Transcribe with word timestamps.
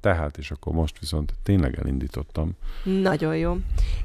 tehát, 0.00 0.38
és 0.38 0.50
akkor 0.50 0.72
most 0.72 0.98
viszont 0.98 1.34
tényleg 1.42 1.78
elindítottam. 1.78 2.52
Nagyon 2.84 3.36
jó. 3.36 3.56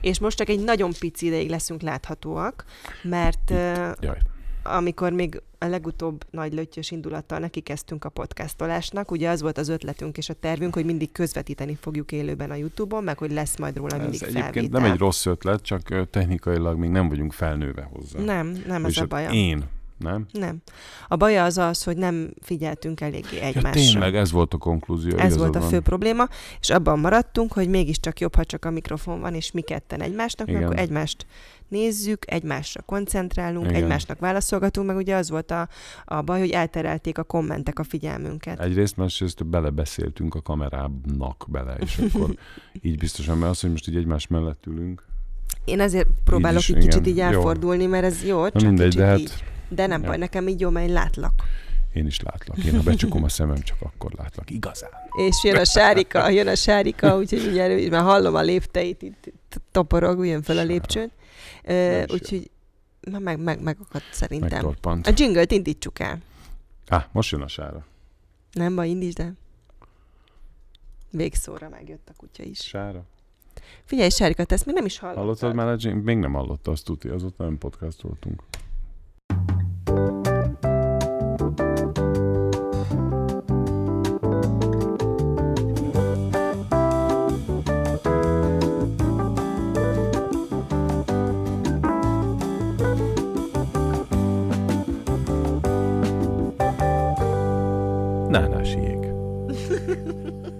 És 0.02 0.20
most 0.20 0.38
csak 0.38 0.50
egy 0.50 0.64
nagyon 0.64 0.92
pici 1.00 1.26
ideig 1.26 1.50
leszünk 1.50 1.82
láthatóak, 1.82 2.66
mert 3.04 3.50
Itt, 3.50 4.04
Jaj. 4.04 4.18
amikor 4.64 5.12
még 5.12 5.42
a 5.60 5.66
legutóbb 5.66 6.26
nagy 6.30 6.54
lötyös 6.54 6.92
indulattal 6.92 7.40
neki 7.40 7.60
kezdtünk 7.62 8.06
a 8.06 8.10
podcastolásnak, 8.10 9.12
ugye 9.12 9.30
az 9.30 9.42
volt 9.42 9.58
az 9.58 9.70
ötletünk 9.70 10.18
és 10.18 10.30
a 10.30 10.34
tervünk, 10.34 10.74
hogy 10.74 10.86
mindig 10.86 11.12
közvetíteni 11.12 11.78
fogjuk 11.82 12.12
élőben 12.12 12.52
a 12.52 12.56
YouTube-on, 12.56 13.04
meg 13.04 13.18
hogy 13.18 13.32
lesz 13.32 13.58
majd 13.58 13.78
róla 13.78 13.98
mindig 13.98 14.22
Ez 14.24 14.28
egyébként 14.28 14.54
felvétel. 14.54 14.80
nem 14.82 14.92
egy 14.92 14.98
rossz 14.98 15.26
ötlet, 15.26 15.62
csak 15.62 16.10
technikailag 16.10 16.78
még 16.78 16.90
nem 16.90 17.10
vagyunk 17.10 17.34
felnőve 17.34 17.90
hozzá. 17.94 18.20
Nem, 18.20 18.64
nem 18.68 18.86
ez 18.86 18.98
a 18.98 19.06
baja. 19.06 19.30
Én 19.30 19.64
nem? 19.98 20.26
Nem. 20.32 20.62
A 21.08 21.16
baja 21.16 21.44
az 21.44 21.58
az, 21.58 21.84
hogy 21.84 21.98
nem 21.98 22.34
figyeltünk 22.42 23.02
eléggé 23.02 23.40
egymásra. 23.40 23.80
Ja, 23.80 23.92
tényleg, 23.92 24.16
ez 24.16 24.32
volt 24.32 24.54
a 24.54 24.58
konklúzió. 24.58 25.18
Ez 25.18 25.38
volt 25.38 25.56
a 25.56 25.62
fő 25.62 25.80
probléma, 25.80 26.28
és 26.60 26.70
abban 26.70 27.00
maradtunk, 27.00 27.54
hogy 27.54 27.70
mégiscsak 27.70 28.20
jobb, 28.20 28.36
ha 28.36 28.46
csak 28.46 28.66
a 28.66 28.72
mikrofon 28.72 29.20
van, 29.20 29.34
és 29.34 29.52
mi 29.52 29.62
ketten 29.62 30.02
egymásnak, 30.02 30.48
mert 30.48 30.64
akkor 30.64 30.80
egymást 30.80 31.26
nézzük, 31.68 32.32
egymásra 32.32 32.82
koncentrálunk, 32.82 33.66
Igen. 33.66 33.84
egymásnak 33.84 34.20
válaszolgatunk, 34.20 34.88
meg 34.88 34.96
ugye 34.96 35.16
az 35.16 35.30
volt 35.30 35.52
a, 35.52 35.70
a 36.06 36.22
baj, 36.22 36.40
hogy 36.40 36.50
elterelték 36.50 37.18
a 37.18 37.24
kommentek 37.24 37.80
a 37.80 37.84
figyelmünket. 37.84 38.60
Egyrészt, 38.60 38.98
másrészt 38.98 39.46
belebeszéltünk 39.46 40.36
a 40.36 40.42
kamerának 40.42 41.46
bele, 41.48 41.76
és 41.80 41.98
akkor 42.14 42.36
így 42.82 42.98
biztosan, 42.98 43.38
mert 43.38 43.52
az, 43.52 43.60
hogy 43.60 43.70
most 43.70 43.88
így 43.88 43.96
egymás 43.96 44.28
mellett 44.28 44.66
ülünk. 44.66 45.06
Én 45.66 45.80
ezért 45.80 46.08
próbálok 46.24 46.62
így, 46.62 46.70
is, 46.70 46.84
így 46.84 46.90
kicsit 46.90 47.08
így 47.08 47.20
elfordulni, 47.20 47.84
jó. 47.84 47.90
mert 47.90 48.06
ez 48.06 48.24
jó, 48.24 48.50
csak 48.50 48.62
mindegy, 48.62 48.86
kicsit 48.86 49.00
de 49.00 49.06
hát... 49.06 49.20
így 49.20 49.44
de 49.70 49.88
nem 49.88 50.02
ja. 50.02 50.08
baj, 50.08 50.18
nekem 50.18 50.48
így 50.48 50.60
jó, 50.60 50.70
mert 50.70 50.88
én 50.88 50.94
látlak. 50.94 51.34
Én 51.94 52.06
is 52.06 52.22
látlak. 52.22 52.58
Én 52.58 52.76
ha 52.76 52.84
becsukom 52.84 53.24
a 53.24 53.30
szemem, 53.30 53.62
csak 53.62 53.78
akkor 53.82 54.12
látlak. 54.18 54.50
Igazán. 54.50 54.90
És 55.28 55.44
jön 55.44 55.56
a 55.56 55.66
sárika, 55.66 56.30
jön 56.30 56.48
a 56.48 56.56
sárika, 56.56 57.18
úgyhogy 57.18 57.48
ugye 57.48 57.90
már 57.90 58.02
hallom 58.02 58.36
a 58.36 58.42
lépteit, 58.42 59.02
itt 59.02 59.34
toporog, 59.72 60.26
jön 60.26 60.42
fel 60.42 60.58
a 60.58 60.64
lépcsőn. 60.64 61.12
Uh, 61.64 62.04
úgyhogy 62.12 62.50
ma 63.12 63.20
meg, 63.20 63.40
meg, 63.40 63.62
megakadt 63.62 64.04
szerintem. 64.12 64.50
Megtorpant. 64.50 65.08
A 65.08 65.12
jingle-t 65.16 65.52
indítsuk 65.52 66.00
el. 66.00 66.18
Á, 66.88 67.08
most 67.12 67.32
jön 67.32 67.42
a 67.42 67.48
sára. 67.48 67.86
Nem 68.52 68.76
baj, 68.76 68.90
indítsd 68.90 69.20
el. 69.20 69.34
Végszóra 71.12 71.70
megjött 71.70 72.10
a 72.10 72.14
kutya 72.18 72.44
is. 72.44 72.60
Sára. 72.60 73.04
Figyelj, 73.84 74.10
Sárika, 74.10 74.44
te 74.44 74.56
ezt 74.56 74.66
még 74.66 74.76
nem 74.76 74.86
is 74.86 75.00
hallottad. 75.00 75.24
Hallottad 75.24 75.54
már 75.54 75.68
a 75.68 75.76
jingle? 75.80 76.02
Még 76.04 76.18
nem 76.18 76.34
hallotta, 76.34 76.72
azt 76.72 76.86
tudja, 76.86 77.14
az 77.14 77.24
ott 77.24 77.38
nem 77.38 77.58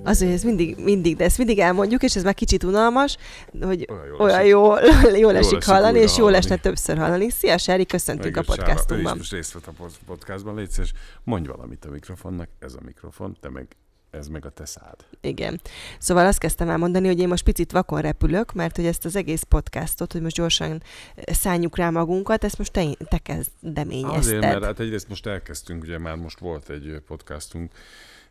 podcastoltunk. 0.08 0.32
Azért 0.32 0.32
ez 0.32 0.44
mindig, 0.44 0.78
mindig, 0.84 1.16
de 1.16 1.24
ezt 1.24 1.38
mindig 1.38 1.60
elmondjuk, 1.60 2.04
és 2.04 2.16
ez 2.16 2.24
már 2.24 2.34
kicsit 2.34 2.64
unalmas, 2.64 3.18
hogy 3.62 3.88
olyan 4.18 4.46
jól, 4.46 4.80
jól, 5.04 5.18
jól 5.18 5.36
esik 5.36 5.64
hallani, 5.64 6.00
és 6.00 6.18
jól 6.18 6.36
esne 6.36 6.56
többször 6.56 6.98
hallani. 6.98 7.30
Szia, 7.30 7.58
Sári, 7.58 7.86
köszöntünk 7.86 8.38
a 8.38 8.42
podcastunkban. 8.42 9.18
Ő 9.18 9.20
is 9.20 9.32
részt 9.32 9.54
vett 9.54 9.68
a 9.68 9.84
podcastban, 10.06 10.56
légy 10.56 10.70
szíves, 10.70 10.94
mondj 11.24 11.48
valamit 11.48 11.86
a 11.86 11.90
mikrofonnak, 11.90 12.50
ez 12.60 12.74
a 12.74 12.80
mikrofon, 12.86 13.38
te 13.40 13.50
meg 13.50 13.68
ez 14.12 14.28
meg 14.28 14.46
a 14.46 14.50
te 14.50 14.66
szád. 14.66 14.96
Igen. 15.22 15.62
Szóval 16.00 16.26
azt 16.26 16.40
kezdtem 16.40 16.70
el 16.70 16.78
mondani, 16.78 17.08
hogy 17.08 17.20
én 17.20 17.28
most 17.28 17.44
picit 17.44 17.72
vakon 17.72 18.02
repülök, 18.02 18.54
mert 18.54 18.76
hogy 18.76 18.86
ezt 18.86 19.06
az 19.06 19.16
egész 19.16 19.44
podcastot, 19.44 20.12
hogy 20.12 20.22
most 20.22 20.36
gyorsan 20.36 20.84
szálljuk 21.26 21.78
rá 21.78 21.90
magunkat, 21.90 22.44
ezt 22.44 22.58
most 22.58 22.72
te, 22.72 22.86
te 23.10 23.18
kezdeményezted. 23.18 24.18
Azért, 24.18 24.42
mert 24.42 24.64
hát 24.64 24.80
egyrészt 24.80 25.10
most 25.10 25.26
elkezdtünk, 25.26 25.84
ugye 25.84 25.98
már 25.98 26.16
most 26.16 26.40
volt 26.40 26.70
egy 26.70 27.02
podcastunk, 27.08 27.72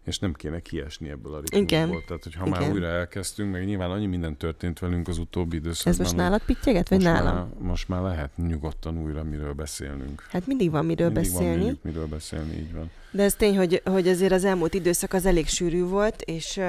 és 0.06 0.18
nem 0.18 0.32
kéne 0.32 0.60
kiesni 0.60 1.08
ebből 1.08 1.34
a 1.34 1.40
ritmusból. 1.40 1.78
Igen. 1.78 2.02
Tehát, 2.06 2.22
hogy 2.22 2.34
ha 2.34 2.46
Igen. 2.46 2.60
már 2.60 2.72
újra 2.72 2.86
elkezdtünk, 2.86 3.52
meg 3.52 3.64
nyilván 3.64 3.90
annyi 3.90 4.06
minden 4.06 4.36
történt 4.36 4.78
velünk 4.78 5.08
az 5.08 5.18
utóbbi 5.18 5.56
időszakban. 5.56 5.92
Ez 5.92 5.98
most 5.98 6.16
nálad 6.16 6.42
pittyeget, 6.42 6.88
vagy 6.88 7.02
nálam? 7.02 7.34
Már, 7.34 7.46
most 7.58 7.88
már 7.88 8.02
lehet 8.02 8.36
nyugodtan 8.36 8.98
újra 8.98 9.24
miről 9.24 9.52
beszélnünk. 9.52 10.26
Hát 10.30 10.46
mindig 10.46 10.70
van 10.70 10.86
miről 10.86 11.10
mindig 11.10 11.32
beszélni. 11.32 11.64
Van 11.64 11.78
miről 11.82 12.06
beszélni, 12.06 12.54
így 12.54 12.72
van. 12.72 12.90
De 13.10 13.22
ez 13.22 13.34
tény, 13.34 13.56
hogy, 13.56 13.82
hogy 13.84 14.08
azért 14.08 14.32
az 14.32 14.44
elmúlt 14.44 14.74
időszak 14.74 15.12
az 15.12 15.26
elég 15.26 15.46
sűrű 15.46 15.82
volt, 15.82 16.22
és, 16.22 16.60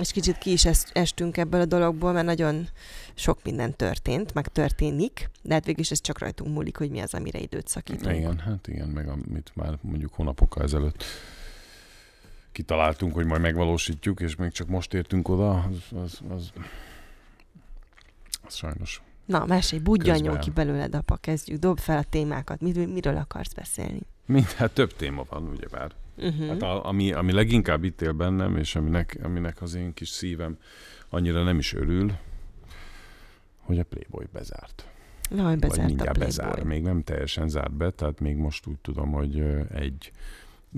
és 0.00 0.12
kicsit 0.12 0.38
ki 0.38 0.52
is 0.52 0.64
estünk 0.92 1.36
ebből 1.36 1.60
a 1.60 1.64
dologból, 1.64 2.12
mert 2.12 2.26
nagyon 2.26 2.68
sok 3.14 3.38
minden 3.44 3.76
történt, 3.76 4.34
meg 4.34 4.48
történik, 4.48 5.30
de 5.42 5.54
hát 5.54 5.64
végülis 5.64 5.90
ez 5.90 6.00
csak 6.00 6.18
rajtunk 6.18 6.54
múlik, 6.54 6.76
hogy 6.76 6.90
mi 6.90 7.00
az, 7.00 7.14
amire 7.14 7.38
időt 7.38 7.68
szakítunk. 7.68 8.16
Igen, 8.16 8.38
hát 8.38 8.68
igen, 8.68 8.88
meg 8.88 9.08
amit 9.08 9.50
már 9.54 9.78
mondjuk 9.80 10.14
hónapokkal 10.14 10.62
ezelőtt 10.62 11.04
kitaláltunk, 12.54 13.14
hogy 13.14 13.24
majd 13.26 13.40
megvalósítjuk, 13.40 14.20
és 14.20 14.36
még 14.36 14.50
csak 14.50 14.68
most 14.68 14.94
értünk 14.94 15.28
oda, 15.28 15.50
az, 15.50 15.98
az, 16.02 16.20
az, 16.30 16.52
az 18.46 18.54
sajnos. 18.54 19.02
Na, 19.24 19.46
mesélj, 19.46 19.82
budjanjon 19.82 20.38
ki 20.38 20.50
belőled, 20.50 20.94
apa, 20.94 21.16
kezdjük, 21.16 21.58
dob 21.58 21.78
fel 21.78 21.98
a 21.98 22.02
témákat. 22.02 22.60
Mir- 22.60 22.92
miről 22.92 23.16
akarsz 23.16 23.52
beszélni? 23.52 24.00
Mind, 24.26 24.50
hát 24.50 24.72
több 24.72 24.96
téma 24.96 25.24
van, 25.28 25.48
ugyebár. 25.48 25.92
Uh-huh. 26.16 26.48
Hát 26.48 26.62
a, 26.62 26.86
ami, 26.86 27.12
ami 27.12 27.32
leginkább 27.32 27.84
itt 27.84 28.00
él 28.02 28.12
bennem, 28.12 28.56
és 28.56 28.76
aminek, 28.76 29.18
aminek 29.22 29.62
az 29.62 29.74
én 29.74 29.94
kis 29.94 30.08
szívem 30.08 30.58
annyira 31.08 31.42
nem 31.42 31.58
is 31.58 31.74
örül, 31.74 32.12
hogy 33.60 33.78
a 33.78 33.84
Playboy 33.84 34.26
bezárt. 34.32 34.88
Na, 35.30 35.48
hogy 35.48 35.58
bezárt 35.58 35.76
Vagy 35.76 35.86
mindjárt 35.86 36.10
a 36.10 36.12
Playboy. 36.12 36.46
bezár. 36.46 36.62
Még 36.64 36.82
nem 36.82 37.02
teljesen 37.02 37.48
zárt 37.48 37.72
be, 37.72 37.90
tehát 37.90 38.20
még 38.20 38.36
most 38.36 38.66
úgy 38.66 38.78
tudom, 38.82 39.12
hogy 39.12 39.40
egy 39.74 40.12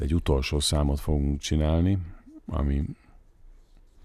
egy 0.01 0.15
utolsó 0.15 0.61
számot 0.61 1.01
fogunk 1.01 1.41
csinálni, 1.41 1.99
ami... 2.47 2.85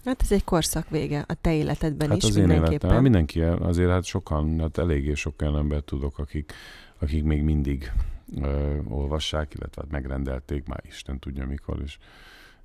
Hát 0.04 0.22
ez 0.22 0.32
egy 0.32 0.44
korszak 0.44 0.90
vége 0.90 1.24
a 1.28 1.34
te 1.34 1.54
életedben 1.54 2.08
hát 2.08 2.16
is 2.16 2.24
az 2.24 2.36
mindenképpen. 2.36 2.72
Én 2.72 2.78
életem, 2.80 3.02
mindenki, 3.02 3.40
azért 3.40 3.90
hát 3.90 4.04
sokan, 4.04 4.60
hát 4.60 4.78
eléggé 4.78 5.14
sok 5.14 5.42
olyan 5.42 5.56
embert 5.56 5.84
tudok, 5.84 6.18
akik, 6.18 6.52
akik 6.98 7.24
még 7.24 7.42
mindig 7.42 7.92
ö, 8.36 8.78
olvassák, 8.88 9.54
illetve 9.54 9.82
hát 9.82 9.90
megrendelték 9.90 10.66
már 10.66 10.82
Isten 10.88 11.18
tudja 11.18 11.46
mikor, 11.46 11.80
és, 11.84 11.98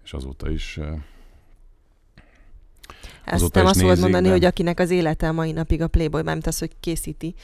és 0.03 0.13
azóta 0.13 0.49
is 0.49 0.77
ö, 0.77 0.93
ezt 3.25 3.53
nem 3.53 3.65
azt 3.65 3.81
volt 3.81 3.99
mondani, 3.99 4.25
de... 4.25 4.31
hogy 4.31 4.45
akinek 4.45 4.79
az 4.79 4.89
élete 4.89 5.27
a 5.27 5.31
mai 5.31 5.51
napig 5.51 5.81
a 5.81 5.87
Playboy, 5.87 6.21
mert 6.21 6.47
az, 6.47 6.59
hogy 6.59 6.71
készíti, 6.79 7.35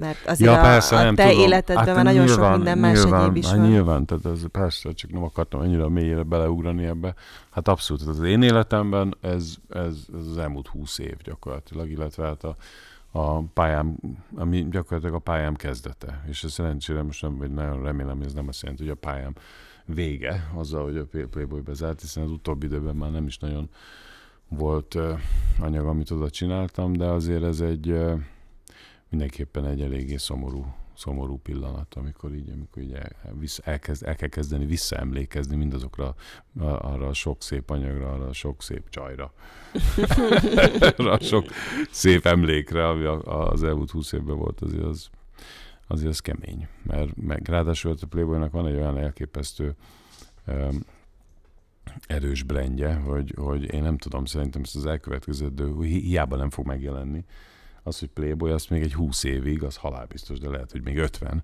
mert 0.00 0.26
azért 0.26 0.50
ja, 0.50 0.60
persze, 0.60 0.96
a, 0.96 1.08
a 1.08 1.14
te 1.14 1.28
tudom. 1.28 1.40
életedben 1.40 1.84
hát, 1.86 1.94
már 1.94 2.04
nagyon 2.04 2.24
nyilván, 2.24 2.46
sok 2.48 2.56
minden 2.56 2.78
más 2.78 3.02
nyilván, 3.02 3.22
egyéb 3.22 3.36
is 3.36 3.46
hát 3.46 3.56
van. 3.56 3.68
Nyilván, 3.68 4.06
tehát 4.06 4.26
ez 4.26 4.42
persze, 4.50 4.92
csak 4.92 5.12
nem 5.12 5.22
akartam 5.22 5.60
ennyire 5.60 5.88
mélyére 5.88 6.22
beleugrani 6.22 6.84
ebbe. 6.84 7.14
Hát 7.50 7.68
abszolút, 7.68 8.02
az 8.02 8.22
én 8.22 8.42
életemben 8.42 9.16
ez, 9.20 9.54
ez, 9.68 9.96
ez 10.20 10.26
az 10.26 10.38
elmúlt 10.38 10.66
húsz 10.68 10.98
év 10.98 11.16
gyakorlatilag, 11.24 11.90
illetve 11.90 12.26
hát 12.26 12.44
a, 12.44 12.56
a 13.10 13.40
pályám, 13.40 13.96
ami 14.36 14.66
gyakorlatilag 14.70 15.14
a 15.14 15.18
pályám 15.18 15.54
kezdete. 15.54 16.24
És 16.28 16.44
ez 16.44 16.52
szerencsére 16.52 17.02
most 17.02 17.22
nem, 17.22 17.36
vagy 17.36 17.50
nagyon 17.50 17.82
remélem, 17.82 18.16
hogy 18.16 18.26
ez 18.26 18.32
nem 18.32 18.48
azt 18.48 18.62
jelenti, 18.62 18.82
hogy 18.82 18.92
a 18.92 19.06
pályám 19.06 19.32
vége 19.84 20.50
azzal, 20.54 20.84
hogy 20.84 20.96
a 20.96 21.26
Playboy 21.30 21.60
bezárt, 21.60 22.00
hiszen 22.00 22.22
az 22.22 22.30
utóbbi 22.30 22.66
időben 22.66 22.96
már 22.96 23.10
nem 23.10 23.26
is 23.26 23.38
nagyon 23.38 23.68
volt 24.48 24.98
anyag, 25.58 25.86
amit 25.86 26.10
oda 26.10 26.30
csináltam, 26.30 26.92
de 26.92 27.04
azért 27.04 27.42
ez 27.42 27.60
egy 27.60 27.96
mindenképpen 29.10 29.66
egy 29.66 29.82
eléggé 29.82 30.16
szomorú, 30.16 30.74
szomorú 30.94 31.38
pillanat, 31.38 31.94
amikor 31.94 32.34
így, 32.34 32.50
amikor 32.50 32.82
így 32.82 32.92
el, 32.92 33.10
elkezd, 33.62 34.06
el 34.06 34.16
kell 34.16 34.28
kezdeni 34.28 34.66
visszaemlékezni 34.66 35.56
mindazokra, 35.56 36.14
arra 36.58 37.06
a 37.06 37.12
sok 37.12 37.42
szép 37.42 37.70
anyagra, 37.70 38.12
arra 38.12 38.26
a 38.26 38.32
sok 38.32 38.62
szép 38.62 38.88
csajra, 38.88 39.32
arra 40.96 41.12
a 41.12 41.20
sok 41.20 41.44
szép 41.90 42.26
emlékre, 42.26 42.88
ami 42.88 43.04
az 43.24 43.62
elmúlt 43.62 43.90
húsz 43.90 44.12
évben 44.12 44.36
volt, 44.36 44.60
azért 44.60 44.84
az, 44.84 45.10
azért 45.86 46.10
az 46.10 46.20
kemény. 46.20 46.68
Mert 46.82 47.16
meg, 47.16 47.48
ráadásul 47.48 47.94
a 48.00 48.06
Playboynak 48.06 48.52
van 48.52 48.66
egy 48.66 48.76
olyan 48.76 48.98
elképesztő 48.98 49.74
um, 50.46 50.84
erős 52.06 52.42
blendje, 52.42 52.94
hogy, 52.94 53.34
hogy 53.36 53.72
én 53.72 53.82
nem 53.82 53.98
tudom, 53.98 54.24
szerintem 54.24 54.62
ezt 54.64 54.76
az 54.76 54.86
elkövetkező 54.86 55.46
idő 55.46 55.82
hiába 55.82 56.36
nem 56.36 56.50
fog 56.50 56.66
megjelenni. 56.66 57.24
Az, 57.90 57.98
hogy 57.98 58.08
Playboy, 58.08 58.50
az 58.50 58.66
még 58.66 58.82
egy 58.82 58.94
20 58.94 59.24
évig, 59.24 59.62
az 59.62 59.76
halálbiztos, 59.76 60.38
de 60.38 60.48
lehet, 60.48 60.72
hogy 60.72 60.82
még 60.82 60.96
50 60.96 61.42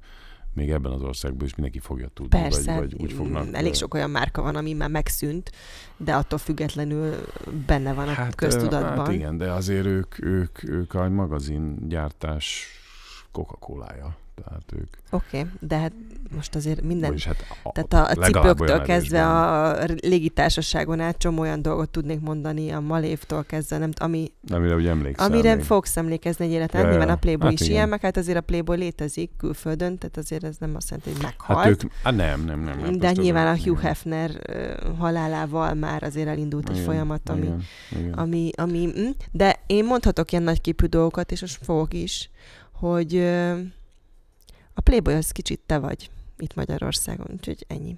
még 0.53 0.71
ebben 0.71 0.93
az 0.93 1.03
országban 1.03 1.47
is 1.47 1.55
mindenki 1.55 1.79
fogja 1.79 2.09
tudni, 2.09 2.41
Persze, 2.41 2.75
vagy, 2.75 2.91
vagy 2.91 3.03
úgy 3.03 3.13
fognak. 3.13 3.55
Elég 3.55 3.75
sok 3.75 3.95
olyan 3.95 4.11
márka 4.11 4.43
van, 4.43 4.57
ami 4.57 4.73
már 4.73 4.89
megszűnt, 4.89 5.53
de 5.97 6.15
attól 6.15 6.39
függetlenül 6.39 7.15
benne 7.67 7.93
van 7.93 8.09
a 8.09 8.13
hát, 8.13 8.35
köztudatban. 8.35 9.05
Hát 9.07 9.13
igen, 9.13 9.37
de 9.37 9.51
azért 9.51 9.87
ők, 9.87 10.25
ők, 10.25 10.65
ők 10.65 10.95
a 10.95 11.09
magazingyártás 11.09 12.67
Coca-Colája. 13.33 14.17
Tehát 14.45 14.73
ők... 14.73 14.89
Oké, 15.11 15.39
okay, 15.39 15.51
de 15.61 15.79
hát 15.79 15.93
most 16.35 16.55
azért 16.55 16.83
minden... 16.83 17.09
Vagyis 17.09 17.25
hát 17.25 17.45
a, 17.63 17.73
tehát 17.73 18.19
a 18.19 18.23
cipőktől 18.23 18.83
kezdve 18.83 19.27
a 19.27 19.85
légitársaságon 20.03 21.01
át 21.01 21.19
csomó 21.19 21.41
olyan 21.41 21.63
dolgot 21.63 21.91
tudnék 21.91 22.21
mondani, 22.21 22.71
a 22.71 22.81
Malévtól 22.81 23.45
kezdve, 23.45 23.79
nem 23.79 23.91
ami... 23.97 24.33
Amire 24.49 24.75
ugye 24.75 24.91
emlékszem. 24.91 25.33
Amire 25.33 25.55
még. 25.55 25.65
fogsz 25.65 25.97
emlékezni 25.97 26.45
egy 26.45 26.51
életen. 26.51 26.81
Ja, 26.81 26.91
Nyilván 26.91 27.09
a 27.09 27.17
Playboy 27.17 27.49
hát 27.49 27.61
is 27.61 27.61
igen. 27.61 27.73
ilyen, 27.73 27.89
meg 27.89 28.01
hát 28.01 28.17
azért 28.17 28.39
a 28.39 28.41
Playboy 28.41 28.77
létezik 28.77 29.31
külföldön, 29.37 29.99
tehát 29.99 30.17
azért 30.17 30.45
ez 30.45 30.57
nem 30.59 30.75
azt 30.77 30.91
jelenti, 30.91 31.11
hogy 31.13 31.23
meghalt. 31.23 31.59
Hát 31.59 31.69
ők, 31.69 31.93
hát 32.03 32.17
nem, 32.17 32.45
nem, 32.45 32.61
nem. 32.61 32.79
nem 32.79 32.99
de 32.99 33.13
nyilván 33.13 33.47
a 33.47 33.59
Hugh 33.65 33.81
Hefner 33.81 34.31
halálával 34.99 35.75
már 35.75 36.03
azért 36.03 36.29
elindult 36.29 36.69
egy 36.69 36.75
igen, 36.75 36.87
folyamat, 36.87 37.29
ami, 37.29 37.47
igen, 37.47 37.63
igen. 37.99 38.13
ami, 38.13 38.51
ami, 38.57 38.91
hm, 38.95 39.09
de 39.33 39.57
én 39.67 39.85
mondhatok 39.85 40.33
ilyen 40.33 40.45
nagyképű 40.45 40.87
dolgokat, 40.87 41.33
és 41.33 41.41
most 41.41 41.65
fogok 41.65 41.95
is, 41.95 42.31
hogy 42.73 43.17
a 43.17 43.86
Playboy 44.87 45.15
az 45.15 45.31
kicsit 45.31 45.61
te 45.67 45.79
vagy 45.79 46.11
itt 46.39 46.55
Magyarországon, 46.55 47.27
úgyhogy 47.33 47.65
ennyi. 47.69 47.97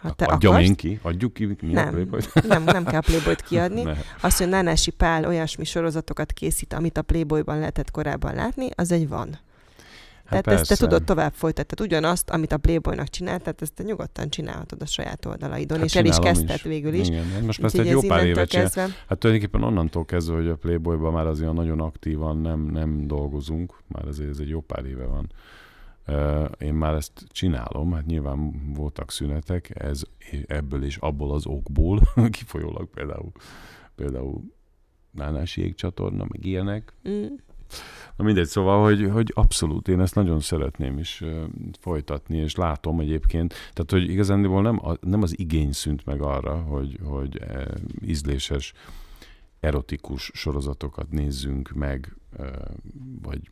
Ha 0.00 0.12
te 0.12 0.24
Adjam 0.24 0.52
akarsz, 0.52 0.68
én 0.68 0.74
ki? 0.74 0.98
Adjuk 1.02 1.32
ki? 1.32 1.44
Mi 1.46 1.72
nem, 1.72 1.86
a 1.86 1.90
Playboy-t? 1.90 2.46
nem, 2.48 2.62
nem 2.64 2.84
kell 2.84 3.00
Playboy-t 3.00 3.42
kiadni. 3.48 3.82
ne. 3.82 3.94
Azt, 4.20 4.38
hogy 4.38 4.48
Nánási 4.48 4.90
Pál 4.90 5.26
olyasmi 5.26 5.64
sorozatokat 5.64 6.32
készít, 6.32 6.72
amit 6.72 6.98
a 6.98 7.02
Playboyban 7.02 7.58
lehetett 7.58 7.90
korábban 7.90 8.34
látni, 8.34 8.68
az 8.74 8.92
egy 8.92 9.08
van. 9.08 9.38
Hát 10.24 10.42
tehát 10.42 10.44
persze. 10.44 10.60
ezt 10.60 10.80
te 10.80 10.86
tudod 10.86 11.04
tovább 11.04 11.32
folytatni. 11.32 11.74
Tehát 11.74 11.92
ugyanazt, 11.92 12.30
amit 12.30 12.52
a 12.52 12.56
Playboynak 12.56 13.08
csinált, 13.08 13.42
tehát 13.42 13.62
ezt 13.62 13.74
te 13.74 13.82
nyugodtan 13.82 14.28
csinálhatod 14.28 14.82
a 14.82 14.86
saját 14.86 15.26
oldalaidon, 15.26 15.78
hát 15.78 15.86
és 15.86 15.96
el 15.96 16.04
is 16.04 16.18
kezdted 16.18 16.56
is. 16.56 16.62
végül 16.62 16.94
is. 16.94 17.08
Igen, 17.08 17.24
most 17.44 17.64
ezt 17.64 17.78
egy 17.78 17.86
jó 17.86 18.00
pár 18.00 18.26
évet 18.26 18.48
kezdve... 18.48 18.88
Hát 19.08 19.18
tulajdonképpen 19.18 19.62
onnantól 19.62 20.04
kezdve, 20.04 20.34
hogy 20.34 20.48
a 20.48 20.56
Playboyban 20.56 21.12
már 21.12 21.26
azért 21.26 21.52
nagyon 21.52 21.80
aktívan 21.80 22.38
nem, 22.38 22.60
nem 22.60 23.06
dolgozunk, 23.06 23.74
már 23.86 24.06
azért 24.06 24.30
ez 24.30 24.38
egy 24.38 24.48
jó 24.48 24.60
pár 24.60 24.84
éve 24.84 25.04
van. 25.04 25.30
Én 26.58 26.74
már 26.74 26.94
ezt 26.94 27.26
csinálom, 27.28 27.92
hát 27.92 28.06
nyilván 28.06 28.72
voltak 28.74 29.10
szünetek, 29.10 29.70
ez 29.74 30.02
ebből 30.46 30.84
és 30.84 30.96
abból 30.96 31.32
az 31.32 31.46
okból, 31.46 32.00
kifolyólag 32.30 32.88
például, 32.90 33.32
például 33.94 34.40
Nánási 35.10 35.62
égcsatorna, 35.62 36.26
meg 36.28 36.44
ilyenek. 36.44 36.92
Mm 37.08 37.26
Na 38.16 38.24
mindegy, 38.24 38.46
szóval, 38.46 38.82
hogy, 38.82 39.10
hogy 39.12 39.32
abszolút 39.34 39.88
én 39.88 40.00
ezt 40.00 40.14
nagyon 40.14 40.40
szeretném 40.40 40.98
is 40.98 41.22
folytatni, 41.80 42.36
és 42.36 42.54
látom 42.54 43.00
egyébként, 43.00 43.54
tehát 43.72 43.90
hogy 43.90 44.10
igazándiból 44.10 44.62
nem, 44.62 44.86
a, 44.86 44.96
nem 45.00 45.22
az 45.22 45.38
igény 45.38 45.72
szűnt 45.72 46.04
meg 46.04 46.22
arra, 46.22 46.56
hogy, 46.56 46.98
hogy 47.04 47.44
ízléses, 48.06 48.72
erotikus 49.62 50.30
sorozatokat 50.34 51.10
nézzünk 51.10 51.70
meg, 51.70 52.16
vagy 53.22 53.50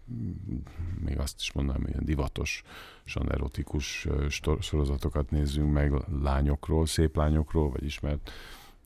még 1.05 1.19
azt 1.19 1.41
is 1.41 1.53
mondanám, 1.53 1.87
ilyen 1.87 2.05
divatosan 2.05 3.33
erotikus 3.33 4.07
sorozatokat 4.61 5.31
nézzünk 5.31 5.73
meg 5.73 5.93
lányokról, 6.23 6.87
szép 6.87 7.17
lányokról, 7.17 7.71
vagy 7.71 7.85
ismert 7.85 8.31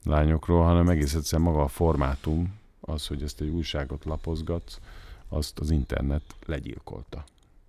lányokról, 0.03 0.63
hanem 0.63 0.89
egész 0.89 1.13
egyszerűen 1.13 1.49
maga 1.49 1.63
a 1.63 1.67
formátum, 1.67 2.53
az, 2.79 3.07
hogy 3.07 3.23
ezt 3.23 3.41
egy 3.41 3.49
újságot 3.49 4.05
lapozgatsz, 4.05 4.79
azt 5.29 5.59
az 5.59 5.71
internet 5.71 6.23
legyilkolta. 6.45 7.23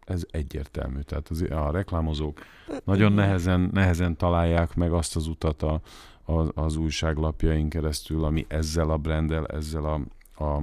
Ez 0.05 0.27
egyértelmű. 0.31 1.01
Tehát 1.01 1.29
az, 1.29 1.43
a 1.51 1.71
reklámozók 1.71 2.39
nagyon 2.85 3.13
nehezen, 3.13 3.71
nehezen 3.73 4.17
találják 4.17 4.75
meg 4.75 4.93
azt 4.93 5.17
az 5.17 5.27
utat 5.27 5.63
a, 5.63 5.81
a, 6.27 6.63
az 6.63 6.77
újságlapjaink 6.77 7.69
keresztül, 7.69 8.25
ami 8.25 8.47
ezzel 8.49 8.91
a 8.91 8.97
brandel, 8.97 9.47
ezzel 9.47 9.85
a, 9.85 10.01
a 10.45 10.63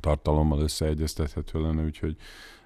tartalommal 0.00 0.60
összeegyeztethető 0.60 1.62
lenne, 1.62 1.82
úgyhogy 1.82 2.16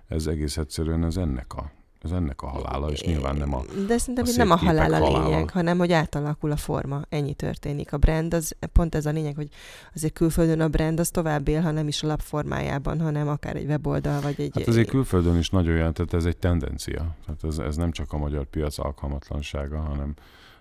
ez 0.09 0.27
egész 0.27 0.57
egyszerűen 0.57 1.05
ez 1.05 1.17
ennek 1.17 1.55
a 1.55 1.71
ez 2.03 2.13
ennek 2.13 2.43
a 2.43 2.47
halála, 2.47 2.91
és 2.91 3.03
nyilván 3.03 3.37
nem 3.37 3.55
a 3.55 3.63
De 3.87 3.99
szerintem 3.99 4.25
a 4.27 4.37
nem 4.37 4.51
a 4.51 4.57
halál 4.57 4.93
a 4.93 4.99
lényeg, 4.99 5.23
halála. 5.23 5.51
hanem 5.53 5.79
hogy 5.79 5.93
átalakul 5.93 6.51
a 6.51 6.57
forma. 6.57 7.03
Ennyi 7.09 7.35
történik. 7.35 7.93
A 7.93 7.97
brand, 7.97 8.35
az 8.35 8.57
pont 8.73 8.95
ez 8.95 9.07
a 9.07 9.11
lényeg, 9.11 9.35
hogy 9.35 9.49
azért 9.95 10.13
külföldön 10.13 10.61
a 10.61 10.69
brand 10.69 11.01
az 11.01 11.11
tovább 11.11 11.49
él, 11.49 11.61
ha 11.61 11.71
nem 11.71 11.89
is 11.89 12.03
a 12.03 12.07
lapformájában, 12.07 13.01
hanem 13.01 13.29
akár 13.29 13.57
egy 13.57 13.67
weboldal, 13.67 14.21
vagy 14.21 14.41
egy... 14.41 14.51
Hát 14.55 14.69
azért 14.69 14.89
külföldön 14.89 15.37
is 15.37 15.51
nagyon 15.51 15.75
olyan, 15.75 15.93
tehát 15.93 16.15
ez 16.15 16.25
egy 16.25 16.37
tendencia. 16.37 17.17
Tehát 17.27 17.45
ez, 17.45 17.59
ez 17.59 17.77
nem 17.77 17.91
csak 17.91 18.13
a 18.13 18.17
magyar 18.17 18.45
piac 18.45 18.79
alkalmatlansága, 18.79 19.79
hanem, 19.79 20.15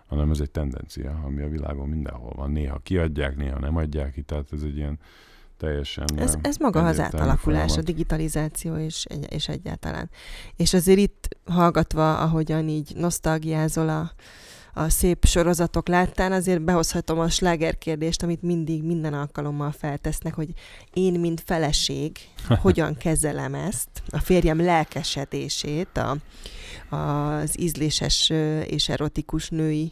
hanem 0.08 0.32
ez 0.32 0.40
egy 0.40 0.52
tendencia, 0.52 1.22
ami 1.26 1.42
a 1.42 1.50
világon 1.50 1.90
mindenhol 1.90 2.34
van. 2.36 2.52
Néha 2.52 2.80
kiadják, 2.84 3.36
néha 3.36 3.60
nem 3.60 3.76
adják 3.76 4.14
ki, 4.14 4.22
tehát 4.22 4.48
ez 4.52 4.62
egy 4.62 4.78
ilyen 4.78 5.00
teljesen 5.58 6.06
Ez, 6.18 6.36
ez 6.42 6.58
maga 6.58 6.86
az 6.86 7.00
átalakulás, 7.00 7.40
folyamat. 7.40 7.78
a 7.78 7.82
digitalizáció 7.82 8.76
és, 8.76 9.06
és 9.30 9.48
egyáltalán. 9.48 10.10
És 10.56 10.74
azért 10.74 11.00
itt 11.00 11.38
hallgatva, 11.46 12.18
ahogyan 12.18 12.68
így 12.68 12.96
nosztalgiázol 12.96 13.90
a, 13.90 14.12
a 14.78 14.90
szép 14.90 15.26
sorozatok 15.26 15.88
láttán, 15.88 16.32
azért 16.32 16.62
behozhatom 16.62 17.20
a 17.20 17.30
slágerkérdést, 17.30 18.24
amit 18.24 18.42
mindig 18.42 18.84
minden 18.84 19.14
alkalommal 19.14 19.72
feltesznek, 19.72 20.34
hogy 20.34 20.50
én, 20.94 21.20
mint 21.20 21.44
feleség, 21.46 22.18
hogyan 22.62 22.98
kezelem 22.98 23.54
ezt, 23.54 23.90
a 24.10 24.20
férjem 24.20 24.62
lelkesedését, 24.62 25.98
a, 25.98 26.18
az 26.96 27.60
ízléses 27.60 28.30
és 28.66 28.90
erotikus 28.90 29.50
női 29.50 29.92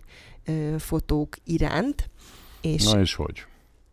fotók 0.78 1.36
iránt. 1.44 2.10
És 2.62 2.84
Na 2.84 3.00
és 3.00 3.14
hogy? 3.14 3.46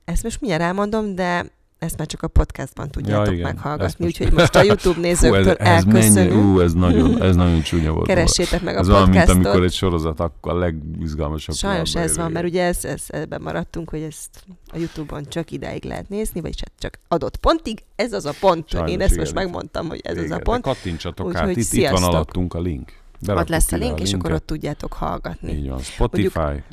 Ezt 0.04 0.22
most 0.22 0.40
mindjárt 0.40 0.64
elmondom, 0.64 1.14
de 1.14 1.50
ezt 1.81 1.99
már 1.99 2.06
csak 2.06 2.23
a 2.23 2.29
podcastban 2.29 2.91
tudjátok 2.91 3.37
ja, 3.37 3.43
meghallgatni, 3.43 4.06
úgyhogy 4.06 4.32
most 4.32 4.55
a 4.55 4.62
YouTube 4.69 5.00
nézőktől 5.00 5.49
ez, 5.50 5.56
ez 5.59 5.85
elköszönünk. 5.85 6.32
Mennyi, 6.32 6.43
ú, 6.43 6.61
ez 6.61 6.73
nagyon, 6.73 7.23
ez 7.23 7.37
nagyon 7.37 7.62
csúnya 7.62 7.93
volt. 7.93 8.06
Keressétek 8.06 8.62
meg 8.62 8.77
a 8.77 8.79
ez 8.79 8.87
podcastot. 8.87 9.17
Ez 9.17 9.29
mint 9.29 9.47
amikor 9.47 9.65
egy 9.65 9.73
sorozat, 9.73 10.21
akkor 10.21 10.53
a 10.53 10.59
legizgalmasabb. 10.59 11.55
Sajnos 11.55 11.94
ez 11.94 12.17
van, 12.17 12.32
mert 12.32 12.47
ugye 12.47 12.65
ez, 12.65 12.85
ez, 12.85 13.05
ebben 13.09 13.43
maradtunk, 13.43 13.91
hogy 13.91 14.03
ezt 14.03 14.44
a 14.73 14.79
YouTube-on 14.79 15.25
csak 15.29 15.50
ideig 15.50 15.85
lehet 15.85 16.09
nézni, 16.09 16.41
vagy 16.41 16.61
hát 16.61 16.73
csak 16.79 16.99
adott 17.09 17.37
pontig. 17.37 17.83
Ez 17.97 18.12
az 18.12 18.25
a 18.25 18.33
pont. 18.41 18.69
Sajnos, 18.69 18.91
Én 18.91 19.00
ezt 19.00 19.11
igen. 19.11 19.23
most 19.23 19.35
megmondtam, 19.35 19.88
hogy 19.88 20.00
ez 20.03 20.17
igen, 20.17 20.33
az 20.33 20.38
a 20.38 20.41
pont. 20.43 20.62
Kattintsatok 20.62 21.26
Úgy, 21.26 21.37
át, 21.37 21.56
itt, 21.56 21.73
itt 21.73 21.88
van 21.88 22.03
alattunk 22.03 22.55
a 22.55 22.61
link. 22.61 22.93
Beraktuk 23.21 23.44
ott 23.44 23.49
lesz 23.49 23.73
a 23.73 23.76
link, 23.76 24.00
és 24.00 24.12
akkor 24.12 24.33
ott 24.33 24.47
tudjátok 24.47 24.93
hallgatni. 24.93 25.53
Így 25.53 25.69
van. 25.69 25.79
Spotify, 25.79 26.38
Mondjuk, 26.38 26.65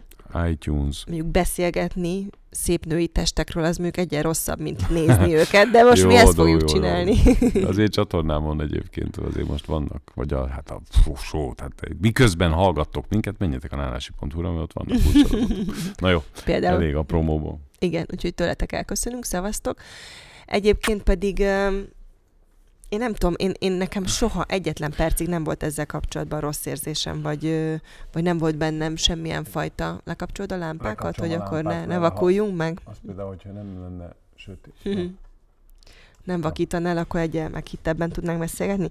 iTunes. 0.50 1.04
Mondjuk 1.08 1.28
beszélgetni 1.28 2.28
szép 2.50 2.86
női 2.86 3.08
testekről, 3.08 3.64
az 3.64 3.78
mondjuk 3.78 4.06
egyen 4.06 4.22
rosszabb, 4.22 4.60
mint 4.60 4.90
nézni 4.90 5.36
őket, 5.42 5.70
de 5.70 5.84
most 5.84 6.02
jó, 6.02 6.08
mi 6.08 6.16
ezt 6.16 6.34
fogjuk 6.34 6.62
jó, 6.62 6.68
csinálni. 6.68 7.16
Jó. 7.54 7.68
Azért 7.70 7.92
csatornámon 7.92 8.62
egyébként 8.62 9.18
azért 9.18 9.48
most 9.48 9.66
vannak, 9.66 10.12
vagy 10.16 10.34
a, 10.34 10.48
hát 10.48 10.70
a 10.70 10.82
só, 11.16 11.54
tehát 11.54 11.74
miközben 12.02 12.52
hallgattok 12.52 13.06
minket, 13.10 13.36
menjetek 13.38 13.72
a 13.72 13.76
nálási.hu-ra, 13.76 14.52
mert 14.52 14.64
ott 14.64 14.74
vannak 14.74 15.02
Na 16.02 16.10
jó, 16.10 16.24
Például, 16.46 16.82
elég 16.82 16.96
a 16.96 17.02
promóból. 17.02 17.60
Igen, 17.80 18.06
úgyhogy 18.12 18.34
tőletek 18.34 18.72
elköszönünk, 18.72 19.26
szevasztok. 19.26 19.80
Egyébként 20.46 21.04
pedig 21.04 21.44
én 22.90 23.00
nem 23.00 23.14
tudom, 23.14 23.34
én, 23.38 23.52
én 23.60 23.72
nekem 23.72 24.06
soha 24.06 24.46
egyetlen 24.48 24.92
percig 24.92 25.28
nem 25.28 25.44
volt 25.44 25.64
ezzel 25.64 25.86
kapcsolatban 25.86 26.40
rossz 26.40 26.66
érzésem, 26.66 27.22
vagy, 27.22 27.44
vagy 28.12 28.24
nem 28.24 28.38
volt 28.38 28.58
bennem 28.58 28.96
semmilyen 28.96 29.44
fajta 29.44 30.02
lekapcsolod 30.04 30.52
a 30.52 30.58
lámpákat, 30.58 31.20
hogy 31.20 31.34
a 31.34 31.44
akkor 31.44 31.64
ne, 31.64 31.86
ne 31.86 31.98
vakuljunk 31.98 32.58
meg. 32.58 32.80
Azt 32.84 33.00
például, 33.06 33.28
hogyha 33.28 33.52
nem 33.52 33.82
lenne 33.82 34.16
sötét. 34.36 34.74
Mhm. 34.84 35.06
nem 36.24 36.42
vakítanál, 36.42 36.98
akkor 36.98 37.20
egy 37.20 37.50
meghittebben 37.52 38.10
tudnánk 38.10 38.40
beszélgetni. 38.40 38.90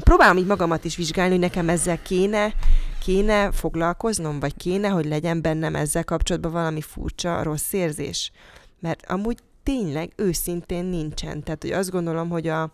Próbálom 0.00 0.36
így 0.36 0.46
magamat 0.46 0.84
is 0.84 0.96
vizsgálni, 0.96 1.30
hogy 1.30 1.40
nekem 1.40 1.68
ezzel 1.68 2.02
kéne, 2.02 2.54
kéne 3.00 3.52
foglalkoznom, 3.52 4.40
vagy 4.40 4.56
kéne, 4.56 4.88
hogy 4.88 5.04
legyen 5.04 5.42
bennem 5.42 5.74
ezzel 5.74 6.04
kapcsolatban 6.04 6.52
valami 6.52 6.80
furcsa, 6.80 7.42
rossz 7.42 7.72
érzés. 7.72 8.32
Mert 8.80 9.06
amúgy 9.06 9.38
tényleg 9.62 10.12
őszintén 10.16 10.84
nincsen. 10.84 11.42
Tehát, 11.42 11.62
hogy 11.62 11.72
azt 11.72 11.90
gondolom, 11.90 12.28
hogy 12.28 12.48
a, 12.48 12.72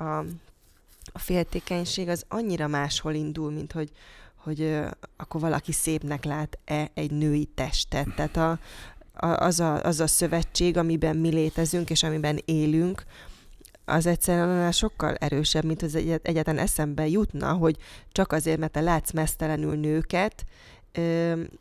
a, 0.00 0.24
a 1.12 1.18
féltékenység 1.18 2.08
az 2.08 2.24
annyira 2.28 2.66
máshol 2.66 3.14
indul, 3.14 3.50
mint 3.50 3.72
hogy, 3.72 3.90
hogy 4.36 4.60
ö, 4.60 4.86
akkor 5.16 5.40
valaki 5.40 5.72
szépnek 5.72 6.24
lát-e 6.24 6.90
egy 6.94 7.10
női 7.10 7.44
testet. 7.54 8.14
Tehát 8.14 8.36
a, 8.36 8.58
a, 9.26 9.26
az, 9.26 9.60
a, 9.60 9.82
az 9.82 10.00
a 10.00 10.06
szövetség, 10.06 10.76
amiben 10.76 11.16
mi 11.16 11.28
létezünk, 11.28 11.90
és 11.90 12.02
amiben 12.02 12.38
élünk, 12.44 13.04
az 13.84 14.06
egyszerűen 14.06 14.72
sokkal 14.72 15.14
erősebb, 15.14 15.64
mint 15.64 15.82
az 15.82 15.94
egy, 15.94 16.20
egyáltalán 16.22 16.62
eszembe 16.62 17.08
jutna, 17.08 17.52
hogy 17.52 17.76
csak 18.12 18.32
azért, 18.32 18.58
mert 18.58 18.72
te 18.72 18.80
látsz 18.80 19.12
mesztelenül 19.12 19.74
nőket, 19.76 20.44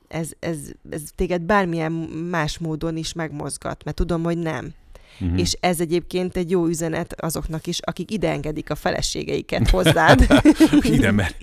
ez, 0.08 0.32
ez, 0.40 0.58
ez 0.90 1.02
téged 1.16 1.42
bármilyen 1.42 1.92
más 1.92 2.58
módon 2.58 2.98
is 2.98 3.14
megmozgat, 3.14 3.84
mert 3.84 3.96
tudom, 3.96 4.24
hogy 4.24 4.38
nem. 4.38 4.74
Uh-huh. 5.20 5.40
és 5.40 5.58
ez 5.60 5.80
egyébként 5.80 6.38
egy 6.38 6.50
jó 6.50 6.66
üzenet 6.66 7.22
azoknak 7.22 7.68
is, 7.68 7.80
akik 7.82 8.12
ide 8.12 8.30
engedik 8.30 8.70
a 8.70 8.76
feleségeiket 8.76 9.70
hozzád. 9.70 10.28
ide 10.82 11.12
mer. 11.12 11.36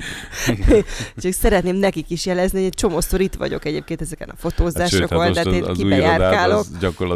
Csak 1.22 1.32
szeretném 1.32 1.76
nekik 1.76 2.10
is 2.10 2.26
jelezni, 2.26 2.58
hogy 2.58 2.66
egy 2.66 2.74
csomószor 2.74 3.20
itt 3.20 3.34
vagyok 3.34 3.64
egyébként 3.64 4.00
ezeken 4.00 4.28
a 4.28 4.36
fotózásokon, 4.36 5.20
hát 5.20 5.32
tehát 5.32 5.52
én 5.52 5.72
kibejárkálok, 5.72 6.66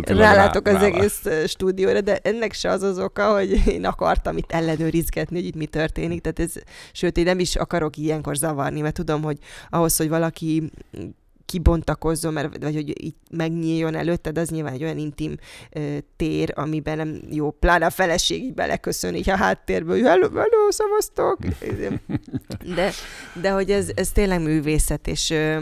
rálátok 0.04 0.66
az 0.66 0.74
rá, 0.74 0.84
egész 0.84 1.22
stúdióra, 1.46 2.00
de 2.00 2.18
ennek 2.22 2.52
se 2.52 2.70
az 2.70 2.82
az 2.82 2.98
oka, 2.98 3.32
hogy 3.32 3.66
én 3.66 3.84
akartam 3.84 4.36
itt 4.36 4.52
ellenőrizgetni, 4.52 5.36
hogy 5.36 5.46
itt 5.46 5.56
mi 5.56 5.66
történik, 5.66 6.20
tehát 6.20 6.38
ez, 6.40 6.62
sőt, 6.92 7.16
én 7.16 7.24
nem 7.24 7.38
is 7.38 7.56
akarok 7.56 7.96
ilyenkor 7.96 8.36
zavarni, 8.36 8.80
mert 8.80 8.94
tudom, 8.94 9.22
hogy 9.22 9.38
ahhoz, 9.70 9.96
hogy 9.96 10.08
valaki 10.08 10.70
kibontakozzon, 11.50 12.32
mert, 12.32 12.62
vagy 12.62 12.74
hogy 12.74 13.04
így 13.04 13.14
megnyíljon 13.30 13.94
előtted, 13.94 14.38
az 14.38 14.48
nyilván 14.48 14.72
egy 14.72 14.82
olyan 14.82 14.98
intim 14.98 15.36
ö, 15.70 15.96
tér, 16.16 16.52
amiben 16.54 16.96
nem 16.96 17.20
jó, 17.30 17.50
pláne 17.50 17.86
a 17.86 17.90
feleség 17.90 18.42
így 18.42 18.54
beleköszön 18.54 19.14
így 19.14 19.30
a 19.30 19.36
háttérből, 19.36 19.94
hogy 19.94 20.06
hello, 20.06 20.28
hello, 20.28 20.70
szavaztok! 20.70 21.38
De, 22.74 22.90
de 23.40 23.50
hogy 23.50 23.70
ez, 23.70 23.90
ez 23.94 24.12
tényleg 24.12 24.42
művészet, 24.42 25.06
és 25.06 25.30
ö, 25.30 25.60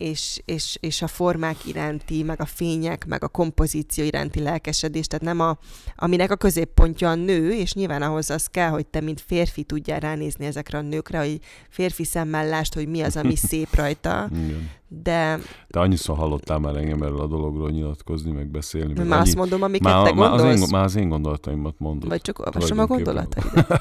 és, 0.00 0.42
és, 0.44 0.76
és 0.80 1.02
a 1.02 1.06
formák 1.06 1.66
iránti, 1.66 2.22
meg 2.22 2.40
a 2.40 2.44
fények, 2.44 3.06
meg 3.06 3.24
a 3.24 3.28
kompozíció 3.28 4.04
iránti 4.04 4.40
lelkesedés, 4.40 5.06
tehát 5.06 5.24
nem 5.24 5.40
a, 5.40 5.58
aminek 5.96 6.30
a 6.30 6.36
középpontja 6.36 7.10
a 7.10 7.14
nő, 7.14 7.52
és 7.52 7.72
nyilván 7.72 8.02
ahhoz 8.02 8.30
az 8.30 8.46
kell, 8.46 8.68
hogy 8.68 8.86
te, 8.86 9.00
mint 9.00 9.20
férfi 9.20 9.62
tudjál 9.62 10.00
ránézni 10.00 10.46
ezekre 10.46 10.78
a 10.78 10.80
nőkre, 10.80 11.18
hogy 11.18 11.40
férfi 11.68 12.04
szemmel 12.04 12.48
lásd, 12.48 12.74
hogy 12.74 12.88
mi 12.88 13.00
az, 13.00 13.16
ami 13.16 13.36
szép 13.48 13.74
rajta, 13.74 14.28
Igen. 14.32 14.70
De... 14.92 15.38
Te 15.68 15.80
annyiszor 15.80 16.16
hallottál 16.16 16.58
már 16.58 16.76
engem 16.76 17.02
erről 17.02 17.20
a 17.20 17.26
dologról 17.26 17.70
nyilatkozni, 17.70 18.30
meg 18.30 18.50
beszélni. 18.50 18.92
Meg 18.96 19.06
már 19.06 19.18
annyi... 19.18 19.28
azt 19.28 19.36
mondom, 19.36 19.62
amiket 19.62 19.92
már, 19.92 20.02
te 20.02 20.10
gondolsz. 20.10 20.42
Már 20.42 20.52
az, 20.52 20.60
én, 20.60 20.68
már 20.70 20.84
az 20.84 20.96
én 20.96 21.08
gondolataimat 21.08 21.74
mondod. 21.78 22.08
Vagy 22.08 22.20
csak 22.20 22.38
olvasom 22.38 22.78
a 22.78 22.86
gondolataidat. 22.86 23.66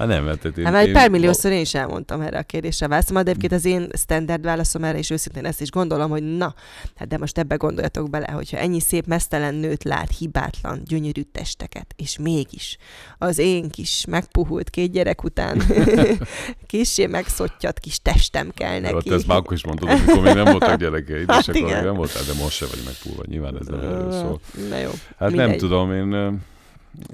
Hát 0.00 0.08
nem, 0.08 0.24
mert 0.24 0.44
én, 0.44 0.64
hát 0.64 0.72
már 0.72 0.82
egy 0.82 0.92
pár 0.92 1.10
milliószor 1.10 1.50
én 1.50 1.60
is 1.60 1.74
elmondtam 1.74 2.20
erre 2.20 2.38
a 2.38 2.42
kérdésre 2.42 2.88
válaszom, 2.88 3.14
de 3.14 3.20
egyébként 3.20 3.52
az 3.52 3.64
én 3.64 3.88
standard 3.96 4.44
válaszom 4.44 4.84
erre, 4.84 4.98
és 4.98 5.10
őszintén 5.10 5.44
ezt 5.44 5.60
is 5.60 5.70
gondolom, 5.70 6.10
hogy 6.10 6.22
na, 6.36 6.54
hát 6.96 7.08
de 7.08 7.18
most 7.18 7.38
ebbe 7.38 7.54
gondoljatok 7.54 8.10
bele, 8.10 8.30
hogyha 8.30 8.56
ennyi 8.56 8.80
szép 8.80 9.06
mesztelen 9.06 9.54
nőt 9.54 9.84
lát, 9.84 10.16
hibátlan, 10.18 10.80
gyönyörű 10.84 11.22
testeket, 11.22 11.94
és 11.96 12.18
mégis 12.18 12.76
az 13.18 13.38
én 13.38 13.70
kis 13.70 14.04
megpuhult 14.08 14.70
két 14.70 14.90
gyerek 14.90 15.24
után 15.24 15.62
kissé 16.66 17.06
megszottyat 17.06 17.78
kis 17.78 17.98
testem 17.98 18.50
kell 18.54 18.80
neki. 18.80 19.08
Jó, 19.08 19.14
ezt 19.14 19.26
már 19.26 19.38
akkor 19.38 19.52
is 19.60 19.66
mondtad, 19.66 19.88
amikor 19.88 20.22
még 20.22 20.34
nem 20.34 20.44
voltak 20.44 20.78
gyerekeid, 20.78 21.30
hát 21.30 21.40
és 21.40 21.48
akkor 21.48 21.62
még 21.62 21.82
nem 21.82 21.94
voltál, 21.94 22.22
de 22.22 22.42
most 22.42 22.56
se 22.56 22.66
vagy 22.66 22.82
megpuhulva, 22.84 23.22
nyilván 23.26 23.58
ez 23.58 23.66
nem 23.66 23.80
erről 23.80 24.12
szól. 24.12 24.40
Na 24.68 24.76
jó. 24.76 24.90
Hát 25.16 25.28
mindegy. 25.28 25.48
nem 25.48 25.58
tudom, 25.58 25.92
én, 25.92 26.40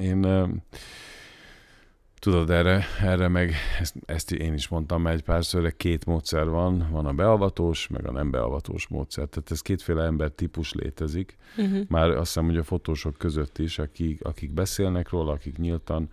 én 0.01 0.27
Tudod, 2.27 2.51
erre, 2.51 2.85
erre 3.03 3.29
meg, 3.29 3.55
ezt, 3.81 3.95
ezt 4.07 4.33
én 4.33 4.55
is 4.55 4.69
mondtam 4.69 5.03
már 5.03 5.15
egy 5.15 5.23
párszor, 5.23 5.77
két 5.77 6.05
módszer 6.05 6.49
van, 6.49 6.89
van 6.91 7.07
a 7.07 7.13
beavatós, 7.13 7.89
meg 7.89 8.07
a 8.07 8.13
nem 8.13 8.31
beavatós 8.31 8.89
módszer. 8.89 9.27
Tehát 9.27 9.51
ez 9.51 9.61
kétféle 9.61 10.05
ember 10.05 10.31
típus 10.31 10.73
létezik. 10.73 11.37
Uh-huh. 11.57 11.81
Már 11.89 12.09
azt 12.09 12.27
hiszem, 12.27 12.45
hogy 12.45 12.57
a 12.57 12.63
fotósok 12.63 13.17
között 13.17 13.59
is, 13.59 13.79
akik, 13.79 14.25
akik 14.25 14.53
beszélnek 14.53 15.11
róla, 15.11 15.33
akik 15.33 15.59
nyíltan 15.59 16.09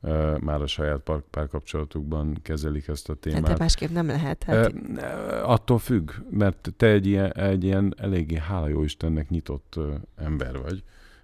uh, 0.00 0.38
már 0.38 0.62
a 0.62 0.66
saját 0.66 1.00
pár, 1.00 1.20
párkapcsolatukban 1.30 2.38
kezelik 2.42 2.88
ezt 2.88 3.08
a 3.08 3.14
témát. 3.14 3.40
Hát 3.40 3.48
de 3.56 3.64
másképp 3.64 3.90
nem 3.90 4.06
lehet. 4.06 4.42
Hát... 4.42 4.72
Uh, 4.72 5.50
attól 5.50 5.78
függ, 5.78 6.10
mert 6.30 6.72
te 6.76 6.86
egy 6.86 7.06
ilyen, 7.06 7.32
egy 7.32 7.64
ilyen 7.64 7.94
eléggé 7.96 8.36
hála 8.36 8.68
jó 8.68 8.82
Istennek 8.82 9.28
nyitott 9.28 9.74
uh, 9.76 9.94
ember 10.16 10.58
vagy, 10.58 10.82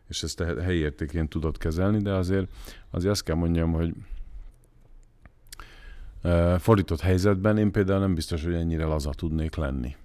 és 0.09 0.23
ezt 0.23 0.41
a 0.41 0.61
helyi 0.61 0.79
értékén 0.79 1.29
tudod 1.29 1.59
kezelni, 1.59 1.99
de 1.99 2.13
azért, 2.13 2.49
azért 2.91 3.13
azt 3.13 3.23
kell 3.23 3.37
mondjam, 3.37 3.73
hogy 3.73 3.95
fordított 6.59 7.01
helyzetben 7.01 7.59
én 7.59 7.71
például 7.71 8.01
nem 8.01 8.15
biztos, 8.15 8.45
hogy 8.45 8.55
ennyire 8.55 8.85
laza 8.85 9.11
tudnék 9.11 9.55
lenni. 9.55 9.97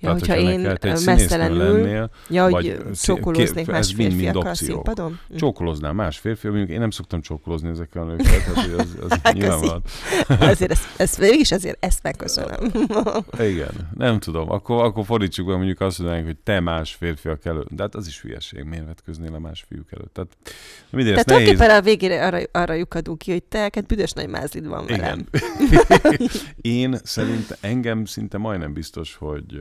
Ja, 0.00 0.14
Tehát, 0.14 0.20
hogyha, 0.20 0.50
én 0.50 0.76
mesztelenül, 1.04 1.72
lennél, 1.72 2.10
ja, 2.28 2.44
hogy 2.44 2.52
vagy 2.52 2.98
csókolóznék 3.02 3.66
más 3.66 3.92
férfiakkal 3.92 4.46
a 4.46 4.54
színpadon? 4.54 5.20
Hm. 5.28 5.36
Csókolóznál 5.36 5.92
más 5.92 6.18
férfi, 6.18 6.48
mondjuk 6.48 6.68
én 6.68 6.78
nem 6.78 6.90
szoktam 6.90 7.20
csókolózni 7.20 7.68
ezekkel 7.68 8.02
a 8.02 8.04
nőkkel, 8.04 8.42
tehát 8.42 8.70
az, 8.78 8.96
az 9.00 9.18
hát, 9.22 9.32
nyilvánvalóan. 9.34 9.82
azért 10.26 10.70
ezt, 10.70 11.00
ezt, 11.00 11.18
mégis 11.18 11.52
azért 11.52 11.84
ezt 11.84 12.02
megköszönöm. 12.02 12.72
Igen, 13.52 13.90
nem 13.94 14.18
tudom. 14.18 14.50
Akkor, 14.50 14.84
akkor 14.84 15.04
fordítsuk 15.04 15.46
be, 15.46 15.56
mondjuk 15.56 15.80
azt 15.80 15.98
mondanánk, 15.98 16.26
hogy 16.26 16.36
te 16.36 16.60
más 16.60 16.94
férfiak 16.94 17.44
előtt. 17.44 17.68
De 17.70 17.82
hát 17.82 17.94
az 17.94 18.06
is 18.06 18.20
hülyeség, 18.20 18.64
miért 18.64 18.86
vetköznél 18.86 19.34
a 19.34 19.38
más 19.38 19.64
fiúk 19.68 19.92
előtt. 19.92 20.12
Tehát, 20.12 20.36
mindegy, 20.90 21.10
Tehát 21.10 21.26
tulajdonképpen 21.26 21.70
a 21.70 21.80
végére 21.80 22.26
arra, 22.26 22.38
arra 22.52 22.74
lyukadunk 22.74 23.18
ki, 23.18 23.30
hogy 23.30 23.42
te, 23.42 23.58
hát 23.58 23.86
büdös 23.86 24.12
nagy 24.12 24.28
mázlid 24.28 24.66
van 24.66 24.86
velem. 24.86 25.26
Én 26.60 26.98
szerint 27.02 27.58
engem 27.60 28.04
szinte 28.04 28.38
majdnem 28.38 28.72
biztos, 28.72 29.14
hogy 29.14 29.60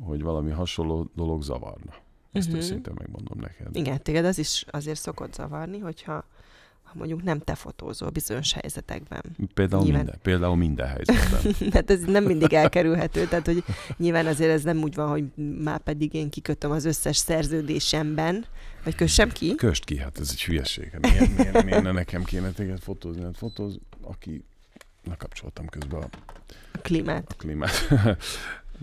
hogy 0.00 0.22
valami 0.22 0.50
hasonló 0.50 1.10
dolog 1.14 1.42
zavarna. 1.42 1.94
Ezt 2.32 2.46
uh-huh. 2.46 2.62
őszintén 2.62 2.94
megmondom 2.98 3.38
neked. 3.40 3.76
Igen, 3.76 4.02
téged 4.02 4.24
az 4.24 4.38
is 4.38 4.64
azért 4.70 5.00
szokott 5.00 5.34
zavarni, 5.34 5.78
hogyha 5.78 6.24
ha 6.86 6.92
mondjuk 6.94 7.22
nem 7.22 7.38
te 7.38 7.54
fotózol 7.54 8.10
bizonyos 8.10 8.52
helyzetekben. 8.52 9.22
Például, 9.54 9.82
nyilván... 9.82 10.02
minden, 10.02 10.20
például 10.22 10.56
minden 10.56 10.86
helyzetben. 10.86 11.54
hát 11.74 11.90
ez 11.90 12.00
nem 12.00 12.24
mindig 12.24 12.52
elkerülhető, 12.52 13.26
tehát 13.26 13.46
hogy 13.46 13.64
nyilván 13.96 14.26
azért 14.26 14.50
ez 14.50 14.62
nem 14.62 14.82
úgy 14.82 14.94
van, 14.94 15.08
hogy 15.08 15.24
már 15.62 15.80
pedig 15.80 16.14
én 16.14 16.30
kikötöm 16.30 16.70
az 16.70 16.84
összes 16.84 17.16
szerződésemben, 17.16 18.44
vagy 18.84 18.94
kössem 18.94 19.30
ki? 19.30 19.54
Köst 19.54 19.84
ki, 19.84 19.98
hát 19.98 20.18
ez 20.18 20.28
egy 20.32 20.44
hülyeség. 20.44 20.96
Miért, 21.00 21.36
miért, 21.36 21.64
miért 21.64 21.82
ne 21.82 21.92
nekem 21.92 22.24
kéne 22.24 22.50
téged 22.50 22.78
fotózni? 22.78 23.22
Hát 23.22 23.36
fotóz, 23.36 23.78
aki 24.02 24.44
lekapcsoltam 25.08 25.66
közben 25.66 26.02
a, 26.02 26.08
a 26.72 26.78
klímát. 26.78 27.30
A 27.30 27.34
klímát. 27.34 27.88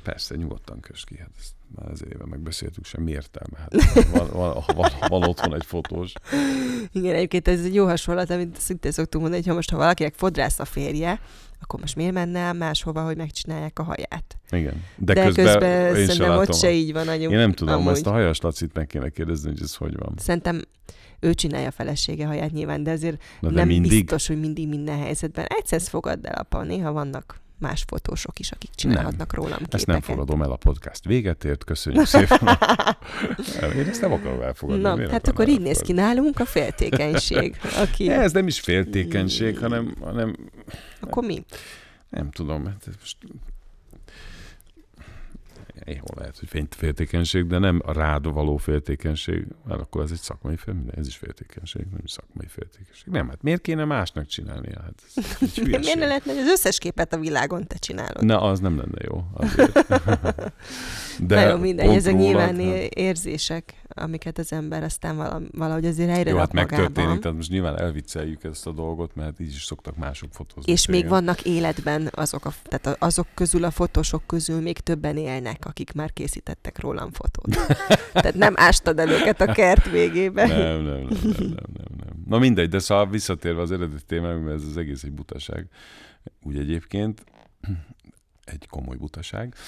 Persze, 0.03 0.36
nyugodtan 0.36 0.79
kös 0.79 1.03
ki, 1.03 1.17
hát 1.17 1.29
ezt 1.39 1.53
már 1.75 1.91
ezer 1.91 2.07
éve 2.07 2.25
megbeszéltük, 2.25 2.86
semmi 2.86 3.12
értelme. 3.12 3.57
Hát 3.57 4.10
van, 4.10 4.29
van, 4.31 4.63
van, 4.75 4.89
van 5.07 5.24
otthon 5.24 5.55
egy 5.55 5.65
fotós. 5.65 6.13
Igen, 6.91 7.15
egyébként 7.15 7.48
ez 7.48 7.63
egy 7.63 7.74
jó 7.74 7.86
hasonlat, 7.86 8.29
amit 8.29 8.60
szintén 8.60 8.91
szoktunk 8.91 9.24
mondani, 9.24 9.41
hogy 9.41 9.51
ha 9.51 9.55
most 9.55 9.69
ha 9.69 9.77
valakinek 9.77 10.13
fodrász 10.13 10.60
a 10.60 10.65
férje, 10.65 11.19
akkor 11.62 11.79
most 11.79 11.95
miért 11.95 12.13
menne 12.13 12.53
máshova, 12.53 13.03
hogy 13.03 13.17
megcsinálják 13.17 13.79
a 13.79 13.83
haját? 13.83 14.38
Igen. 14.50 14.83
De, 14.95 15.13
De 15.13 15.25
közben, 15.25 15.45
közben 15.45 15.95
én 15.95 16.05
szerintem 16.05 16.38
ott 16.38 16.55
se 16.55 16.72
így 16.72 16.93
van 16.93 17.07
anyuk. 17.07 17.31
Én 17.31 17.38
nem 17.38 17.53
tudom, 17.53 17.74
amúgy. 17.74 17.91
ezt 17.91 18.05
a 18.05 18.12
hajas 18.12 18.39
Lacit 18.39 18.74
meg 18.74 18.88
kéne 18.88 19.10
kérdezni, 19.10 19.50
hogy 19.50 19.62
ez 19.62 19.75
hogy 19.75 19.95
van. 19.98 20.13
Szerintem 20.17 20.62
ő 21.19 21.33
csinálja 21.33 21.67
a 21.67 21.72
felesége 21.72 22.25
haját 22.25 22.51
nyilván, 22.51 22.83
de 22.83 22.91
azért 22.91 23.24
de 23.41 23.50
nem 23.50 23.67
mindig? 23.67 23.91
biztos, 23.91 24.27
hogy 24.27 24.39
mindig 24.39 24.67
minden 24.67 25.00
helyzetben. 25.00 25.45
Egyszer 25.45 25.81
fogad 25.81 26.25
el, 26.25 26.33
apa, 26.33 26.63
néha 26.63 26.91
vannak 26.91 27.41
más 27.63 27.84
fotósok 27.88 28.39
is, 28.39 28.51
akik 28.51 28.70
csinálhatnak 28.75 29.32
nem. 29.32 29.41
rólam 29.41 29.58
képeket. 29.58 29.74
Ezt 29.74 29.86
nem 29.86 30.01
fogadom 30.01 30.41
el, 30.41 30.51
a 30.51 30.55
podcast 30.55 31.05
véget 31.05 31.43
ért, 31.43 31.63
köszönjük 31.63 32.05
szépen. 32.05 32.39
Én 33.79 33.88
ezt 33.88 34.01
nem 34.01 34.12
akarom 34.12 34.41
elfogadni. 34.41 34.82
Na, 34.82 34.96
Miért 34.96 35.12
hát 35.12 35.27
akkor 35.27 35.48
így 35.48 35.62
néz 35.62 35.79
ki 35.79 35.93
nálunk 35.93 36.39
a 36.39 36.46
féltékenység. 36.46 37.55
Aki... 37.75 38.10
Ez 38.25 38.32
nem 38.32 38.48
is 38.48 38.60
féltékenység, 38.60 39.60
hanem, 39.60 39.96
hanem... 40.00 40.36
Akkor 41.00 41.24
mi? 41.24 41.43
Nem 42.10 42.32
tudom, 42.32 42.65
hát 42.65 42.89
most 43.00 43.17
Éhol 45.85 46.15
lehet, 46.15 46.39
hogy 46.39 46.67
féltékenység, 46.69 47.47
de 47.47 47.57
nem 47.57 47.81
a 47.85 47.91
rád 47.91 48.33
való 48.33 48.57
féltékenység, 48.57 49.47
mert 49.65 49.79
akkor 49.79 50.03
ez 50.03 50.11
egy 50.11 50.19
szakmai 50.19 50.55
fél, 50.57 50.75
ez 50.95 51.07
is 51.07 51.15
féltékenység, 51.15 51.85
nem 51.91 51.99
is 52.03 52.11
szakmai 52.11 52.47
féltékenység. 52.47 53.07
Nem, 53.13 53.27
hát 53.27 53.41
miért 53.41 53.61
kéne 53.61 53.85
másnak 53.85 54.25
csinálni? 54.25 54.69
Hát 54.81 55.03
ez 55.41 55.57
miért 55.63 55.95
ne 55.95 56.05
lehetne, 56.05 56.33
hogy 56.33 56.41
az 56.41 56.47
összes 56.47 56.77
képet 56.77 57.13
a 57.13 57.17
világon 57.17 57.67
te 57.67 57.75
csinálod? 57.75 58.25
Na, 58.25 58.41
az 58.41 58.59
nem 58.59 58.77
lenne 58.77 59.01
jó. 59.03 59.23
Azért. 59.33 59.71
De 61.27 61.35
Na 61.35 61.49
jó, 61.49 61.57
mindegy, 61.57 61.95
ezek 61.95 62.15
nyilván 62.15 62.55
hát... 62.55 62.83
érzések 62.83 63.73
amiket 63.95 64.38
az 64.38 64.51
ember 64.51 64.83
aztán 64.83 65.47
valahogy 65.51 65.85
azért 65.85 66.09
helyre 66.09 66.29
Jó, 66.29 66.38
hát 66.38 66.53
megtörténik, 66.53 67.19
tehát 67.19 67.38
most 67.38 67.50
nyilván 67.50 67.79
elvicceljük 67.79 68.43
ezt 68.43 68.67
a 68.67 68.71
dolgot, 68.71 69.15
mert 69.15 69.39
így 69.39 69.47
is 69.47 69.63
szoktak 69.63 69.95
mások 69.95 70.33
fotózni. 70.33 70.71
És 70.71 70.88
még 70.88 71.07
vannak 71.07 71.41
életben 71.41 72.09
azok, 72.12 72.45
a, 72.45 72.53
tehát 72.63 73.01
azok 73.01 73.27
közül 73.33 73.63
a 73.63 73.71
fotósok 73.71 74.23
közül 74.27 74.62
még 74.62 74.79
többen 74.79 75.17
élnek, 75.17 75.65
akik 75.65 75.93
már 75.93 76.13
készítettek 76.13 76.79
rólam 76.79 77.12
fotót. 77.12 77.55
tehát 78.13 78.35
nem 78.35 78.53
ástad 78.55 79.00
el 79.00 79.09
őket 79.09 79.41
a 79.41 79.51
kert 79.51 79.89
végébe. 79.89 80.47
Nem, 80.47 80.57
nem, 80.57 80.83
nem, 80.83 81.07
nem, 81.23 81.33
nem, 81.33 81.50
nem, 81.73 81.88
nem. 81.97 82.23
Na 82.27 82.39
mindegy, 82.39 82.69
de 82.69 82.79
szóval 82.79 83.09
visszatérve 83.09 83.62
az 83.62 83.71
eredeti 83.71 84.03
témába, 84.05 84.39
mert 84.39 84.55
ez 84.55 84.67
az 84.67 84.77
egész 84.77 85.03
egy 85.03 85.12
butaság. 85.12 85.67
Úgy 86.41 86.57
egyébként, 86.57 87.23
egy 88.43 88.67
komoly 88.69 88.95
butaság. 88.95 89.55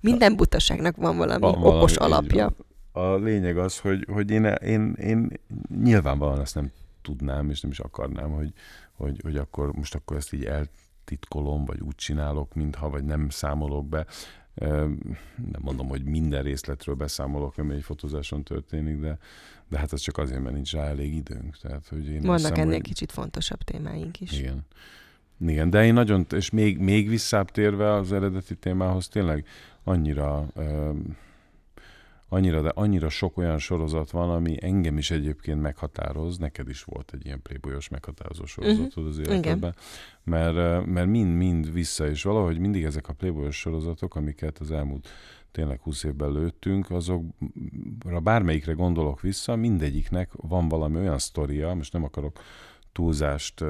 Minden 0.00 0.36
butaságnak 0.36 0.96
van 0.96 1.16
valami, 1.16 1.40
van 1.40 1.60
valami 1.60 1.76
okos 1.76 1.96
alapja. 1.96 2.52
A 2.92 3.14
lényeg 3.14 3.58
az, 3.58 3.78
hogy, 3.78 4.06
hogy 4.12 4.30
én, 4.30 4.44
én, 4.44 4.92
én 4.92 5.30
nyilvánvalóan 5.82 6.40
ezt 6.40 6.54
nem 6.54 6.70
tudnám, 7.02 7.50
és 7.50 7.60
nem 7.60 7.70
is 7.70 7.78
akarnám, 7.78 8.30
hogy, 8.30 8.52
hogy, 8.92 9.20
hogy 9.22 9.36
akkor 9.36 9.72
most 9.72 9.94
akkor 9.94 10.16
ezt 10.16 10.32
így 10.32 10.44
eltitkolom, 10.44 11.64
vagy 11.64 11.80
úgy 11.80 11.94
csinálok, 11.94 12.54
mintha, 12.54 12.90
vagy 12.90 13.04
nem 13.04 13.28
számolok 13.28 13.88
be. 13.88 14.06
nem 14.54 15.60
mondom, 15.60 15.88
hogy 15.88 16.04
minden 16.04 16.42
részletről 16.42 16.94
beszámolok, 16.94 17.58
ami 17.58 17.74
egy 17.74 17.82
fotózáson 17.82 18.42
történik, 18.42 18.98
de, 18.98 19.18
de 19.68 19.78
hát 19.78 19.92
ez 19.92 20.00
csak 20.00 20.18
azért, 20.18 20.40
mert 20.40 20.54
nincs 20.54 20.72
rá 20.72 20.84
elég 20.84 21.14
időnk. 21.14 21.56
Tehát, 21.56 21.88
hogy 21.88 22.06
én 22.08 22.20
Vannak 22.20 22.38
hiszem, 22.38 22.54
ennél 22.54 22.72
hogy... 22.72 22.82
kicsit 22.82 23.12
fontosabb 23.12 23.62
témáink 23.62 24.20
is. 24.20 24.38
Igen. 24.38 24.66
Igen, 25.46 25.70
de 25.70 25.84
én 25.84 25.92
nagyon, 25.92 26.26
és 26.30 26.50
még, 26.50 26.78
még 26.78 27.08
visszább 27.08 27.50
térve 27.50 27.92
az 27.92 28.12
eredeti 28.12 28.56
témához 28.56 29.08
tényleg 29.08 29.46
annyira 29.88 30.46
annyira, 32.28 32.62
de 32.62 32.68
annyira 32.68 33.08
sok 33.08 33.36
olyan 33.36 33.58
sorozat 33.58 34.10
van, 34.10 34.30
ami 34.30 34.56
engem 34.60 34.98
is 34.98 35.10
egyébként 35.10 35.60
meghatároz, 35.60 36.38
neked 36.38 36.68
is 36.68 36.82
volt 36.82 37.10
egy 37.14 37.26
ilyen 37.26 37.42
playboyos 37.42 37.88
meghatározó 37.88 38.44
sorozatod 38.44 38.86
uh-huh. 38.86 39.06
az 39.06 39.18
életedben, 39.18 39.74
mert, 40.24 40.86
mert 40.86 41.06
mind-mind 41.06 41.72
vissza, 41.72 42.08
és 42.08 42.22
valahogy 42.22 42.58
mindig 42.58 42.84
ezek 42.84 43.08
a 43.08 43.12
playboyos 43.12 43.58
sorozatok, 43.58 44.14
amiket 44.14 44.58
az 44.58 44.70
elmúlt 44.70 45.08
tényleg 45.50 45.80
20 45.80 46.04
évben 46.04 46.32
lőttünk, 46.32 46.90
azokra 46.90 48.20
bármelyikre 48.22 48.72
gondolok 48.72 49.20
vissza, 49.20 49.56
mindegyiknek 49.56 50.30
van 50.32 50.68
valami 50.68 50.96
olyan 50.96 51.18
sztoria, 51.18 51.74
most 51.74 51.92
nem 51.92 52.04
akarok 52.04 52.38
túlzást 52.98 53.64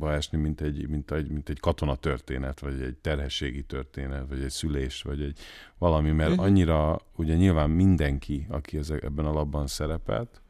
esni, 0.00 0.38
mint 0.38 0.60
egy, 0.60 0.88
mint, 0.88 1.10
egy, 1.10 1.30
mint 1.30 1.48
egy 1.48 1.60
katonatörténet, 1.60 2.60
vagy 2.60 2.80
egy 2.80 2.96
terhességi 2.96 3.62
történet, 3.62 4.24
vagy 4.28 4.40
egy 4.40 4.50
szülés, 4.50 5.02
vagy 5.02 5.20
egy 5.20 5.38
valami, 5.78 6.10
mert 6.10 6.30
uh-huh. 6.30 6.44
annyira, 6.44 7.00
ugye 7.16 7.34
nyilván 7.34 7.70
mindenki, 7.70 8.46
aki 8.50 8.78
ebben 9.00 9.24
a 9.24 9.32
labban 9.32 9.66
szerepelt, 9.66 10.40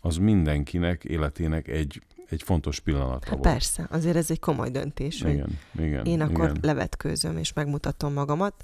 az 0.00 0.16
mindenkinek 0.16 1.04
életének 1.04 1.68
egy, 1.68 2.02
egy 2.28 2.42
fontos 2.42 2.80
pillanata 2.80 3.26
hát 3.26 3.28
volt. 3.28 3.42
Persze, 3.42 3.86
azért 3.90 4.16
ez 4.16 4.30
egy 4.30 4.40
komoly 4.40 4.70
döntés, 4.70 5.20
igen, 5.20 5.58
hogy 5.76 5.84
igen, 5.84 6.04
én 6.04 6.20
akkor 6.20 6.44
igen. 6.44 6.58
levetkőzöm 6.62 7.36
és 7.36 7.52
megmutatom 7.52 8.12
magamat. 8.12 8.54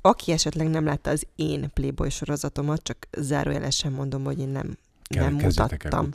Aki 0.00 0.32
esetleg 0.32 0.68
nem 0.68 0.84
látta 0.84 1.10
az 1.10 1.26
én 1.36 1.70
Playboy 1.74 2.10
sorozatomat, 2.10 2.82
csak 2.82 3.08
zárójelesen 3.18 3.92
mondom, 3.92 4.24
hogy 4.24 4.38
én 4.38 4.48
nem, 4.48 4.76
Kell, 5.02 5.24
nem 5.24 5.34
mutattam. 5.34 6.08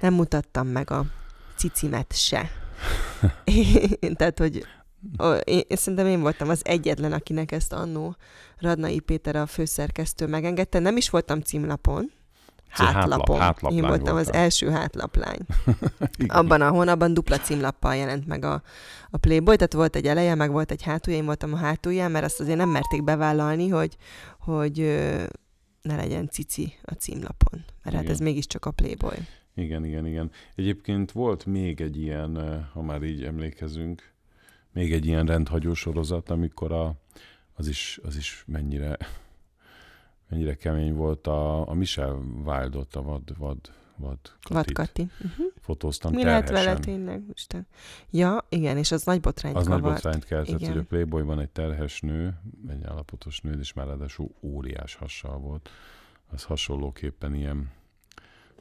Nem 0.00 0.14
mutattam 0.14 0.66
meg 0.66 0.90
a 0.90 1.06
cicimet 1.64 2.12
se. 2.16 2.50
Tehát, 4.18 4.38
hogy 4.38 4.66
én, 5.44 5.62
én 5.68 5.76
szerintem 5.76 6.06
én 6.06 6.20
voltam 6.20 6.48
az 6.48 6.60
egyetlen, 6.64 7.12
akinek 7.12 7.52
ezt 7.52 7.72
annó 7.72 8.16
Radnai 8.58 9.00
Péter 9.00 9.36
a 9.36 9.46
főszerkesztő 9.46 10.26
megengedte. 10.26 10.78
Nem 10.78 10.96
is 10.96 11.10
voltam 11.10 11.40
címlapon, 11.40 12.10
hátlapon. 12.68 13.40
Hátlap, 13.40 13.72
én 13.72 13.80
voltam 13.80 14.14
voltál. 14.14 14.16
az 14.16 14.32
első 14.32 14.70
hátlaplány. 14.70 15.38
Abban 16.26 16.60
a 16.60 16.70
hónapban 16.70 17.14
dupla 17.14 17.38
címlappal 17.38 17.96
jelent 17.96 18.26
meg 18.26 18.44
a, 18.44 18.62
a 19.10 19.16
Playboy, 19.16 19.56
tehát 19.56 19.72
volt 19.72 19.96
egy 19.96 20.06
eleje, 20.06 20.34
meg 20.34 20.50
volt 20.50 20.70
egy 20.70 20.82
hátulja, 20.82 21.18
én 21.18 21.24
voltam 21.24 21.52
a 21.52 21.56
hátulján, 21.56 22.10
mert 22.10 22.24
azt 22.24 22.40
azért 22.40 22.58
nem 22.58 22.68
merték 22.68 23.04
bevállalni, 23.04 23.68
hogy, 23.68 23.96
hogy 24.38 24.78
ne 25.82 25.96
legyen 25.96 26.28
cici 26.28 26.74
a 26.82 26.92
címlapon. 26.92 27.64
Mert 27.82 27.96
Igen. 27.96 28.00
hát 28.00 28.08
ez 28.08 28.18
mégiscsak 28.18 28.64
a 28.64 28.70
Playboy. 28.70 29.16
Igen, 29.54 29.84
igen, 29.84 30.06
igen. 30.06 30.30
Egyébként 30.54 31.12
volt 31.12 31.46
még 31.46 31.80
egy 31.80 31.96
ilyen, 31.96 32.38
eh, 32.38 32.64
ha 32.72 32.82
már 32.82 33.02
így 33.02 33.24
emlékezünk, 33.24 34.12
még 34.72 34.92
egy 34.92 35.06
ilyen 35.06 35.26
rendhagyó 35.26 35.74
sorozat, 35.74 36.30
amikor 36.30 36.72
a, 36.72 36.94
az, 37.54 37.68
is, 37.68 38.00
az 38.02 38.16
is 38.16 38.44
mennyire, 38.46 38.96
mennyire 40.28 40.54
kemény 40.54 40.94
volt 40.94 41.26
a, 41.26 41.68
a 41.68 41.74
Michel 41.74 42.14
Wildot, 42.44 42.94
a 42.94 43.02
vad, 43.02 43.36
vad, 43.38 43.58
vad 43.96 44.18
Katit. 44.42 44.74
Kati. 44.74 45.02
Uh-huh. 45.02 45.46
Fotóztam 45.60 46.12
Mi 46.12 46.22
terhesen. 46.22 46.52
lehet 46.52 46.66
vele 46.66 46.80
tényleg? 46.80 47.22
Isten. 47.34 47.66
Ja, 48.10 48.46
igen, 48.48 48.76
és 48.76 48.92
az 48.92 49.04
nagy 49.04 49.20
botrányt 49.20 49.56
Az 49.56 49.64
kavart. 49.64 49.82
nagy 49.82 49.92
botrányt 49.92 50.24
keltett, 50.24 50.66
hogy 50.66 50.78
a 50.78 50.82
Playboyban 50.82 51.40
egy 51.40 51.50
terhes 51.50 52.00
nő, 52.00 52.40
egy 52.68 52.84
állapotos 52.84 53.40
nő, 53.40 53.58
és 53.58 53.72
már 53.72 53.86
ráadásul 53.86 54.30
óriás 54.40 54.94
hassal 54.94 55.38
volt. 55.38 55.70
Az 56.30 56.44
hasonlóképpen 56.44 57.34
ilyen 57.34 57.70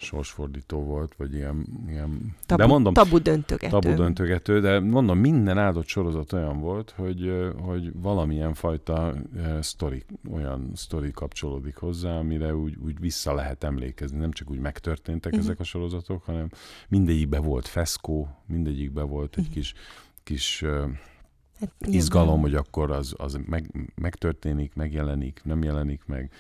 sorsfordító 0.03 0.83
volt, 0.83 1.13
vagy 1.17 1.33
ilyen, 1.33 1.65
ilyen 1.88 2.36
tabu, 2.45 2.62
de 2.62 2.67
mondom, 2.67 2.93
tabu 2.93 3.17
döntögető. 3.17 3.79
Tabu 3.79 3.93
döntögető, 3.93 4.60
de 4.60 4.79
mondom, 4.79 5.17
minden 5.17 5.57
áldott 5.57 5.88
sorozat 5.88 6.33
olyan 6.33 6.60
volt, 6.60 6.93
hogy, 6.98 7.51
hogy 7.62 7.91
valamilyen 8.01 8.53
fajta 8.53 9.13
sztori, 9.60 10.03
olyan 10.31 10.72
sztori 10.75 11.12
kapcsolódik 11.12 11.75
hozzá, 11.75 12.17
amire 12.17 12.55
úgy, 12.55 12.77
úgy 12.86 13.00
vissza 13.00 13.33
lehet 13.33 13.63
emlékezni. 13.63 14.17
Nem 14.17 14.31
csak 14.31 14.50
úgy 14.50 14.60
megtörténtek 14.60 15.31
uh-huh. 15.31 15.48
ezek 15.48 15.60
a 15.60 15.63
sorozatok, 15.63 16.24
hanem 16.24 16.50
mindegyikbe 16.89 17.39
volt 17.39 17.67
feszkó, 17.67 18.29
mindegyikbe 18.45 19.01
volt 19.01 19.36
egy 19.38 19.39
uh-huh. 19.39 19.55
kis, 19.55 19.74
kis 20.24 20.63
hát, 21.60 21.74
izgalom, 21.79 22.41
hogy 22.41 22.55
akkor 22.55 22.91
az, 22.91 23.13
az 23.17 23.39
meg, 23.45 23.91
megtörténik, 23.95 24.74
megjelenik, 24.75 25.41
nem 25.43 25.63
jelenik 25.63 26.01
meg 26.05 26.31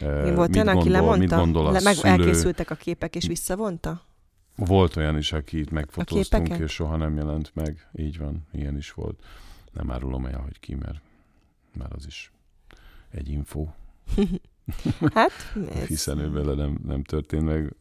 mi 0.00 0.34
volt 0.34 0.48
mit 0.48 0.56
olyan, 0.56 0.76
aki 0.76 0.88
lemondta? 0.88 1.18
Mit 1.18 1.30
gondol 1.30 1.66
a 1.66 1.70
Le, 1.70 1.80
meg 1.80 1.94
szülő? 1.94 2.12
Elkészültek 2.12 2.70
a 2.70 2.74
képek, 2.74 3.16
és 3.16 3.26
visszavonta? 3.26 4.02
Volt 4.56 4.96
olyan 4.96 5.16
is, 5.16 5.32
akit 5.32 5.70
megfotóztunk, 5.70 6.58
és 6.58 6.72
soha 6.72 6.96
nem 6.96 7.16
jelent 7.16 7.50
meg. 7.54 7.88
Így 7.96 8.18
van, 8.18 8.46
ilyen 8.52 8.76
is 8.76 8.92
volt. 8.92 9.22
Nem 9.72 9.90
árulom 9.90 10.26
el, 10.26 10.40
hogy 10.40 10.60
ki, 10.60 10.74
mert, 10.74 11.00
mert 11.78 11.92
az 11.92 12.06
is 12.06 12.32
egy 13.10 13.28
info. 13.28 13.66
hát, 15.14 15.32
ez... 15.74 15.86
Hiszen 15.86 16.18
ő 16.18 16.30
vele 16.30 16.54
nem, 16.54 16.78
nem 16.86 17.02
történt 17.02 17.44
meg. 17.44 17.74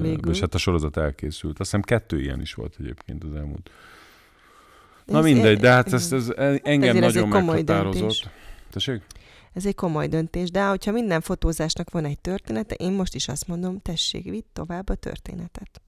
Végül. 0.00 0.32
És 0.32 0.40
hát 0.40 0.54
a 0.54 0.58
sorozat 0.58 0.96
elkészült. 0.96 1.60
Azt 1.60 1.70
hiszem 1.70 1.82
kettő 1.82 2.20
ilyen 2.20 2.40
is 2.40 2.54
volt 2.54 2.76
egyébként 2.80 3.24
az 3.24 3.34
elmúlt. 3.34 3.70
Na 5.04 5.18
ez 5.18 5.24
mindegy, 5.24 5.58
de 5.58 5.70
hát 5.70 5.92
ez, 5.92 6.12
ez 6.12 6.32
engem 6.62 6.96
ez 6.96 7.14
nagyon 7.14 7.28
meghatározott. 7.28 8.30
Tessék? 8.70 9.02
Ez 9.56 9.66
egy 9.66 9.74
komoly 9.74 10.06
döntés, 10.08 10.50
de 10.50 10.66
hogyha 10.66 10.92
minden 10.92 11.20
fotózásnak 11.20 11.90
van 11.90 12.04
egy 12.04 12.20
története, 12.20 12.74
én 12.74 12.92
most 12.92 13.14
is 13.14 13.28
azt 13.28 13.46
mondom, 13.46 13.80
tessék, 13.80 14.24
vitt 14.24 14.48
tovább 14.52 14.88
a 14.88 14.94
történetet. 14.94 15.80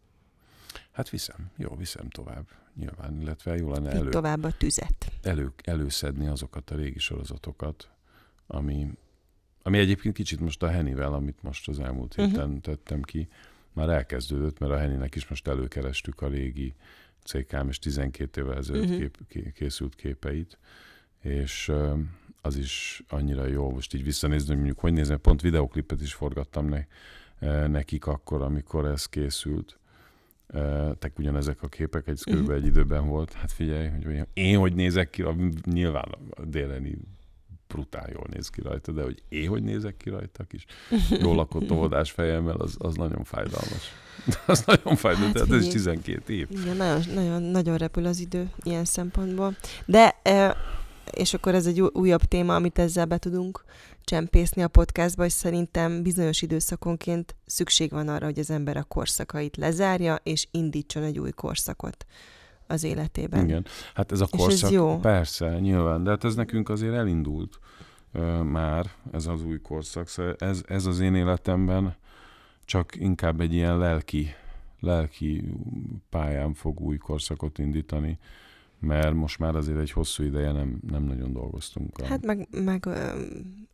Hát 0.92 1.08
viszem, 1.08 1.50
jó, 1.56 1.76
viszem 1.76 2.08
tovább, 2.08 2.46
nyilván, 2.74 3.20
illetve 3.20 3.56
jó 3.56 3.72
lenne 3.72 3.90
elő, 3.90 4.10
tovább 4.10 4.44
a 4.44 4.52
tüzet. 4.58 5.12
Elő, 5.22 5.52
előszedni 5.64 6.26
azokat 6.26 6.70
a 6.70 6.74
régi 6.74 6.98
sorozatokat, 6.98 7.90
ami, 8.46 8.90
ami 9.62 9.78
egyébként 9.78 10.14
kicsit 10.14 10.40
most 10.40 10.62
a 10.62 10.68
Henivel, 10.68 11.14
amit 11.14 11.42
most 11.42 11.68
az 11.68 11.80
elmúlt 11.80 12.16
mhm. 12.16 12.26
héten 12.26 12.46
uh-huh. 12.46 12.60
tettem 12.60 13.02
ki, 13.02 13.28
már 13.72 13.88
elkezdődött, 13.88 14.58
mert 14.58 14.72
a 14.72 14.78
Heninek 14.78 15.14
is 15.14 15.28
most 15.28 15.48
előkerestük 15.48 16.20
a 16.20 16.28
régi 16.28 16.74
CKM 17.24 17.68
és 17.68 17.78
12 17.78 18.40
évvel 18.40 18.56
ezelőtt 18.56 18.90
uh-huh. 18.90 19.10
kép, 19.28 19.52
készült 19.52 19.94
képeit, 19.94 20.58
és 21.20 21.72
az 22.40 22.56
is 22.56 23.02
annyira 23.08 23.46
jó. 23.46 23.70
Most 23.70 23.94
így 23.94 24.04
visszanézni, 24.04 24.48
hogy 24.48 24.56
mondjuk 24.56 24.78
hogy 24.78 24.92
nézem, 24.92 25.20
pont 25.20 25.40
videoklipet 25.40 26.00
is 26.00 26.14
forgattam 26.14 26.68
ne, 26.68 26.84
e, 27.38 27.66
nekik 27.66 28.06
akkor, 28.06 28.42
amikor 28.42 28.84
ez 28.84 29.06
készült. 29.06 29.78
E, 30.46 30.58
tehát 30.58 31.12
ugyanezek 31.18 31.62
a 31.62 31.68
képek, 31.68 32.08
egy 32.08 32.22
kb. 32.24 32.50
egy 32.50 32.66
időben 32.66 33.06
volt. 33.08 33.32
Hát 33.32 33.52
figyelj, 33.52 33.88
hogy 33.88 34.26
én 34.32 34.58
hogy 34.58 34.74
nézek 34.74 35.10
ki, 35.10 35.24
nyilván 35.64 36.08
a 36.30 36.44
déleni 36.44 36.98
brutál 37.68 38.08
jól 38.12 38.26
néz 38.30 38.48
ki 38.48 38.60
rajta, 38.60 38.92
de 38.92 39.02
hogy 39.02 39.22
én 39.28 39.48
hogy 39.48 39.62
nézek 39.62 39.96
ki 39.96 40.10
rajta 40.10 40.44
kis 40.44 40.64
jól 41.22 41.34
lakott 41.34 41.70
oldás 41.70 42.10
fejemmel, 42.10 42.56
az, 42.56 42.76
az 42.78 42.94
nagyon 42.94 43.24
fájdalmas. 43.24 43.92
az 44.46 44.62
nagyon 44.66 44.96
fájdalmas, 44.96 45.32
hát, 45.32 45.48
tehát 45.48 45.60
ez 45.60 45.66
is 45.66 45.72
12 45.72 46.32
év. 46.32 46.48
Igen, 46.50 46.76
nagyon, 46.76 47.02
nagyon, 47.14 47.42
nagyon 47.42 47.76
repül 47.76 48.06
az 48.06 48.20
idő 48.20 48.50
ilyen 48.62 48.84
szempontból. 48.84 49.56
De 49.86 50.20
e, 50.22 50.56
és 51.10 51.34
akkor 51.34 51.54
ez 51.54 51.66
egy 51.66 51.80
újabb 51.80 52.22
téma, 52.22 52.54
amit 52.54 52.78
ezzel 52.78 53.06
be 53.06 53.18
tudunk 53.18 53.64
csempészni 54.04 54.62
a 54.62 54.68
podcastba, 54.68 55.24
és 55.24 55.32
szerintem 55.32 56.02
bizonyos 56.02 56.42
időszakonként 56.42 57.36
szükség 57.46 57.90
van 57.90 58.08
arra, 58.08 58.24
hogy 58.24 58.38
az 58.38 58.50
ember 58.50 58.76
a 58.76 58.82
korszakait 58.82 59.56
lezárja, 59.56 60.18
és 60.22 60.48
indítson 60.50 61.02
egy 61.02 61.18
új 61.18 61.30
korszakot 61.30 62.06
az 62.66 62.84
életében. 62.84 63.44
Igen, 63.44 63.66
hát 63.94 64.12
ez 64.12 64.20
a 64.20 64.26
korszak, 64.26 64.52
és 64.52 64.62
ez 64.62 64.70
jó. 64.70 64.98
persze, 64.98 65.58
nyilván, 65.58 66.02
de 66.02 66.10
hát 66.10 66.24
ez 66.24 66.34
nekünk 66.34 66.68
azért 66.68 66.94
elindult 66.94 67.58
uh, 68.14 68.42
már, 68.42 68.90
ez 69.12 69.26
az 69.26 69.44
új 69.44 69.60
korszak. 69.60 70.08
Szóval 70.08 70.34
ez, 70.38 70.62
ez 70.66 70.86
az 70.86 71.00
én 71.00 71.14
életemben 71.14 71.96
csak 72.64 72.96
inkább 72.96 73.40
egy 73.40 73.52
ilyen 73.52 73.78
lelki, 73.78 74.34
lelki 74.80 75.44
pályán 76.10 76.54
fog 76.54 76.80
új 76.80 76.96
korszakot 76.96 77.58
indítani 77.58 78.18
mert 78.80 79.14
most 79.14 79.38
már 79.38 79.56
azért 79.56 79.78
egy 79.78 79.90
hosszú 79.90 80.22
ideje 80.22 80.52
nem, 80.52 80.78
nem 80.90 81.02
nagyon 81.02 81.32
dolgoztunk. 81.32 81.98
A... 81.98 82.06
Hát 82.06 82.26
meg, 82.26 82.48
meg 82.50 82.86
ö, 82.86 83.22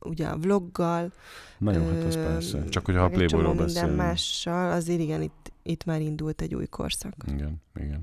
ugye 0.00 0.26
a 0.26 0.36
vloggal. 0.36 1.12
Nagyon, 1.58 1.82
ö, 1.82 1.94
hát 1.94 2.04
az 2.04 2.16
persze. 2.16 2.64
Csak 2.68 2.84
hogyha 2.84 3.02
a 3.02 3.08
Playboyról 3.08 3.54
beszélünk. 3.54 3.86
minden 3.86 4.06
mással, 4.06 4.72
azért 4.72 5.00
igen, 5.00 5.22
itt, 5.22 5.52
itt 5.62 5.84
már 5.84 6.00
indult 6.00 6.40
egy 6.40 6.54
új 6.54 6.66
korszak. 6.66 7.14
Igen, 7.26 7.62
igen. 7.74 8.02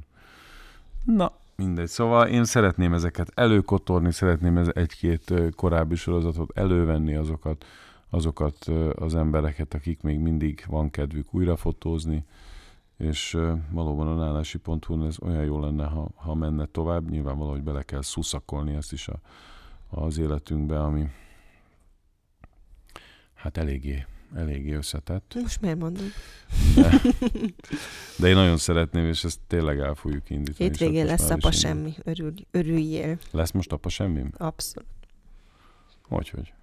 Na, 1.06 1.32
mindegy. 1.56 1.88
Szóval 1.88 2.28
én 2.28 2.46
szeretném 2.46 2.94
ezeket 2.94 3.32
előkotorni, 3.34 4.12
szeretném 4.12 4.58
ez 4.58 4.68
egy-két 4.74 5.34
korábbi 5.56 5.96
sorozatot 5.96 6.58
elővenni, 6.58 7.16
azokat, 7.16 7.66
azokat 8.10 8.66
az 8.96 9.16
embereket, 9.16 9.74
akik 9.74 10.02
még 10.02 10.20
mindig 10.20 10.64
van 10.68 10.90
kedvük 10.90 11.34
újra 11.34 11.56
fotózni, 11.56 12.26
és 13.02 13.38
valóban 13.70 14.08
a 14.08 14.16
nálási.hu 14.16 15.06
ez 15.06 15.16
olyan 15.22 15.44
jó 15.44 15.60
lenne, 15.60 15.86
ha, 15.86 16.10
ha 16.16 16.36
menne 16.36 16.66
tovább, 16.66 17.10
nyilván 17.10 17.38
valahogy 17.38 17.64
bele 17.64 17.84
kell 17.84 18.02
szuszakolni 18.02 18.76
ezt 18.76 18.92
is 18.92 19.08
a, 19.08 19.20
az 19.90 20.18
életünkbe, 20.18 20.84
ami, 20.84 21.10
Hát 23.42 23.58
eléggé, 23.58 24.06
eléggé 24.36 24.74
összetett. 24.74 25.36
Most 25.42 25.62
miért 25.62 25.78
mondom? 25.78 26.06
De, 26.76 27.02
de 28.20 28.28
én 28.28 28.36
nagyon 28.36 28.58
szeretném, 28.58 29.06
és 29.06 29.24
ezt 29.24 29.40
tényleg 29.48 29.80
el 29.80 29.94
fogjuk 29.94 30.30
indítani. 30.30 30.70
Hétvégén 30.70 31.06
lesz 31.06 31.30
apa 31.30 31.52
semmi, 31.52 31.94
Örül, 32.04 32.34
örüljél. 32.52 33.18
Lesz 33.32 33.52
most 33.52 33.72
apa 33.72 33.90
semmi? 33.90 34.24
Abszolút. 34.38 34.90
Hogy, 36.08 36.30
hogy? 36.30 36.54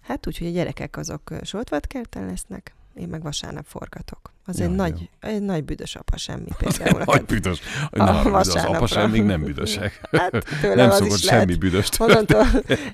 Hát 0.00 0.26
úgy, 0.26 0.38
hogy 0.38 0.46
a 0.46 0.50
gyerekek 0.50 0.96
azok 0.96 1.32
soltvatkerten 1.42 2.26
lesznek, 2.26 2.74
én 2.94 3.08
meg 3.08 3.22
vasárnap 3.22 3.64
forgatok. 3.66 4.32
Az 4.46 4.58
ja, 4.58 4.64
egy, 4.64 4.70
nagy, 4.70 5.10
egy 5.20 5.42
nagy 5.42 5.64
büdös 5.64 5.94
apa 5.96 6.16
semmi 6.16 6.48
például. 6.58 7.02
nagy 7.04 7.24
büdös. 7.24 7.60
Na, 7.90 8.20
az 8.20 8.54
apa 8.54 8.86
semmi 8.86 9.18
nem 9.18 9.44
büdösek. 9.44 10.00
Hát 10.10 10.32
nem 10.74 10.90
szokott 10.90 11.18
semmi 11.18 11.70
lehet. 11.70 11.96
Onnantól, 11.98 12.46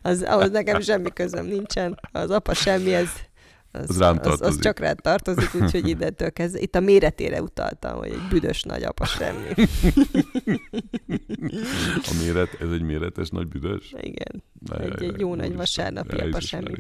az, 0.03 0.23
ahhoz 0.23 0.51
nekem 0.51 0.81
semmi 0.81 1.13
közöm 1.13 1.47
nincsen. 1.47 2.01
Az 2.13 2.31
apa 2.31 2.55
semmi, 2.55 2.95
ez 2.95 3.09
az, 3.73 3.91
az 3.91 3.99
rám 3.99 4.17
tartozik. 4.17 4.47
Az, 4.47 4.55
az 4.55 4.61
csak 4.61 4.79
rád 4.79 4.99
tartozik, 5.03 5.55
úgyhogy 5.55 5.89
innentől 5.89 6.31
kezdve. 6.31 6.61
Itt 6.61 6.75
a 6.75 6.81
méretére 6.81 7.43
utaltam, 7.43 7.99
hogy 7.99 8.11
egy 8.11 8.29
büdös 8.29 8.63
nagy 8.63 8.83
apa 8.83 9.05
semmi. 9.05 9.49
A 11.95 12.15
méret, 12.25 12.61
ez 12.61 12.71
egy 12.71 12.83
méretes 12.83 13.29
nagy 13.29 13.49
büdös? 13.49 13.95
Igen. 14.01 14.43
Na, 14.67 14.79
egy, 14.79 15.01
jaj, 15.01 15.09
egy 15.09 15.21
jó 15.21 15.35
nagy 15.35 15.57
vasárnapi 15.57 16.17
apa 16.17 16.41
semmi. 16.41 16.73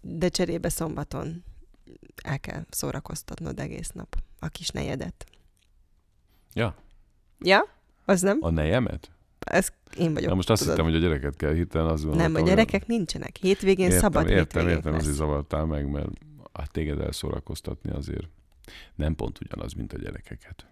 De 0.00 0.28
cserébe 0.28 0.68
szombaton 0.68 1.44
el 2.26 2.40
kell 2.40 2.64
szórakoztatnod 2.70 3.60
egész 3.60 3.90
nap 3.90 4.16
a 4.38 4.48
kis 4.48 4.68
nejedet. 4.68 5.26
Ja. 6.54 6.74
Ja? 7.38 7.64
Az 8.04 8.20
nem? 8.20 8.38
A 8.40 8.50
nejemet? 8.50 9.10
Ez 9.38 9.68
én 9.96 10.14
vagyok. 10.14 10.28
Na 10.28 10.34
most 10.34 10.50
azt 10.50 10.60
tudod. 10.60 10.76
hittem, 10.76 10.92
hogy 10.92 11.02
a 11.02 11.06
gyereket 11.06 11.36
kell 11.36 11.52
hirtelen 11.52 11.86
az 11.86 12.04
Nem, 12.04 12.34
a 12.34 12.40
gyerekek 12.40 12.84
olyan... 12.88 12.98
nincsenek. 12.98 13.36
Hétvégén 13.36 13.84
értem, 13.84 14.00
szabad 14.00 14.22
értem, 14.22 14.38
hétvégén 14.38 14.68
értem, 14.68 14.92
lesz. 14.92 15.00
azért 15.00 15.16
zavartál 15.16 15.64
meg, 15.64 15.90
mert 15.90 16.08
hát 16.52 16.70
téged 16.70 17.00
elszórakoztatni 17.00 17.90
azért 17.90 18.28
nem 18.94 19.14
pont 19.14 19.38
ugyanaz, 19.40 19.72
mint 19.72 19.92
a 19.92 19.98
gyerekeket. 19.98 20.66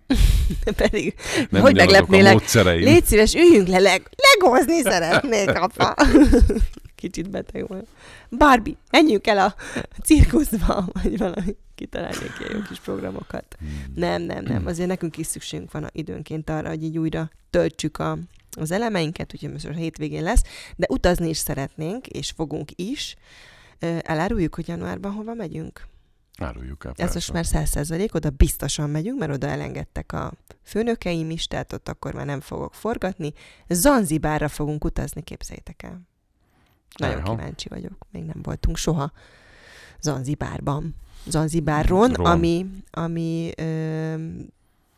Pedig, 0.82 1.14
nem 1.50 1.62
hogy 1.62 1.74
meglepnélek? 1.74 2.52
Légy 2.64 3.04
szíves, 3.04 3.34
üljünk 3.34 3.68
le, 3.68 3.78
leg, 3.78 4.10
legozni 4.16 4.82
szeretnék, 4.82 5.48
apa. 5.48 5.94
Kicsit 7.04 7.30
beteg 7.30 7.68
volt. 7.68 7.86
Barbie, 8.30 8.74
menjünk 8.90 9.26
el 9.26 9.38
a 9.38 9.54
cirkuszba, 10.04 10.88
vagy 10.92 11.18
valami 11.18 11.56
kitalálni 11.74 12.16
egy 12.16 12.52
jó 12.52 12.60
kis 12.68 12.78
programokat. 12.80 13.56
Hmm. 13.58 13.92
Nem, 13.94 14.22
nem, 14.22 14.44
nem. 14.44 14.66
Azért 14.66 14.88
nekünk 14.88 15.16
is 15.16 15.26
szükségünk 15.26 15.72
van 15.72 15.88
időnként 15.92 16.50
arra, 16.50 16.68
hogy 16.68 16.82
így 16.82 16.98
újra 16.98 17.30
töltsük 17.50 17.98
a, 17.98 18.18
az 18.50 18.70
elemeinket, 18.70 19.34
úgyhogy 19.34 19.52
most 19.52 19.66
a 19.66 19.72
hétvégén 19.72 20.22
lesz, 20.22 20.42
de 20.76 20.86
utazni 20.90 21.28
is 21.28 21.36
szeretnénk, 21.36 22.06
és 22.06 22.30
fogunk 22.30 22.70
is. 22.74 23.16
Eláruljuk, 24.00 24.54
hogy 24.54 24.68
januárban 24.68 25.12
hova 25.12 25.34
megyünk? 25.34 25.86
Áruljuk 26.38 26.84
el, 26.84 26.92
Ez 26.96 27.14
most 27.14 27.32
már 27.32 27.46
száz 27.46 27.68
százalék, 27.70 28.14
oda 28.14 28.30
biztosan 28.30 28.90
megyünk, 28.90 29.18
mert 29.18 29.32
oda 29.32 29.46
elengedtek 29.46 30.12
a 30.12 30.32
főnökeim 30.62 31.30
is, 31.30 31.46
tehát 31.46 31.72
ott 31.72 31.88
akkor 31.88 32.14
már 32.14 32.26
nem 32.26 32.40
fogok 32.40 32.74
forgatni. 32.74 33.32
Zanzibárra 33.68 34.48
fogunk 34.48 34.84
utazni, 34.84 35.22
képzeljétek 35.22 35.82
el. 35.82 36.12
Nagyon 36.98 37.20
Aha. 37.22 37.36
kíváncsi 37.36 37.68
vagyok, 37.68 38.06
még 38.10 38.24
nem 38.24 38.42
voltunk 38.42 38.76
soha 38.76 39.12
Zanzibárban. 40.00 40.94
Zanzibáron, 41.26 42.12
Ron. 42.12 42.26
ami, 42.26 42.66
ami 42.90 43.50
ö, 43.56 44.14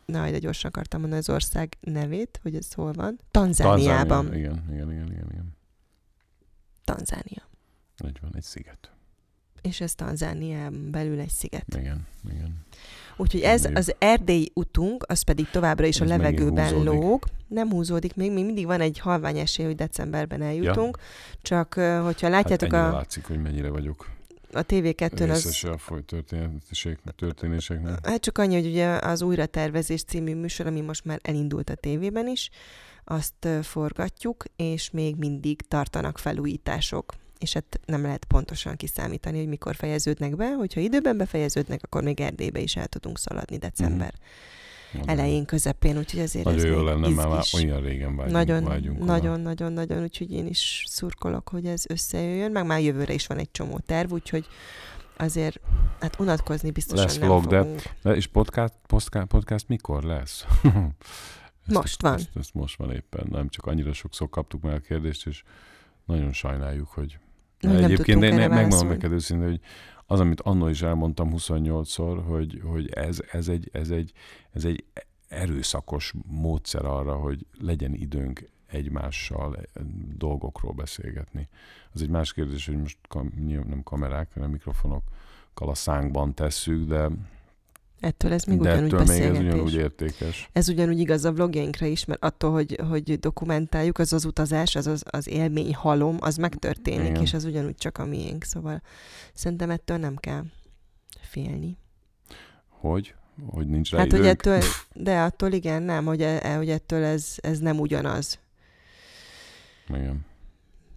na, 0.05 0.31
de 0.31 0.39
gyorsan 0.39 0.71
akartam 0.71 1.01
mondani 1.01 1.21
az 1.21 1.31
ország 1.31 1.77
nevét, 1.81 2.39
hogy 2.43 2.55
ez 2.55 2.73
hol 2.73 2.93
van. 2.93 3.19
Tanzániában. 3.31 4.25
Tanzánia, 4.25 4.39
igen, 4.39 4.65
igen, 4.73 4.91
igen, 4.91 5.11
igen, 5.13 5.29
igen. 5.31 5.57
Tanzánia. 6.85 7.49
Így 8.07 8.19
van, 8.21 8.31
egy 8.35 8.43
sziget. 8.43 8.91
És 9.63 9.81
ez 9.81 9.95
Tanzániában 9.95 10.91
belül 10.91 11.21
egy 11.21 11.31
sziget. 11.31 11.75
Igen, 11.75 12.07
igen. 12.31 12.65
Úgyhogy 13.17 13.41
ez 13.41 13.69
az 13.75 13.95
erdélyi 13.99 14.51
utunk, 14.55 15.05
az 15.09 15.23
pedig 15.23 15.51
továbbra 15.51 15.87
is 15.87 16.01
ez 16.01 16.11
a 16.11 16.17
levegőben 16.17 16.83
lóg. 16.83 17.25
Nem 17.49 17.71
húzódik 17.71 18.15
még, 18.15 18.33
még 18.33 18.45
mindig 18.45 18.67
van 18.67 18.81
egy 18.81 18.99
halvány 18.99 19.39
esély, 19.39 19.67
hogy 19.67 19.75
decemberben 19.75 20.43
eljutunk. 20.43 20.99
Ja. 21.01 21.39
Csak 21.43 21.75
hogyha 22.05 22.29
látjátok 22.29 22.73
hát 22.73 22.93
a... 22.93 22.97
látszik, 22.97 23.25
hogy 23.25 23.43
mennyire 23.43 23.69
vagyok 23.69 24.11
a 24.53 24.63
TV2-n 24.63 25.31
az... 25.31 25.65
a 25.65 25.79
foly 25.79 26.03
történéseknek. 27.17 28.07
Hát 28.07 28.21
csak 28.21 28.39
annyi, 28.39 28.55
hogy 28.55 28.67
ugye 28.67 28.89
az 28.89 29.23
Újratervezés 29.23 30.05
című 30.05 30.35
műsor, 30.35 30.67
ami 30.67 30.81
most 30.81 31.05
már 31.05 31.21
elindult 31.23 31.71
a 31.71 31.75
tévében 31.75 32.29
is, 32.29 32.51
azt 33.05 33.49
forgatjuk, 33.63 34.45
és 34.57 34.91
még 34.91 35.17
mindig 35.17 35.61
tartanak 35.69 36.19
felújítások 36.19 37.15
és 37.39 37.53
hát 37.53 37.81
nem 37.87 38.03
lehet 38.03 38.25
pontosan 38.25 38.77
kiszámítani, 38.77 39.39
hogy 39.39 39.49
mikor 39.49 39.75
fejeződnek 39.75 40.37
be. 40.37 40.55
Hogyha 40.55 40.81
időben 40.81 41.17
befejeződnek, 41.17 41.81
akkor 41.83 42.03
még 42.03 42.21
Erdélybe 42.21 42.61
is 42.61 42.77
el 42.77 42.87
tudunk 42.87 43.19
szaladni 43.19 43.57
december 43.57 44.15
mm. 44.97 45.01
elején, 45.07 45.45
közepén, 45.45 45.99
úgyhogy 45.99 46.21
azért 46.21 46.45
nagyon 46.45 46.61
ez 46.61 46.71
jó 46.71 46.83
lenne, 46.83 47.09
mert 47.09 47.29
már 47.29 47.45
olyan 47.55 47.81
régen 47.81 48.17
vágyunk. 48.17 48.37
Nagyon, 48.37 48.65
vágyunk 48.65 49.05
nagyon, 49.05 49.41
nagyon, 49.41 49.73
nagyon, 49.73 50.03
úgyhogy 50.03 50.33
én 50.33 50.47
is 50.47 50.85
szurkolok, 50.89 51.49
hogy 51.49 51.67
ez 51.67 51.85
összejöjjön, 51.89 52.51
meg 52.51 52.67
már 52.67 52.81
jövőre 52.81 53.13
is 53.13 53.27
van 53.27 53.39
egy 53.39 53.51
csomó 53.51 53.79
terv, 53.79 54.13
úgyhogy 54.13 54.47
azért, 55.17 55.61
hát 56.01 56.21
unatkozni 56.21 56.71
biztosan 56.71 57.05
lesz 57.05 57.19
nem 57.19 57.29
vlog, 57.29 57.43
fogunk. 57.43 57.83
De, 58.03 58.15
és 58.15 58.27
podcast, 58.27 58.73
podcast, 58.87 59.27
podcast 59.27 59.69
mikor 59.69 60.03
lesz? 60.03 60.45
ezt, 60.63 61.77
most 61.77 62.03
van. 62.03 62.15
Ezt, 62.15 62.31
ezt 62.35 62.55
most 62.55 62.77
van 62.77 62.93
éppen, 62.93 63.27
nem 63.31 63.49
csak 63.49 63.67
annyira 63.67 63.93
sokszor 63.93 64.29
kaptuk 64.29 64.63
meg 64.63 64.75
a 64.75 64.79
kérdést, 64.79 65.27
és 65.27 65.43
nagyon 66.05 66.33
sajnáljuk, 66.33 66.89
hogy 66.89 67.19
nem 67.61 67.85
egyébként 67.85 68.23
én 68.23 68.35
ne, 68.35 68.49
megmondom 68.49 68.89
neked 68.89 69.13
őszintén, 69.13 69.49
hogy 69.49 69.61
az, 70.07 70.21
amit 70.21 70.41
annól 70.41 70.71
is 70.71 70.83
elmondtam 70.83 71.33
28-szor, 71.37 72.23
hogy, 72.27 72.61
hogy 72.65 72.91
ez, 72.91 73.19
ez, 73.31 73.49
egy, 73.49 73.71
ez, 73.73 73.91
egy, 73.91 74.13
ez 74.53 74.65
egy 74.65 74.85
erőszakos 75.29 76.13
módszer 76.27 76.85
arra, 76.85 77.15
hogy 77.15 77.47
legyen 77.61 77.95
időnk 77.95 78.49
egymással 78.67 79.57
eh, 79.57 79.83
dolgokról 80.17 80.73
beszélgetni. 80.73 81.49
Az 81.93 82.03
egy 82.03 82.09
más 82.09 82.33
kérdés, 82.33 82.67
hogy 82.67 82.77
most 82.77 82.99
kam, 83.09 83.33
nem 83.47 83.83
kamerák, 83.83 84.33
hanem 84.35 84.51
mikrofonokkal 84.51 85.69
a 85.69 85.75
szánkban 85.75 86.35
tesszük, 86.35 86.89
de 86.89 87.11
Ettől 88.01 88.33
ez 88.33 88.45
még 88.45 88.59
De 88.59 88.73
ugyanúgy 88.73 88.93
ettől 88.93 89.17
még 89.17 89.23
ez 89.23 89.39
ugyanúgy 89.39 89.75
értékes. 89.75 90.49
Ez 90.53 90.69
ugyanúgy 90.69 90.99
igaz 90.99 91.25
a 91.25 91.33
vlogjainkra 91.33 91.87
is, 91.87 92.05
mert 92.05 92.25
attól, 92.25 92.53
hogy, 92.53 92.81
hogy 92.89 93.19
dokumentáljuk, 93.19 93.99
az 93.99 94.13
az 94.13 94.25
utazás, 94.25 94.75
az 94.75 94.87
az, 94.87 95.03
az 95.11 95.29
élmény 95.29 95.75
halom, 95.75 96.17
az 96.21 96.37
megtörténik, 96.37 97.09
Igen. 97.09 97.23
és 97.23 97.35
az 97.35 97.45
ugyanúgy 97.45 97.77
csak 97.77 97.99
a 97.99 98.05
miénk. 98.05 98.45
Szóval 98.45 98.83
szerintem 99.35 99.71
ettől 99.71 99.97
nem 99.97 100.17
kell 100.17 100.45
félni. 101.21 101.79
Hogy? 102.69 103.15
Hogy 103.47 103.67
nincs 103.67 103.91
rá 103.91 103.99
Hát, 103.99 104.07
időnk? 104.07 104.23
hogy 104.23 104.33
ettől, 104.33 104.63
de 105.05 105.21
attól 105.21 105.53
igen, 105.53 105.83
nem, 105.83 106.05
hogy, 106.05 106.23
e, 106.23 106.55
hogy 106.57 106.69
ettől 106.69 107.05
ez, 107.05 107.35
ez 107.37 107.59
nem 107.59 107.79
ugyanaz. 107.79 108.39
Igen. 109.89 110.25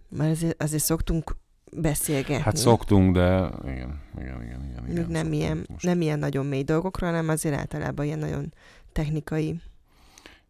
Mert 0.08 0.30
azért, 0.30 0.62
azért 0.62 0.82
szoktunk 0.82 1.36
beszélgetni. 1.76 2.42
Hát 2.42 2.56
szoktunk, 2.56 3.14
de 3.14 3.50
igen, 3.64 4.00
igen, 4.18 4.42
igen. 4.42 4.64
igen, 4.70 4.90
igen 4.90 5.06
nem, 5.08 5.32
ilyen, 5.32 5.66
most. 5.68 5.84
nem 5.84 6.00
ilyen 6.00 6.18
nagyon 6.18 6.46
mély 6.46 6.62
dolgokról, 6.62 7.10
hanem 7.10 7.28
azért 7.28 7.54
általában 7.54 8.04
ilyen 8.04 8.18
nagyon 8.18 8.52
technikai. 8.92 9.60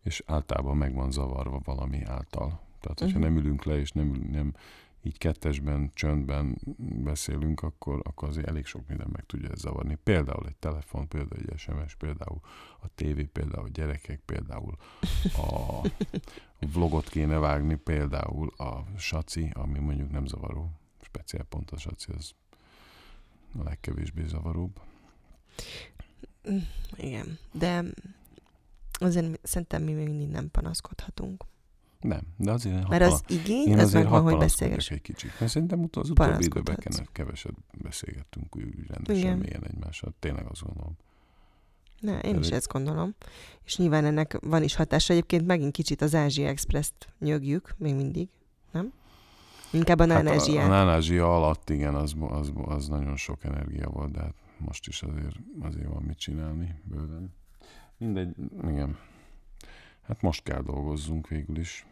És 0.02 0.22
általában 0.26 0.76
meg 0.76 0.94
van 0.94 1.10
zavarva 1.10 1.60
valami 1.64 2.02
által. 2.04 2.60
Tehát, 2.80 2.98
hogyha 2.98 3.18
uh-huh. 3.18 3.22
nem 3.22 3.36
ülünk 3.36 3.64
le, 3.64 3.78
és 3.78 3.90
nem, 3.90 4.28
nem 4.30 4.54
így 5.02 5.18
kettesben, 5.18 5.90
csöndben 5.94 6.58
beszélünk, 6.78 7.62
akkor, 7.62 8.00
akkor 8.02 8.28
azért 8.28 8.48
elég 8.48 8.66
sok 8.66 8.88
minden 8.88 9.08
meg 9.12 9.26
tudja 9.26 9.48
ez 9.48 9.58
zavarni. 9.58 9.98
Például 10.02 10.46
egy 10.46 10.56
telefon, 10.56 11.08
például 11.08 11.42
egy 11.46 11.58
SMS, 11.58 11.94
például 11.94 12.40
a 12.80 12.86
tévé, 12.94 13.22
például 13.22 13.64
a 13.64 13.70
gyerekek, 13.72 14.20
például 14.24 14.76
a 15.36 15.88
vlogot 16.72 17.08
kéne 17.08 17.38
vágni, 17.38 17.74
például 17.74 18.48
a 18.56 18.84
saci, 18.96 19.50
ami 19.52 19.78
mondjuk 19.78 20.10
nem 20.10 20.26
zavaró 20.26 20.79
speciál 21.10 21.44
pont 21.44 21.70
a 21.70 21.78
saci 21.78 22.12
az 22.16 22.32
a 23.58 23.62
legkevésbé 23.62 24.24
zavaróbb. 24.26 24.80
Igen, 26.96 27.38
de 27.52 27.84
azért 28.92 29.38
szerintem 29.42 29.82
mi 29.82 29.92
még 29.92 30.08
mindig 30.08 30.28
nem 30.28 30.50
panaszkodhatunk. 30.50 31.44
Nem, 32.00 32.20
de 32.36 32.50
azért... 32.50 32.88
Mert 32.88 33.12
az 33.12 33.22
igény, 33.28 33.68
én 33.68 33.78
az 33.78 33.92
megvan, 33.92 34.22
hogy 34.22 34.36
beszélgess. 34.36 34.90
egy 34.90 35.02
kicsit. 35.02 35.40
Mert 35.40 35.52
szerintem 35.52 35.88
az 35.92 36.10
utóbbi 36.10 36.44
időben 36.44 36.78
keveset 37.12 37.54
beszélgettünk 37.82 38.56
úgy 38.56 38.86
rendesen 38.86 39.16
Igen. 39.16 39.38
mélyen 39.38 39.64
egymással. 39.64 40.14
Tényleg 40.18 40.46
azt 40.46 40.62
gondolom. 40.62 40.96
Ne, 42.00 42.18
én 42.18 42.36
Ez 42.36 42.46
is 42.46 42.52
ezt 42.52 42.68
gondolom. 42.68 43.14
És 43.64 43.76
nyilván 43.76 44.04
ennek 44.04 44.38
van 44.40 44.62
is 44.62 44.74
hatása. 44.74 45.12
Egyébként 45.12 45.46
megint 45.46 45.72
kicsit 45.72 46.02
az 46.02 46.14
Ázsia 46.14 46.48
Express-t 46.48 47.08
nyögjük, 47.18 47.74
még 47.78 47.94
mindig, 47.94 48.28
nem? 48.72 48.92
Inkább 49.72 49.98
a 49.98 50.04
nánázsia. 50.04 50.60
Hát 50.60 50.70
a, 50.70 50.72
a 50.72 50.84
nánázsia 50.84 51.36
alatt, 51.36 51.70
igen, 51.70 51.94
az, 51.94 52.14
az, 52.18 52.52
az 52.64 52.88
nagyon 52.88 53.16
sok 53.16 53.44
energia 53.44 53.88
volt, 53.88 54.10
de 54.10 54.20
hát 54.20 54.34
most 54.58 54.86
is 54.86 55.02
azért, 55.02 55.36
azért 55.60 55.88
van 55.88 56.02
mit 56.02 56.18
csinálni 56.18 56.80
bőven. 56.84 57.34
Mindegy, 57.96 58.34
igen. 58.62 58.98
Hát 60.02 60.22
most 60.22 60.42
kell 60.42 60.62
dolgozzunk 60.62 61.28
végül 61.28 61.58
is. 61.58 61.86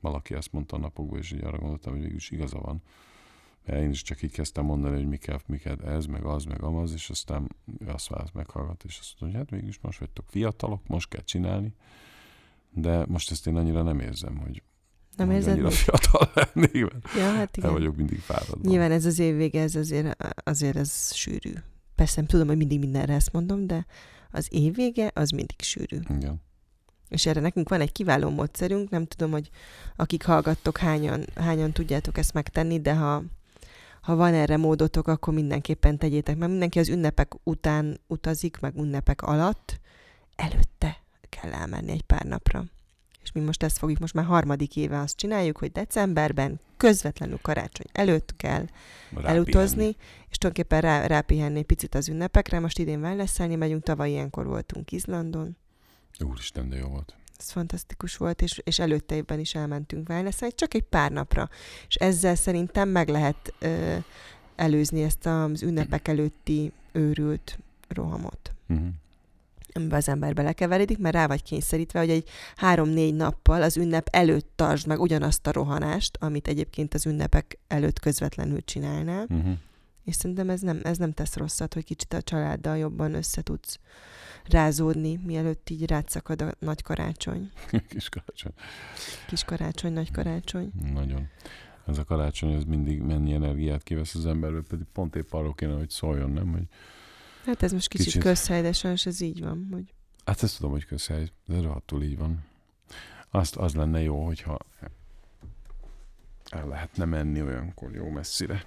Valaki 0.00 0.34
ezt 0.34 0.52
mondta 0.52 0.76
a 0.76 0.78
napokban, 0.78 1.18
és 1.18 1.32
így 1.32 1.44
arra 1.44 1.58
gondoltam, 1.58 1.92
hogy 1.92 2.02
végül 2.02 2.16
is 2.16 2.30
igaza 2.30 2.58
van. 2.58 2.82
Én 3.66 3.90
is 3.90 4.02
csak 4.02 4.22
így 4.22 4.32
kezdtem 4.32 4.64
mondani, 4.64 4.94
hogy 4.94 5.08
miket, 5.08 5.48
miket 5.48 5.82
ez, 5.82 6.06
meg 6.06 6.24
az, 6.24 6.44
meg 6.44 6.62
amaz, 6.62 6.92
és 6.92 7.10
aztán 7.10 7.48
azt 7.86 8.08
választ 8.08 8.34
meghallgat, 8.34 8.84
és 8.84 8.98
azt 8.98 9.14
mondja, 9.20 9.38
hogy 9.38 9.48
hát 9.50 9.60
mégis 9.60 9.78
most 9.80 9.98
vagytok 9.98 10.24
fiatalok, 10.28 10.86
most 10.86 11.08
kell 11.08 11.22
csinálni, 11.22 11.74
de 12.70 13.04
most 13.06 13.30
ezt 13.30 13.46
én 13.46 13.56
annyira 13.56 13.82
nem 13.82 14.00
érzem, 14.00 14.36
hogy 14.36 14.62
nem 15.16 15.30
érzed 15.30 15.52
annyira 15.52 15.70
fiatal 15.70 16.30
lennék, 16.34 16.92
ja, 17.16 17.32
hát 17.32 17.56
igen. 17.56 17.70
nem 17.70 17.78
vagyok 17.78 17.96
mindig 17.96 18.18
fáradva. 18.18 18.58
Nyilván 18.62 18.92
ez 18.92 19.04
az 19.04 19.18
év 19.18 19.36
vége, 19.36 19.60
ez 19.60 19.74
azért, 19.74 20.24
azért 20.44 20.76
ez 20.76 21.14
sűrű. 21.14 21.52
Persze 21.94 22.14
nem 22.16 22.26
tudom, 22.26 22.46
hogy 22.46 22.56
mindig 22.56 22.78
mindenre 22.78 23.14
ezt 23.14 23.32
mondom, 23.32 23.66
de 23.66 23.86
az 24.30 24.46
év 24.50 24.74
vége 24.74 25.10
az 25.14 25.30
mindig 25.30 25.62
sűrű. 25.62 25.98
Igen. 26.16 26.42
És 27.08 27.26
erre 27.26 27.40
nekünk 27.40 27.68
van 27.68 27.80
egy 27.80 27.92
kiváló 27.92 28.30
módszerünk, 28.30 28.90
nem 28.90 29.06
tudom, 29.06 29.30
hogy 29.30 29.50
akik 29.96 30.24
hallgattok, 30.24 30.78
hányan, 30.78 31.24
hányan 31.34 31.72
tudjátok 31.72 32.18
ezt 32.18 32.32
megtenni, 32.32 32.80
de 32.80 32.94
ha, 32.94 33.22
ha 34.00 34.16
van 34.16 34.34
erre 34.34 34.56
módotok, 34.56 35.08
akkor 35.08 35.34
mindenképpen 35.34 35.98
tegyétek, 35.98 36.36
mert 36.36 36.50
mindenki 36.50 36.78
az 36.78 36.88
ünnepek 36.88 37.32
után 37.42 38.00
utazik, 38.06 38.58
meg 38.60 38.76
ünnepek 38.76 39.22
alatt, 39.22 39.80
előtte 40.36 41.02
kell 41.28 41.52
elmenni 41.52 41.90
egy 41.90 42.02
pár 42.02 42.24
napra. 42.24 42.64
És 43.26 43.32
mi 43.32 43.40
most 43.40 43.62
ezt 43.62 43.78
fogjuk, 43.78 43.98
most 43.98 44.14
már 44.14 44.24
harmadik 44.24 44.76
éve 44.76 44.98
azt 44.98 45.16
csináljuk, 45.16 45.56
hogy 45.56 45.72
decemberben 45.72 46.60
közvetlenül 46.76 47.38
karácsony 47.42 47.86
előtt 47.92 48.36
kell 48.36 48.66
rápihenni. 49.10 49.36
elutazni, 49.36 49.96
és 50.28 50.38
tulajdonképpen 50.38 50.80
rá, 50.80 51.06
rápihenni 51.06 51.62
picit 51.62 51.94
az 51.94 52.08
ünnepekre. 52.08 52.58
Most 52.58 52.78
idén 52.78 53.00
velleszelni 53.00 53.54
megyünk, 53.54 53.82
tavaly 53.82 54.10
ilyenkor 54.10 54.46
voltunk 54.46 54.92
Izlandon. 54.92 55.56
Úristen, 56.20 56.68
de 56.68 56.76
jó 56.76 56.88
volt. 56.88 57.14
Ez 57.38 57.50
fantasztikus 57.50 58.16
volt, 58.16 58.42
és, 58.42 58.60
és 58.64 58.78
előtte 58.78 59.14
évben 59.14 59.38
is 59.38 59.54
elmentünk 59.54 60.08
wellnesselni, 60.08 60.54
csak 60.54 60.74
egy 60.74 60.84
pár 60.84 61.12
napra. 61.12 61.48
És 61.88 61.94
ezzel 61.94 62.34
szerintem 62.34 62.88
meg 62.88 63.08
lehet 63.08 63.54
ö, 63.58 63.96
előzni 64.56 65.02
ezt 65.02 65.26
az 65.26 65.62
ünnepek 65.62 66.08
előtti 66.08 66.72
őrült 66.92 67.58
rohamot. 67.88 68.54
Uh-huh 68.68 68.88
amiben 69.76 69.98
az 69.98 70.08
ember 70.08 70.34
belekeveredik, 70.34 70.98
mert 70.98 71.14
rá 71.14 71.26
vagy 71.26 71.42
kényszerítve, 71.42 71.98
hogy 71.98 72.10
egy 72.10 72.28
három-négy 72.56 73.14
nappal 73.14 73.62
az 73.62 73.76
ünnep 73.76 74.08
előtt 74.10 74.50
tartsd 74.54 74.86
meg 74.86 75.00
ugyanazt 75.00 75.46
a 75.46 75.52
rohanást, 75.52 76.16
amit 76.20 76.48
egyébként 76.48 76.94
az 76.94 77.06
ünnepek 77.06 77.58
előtt 77.66 77.98
közvetlenül 77.98 78.64
csinálnál. 78.64 79.26
Uh-huh. 79.28 79.52
És 80.04 80.14
szerintem 80.14 80.50
ez 80.50 80.60
nem, 80.60 80.80
ez 80.82 80.98
nem 80.98 81.12
tesz 81.12 81.36
rosszat, 81.36 81.74
hogy 81.74 81.84
kicsit 81.84 82.12
a 82.12 82.22
családdal 82.22 82.76
jobban 82.76 83.14
össze 83.14 83.42
tudsz 83.42 83.78
rázódni, 84.44 85.20
mielőtt 85.24 85.70
így 85.70 85.86
rátszakad 85.86 86.42
a 86.42 86.52
nagy 86.58 86.82
karácsony. 86.82 87.50
Kis 87.88 88.08
karácsony. 88.08 88.52
Kis 89.26 89.44
karácsony, 89.44 89.92
nagy 89.92 90.10
karácsony. 90.10 90.72
Nagyon. 90.92 91.28
Ez 91.86 91.98
a 91.98 92.04
karácsony, 92.04 92.52
ez 92.52 92.64
mindig 92.64 93.00
mennyi 93.00 93.32
energiát 93.32 93.82
kivesz 93.82 94.14
az 94.14 94.26
emberből, 94.26 94.64
pedig 94.66 94.86
pont 94.92 95.16
épp 95.16 95.32
arról 95.32 95.54
kéne, 95.54 95.74
hogy 95.74 95.90
szóljon, 95.90 96.30
nem? 96.30 96.52
Hogy 96.52 96.66
Hát 97.46 97.62
ez 97.62 97.72
most 97.72 97.88
kicsit, 97.88 98.06
kicsit... 98.06 98.22
közhely, 98.22 98.62
de 98.62 98.72
sajnos 98.72 99.06
ez 99.06 99.20
így 99.20 99.40
van. 99.40 99.68
Hogy... 99.72 99.94
Hát 100.24 100.42
ezt 100.42 100.56
tudom, 100.56 100.70
hogy 100.70 100.84
közhely, 100.84 101.30
de 101.46 101.60
rohadtul 101.60 102.02
így 102.02 102.18
van. 102.18 102.44
Azt, 103.30 103.56
az 103.56 103.74
lenne 103.74 104.02
jó, 104.02 104.24
hogyha 104.24 104.58
el 106.50 106.68
lehetne 106.68 107.04
menni 107.04 107.42
olyankor 107.42 107.94
jó 107.94 108.08
messzire. 108.08 108.64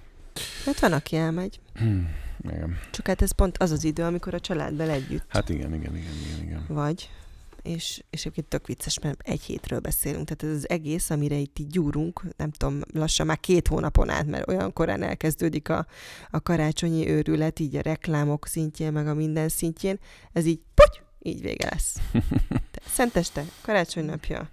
Hát 0.64 0.80
van, 0.80 0.92
aki 0.92 1.16
elmegy. 1.16 1.60
Hmm, 1.74 2.14
igen. 2.42 2.78
Csak 2.90 3.06
hát 3.06 3.22
ez 3.22 3.32
pont 3.32 3.58
az 3.58 3.70
az 3.70 3.84
idő, 3.84 4.02
amikor 4.02 4.34
a 4.34 4.40
családdal 4.40 4.90
együtt. 4.90 5.24
Hát 5.28 5.48
igen, 5.48 5.74
igen, 5.74 5.96
igen, 5.96 6.12
igen. 6.26 6.42
igen. 6.42 6.64
Vagy 6.68 7.10
és, 7.70 8.02
és 8.10 8.20
egyébként 8.20 8.46
tök 8.46 8.66
vicces, 8.66 8.98
mert 8.98 9.20
egy 9.22 9.42
hétről 9.42 9.78
beszélünk, 9.78 10.28
tehát 10.28 10.54
ez 10.54 10.62
az 10.62 10.68
egész, 10.68 11.10
amire 11.10 11.34
itt 11.34 11.58
így 11.58 11.66
gyúrunk, 11.66 12.22
nem 12.36 12.50
tudom, 12.50 12.80
lassan 12.92 13.26
már 13.26 13.40
két 13.40 13.68
hónapon 13.68 14.08
át, 14.08 14.26
mert 14.26 14.48
olyan 14.48 14.72
korán 14.72 15.02
elkezdődik 15.02 15.68
a, 15.68 15.86
a 16.30 16.40
karácsonyi 16.40 17.08
őrület, 17.08 17.58
így 17.58 17.76
a 17.76 17.80
reklámok 17.80 18.46
szintjén, 18.46 18.92
meg 18.92 19.08
a 19.08 19.14
minden 19.14 19.48
szintjén, 19.48 19.98
ez 20.32 20.46
így, 20.46 20.60
puty, 20.74 21.02
így 21.18 21.42
vége 21.42 21.68
lesz. 21.70 21.96
Szenteste, 22.96 23.44
karácsony 23.62 24.04
napja, 24.04 24.50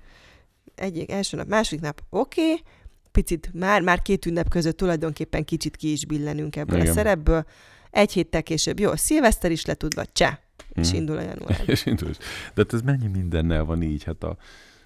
egyik, 0.76 1.12
első 1.12 1.38
nap, 1.38 1.48
második 1.48 1.84
nap, 1.84 2.02
oké, 2.10 2.42
okay, 2.42 2.64
picit 3.12 3.50
már, 3.54 3.82
már 3.82 4.02
két 4.02 4.26
ünnep 4.26 4.50
között 4.50 4.78
tulajdonképpen 4.78 5.46
kicsit 5.46 5.76
ki 5.76 5.92
is 5.92 6.06
billenünk 6.06 6.56
ebből 6.56 6.80
Igen. 6.80 6.92
a 6.92 6.94
szerepből, 6.94 7.46
egy 7.92 8.12
héttel 8.12 8.44
később, 8.44 8.80
jó, 8.80 8.96
szilveszter 8.96 9.52
is 9.52 9.66
letudva, 9.66 10.06
cseh, 10.06 10.38
és 10.74 10.90
hmm. 10.90 11.00
indul 11.00 11.18
a 11.18 11.22
január. 11.22 11.64
és 11.70 11.86
indul. 11.86 12.12
De 12.54 12.62
hát 12.62 12.74
ez 12.74 12.82
mennyi 12.82 13.08
mindennel 13.08 13.64
van 13.64 13.82
így? 13.82 14.04
Hát 14.04 14.24
a, 14.24 14.38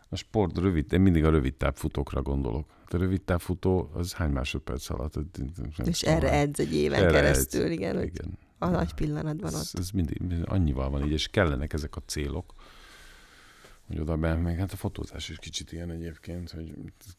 a 0.09 0.15
sport 0.15 0.57
rövid, 0.57 0.93
én 0.93 1.01
mindig 1.01 1.25
a 1.25 1.29
rövid 1.29 1.55
futókra 1.73 2.21
gondolok. 2.21 2.69
Hát 2.83 2.93
a 2.93 2.97
rövid 2.97 3.21
futó 3.37 3.91
az 3.93 4.13
hány 4.13 4.31
másodperc 4.31 4.89
alatt? 4.89 5.19
És 5.85 6.01
erre 6.01 6.31
edz 6.31 6.59
egy 6.59 6.75
éven 6.75 6.99
erre 6.99 7.11
keresztül, 7.11 7.61
edz. 7.61 7.71
igen. 7.71 8.03
igen. 8.03 8.37
A 8.57 8.67
nagy 8.67 8.93
pillanatban 8.93 9.53
ott. 9.53 9.61
Ez, 9.61 9.71
ez 9.77 9.89
mindig, 9.89 10.19
mindig, 10.19 10.43
annyival 10.45 10.89
van 10.89 11.05
így, 11.05 11.11
és 11.11 11.27
kellenek 11.27 11.73
ezek 11.73 11.95
a 11.95 12.01
célok, 12.05 12.53
hogy 13.87 13.99
oda 13.99 14.17
be, 14.17 14.35
meg 14.35 14.57
hát 14.57 14.71
a 14.71 14.75
fotózás 14.75 15.29
is 15.29 15.37
kicsit 15.37 15.71
ilyen 15.71 15.91
egyébként, 15.91 16.51
hogy 16.51 16.73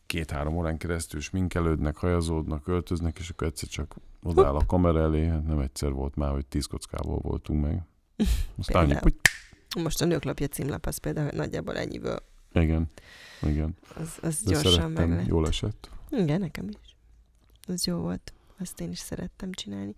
két-három 0.07 0.57
órán 0.57 0.77
keresztül 0.77 1.21
sminkelődnek, 1.21 1.97
hajazódnak, 1.97 2.69
öltöznek, 2.69 3.19
és 3.19 3.29
akkor 3.29 3.47
egyszer 3.47 3.69
csak 3.69 3.97
odáll 4.23 4.55
a 4.55 4.67
kamera 4.67 5.01
elé, 5.01 5.27
hát 5.27 5.47
nem 5.47 5.59
egyszer 5.59 5.93
volt 5.93 6.17
már, 6.17 6.31
hogy 6.31 6.47
tíz 6.47 6.67
kockából 6.67 7.19
voltunk 7.19 7.62
meg. 7.62 7.83
Aztán 8.59 8.98
hogy... 8.98 9.14
Most 9.83 10.01
a 10.01 10.05
nőklapja 10.05 10.46
címlap 10.46 10.87
az 10.87 10.96
például 10.96 11.31
nagyjából 11.35 11.77
ennyiből. 11.79 12.18
Igen, 12.53 12.90
igen. 13.42 13.77
Az, 13.94 14.09
az 14.22 14.40
De 14.42 14.51
gyorsan 14.53 14.90
meg 14.90 15.09
lett. 15.11 15.27
jól 15.27 15.46
esett. 15.46 15.90
Igen, 16.11 16.40
nekem 16.40 16.68
is. 16.68 16.96
Az 17.66 17.85
jó 17.87 17.96
volt. 17.96 18.33
Azt 18.61 18.81
én 18.81 18.90
is 18.90 18.98
szerettem 18.98 19.53
csinálni. 19.53 19.94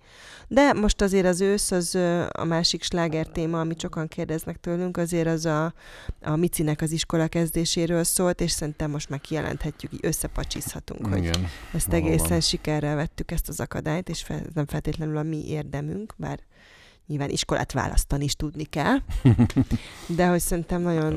De 0.49 0.73
most 0.73 1.01
azért 1.01 1.27
az 1.27 1.41
ősz, 1.41 1.71
az 1.71 1.95
a 2.33 2.45
másik 2.45 2.83
sláger 2.83 3.27
téma, 3.27 3.61
amit 3.61 3.81
sokan 3.81 4.09
kérdeznek 4.09 4.61
tőlünk, 4.61 4.97
azért 4.97 5.27
az 5.27 5.45
a, 5.47 5.75
a 6.23 6.37
Micinek 6.37 6.81
az 6.81 6.91
iskola 6.91 7.29
kezdéséről 7.29 8.05
szólt, 8.05 8.41
és 8.41 8.51
szerintem 8.51 8.91
most 8.91 9.09
már 9.09 9.21
kijelenthetjük, 9.21 9.93
így 9.93 10.01
összepacsizhatunk, 10.03 11.07
hogy 11.07 11.19
Igen, 11.19 11.47
ezt 11.73 11.93
egészen 11.93 12.29
van. 12.29 12.41
sikerrel 12.41 12.97
vettük 12.97 13.31
ezt 13.31 13.49
az 13.49 13.61
akadályt, 13.61 14.09
és 14.09 14.23
fel, 14.23 14.43
nem 14.55 14.67
feltétlenül 14.67 15.17
a 15.17 15.23
mi 15.23 15.49
érdemünk, 15.49 16.15
bár 16.17 16.41
nyilván 17.07 17.31
iskolát 17.31 17.73
választani 17.73 18.25
is 18.25 18.35
tudni 18.35 18.65
kell, 18.65 18.97
de 20.17 20.29
hogy 20.29 20.41
szerintem 20.41 20.83
nagyon, 20.83 21.15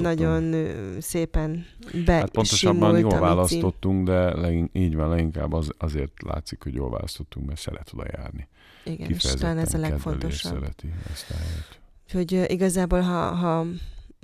nagyon 0.00 0.54
szépen 1.00 1.66
be 2.04 2.12
Hát 2.12 2.30
pontosabban 2.30 2.98
jól 2.98 3.18
választottunk, 3.20 4.06
de 4.06 4.36
legin, 4.36 4.70
így 4.72 4.94
van, 4.94 5.08
leginkább 5.08 5.52
az, 5.52 5.70
azért 5.78 6.22
látszik, 6.22 6.62
hogy 6.62 6.74
jól 6.74 6.90
választottunk, 6.90 7.46
mert 7.46 7.60
szeret 7.60 7.90
oda 7.94 8.04
járni. 8.16 8.48
Igen, 8.84 9.10
és 9.10 9.22
talán 9.22 9.58
ez 9.58 9.74
a 9.74 9.78
legfontosabb. 9.78 10.52
szereti 10.52 10.92
ezt 11.12 11.30
a 11.30 11.34
helyet. 11.34 11.80
Hogy 12.12 12.52
igazából, 12.52 13.00
ha, 13.00 13.30
ha 13.30 13.66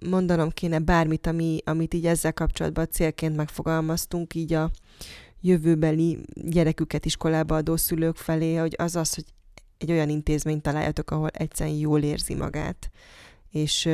mondanom 0.09 0.51
kéne 0.51 0.79
bármit, 0.79 1.27
ami, 1.27 1.59
amit 1.65 1.95
így 1.95 2.07
ezzel 2.07 2.33
kapcsolatban 2.33 2.87
célként 2.91 3.37
megfogalmaztunk, 3.37 4.35
így 4.35 4.53
a 4.53 4.71
jövőbeli 5.41 6.19
gyereküket 6.35 7.05
iskolába 7.05 7.57
adó 7.57 7.77
szülők 7.77 8.17
felé, 8.17 8.55
hogy 8.55 8.75
az 8.79 8.97
az, 8.97 9.15
hogy 9.15 9.25
egy 9.83 9.91
olyan 9.91 10.09
intézményt 10.09 10.63
találjatok, 10.63 11.11
ahol 11.11 11.29
egyszerűen 11.29 11.77
jól 11.77 12.03
érzi 12.03 12.35
magát, 12.35 12.91
és, 13.51 13.89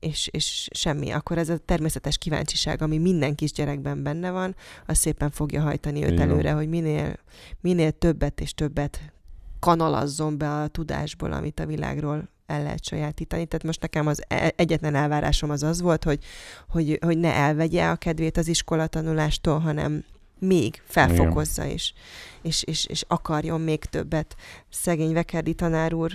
és, 0.00 0.28
és 0.32 0.68
semmi. 0.72 1.10
Akkor 1.10 1.38
ez 1.38 1.48
a 1.48 1.58
természetes 1.58 2.18
kíváncsiság, 2.18 2.82
ami 2.82 2.98
minden 2.98 3.34
kisgyerekben 3.34 4.02
benne 4.02 4.30
van, 4.30 4.56
az 4.86 4.98
szépen 4.98 5.30
fogja 5.30 5.60
hajtani 5.60 6.04
őt 6.04 6.10
Igen. 6.10 6.30
előre, 6.30 6.52
hogy 6.52 6.68
minél, 6.68 7.16
minél 7.60 7.90
többet 7.90 8.40
és 8.40 8.54
többet 8.54 9.12
kanalazzon 9.58 10.38
be 10.38 10.60
a 10.60 10.68
tudásból, 10.68 11.32
amit 11.32 11.60
a 11.60 11.66
világról 11.66 12.28
el 12.46 12.62
lehet 12.62 12.84
sajátítani. 12.84 13.46
Tehát 13.46 13.64
most 13.64 13.80
nekem 13.80 14.06
az 14.06 14.22
e-, 14.28 14.52
egyetlen 14.56 14.94
elvárásom 14.94 15.50
az 15.50 15.62
az 15.62 15.80
volt, 15.80 16.04
hogy, 16.04 16.24
hogy, 16.68 16.98
hogy 17.00 17.18
ne 17.18 17.32
elvegye 17.32 17.88
a 17.88 17.96
kedvét 17.96 18.36
az 18.36 18.48
iskolatanulástól, 18.48 19.58
hanem 19.58 20.04
még 20.40 20.82
felfokozza 20.84 21.64
is, 21.64 21.94
és, 22.42 22.62
és, 22.62 22.86
és 22.86 23.04
akarjon 23.08 23.60
még 23.60 23.84
többet. 23.84 24.36
Szegény 24.68 25.12
Vekerdi 25.12 25.54
tanár 25.54 25.94
úr 25.94 26.12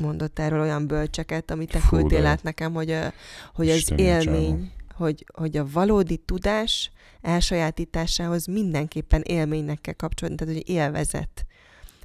mondott 0.00 0.38
erről 0.38 0.60
olyan 0.60 0.86
bölcseket, 0.86 1.50
amit 1.50 1.70
te 1.70 1.80
küldtél 1.88 2.26
át 2.26 2.42
nekem, 2.42 2.72
hogy, 2.72 2.90
a, 2.90 3.12
hogy 3.54 3.70
az 3.70 3.92
élmény, 3.96 4.72
hogy, 4.94 5.26
hogy 5.34 5.56
a 5.56 5.66
valódi 5.72 6.16
tudás 6.16 6.90
elsajátításához 7.20 8.46
mindenképpen 8.46 9.22
élménynek 9.22 9.80
kell 9.80 9.94
kapcsolódni, 9.94 10.38
tehát 10.38 10.54
hogy 10.54 10.68
élvezet 10.68 11.43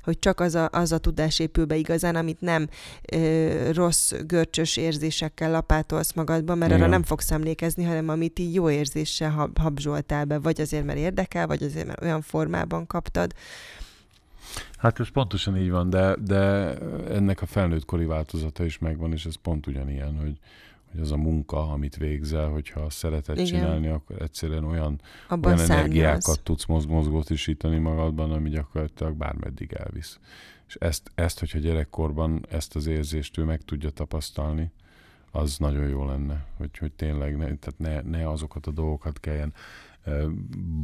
hogy 0.10 0.20
csak 0.20 0.40
az 0.40 0.56
a, 0.56 0.70
az 0.72 0.92
a 0.92 0.98
tudás 0.98 1.40
épül 1.40 1.66
be 1.66 1.76
igazán, 1.76 2.16
amit 2.16 2.42
nem 2.42 2.68
ö, 3.12 3.72
rossz, 3.74 4.14
görcsös 4.28 4.78
érzésekkel 4.78 5.52
lapátolsz 5.52 6.14
magadba, 6.14 6.56
mert 6.56 6.72
Igen. 6.72 6.82
arra 6.82 6.92
nem 6.92 7.04
fogsz 7.04 7.32
emlékezni, 7.32 7.84
hanem 7.84 8.10
amit 8.10 8.40
így 8.40 8.54
jó 8.54 8.70
érzéssel 8.70 9.32
hab, 9.32 9.58
habzsoltál 9.58 10.26
be, 10.26 10.40
vagy 10.40 10.62
azért, 10.62 10.86
mert 10.86 10.98
érdekel, 10.98 11.48
vagy 11.48 11.64
azért, 11.64 11.88
mert 11.88 12.02
olyan 12.02 12.22
formában 12.22 12.88
kaptad. 12.88 13.34
Hát 14.78 15.00
ez 15.00 15.10
pontosan 15.10 15.58
így 15.58 15.70
van, 15.70 15.90
de, 15.90 16.16
de 16.26 16.38
ennek 17.10 17.42
a 17.42 17.46
felnőtt 17.46 17.86
kori 17.86 18.06
változata 18.06 18.66
is 18.66 18.78
megvan, 18.78 19.12
és 19.12 19.26
ez 19.26 19.36
pont 19.36 19.68
ugyanilyen, 19.68 20.18
hogy, 20.22 20.38
hogy 20.92 21.00
az 21.00 21.12
a 21.12 21.18
munka, 21.18 21.72
amit 21.72 21.96
végzel, 21.96 22.50
hogyha 22.50 22.90
szereted 22.90 23.38
Igen. 23.38 23.48
csinálni, 23.48 23.88
akkor 23.88 24.22
egyszerűen 24.22 24.64
olyan, 24.64 25.02
Abban 25.28 25.54
olyan 25.54 25.72
energiákat 25.72 26.42
tudsz 26.44 26.66
mozgótisítani 26.66 27.78
magadban, 27.78 28.32
ami 28.32 28.50
gyakorlatilag 28.50 29.16
bármeddig 29.16 29.74
elvisz. 29.74 30.20
És 30.68 30.76
ezt, 30.76 31.12
ezt, 31.16 31.40
hogyha 31.40 31.60
gyerekkorban 31.60 32.46
ezt 32.50 32.76
az 32.76 32.88
érzést 32.88 33.38
ő 33.38 33.44
meg 33.44 33.62
tudja 33.62 33.90
tapasztalni, 33.90 34.72
az 35.32 35.58
nagyon 35.58 35.88
jó 35.88 36.06
lenne, 36.06 36.46
hogy, 36.58 36.78
hogy 36.78 36.92
tényleg 36.92 37.38
ne, 37.38 37.46
tehát 37.56 37.78
ne, 37.78 38.02
ne 38.02 38.30
azokat 38.30 38.68
a 38.68 38.72
dolgokat 38.72 39.20
kelljen 39.20 39.54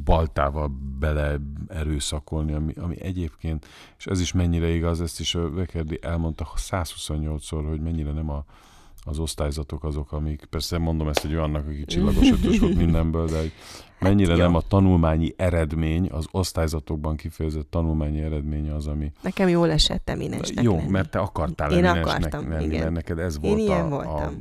baltával 0.04 0.72
bele 1.00 1.40
erőszakolni, 1.68 2.54
ami, 2.54 2.74
ami 2.74 3.02
egyébként, 3.02 3.68
és 3.98 4.06
ez 4.06 4.20
is 4.20 4.32
mennyire 4.32 4.70
igaz, 4.70 5.02
ezt 5.02 5.20
is 5.20 5.34
Vekerdi 5.34 6.00
elmondta 6.02 6.48
128-szor, 6.56 7.66
hogy 7.68 7.82
mennyire 7.82 8.12
nem 8.12 8.30
a, 8.30 8.46
az 9.08 9.20
osztályzatok 9.20 9.84
azok, 9.84 10.12
amik, 10.12 10.46
persze 10.50 10.78
mondom 10.78 11.08
ezt 11.08 11.26
egy 11.26 11.34
olyannak, 11.34 11.68
aki 11.68 11.86
csillagos 11.86 12.32
ötös 12.32 12.60
volt 12.60 12.76
mindenből, 12.76 13.28
de 13.28 13.40
hogy 13.40 13.52
mennyire 14.00 14.30
hát, 14.30 14.38
nem 14.38 14.56
a 14.56 14.62
tanulmányi 14.62 15.34
eredmény, 15.38 16.10
az 16.12 16.28
osztályzatokban 16.32 17.16
kifejezett 17.16 17.70
tanulmányi 17.70 18.22
eredmény 18.22 18.70
az, 18.70 18.88
ami... 18.88 19.12
Nekem 19.22 19.48
jól 19.48 19.72
esett 19.72 20.10
eminensnek 20.10 20.64
Jó, 20.64 20.76
lenni. 20.76 20.90
mert 20.90 21.10
te 21.10 21.20
akartál 21.20 21.72
Én 21.72 21.86
akartam, 21.86 22.50
lenni, 22.50 22.66
igen. 22.66 22.80
mert 22.80 22.94
neked 22.94 23.20
ez 23.20 23.40
volt 23.40 23.60
Én 23.60 23.72
a, 23.72 23.88
voltam. 23.90 24.14
a 24.16 24.32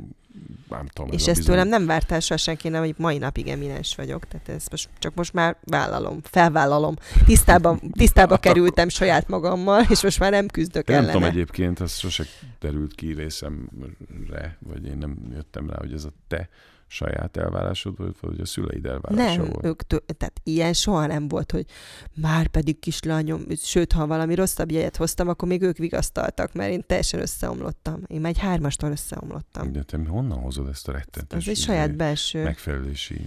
nem 0.69 0.87
tudom. 0.93 1.11
És 1.11 1.21
ez 1.21 1.37
ezt 1.37 1.47
tőlem 1.47 1.67
nem 1.67 1.85
vártál 1.85 2.19
soha 2.19 2.37
senki, 2.39 2.69
nem, 2.69 2.81
hogy 2.81 2.95
mai 2.97 3.17
napig 3.17 3.47
eminens 3.47 3.95
vagyok. 3.95 4.27
Tehát 4.27 4.49
ez 4.49 4.65
most, 4.71 4.89
csak 4.99 5.15
most 5.15 5.33
már 5.33 5.57
vállalom, 5.63 6.19
felvállalom. 6.23 6.95
Tisztába, 7.25 7.79
tisztába 7.91 8.37
kerültem 8.45 8.89
saját 8.89 9.27
magammal, 9.27 9.85
és 9.89 10.03
most 10.03 10.19
már 10.19 10.31
nem 10.31 10.47
küzdök 10.47 10.89
ellene. 10.89 11.05
Nem 11.05 11.13
tudom 11.13 11.29
egyébként, 11.29 11.79
ez 11.79 11.97
sose 11.97 12.23
derült 12.59 12.95
ki 12.95 13.13
részemre, 13.13 14.57
vagy 14.59 14.85
én 14.85 14.97
nem 14.97 15.17
jöttem 15.33 15.69
rá, 15.69 15.75
hogy 15.77 15.93
ez 15.93 16.03
a 16.03 16.11
te 16.27 16.49
saját 16.87 17.37
elvárásod 17.37 17.97
volt, 17.97 18.19
vagy 18.19 18.39
a 18.39 18.45
szüleid 18.45 18.85
elvárása 18.85 19.41
nem, 19.41 19.49
volt? 19.51 19.65
Ők 19.65 19.81
tehát 20.17 20.41
ilyen 20.43 20.73
soha 20.73 21.05
nem 21.05 21.27
volt, 21.27 21.51
hogy 21.51 21.65
már 22.13 22.47
pedig 22.47 22.79
kislányom, 22.79 23.41
sőt, 23.57 23.91
ha 23.91 24.07
valami 24.07 24.35
rosszabb 24.35 24.71
jegyet 24.71 24.95
hoztam, 24.95 25.27
akkor 25.27 25.47
még 25.47 25.61
ők 25.61 25.77
vigasztaltak, 25.77 26.53
mert 26.53 26.71
én 26.71 26.83
teljesen 26.87 27.19
összeomlottam. 27.19 28.01
Én 28.07 28.21
már 28.21 28.31
egy 28.31 28.39
hármastól 28.39 28.91
összeomlottam. 28.91 29.71
De 29.71 29.83
te 29.83 29.97
honnan 30.07 30.39
hozod 30.39 30.67
ezt 30.67 30.87
a 30.87 30.91
rettentes? 30.91 31.41
Ez 31.41 31.47
egy 31.47 31.63
saját 31.63 31.87
izé 31.87 31.95
belső. 31.95 32.43
Megfelelési. 32.43 33.21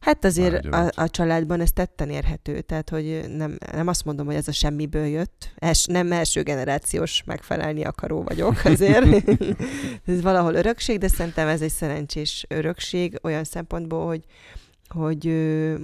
Hát 0.00 0.24
azért 0.24 0.66
a, 0.66 0.90
a, 0.94 1.08
családban 1.08 1.60
ez 1.60 1.72
tetten 1.72 2.10
érhető, 2.10 2.60
tehát 2.60 2.90
hogy 2.90 3.24
nem, 3.36 3.58
nem 3.72 3.88
azt 3.88 4.04
mondom, 4.04 4.26
hogy 4.26 4.34
ez 4.34 4.48
a 4.48 4.52
semmiből 4.52 5.06
jött. 5.06 5.52
Els, 5.56 5.84
nem 5.84 6.12
első 6.12 6.42
generációs 6.42 7.22
megfelelni 7.26 7.84
akaró 7.84 8.22
vagyok 8.22 8.64
azért. 8.64 9.30
ez 10.06 10.22
valahol 10.22 10.54
örökség, 10.54 10.98
de 10.98 11.08
szerintem 11.08 11.48
ez 11.48 11.60
egy 11.60 11.70
szerencsés 11.70 12.44
örökség 12.48 12.89
örökség 12.92 13.18
olyan 13.22 13.44
szempontból, 13.44 14.06
hogy, 14.06 14.24
hogy 14.88 15.24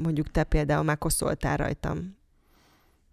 mondjuk 0.03 0.31
te 0.31 0.45
például 0.45 0.85
már 0.85 0.99
koszoltál 0.99 1.57
rajtam 1.57 2.15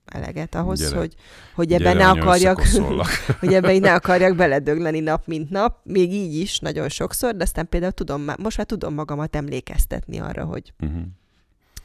eleget 0.06 0.56
ahhoz, 0.56 0.80
Gyere. 0.80 0.98
hogy, 0.98 1.16
hogy 1.56 1.74
ebben 1.74 1.98
ne 1.98 2.10
akarjak, 2.10 2.62
hogy 3.40 3.54
ebben 3.54 3.80
ne 3.80 3.94
akarjak 3.94 4.36
beledögleni 4.36 5.00
nap, 5.00 5.28
mint 5.28 5.50
nap, 5.50 5.80
még 5.84 6.14
így 6.14 6.36
is 6.36 6.60
nagyon 6.60 6.90
sokszor, 6.90 7.36
de 7.36 7.44
aztán 7.44 7.70
például 7.70 7.92
tudom, 7.92 8.26
most 8.38 8.58
már 8.58 8.66
tudom 8.66 8.94
magamat 8.94 9.36
emlékeztetni 9.36 10.20
arra, 10.20 10.46
hogy 10.46 10.74
uh-huh. 10.80 11.02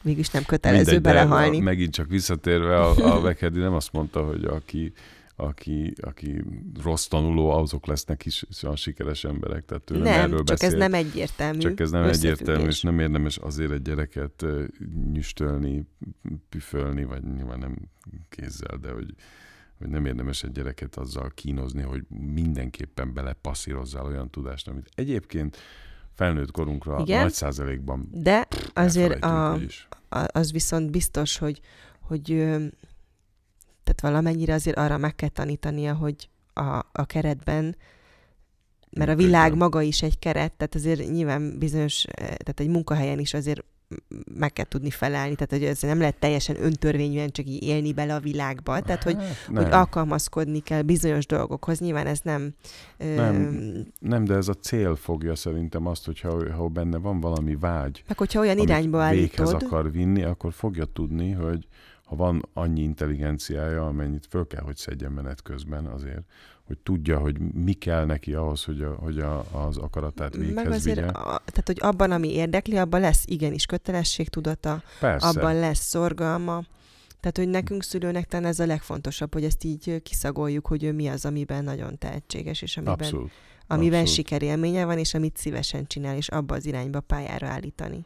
mégis 0.01 0.29
nem 0.29 0.43
kötelező 0.43 0.83
Mindegy, 0.83 1.01
belehalni. 1.01 1.57
De 1.57 1.63
megint 1.63 1.93
csak 1.93 2.07
visszatérve, 2.07 2.79
a, 2.79 3.15
a 3.15 3.21
Vekedi 3.21 3.59
nem 3.59 3.73
azt 3.73 3.91
mondta, 3.91 4.23
hogy 4.23 4.43
aki 4.43 4.93
aki, 5.39 5.93
aki 6.01 6.43
rossz 6.83 7.07
tanuló, 7.07 7.49
azok 7.49 7.85
lesznek 7.85 8.25
is 8.25 8.45
a 8.61 8.75
sikeres 8.75 9.23
emberek. 9.23 9.65
Tehát 9.65 9.91
ő 9.91 9.97
nem, 9.97 10.21
erről 10.21 10.37
csak 10.37 10.45
beszél. 10.45 10.69
ez 10.69 10.73
nem 10.73 10.93
egyértelmű. 10.93 11.59
Csak 11.59 11.79
ez 11.79 11.91
nem 11.91 12.03
egyértelmű, 12.03 12.67
és 12.67 12.81
nem 12.81 12.99
érdemes 12.99 13.37
azért 13.37 13.71
egy 13.71 13.81
gyereket 13.81 14.45
nyüstölni, 15.11 15.87
püfölni, 16.49 17.03
vagy 17.03 17.23
nyilván 17.23 17.59
nem 17.59 17.75
kézzel, 18.29 18.77
de 18.77 18.91
hogy, 18.91 19.13
hogy 19.77 19.87
nem 19.87 20.05
érdemes 20.05 20.43
egy 20.43 20.51
gyereket 20.51 20.95
azzal 20.95 21.31
kínozni, 21.35 21.81
hogy 21.81 22.03
mindenképpen 22.33 23.13
belepasszírozzál 23.13 24.05
olyan 24.05 24.29
tudást, 24.29 24.67
amit 24.67 24.89
egyébként 24.95 25.57
felnőtt 26.13 26.51
korunkra 26.51 26.99
Igen, 26.99 27.21
nagy 27.21 27.33
százalékban 27.33 28.09
De 28.11 28.47
azért 28.73 29.23
a, 29.23 29.53
a, 29.53 29.59
az 30.09 30.51
viszont 30.51 30.91
biztos, 30.91 31.37
hogy, 31.37 31.59
hogy 31.99 32.45
tehát 33.89 34.13
valamennyire 34.15 34.53
azért 34.53 34.77
arra 34.77 34.97
meg 34.97 35.15
kell 35.15 35.29
tanítania, 35.29 35.93
hogy 35.93 36.29
a, 36.53 36.77
a 36.91 37.05
keretben, 37.05 37.75
mert 38.91 39.09
a 39.09 39.15
világ 39.15 39.55
maga 39.55 39.81
is 39.81 40.01
egy 40.01 40.19
keret, 40.19 40.53
tehát 40.53 40.75
azért 40.75 41.11
nyilván 41.11 41.59
bizonyos, 41.59 42.03
eh, 42.03 42.25
tehát 42.25 42.59
egy 42.59 42.67
munkahelyen 42.67 43.19
is 43.19 43.33
azért 43.33 43.63
meg 44.33 44.53
kell 44.53 44.65
tudni 44.65 44.89
felelni, 44.89 45.35
tehát 45.35 45.51
hogy 45.51 45.63
ez 45.63 45.81
nem 45.81 45.99
lehet 45.99 46.19
teljesen 46.19 46.63
öntörvényűen 46.63 47.29
csak 47.29 47.45
így 47.45 47.63
élni 47.63 47.93
bele 47.93 48.15
a 48.15 48.19
világba, 48.19 48.81
tehát 48.81 49.03
hogy, 49.03 49.15
hát, 49.15 49.63
hogy 49.63 49.71
alkalmazkodni 49.71 50.59
kell 50.59 50.81
bizonyos 50.81 51.25
dolgokhoz, 51.25 51.79
nyilván 51.79 52.07
ez 52.07 52.19
nem... 52.23 52.53
Nem, 52.97 53.35
ö... 53.35 53.79
nem 53.99 54.23
de 54.23 54.33
ez 54.33 54.47
a 54.47 54.53
cél 54.53 54.95
fogja 54.95 55.35
szerintem 55.35 55.85
azt, 55.85 56.05
hogyha 56.05 56.53
ha 56.53 56.67
benne 56.67 56.97
van 56.97 57.19
valami 57.19 57.55
vágy, 57.55 58.03
meg 58.07 58.17
hogyha 58.17 58.39
olyan 58.39 58.57
irányba 58.57 59.01
állítod, 59.01 59.29
véghez 59.29 59.53
akar 59.53 59.91
vinni, 59.91 60.23
akkor 60.23 60.53
fogja 60.53 60.85
tudni, 60.85 61.31
hogy 61.31 61.67
ha 62.09 62.15
van 62.15 62.49
annyi 62.53 62.81
intelligenciája, 62.81 63.85
amennyit 63.85 64.25
föl 64.29 64.47
kell, 64.47 64.61
hogy 64.61 64.75
szedjen 64.75 65.11
menet 65.11 65.41
közben 65.41 65.85
azért, 65.85 66.23
hogy 66.63 66.77
tudja, 66.77 67.19
hogy 67.19 67.39
mi 67.39 67.73
kell 67.73 68.05
neki 68.05 68.33
ahhoz, 68.33 68.63
hogy, 68.63 68.81
a, 68.81 68.93
hogy 68.93 69.19
a, 69.19 69.65
az 69.67 69.77
akaratát 69.77 70.35
véghez 70.35 70.53
Meg 70.53 70.71
azért, 70.71 70.95
vigye. 70.95 71.07
A, 71.07 71.41
tehát, 71.45 71.63
hogy 71.65 71.77
abban, 71.79 72.11
ami 72.11 72.33
érdekli, 72.33 72.77
abban 72.77 72.99
lesz 72.99 73.23
igenis 73.25 73.65
kötelességtudata, 73.65 74.83
Persze. 74.99 75.27
abban 75.27 75.59
lesz 75.59 75.79
szorgalma. 75.79 76.63
Tehát, 77.19 77.37
hogy 77.37 77.47
nekünk 77.47 77.83
szülőnek 77.83 78.25
talán 78.25 78.45
ez 78.45 78.59
a 78.59 78.65
legfontosabb, 78.65 79.33
hogy 79.33 79.43
ezt 79.43 79.63
így 79.63 80.01
kiszagoljuk, 80.01 80.67
hogy 80.67 80.83
ő 80.83 80.93
mi 80.93 81.07
az, 81.07 81.25
amiben 81.25 81.63
nagyon 81.63 81.97
tehetséges, 81.97 82.61
és 82.61 82.77
amiben, 82.77 82.93
Abszolút. 82.93 83.31
amiben 83.67 83.99
Abszolút. 83.99 84.15
sikerélménye 84.15 84.85
van, 84.85 84.97
és 84.97 85.13
amit 85.13 85.37
szívesen 85.37 85.87
csinál, 85.87 86.15
és 86.15 86.27
abba 86.27 86.55
az 86.55 86.65
irányba 86.65 86.99
pályára 86.99 87.47
állítani. 87.47 88.05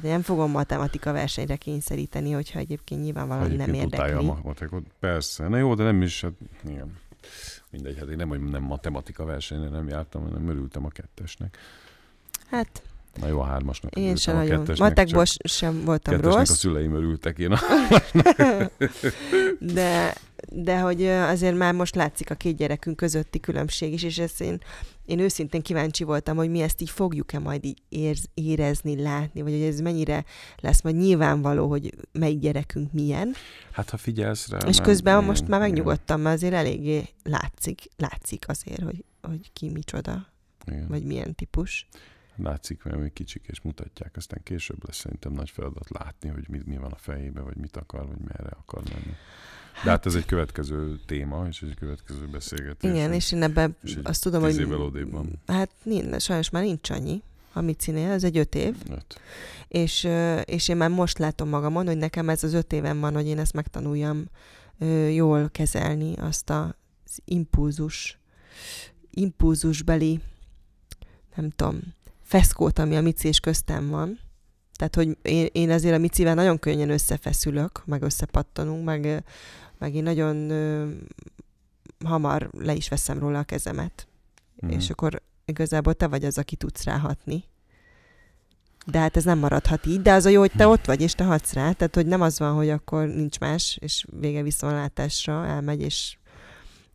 Tehát 0.00 0.16
nem 0.16 0.22
fogom 0.22 0.50
matematika 0.50 1.12
versenyre 1.12 1.56
kényszeríteni, 1.56 2.30
hogyha 2.32 2.58
egyébként 2.58 3.02
nyilvánvalóan 3.02 3.50
nem 3.50 3.74
érdekli. 3.74 4.12
a 4.12 4.22
matematikot, 4.22 4.84
persze. 4.98 5.48
Na 5.48 5.56
jó, 5.56 5.74
de 5.74 5.82
nem 5.82 6.02
is, 6.02 6.20
hát 6.20 6.32
igen. 6.68 6.96
Mindegy, 7.70 7.98
hát 7.98 8.08
én 8.08 8.16
nem, 8.16 8.28
hogy 8.28 8.40
nem 8.40 8.62
matematika 8.62 9.24
versenyre 9.24 9.68
nem 9.68 9.88
jártam, 9.88 10.22
hanem 10.22 10.48
örültem 10.48 10.84
a 10.84 10.88
kettesnek. 10.88 11.58
Hát, 12.50 12.82
Na 13.20 13.26
jó, 13.26 13.40
a 13.40 13.44
hármasnak 13.44 13.96
Én 13.96 14.16
sem 14.16 14.36
nagyon. 14.36 14.66
Matekból 14.78 15.24
sem 15.44 15.84
voltam 15.84 16.20
rossz. 16.20 16.50
a 16.50 16.54
szüleim 16.54 16.94
örültek 16.94 17.38
én 17.38 17.52
a 17.52 17.58
de, 19.74 20.14
de 20.52 20.80
hogy 20.80 21.04
azért 21.06 21.56
már 21.56 21.74
most 21.74 21.94
látszik 21.94 22.30
a 22.30 22.34
két 22.34 22.56
gyerekünk 22.56 22.96
közötti 22.96 23.40
különbség 23.40 23.92
is, 23.92 24.02
és 24.02 24.18
ezt 24.18 24.40
én, 24.40 24.60
én 25.04 25.18
őszintén 25.18 25.62
kíváncsi 25.62 26.04
voltam, 26.04 26.36
hogy 26.36 26.50
mi 26.50 26.60
ezt 26.60 26.80
így 26.80 26.90
fogjuk-e 26.90 27.38
majd 27.38 27.64
így 27.64 27.82
érz, 27.88 28.24
érezni, 28.34 29.02
látni, 29.02 29.42
vagy 29.42 29.52
hogy 29.52 29.62
ez 29.62 29.80
mennyire 29.80 30.24
lesz 30.56 30.82
majd 30.82 30.96
nyilvánvaló, 30.96 31.68
hogy 31.68 31.94
melyik 32.12 32.38
gyerekünk 32.38 32.92
milyen. 32.92 33.34
Hát 33.70 33.90
ha 33.90 33.96
figyelsz 33.96 34.48
rá. 34.48 34.58
És 34.68 34.78
közben 34.78 35.14
ilyen, 35.14 35.24
most 35.24 35.48
már 35.48 35.60
megnyugodtam, 35.60 36.20
mert 36.20 36.36
azért 36.36 36.54
eléggé 36.54 37.08
látszik, 37.22 37.82
látszik 37.96 38.44
azért, 38.48 38.82
hogy, 38.82 39.04
hogy 39.22 39.52
ki 39.52 39.68
micsoda, 39.68 40.26
igen. 40.66 40.86
vagy 40.88 41.04
milyen 41.04 41.34
típus 41.34 41.88
látszik, 42.42 42.82
mert 42.82 42.98
még 42.98 43.12
kicsik 43.12 43.46
és 43.46 43.60
mutatják, 43.60 44.16
aztán 44.16 44.40
később 44.42 44.86
lesz 44.86 44.96
szerintem 44.96 45.32
nagy 45.32 45.50
feladat 45.50 45.90
látni, 45.90 46.28
hogy 46.28 46.48
mi, 46.48 46.60
mi 46.64 46.76
van 46.76 46.92
a 46.92 46.96
fejébe, 46.96 47.40
vagy 47.40 47.56
mit 47.56 47.76
akar, 47.76 48.06
vagy 48.06 48.18
merre 48.28 48.50
akar 48.50 48.82
menni. 48.82 49.16
De 49.84 49.90
hát 49.90 50.06
ez 50.06 50.14
egy 50.14 50.26
következő 50.26 51.00
téma, 51.06 51.46
és 51.46 51.62
egy 51.62 51.74
következő 51.74 52.26
beszélgetés. 52.26 52.90
Igen, 52.90 53.12
és 53.12 53.32
én 53.32 53.42
ebben 53.42 53.76
azt 54.02 54.22
tudom, 54.22 54.42
hogy... 54.42 54.60
évvel 54.60 54.90
van. 55.10 55.40
Hát 55.46 55.70
nincs, 55.82 56.22
sajnos 56.22 56.50
már 56.50 56.62
nincs 56.62 56.90
annyi, 56.90 57.22
amit 57.52 57.80
színél, 57.80 58.10
ez 58.10 58.24
egy 58.24 58.38
öt 58.38 58.54
év. 58.54 58.76
Öt. 58.90 59.20
És, 59.68 60.08
és 60.44 60.68
én 60.68 60.76
már 60.76 60.90
most 60.90 61.18
látom 61.18 61.48
magamon, 61.48 61.86
hogy 61.86 61.96
nekem 61.96 62.28
ez 62.28 62.44
az 62.44 62.52
öt 62.52 62.72
éven 62.72 63.00
van, 63.00 63.14
hogy 63.14 63.26
én 63.26 63.38
ezt 63.38 63.52
megtanuljam 63.52 64.24
jól 65.12 65.48
kezelni, 65.50 66.14
azt 66.16 66.50
az 66.50 66.74
impulzus, 67.24 68.18
impulzusbeli, 69.10 70.20
nem 71.34 71.50
tudom, 71.50 71.80
feszkót, 72.28 72.78
ami 72.78 72.96
a 72.96 73.00
Mici 73.00 73.28
és 73.28 73.40
köztem 73.40 73.88
van. 73.88 74.20
Tehát, 74.76 74.94
hogy 74.94 75.16
én, 75.22 75.48
én 75.52 75.70
azért 75.70 75.94
a 75.94 75.98
Micivel 75.98 76.34
nagyon 76.34 76.58
könnyen 76.58 76.90
összefeszülök, 76.90 77.82
meg 77.84 78.02
összepattanunk, 78.02 78.84
meg, 78.84 79.24
meg 79.78 79.94
én 79.94 80.02
nagyon 80.02 80.50
ö, 80.50 80.88
hamar 82.04 82.50
le 82.58 82.74
is 82.74 82.88
veszem 82.88 83.18
róla 83.18 83.38
a 83.38 83.42
kezemet. 83.42 84.08
Mm. 84.66 84.68
És 84.68 84.90
akkor 84.90 85.22
igazából 85.44 85.94
te 85.94 86.06
vagy 86.06 86.24
az, 86.24 86.38
aki 86.38 86.56
tudsz 86.56 86.84
ráhatni. 86.84 87.44
De 88.86 88.98
hát 88.98 89.16
ez 89.16 89.24
nem 89.24 89.38
maradhat 89.38 89.86
így, 89.86 90.02
de 90.02 90.12
az 90.12 90.24
a 90.24 90.28
jó, 90.28 90.40
hogy 90.40 90.52
te 90.56 90.66
ott 90.66 90.84
vagy, 90.84 91.00
és 91.00 91.12
te 91.12 91.24
hatsz 91.24 91.52
rá. 91.52 91.72
Tehát, 91.72 91.94
hogy 91.94 92.06
nem 92.06 92.20
az 92.20 92.38
van, 92.38 92.54
hogy 92.54 92.70
akkor 92.70 93.06
nincs 93.06 93.38
más, 93.38 93.78
és 93.80 94.06
vége 94.20 94.42
viszontlátásra 94.42 95.46
elmegy, 95.46 95.80
és 95.80 96.17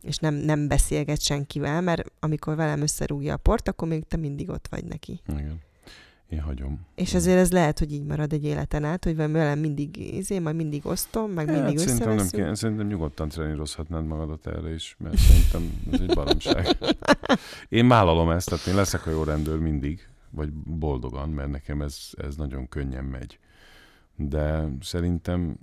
és 0.04 0.16
nem, 0.16 0.34
nem 0.34 0.68
beszélget 0.68 1.20
senkivel, 1.20 1.80
mert 1.80 2.12
amikor 2.20 2.56
velem 2.56 2.80
összerúgja 2.80 3.34
a 3.34 3.36
port, 3.36 3.68
akkor 3.68 3.88
még 3.88 4.04
te 4.08 4.16
mindig 4.16 4.48
ott 4.48 4.66
vagy 4.70 4.84
neki. 4.84 5.20
Igen. 5.28 5.60
Én 6.28 6.40
hagyom. 6.40 6.86
És 6.94 7.14
azért 7.14 7.38
ez 7.38 7.52
lehet, 7.52 7.78
hogy 7.78 7.92
így 7.92 8.04
marad 8.04 8.32
egy 8.32 8.44
életen 8.44 8.84
át, 8.84 9.04
hogy 9.04 9.16
velem 9.16 9.58
mindig 9.58 10.14
izé, 10.14 10.38
majd 10.38 10.56
mindig 10.56 10.86
osztom, 10.86 11.30
meg 11.30 11.48
Hát, 11.48 11.56
mindig 11.56 11.78
szerintem, 11.78 12.14
nem 12.14 12.28
kell, 12.28 12.54
szerintem 12.54 12.86
nyugodtan 12.86 13.28
trenírozhatnád 13.28 14.06
magadat 14.06 14.46
erre 14.46 14.74
is, 14.74 14.96
mert 14.98 15.16
szerintem 15.16 15.80
ez 15.92 16.00
egy 16.00 16.14
baromság. 16.14 16.66
Én 17.68 17.88
vállalom 17.88 18.30
ezt, 18.30 18.48
tehát 18.48 18.66
én 18.66 18.74
leszek 18.74 19.06
a 19.06 19.10
jó 19.10 19.22
rendőr 19.22 19.58
mindig, 19.58 20.08
vagy 20.30 20.52
boldogan, 20.52 21.28
mert 21.28 21.50
nekem 21.50 21.82
ez, 21.82 21.98
ez 22.16 22.36
nagyon 22.36 22.68
könnyen 22.68 23.04
megy. 23.04 23.38
De 24.16 24.68
szerintem, 24.80 25.58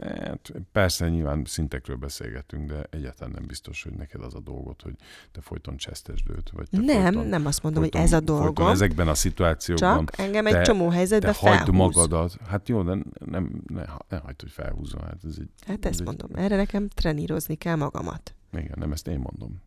hát 0.00 0.52
persze 0.72 1.08
nyilván 1.08 1.44
szintekről 1.44 1.96
beszélgetünk, 1.96 2.68
de 2.68 2.86
egyáltalán 2.90 3.32
nem 3.34 3.46
biztos, 3.46 3.82
hogy 3.82 3.92
neked 3.92 4.22
az 4.22 4.34
a 4.34 4.40
dolgod, 4.40 4.82
hogy 4.82 4.94
te 5.32 5.40
folyton 5.40 5.76
csesztesd 5.76 6.30
őt, 6.30 6.50
vagy 6.50 6.68
te 6.70 6.78
Nem, 6.78 7.02
folyton, 7.02 7.26
nem 7.26 7.46
azt 7.46 7.62
mondom, 7.62 7.82
folyton, 7.82 8.00
hogy 8.00 8.10
ez 8.10 8.16
a 8.16 8.20
dolgom, 8.24 8.68
ezekben 8.68 9.08
a 9.08 9.14
szituációkban 9.14 10.06
csak 10.06 10.18
engem 10.18 10.46
egy 10.46 10.52
te- 10.52 10.62
csomó 10.62 10.88
te 10.88 10.94
helyzetben 10.94 11.34
hagyd 11.34 11.54
felhúz. 11.56 11.74
magadat. 11.76 12.36
Hát 12.46 12.68
jó, 12.68 12.82
de 12.82 12.96
nem, 13.24 13.62
ne, 13.66 13.80
ne 14.08 14.16
hagyd, 14.16 14.40
hogy 14.40 14.50
felhúzzon. 14.50 15.02
Hát 15.02 15.18
ez 15.24 15.36
egy, 15.40 15.48
Hát 15.66 15.84
ez 15.84 15.90
ezt 15.90 16.00
egy- 16.00 16.06
mondom, 16.06 16.30
erre 16.34 16.56
nekem 16.56 16.88
trenírozni 16.88 17.54
kell 17.54 17.76
magamat. 17.76 18.34
Igen, 18.52 18.74
nem 18.78 18.92
ezt 18.92 19.06
én 19.06 19.18
mondom. 19.18 19.60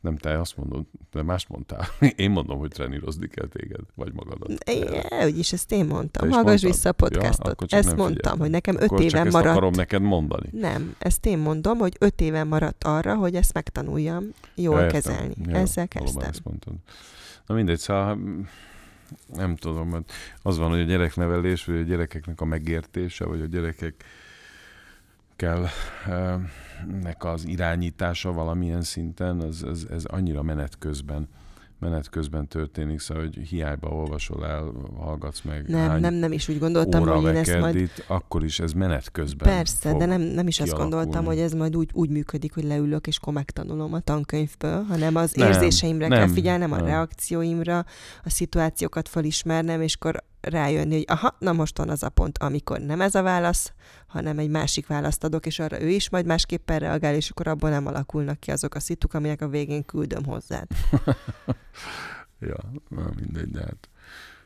Nem 0.00 0.16
te 0.16 0.40
azt 0.40 0.56
mondod, 0.56 0.84
de 1.12 1.22
más 1.22 1.46
mondtál. 1.46 1.86
Én 2.16 2.30
mondom, 2.30 2.58
hogy 2.58 2.70
trenírozni 2.70 3.28
kell 3.28 3.46
téged, 3.48 3.80
vagy 3.94 4.12
magadat. 4.12 4.50
É, 4.64 4.84
úgyis 5.24 5.52
ezt 5.52 5.72
én 5.72 5.86
Te 5.88 5.92
mondtam. 5.94 6.28
is 6.28 6.34
Hallgass 6.34 6.62
vissza 6.62 6.88
a 6.88 6.94
Ja, 6.98 7.08
podcastot. 7.08 7.58
csak 7.58 7.72
ezt 7.78 7.86
mondtam, 7.86 8.06
figyeltem. 8.06 8.38
hogy 8.38 8.50
nekem 8.50 8.76
öt 8.78 9.00
éven 9.00 9.26
ezt 9.26 9.32
maradt. 9.32 9.50
akarom 9.50 9.72
neked 9.72 10.02
mondani. 10.02 10.48
Nem, 10.52 10.94
ezt 10.98 11.26
én 11.26 11.38
mondom, 11.38 11.78
hogy 11.78 11.96
öt 11.98 12.20
éven 12.20 12.46
maradt 12.46 12.84
arra, 12.84 13.14
hogy 13.16 13.34
ezt 13.34 13.52
megtanuljam 13.54 14.24
jól 14.54 14.80
Ja, 14.80 14.86
kezelni. 14.86 15.34
Ja, 15.46 15.54
Ezzel 15.56 15.88
kezdtem. 15.88 16.28
ezt 16.28 16.44
mondtad. 16.44 16.74
Na 17.46 17.54
mindegy, 17.54 17.78
szóval 17.78 18.14
mm, 18.14 18.40
nem 19.34 19.56
tudom, 19.56 19.88
mert 19.88 20.12
az 20.42 20.58
van, 20.58 20.70
hogy 20.70 20.80
a 20.80 20.84
gyereknevelés, 20.84 21.64
vagy 21.64 21.76
a 21.76 21.82
gyerekeknek 21.82 22.40
a 22.40 22.44
megértése, 22.44 23.24
vagy 23.24 23.40
a 23.40 23.46
gyerekek 23.46 24.04
kell 25.38 25.66
eh, 26.06 26.34
nek 27.02 27.24
az 27.24 27.46
irányítása 27.46 28.32
valamilyen 28.32 28.82
szinten, 28.82 29.44
ez, 29.44 29.62
ez, 29.62 29.86
ez 29.90 30.04
annyira 30.04 30.42
menet 30.42 30.78
közben 30.78 31.28
menet 31.80 32.08
közben 32.08 32.48
történik, 32.48 33.00
szóval, 33.00 33.22
hogy 33.22 33.36
hiába 33.36 33.88
olvasol 33.88 34.46
el, 34.46 34.72
hallgatsz 34.96 35.40
meg 35.42 35.68
Nem, 35.68 35.88
hány 35.88 36.00
nem, 36.00 36.14
nem 36.14 36.32
is 36.32 36.48
úgy 36.48 36.58
gondoltam, 36.58 37.00
óra 37.00 37.14
hogy 37.14 37.22
én 37.22 37.36
ezt 37.36 37.58
majd... 37.58 37.62
vekerdit, 37.62 38.04
akkor 38.06 38.44
is 38.44 38.60
ez 38.60 38.72
menet 38.72 39.10
közben 39.10 39.48
Persze, 39.48 39.94
de 39.94 40.06
nem, 40.06 40.20
nem 40.20 40.46
is 40.46 40.60
azt 40.60 40.68
kialakulni. 40.68 40.96
gondoltam, 40.96 41.24
hogy 41.24 41.38
ez 41.38 41.52
majd 41.52 41.76
úgy, 41.76 41.90
úgy 41.92 42.10
működik, 42.10 42.54
hogy 42.54 42.64
leülök 42.64 43.06
és 43.06 43.16
akkor 43.16 43.32
megtanulom 43.32 43.92
a 43.92 44.00
tankönyvből, 44.00 44.82
hanem 44.82 45.16
az 45.16 45.32
Nem, 45.32 45.48
érzéseimre 45.48 46.08
kell 46.08 46.18
nem, 46.18 46.32
figyelnem, 46.32 46.72
a 46.72 46.76
nem. 46.76 46.86
reakcióimra, 46.86 47.78
a 48.24 48.30
szituációkat 48.30 49.08
felismernem, 49.08 49.80
és 49.80 49.94
akkor 49.94 50.24
rájönni, 50.40 50.94
hogy 50.94 51.04
aha, 51.08 51.36
na 51.38 51.52
most 51.52 51.78
van 51.78 51.88
az 51.88 52.02
a 52.02 52.08
pont, 52.08 52.38
amikor 52.38 52.80
nem 52.80 53.00
ez 53.00 53.14
a 53.14 53.22
válasz, 53.22 53.72
hanem 54.06 54.38
egy 54.38 54.50
másik 54.50 54.86
választ 54.86 55.24
adok, 55.24 55.46
és 55.46 55.58
arra 55.58 55.80
ő 55.80 55.88
is 55.88 56.10
majd 56.10 56.26
másképpen 56.26 56.78
reagál, 56.78 57.14
és 57.14 57.30
akkor 57.30 57.46
abból 57.46 57.70
nem 57.70 57.86
alakulnak 57.86 58.40
ki 58.40 58.50
azok 58.50 58.74
a 58.74 58.80
szituk, 58.80 59.14
amelyek 59.14 59.40
a 59.40 59.48
végén 59.48 59.84
küldöm 59.84 60.24
hozzád. 60.24 60.66
Ja, 62.40 62.56
na 62.88 63.10
mindegy, 63.16 63.50
de 63.50 63.60
hát 63.60 63.88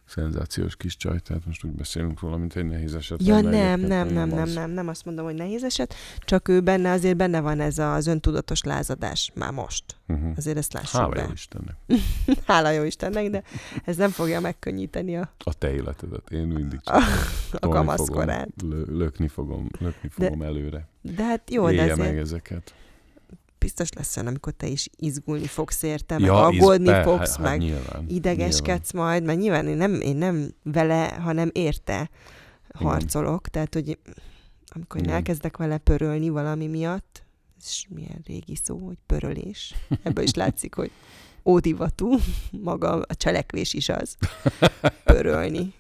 szenzációs 0.04 0.76
kis 0.76 0.96
csaj, 0.96 1.18
tehát 1.18 1.46
most 1.46 1.64
úgy 1.64 1.70
beszélünk 1.70 2.20
róla, 2.20 2.36
mint 2.36 2.56
egy 2.56 2.64
nehéz 2.64 2.94
eset. 2.94 3.26
Ja, 3.26 3.40
nem, 3.40 3.80
nem, 3.80 4.08
nem, 4.08 4.28
nem, 4.28 4.42
az. 4.42 4.54
nem, 4.54 4.70
nem 4.70 4.88
azt 4.88 5.04
mondom, 5.04 5.24
hogy 5.24 5.34
nehéz 5.34 5.64
eset, 5.64 5.94
csak 6.18 6.48
ő 6.48 6.60
benne, 6.60 6.90
azért 6.90 7.16
benne 7.16 7.40
van 7.40 7.60
ez 7.60 7.78
az 7.78 8.06
öntudatos 8.06 8.62
lázadás 8.62 9.30
már 9.34 9.52
most. 9.52 9.84
Uh-huh. 10.08 10.32
Azért 10.36 10.56
ezt 10.56 10.72
lássuk 10.72 11.00
Hála 11.00 11.14
be. 11.14 11.22
jó 11.22 11.32
Istennek. 11.32 11.76
Hála 12.46 12.70
jó 12.70 12.82
Istennek, 12.82 13.30
de 13.30 13.42
ez 13.84 13.96
nem 13.96 14.10
fogja 14.10 14.40
megkönnyíteni 14.40 15.16
a, 15.16 15.32
A 15.44 15.54
te 15.54 15.72
életedet. 15.72 16.30
Én 16.30 16.46
mindig 16.46 16.80
csak 16.80 16.94
a, 16.94 17.66
a 17.66 17.68
kamaszkorát. 17.68 18.48
Fogom, 18.56 18.76
lö, 18.76 18.96
lökni 18.98 19.28
fogom, 19.28 19.68
lökni 19.78 20.08
fogom 20.08 20.42
előre. 20.42 20.88
De 21.00 21.24
hát 21.24 21.50
jó, 21.50 21.66
de 21.66 21.72
Élje 21.72 21.82
azért 21.82 21.98
meg 21.98 22.18
ezeket. 22.18 22.74
Biztos 23.62 23.88
lesz 23.92 24.16
olyan, 24.16 24.28
amikor 24.28 24.52
te 24.52 24.66
is 24.66 24.88
izgulni 24.96 25.46
fogsz 25.46 25.82
érte, 25.82 26.18
meg 26.18 26.28
Ja, 26.28 26.48
iz- 26.52 26.60
aggódni 26.60 26.86
pe- 26.86 27.02
fogsz, 27.02 27.36
hát, 27.36 27.44
meg 27.44 27.58
nyilván, 27.58 28.04
idegeskedsz 28.08 28.92
majd, 28.92 29.22
mert 29.24 29.38
nyilván 29.38 29.66
én 29.68 29.76
nem, 29.76 30.00
én 30.00 30.16
nem 30.16 30.54
vele, 30.62 31.06
hanem 31.20 31.50
érte 31.52 32.10
harcolok, 32.74 33.48
tehát 33.48 33.74
hogy 33.74 33.98
amikor 34.74 34.96
én 35.00 35.04
Igen. 35.04 35.16
elkezdek 35.16 35.56
vele 35.56 35.78
pörölni 35.78 36.28
valami 36.28 36.66
miatt, 36.66 37.22
ez 37.60 37.72
milyen 37.88 38.22
régi 38.26 38.54
szó, 38.62 38.78
hogy 38.78 38.96
pörölés, 39.06 39.74
ebből 40.02 40.24
is 40.24 40.34
látszik, 40.34 40.74
hogy 40.74 40.90
ódivatú, 41.44 42.18
maga 42.62 42.90
a 42.92 43.14
cselekvés 43.14 43.74
is 43.74 43.88
az, 43.88 44.16
pörölni. 45.04 45.74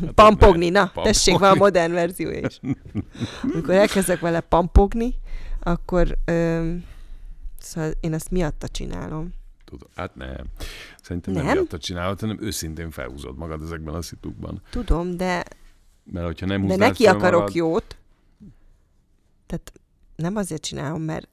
Hát, 0.00 0.12
Pampogni, 0.14 0.68
na, 0.68 0.80
Pampogni. 0.80 1.10
tessék, 1.12 1.38
van 1.38 1.50
a 1.50 1.54
modern 1.54 1.92
verziója 1.92 2.46
is. 2.48 2.60
Amikor 3.52 3.74
elkezdek 3.74 4.20
vele 4.20 4.40
pampogni, 4.40 5.14
akkor 5.60 6.18
ö, 6.24 6.72
szóval 7.62 7.92
én 8.00 8.14
azt 8.14 8.30
miatta 8.30 8.68
csinálom. 8.68 9.32
Tudom. 9.64 9.88
Hát 9.94 10.14
nem. 10.14 10.44
Szerintem 11.02 11.34
nem, 11.34 11.44
Nem? 11.44 11.54
nem 11.54 11.64
miatt 11.70 11.80
csinálod, 11.80 12.20
hanem 12.20 12.38
őszintén 12.40 12.90
felhúzod 12.90 13.36
magad 13.36 13.62
ezekben 13.62 13.94
a 13.94 14.02
szitukban. 14.02 14.62
Tudom, 14.70 15.16
de, 15.16 15.44
Mert 16.04 16.26
hogyha 16.26 16.46
nem 16.46 16.66
de 16.66 16.76
neki 16.76 17.06
akarok 17.06 17.40
magad, 17.40 17.54
jót. 17.54 17.96
Tehát 19.46 19.72
nem 20.16 20.36
azért 20.36 20.62
csinálom, 20.62 21.02
mert 21.02 21.28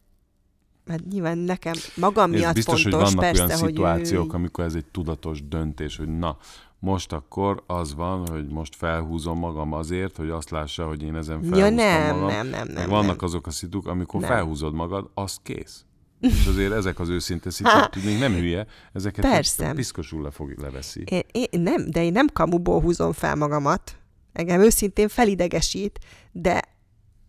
mert 0.85 1.05
nyilván 1.05 1.37
nekem 1.37 1.73
magam 1.95 2.29
miatt 2.29 2.53
biztos, 2.53 2.81
fontos, 2.81 3.01
hogy 3.03 3.13
vannak 3.13 3.25
persze, 3.25 3.43
olyan 3.43 3.59
hogy 3.59 3.69
szituációk, 3.69 4.33
ő... 4.33 4.35
amikor 4.35 4.63
ez 4.63 4.75
egy 4.75 4.85
tudatos 4.85 5.47
döntés, 5.47 5.97
hogy 5.97 6.17
na, 6.17 6.37
most 6.79 7.11
akkor 7.11 7.63
az 7.67 7.95
van, 7.95 8.27
hogy 8.27 8.47
most 8.47 8.75
felhúzom 8.75 9.39
magam 9.39 9.73
azért, 9.73 10.17
hogy 10.17 10.29
azt 10.29 10.49
lássa, 10.49 10.87
hogy 10.87 11.03
én 11.03 11.15
ezen 11.15 11.41
felhúztam 11.41 11.59
Ja, 11.59 11.69
nem, 11.69 12.15
magam. 12.15 12.27
nem, 12.27 12.47
nem, 12.47 12.67
Meg 12.67 12.75
nem. 12.75 12.89
vannak 12.89 13.15
nem. 13.15 13.25
azok 13.25 13.47
a 13.47 13.51
szituk, 13.51 13.87
amikor 13.87 14.21
Nem. 14.21 14.29
felhúzod 14.29 14.73
magad, 14.73 15.09
az 15.13 15.37
kész. 15.43 15.85
És 16.19 16.45
azért 16.47 16.71
ezek 16.71 16.99
az 16.99 17.09
őszinte 17.09 17.49
szituk, 17.49 17.89
tudnék, 17.89 18.19
nem 18.19 18.33
hülye, 18.33 18.65
ezeket 18.93 19.25
Persze. 19.25 19.71
piszkosul 19.71 20.21
le 20.21 20.31
fog, 20.31 20.53
leveszi. 20.57 21.03
Én, 21.05 21.21
én, 21.31 21.61
nem, 21.61 21.89
de 21.89 22.03
én 22.03 22.11
nem 22.11 22.27
kamuból 22.33 22.81
húzom 22.81 23.11
fel 23.11 23.35
magamat. 23.35 23.97
Engem 24.33 24.61
őszintén 24.61 25.07
felidegesít, 25.07 25.99
de 26.31 26.61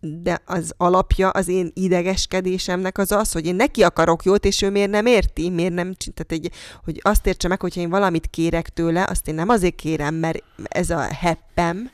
de 0.03 0.41
az 0.45 0.73
alapja 0.77 1.29
az 1.29 1.47
én 1.47 1.71
idegeskedésemnek 1.73 2.97
az 2.97 3.11
az, 3.11 3.31
hogy 3.31 3.45
én 3.45 3.55
neki 3.55 3.83
akarok 3.83 4.23
jót, 4.23 4.45
és 4.45 4.61
ő 4.61 4.69
miért 4.69 4.89
nem 4.89 5.05
érti, 5.05 5.49
miért 5.49 5.73
nem 5.73 5.93
tehát 5.93 6.31
egy, 6.31 6.51
hogy 6.83 6.99
azt 7.03 7.27
értse 7.27 7.47
meg, 7.47 7.61
hogyha 7.61 7.81
én 7.81 7.89
valamit 7.89 8.27
kérek 8.27 8.69
tőle, 8.69 9.05
azt 9.09 9.27
én 9.27 9.35
nem 9.35 9.49
azért 9.49 9.75
kérem, 9.75 10.15
mert 10.15 10.43
ez 10.63 10.89
a 10.89 10.99
heppem, 10.99 11.89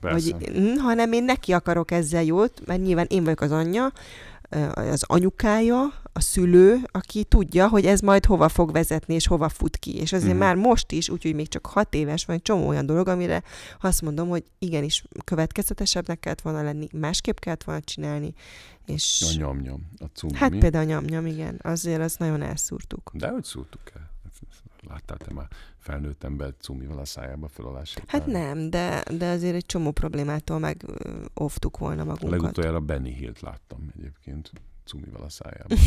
Persze. 0.00 0.32
vagy, 0.32 0.50
mm, 0.58 0.76
hanem 0.76 1.12
én 1.12 1.24
neki 1.24 1.52
akarok 1.52 1.90
ezzel 1.90 2.22
jót, 2.22 2.66
mert 2.66 2.80
nyilván 2.80 3.06
én 3.08 3.24
vagyok 3.24 3.40
az 3.40 3.52
anyja, 3.52 3.92
az 4.74 5.04
anyukája, 5.06 5.92
a 6.12 6.20
szülő, 6.20 6.76
aki 6.90 7.24
tudja, 7.24 7.68
hogy 7.68 7.86
ez 7.86 8.00
majd 8.00 8.24
hova 8.26 8.48
fog 8.48 8.72
vezetni, 8.72 9.14
és 9.14 9.26
hova 9.26 9.48
fut 9.48 9.76
ki. 9.76 9.96
És 9.96 10.12
azért 10.12 10.30
Mhm. 10.32 10.40
már 10.40 10.54
most 10.54 10.92
is, 10.92 11.08
úgyhogy 11.08 11.34
még 11.34 11.48
csak 11.48 11.66
hat 11.66 11.94
éves, 11.94 12.24
van 12.24 12.36
egy 12.36 12.42
csomó 12.42 12.66
olyan 12.68 12.86
dolog, 12.86 13.08
amire 13.08 13.42
azt 13.80 14.02
mondom, 14.02 14.28
hogy 14.28 14.44
igenis 14.58 15.04
következetesebbnek 15.24 16.20
kellett 16.20 16.40
volna 16.40 16.62
lenni, 16.62 16.86
másképp 16.92 17.38
kellett 17.38 17.64
volna 17.64 17.80
csinálni, 17.80 18.34
és 18.86 19.24
A 19.34 19.38
nyom-nyom, 19.38 19.88
a 19.98 20.04
cumi. 20.14 20.34
hát 20.34 20.56
például 20.58 20.84
a 20.84 20.88
nyam-nyam, 20.88 21.26
igen, 21.26 21.58
azért 21.62 22.00
azt 22.00 22.18
nagyon 22.18 22.42
elszúrtuk. 22.42 23.10
De 23.14 23.28
hogy 23.28 23.44
szúrtuk 23.44 23.80
el? 23.94 24.08
Láttál 24.88 25.16
te 25.16 25.32
már 25.34 25.48
felnőtt 25.78 26.24
ember 26.24 26.52
cumival 26.60 26.98
a 26.98 27.04
szájába 27.04 27.48
fel 27.48 27.64
alá 27.66 27.82
Hát 28.06 28.26
nem, 28.26 28.70
de, 28.70 29.02
de 29.18 29.28
azért 29.30 29.54
egy 29.54 29.66
csomó 29.66 29.90
problémától 29.90 30.58
meg 30.58 30.84
óvtuk 31.40 31.78
volna 31.78 32.04
magunkat. 32.04 32.30
legutoljára 32.40 32.80
Benny 32.80 33.12
Hill-t 33.12 33.40
láttam 33.40 33.90
egyébként 33.96 34.50
cumival 34.84 35.22
a 35.22 35.28
szájába. 35.28 35.74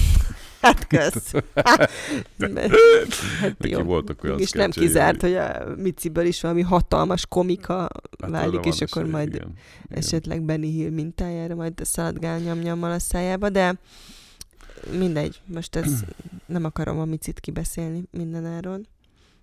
Hát 0.61 0.87
kösz. 0.87 1.31
hát 1.55 1.89
Neki 2.37 3.69
jó. 3.69 3.81
voltak 3.81 4.23
olyan 4.23 4.39
És 4.39 4.51
nem 4.51 4.71
kizárt, 4.71 5.21
hogy 5.21 5.35
a 5.35 5.75
Miciből 5.77 6.25
is 6.25 6.41
valami 6.41 6.61
hatalmas 6.61 7.25
komika 7.25 7.75
Hát 8.21 8.29
válik, 8.29 8.65
és 8.65 8.81
akkor 8.81 9.01
esély, 9.01 9.11
majd 9.11 9.33
igen, 9.33 9.53
esetleg 9.89 10.41
Benny 10.41 10.65
Hill 10.65 10.89
mintájára 10.89 11.55
majd 11.55 11.73
szaladgál 11.83 12.39
nyomnyommal 12.39 12.91
a 12.91 12.99
szájába, 12.99 13.49
de 13.49 13.79
mindegy, 14.91 15.41
most 15.45 15.75
ez 15.75 16.03
nem 16.45 16.63
akarom 16.63 16.99
a 16.99 17.05
Micit 17.05 17.39
kibeszélni 17.39 18.03
mindenáron, 18.11 18.87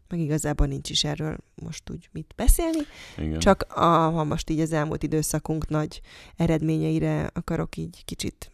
meg 0.08 0.20
igazából 0.20 0.66
nincs 0.66 0.90
is 0.90 1.04
erről 1.04 1.36
most 1.54 1.90
úgy 1.90 2.08
mit 2.12 2.32
beszélni, 2.36 2.80
Igen. 3.16 3.38
csak 3.38 3.62
a, 3.62 3.84
ha 3.84 4.24
most 4.24 4.50
így 4.50 4.60
az 4.60 4.72
elmúlt 4.72 5.02
időszakunk 5.02 5.68
nagy 5.68 6.00
eredményeire 6.36 7.30
akarok 7.32 7.76
így 7.76 8.04
kicsit 8.04 8.50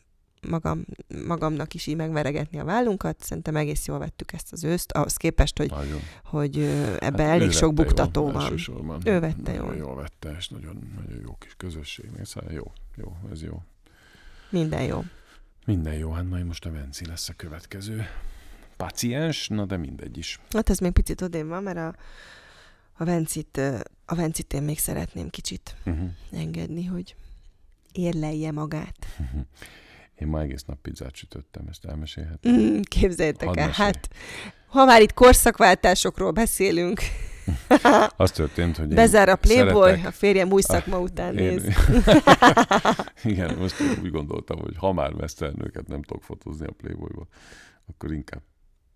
magam, 0.48 0.84
magamnak 1.26 1.74
is 1.74 1.86
így 1.86 1.96
megveregetni 1.96 2.58
a 2.58 2.64
vállunkat, 2.64 3.22
szerintem 3.22 3.56
egész 3.56 3.86
jól 3.86 3.98
vettük 3.98 4.32
ezt 4.32 4.52
az 4.52 4.64
őszt, 4.64 4.92
ahhoz 4.92 5.16
képest, 5.16 5.58
hogy, 5.58 5.70
Nagyon. 5.70 6.00
hogy 6.24 6.58
ebbe 6.98 7.22
Hát 7.22 7.40
elég 7.40 7.50
sok 7.50 7.74
buktató 7.74 8.24
van. 8.24 8.42
elsősorban. 8.42 9.00
Ő 9.04 9.20
vette 9.20 9.52
nagyon 9.52 9.64
jól. 9.64 9.76
jól 9.76 9.94
vette, 9.94 10.36
és 10.38 10.48
nagyon, 10.48 10.92
nagyon 10.96 11.20
jó 11.22 11.36
kis 11.38 11.54
közösség. 11.56 12.10
Szóval 12.22 12.52
jó, 12.52 12.72
jó, 12.96 13.16
ez 13.32 13.42
jó. 13.42 13.62
Minden 14.50 14.82
jó. 14.82 15.04
Minden 15.66 15.94
jó, 15.94 16.10
hát 16.10 16.28
majd 16.28 16.44
most 16.44 16.66
a 16.66 16.70
Venci 16.70 17.06
lesz 17.06 17.28
a 17.28 17.32
következő. 17.36 18.06
Paciens, 18.76 19.48
na 19.48 19.64
de 19.64 19.76
mindegy 19.76 20.18
is. 20.18 20.40
Hát 20.50 20.70
ez 20.70 20.78
még 20.78 20.92
picit 20.92 21.20
odén 21.20 21.48
van, 21.48 21.62
mert 21.62 21.76
a, 21.76 21.94
a 22.92 23.04
Vencit, 23.04 23.60
a 24.04 24.14
Vencit 24.14 24.52
én 24.52 24.62
még 24.62 24.78
szeretném 24.78 25.28
kicsit 25.28 25.76
uh-huh. 25.84 26.10
engedni, 26.32 26.84
hogy 26.84 27.16
érlelje 27.92 28.52
magát. 28.52 29.06
Uh-huh. 29.18 29.40
Én 30.18 30.28
ma 30.28 30.40
egész 30.40 30.64
nap 30.64 30.78
pizzát 30.82 31.14
sütöttem, 31.14 31.66
ezt 31.68 31.84
elmesélhetem. 31.84 32.52
Mm, 32.52 32.80
képzeljétek 32.80 33.56
el, 33.56 33.70
hát 33.70 34.08
ha 34.66 34.84
már 34.84 35.02
itt 35.02 35.14
korszakváltásokról 35.14 36.30
beszélünk, 36.30 37.00
az 38.16 38.30
történt, 38.30 38.76
hogy 38.76 38.88
Bezár 38.88 39.28
a 39.28 39.36
Playboy, 39.36 39.88
szeretek... 39.88 40.06
a 40.06 40.10
férjem 40.10 40.52
új 40.52 40.62
szakma 40.62 40.98
után 40.98 41.38
én... 41.38 41.48
néz. 41.48 41.64
Igen, 43.24 43.54
most 43.58 43.80
úgy 44.02 44.10
gondoltam, 44.10 44.58
hogy 44.58 44.76
ha 44.76 44.92
már 44.92 45.12
mesztelnőket 45.12 45.86
nem 45.86 46.02
tudok 46.02 46.22
fotózni 46.22 46.66
a 46.66 46.72
Playboyba, 46.72 47.26
akkor 47.86 48.12
inkább 48.12 48.42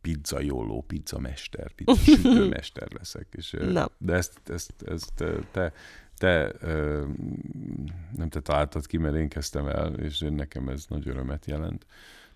pizza 0.00 0.40
jóló, 0.40 0.84
pizza 0.86 1.18
mester, 1.18 1.72
pizza 1.72 1.94
sütőmester 1.94 2.88
leszek. 2.98 3.26
És, 3.30 3.56
Na. 3.58 3.90
De 3.98 4.12
ezt, 4.12 4.40
ezt, 4.46 4.72
ezt 4.86 5.24
te, 5.50 5.72
te 6.20 6.52
nem 8.16 8.28
te 8.28 8.40
találtad 8.40 8.86
ki, 8.86 8.96
mert 8.96 9.14
én 9.14 9.28
kezdtem 9.28 9.66
el, 9.66 9.94
és 9.94 10.18
nekem 10.18 10.68
ez 10.68 10.84
nagy 10.88 11.08
örömet 11.08 11.46
jelent. 11.46 11.86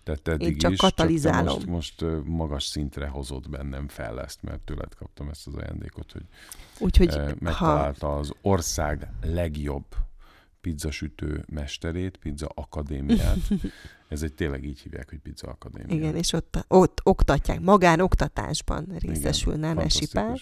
Tehát 0.03 0.27
eddig 0.27 0.47
Én 0.47 0.57
csak 0.57 0.71
is, 0.71 0.77
katalizálom. 0.77 1.59
Csak 1.59 1.69
most, 1.69 2.01
most 2.01 2.25
magas 2.25 2.63
szintre 2.63 3.07
hozott 3.07 3.49
bennem 3.49 3.87
fel 3.87 4.21
ezt, 4.21 4.41
mert 4.41 4.59
tőled 4.59 4.95
kaptam 4.95 5.29
ezt 5.29 5.47
az 5.47 5.55
ajándékot, 5.55 6.11
hogy 6.11 6.25
Úgyhogy, 6.79 7.35
megtalálta 7.39 8.07
ha... 8.07 8.17
az 8.17 8.33
ország 8.41 9.09
legjobb 9.21 9.85
pizzasütő 10.61 11.45
mesterét, 11.49 12.17
pizza 12.17 12.49
akadémiát. 12.53 13.37
Ez 14.07 14.23
egy 14.23 14.33
tényleg 14.33 14.63
így 14.63 14.79
hívják, 14.79 15.09
hogy 15.09 15.19
pizza 15.19 15.47
akadémia. 15.47 15.95
Igen, 15.95 16.15
és 16.15 16.33
ott, 16.33 16.65
ott 16.67 16.99
oktatják, 17.03 17.59
magánoktatásban 17.59 18.87
részesül 18.99 19.55
Nánesi 19.55 20.07
Pál. 20.11 20.39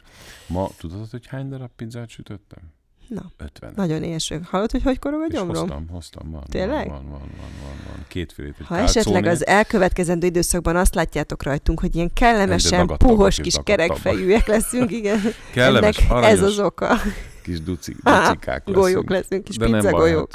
Ma 0.48 0.70
tudod, 0.78 1.10
hogy 1.10 1.28
hány 1.28 1.50
darab 1.50 1.72
pizzát 1.76 2.10
sütöttem? 2.10 2.73
Na, 3.08 3.32
50. 3.38 3.74
Nagyon 3.76 4.04
érső. 4.04 4.42
Hallod, 4.50 4.72
hogy 4.72 4.84
hogy 4.84 5.00
korog 5.00 5.22
a 5.22 5.28
gyomrom? 5.28 5.56
Hoztam, 5.56 5.88
hoztam, 5.88 6.32
van. 6.32 6.44
Tényleg? 6.50 6.88
Van, 6.90 7.10
van, 7.10 7.20
van, 7.20 7.20
van, 7.62 7.76
van. 7.88 8.06
Kétfélét. 8.08 8.56
Ha 8.66 8.78
esetleg 8.78 9.26
az 9.26 9.46
elkövetkezendő 9.46 10.28
időszakban 10.28 10.76
azt 10.76 10.96
látjátok 10.96 11.44
rajtunk, 11.44 11.80
hogy 11.80 11.96
ilyen 11.96 12.14
kellemesen 12.14 12.88
puhos 12.88 13.40
kis 13.40 13.56
kerekfejűek 13.64 14.48
leszünk, 14.48 14.92
igen. 14.92 15.20
Kellemes, 15.54 15.98
Ennek 15.98 16.12
aranyos. 16.12 16.32
ez 16.32 16.42
az 16.42 16.60
oka 16.60 16.98
kis 17.44 17.62
duci, 17.62 17.96
ducikák 18.04 18.68
leszünk. 18.68 18.76
Golyók 18.76 19.10
leszünk, 19.10 19.44
kis 19.44 19.58
pizza 19.58 19.92
golyók. 19.92 20.30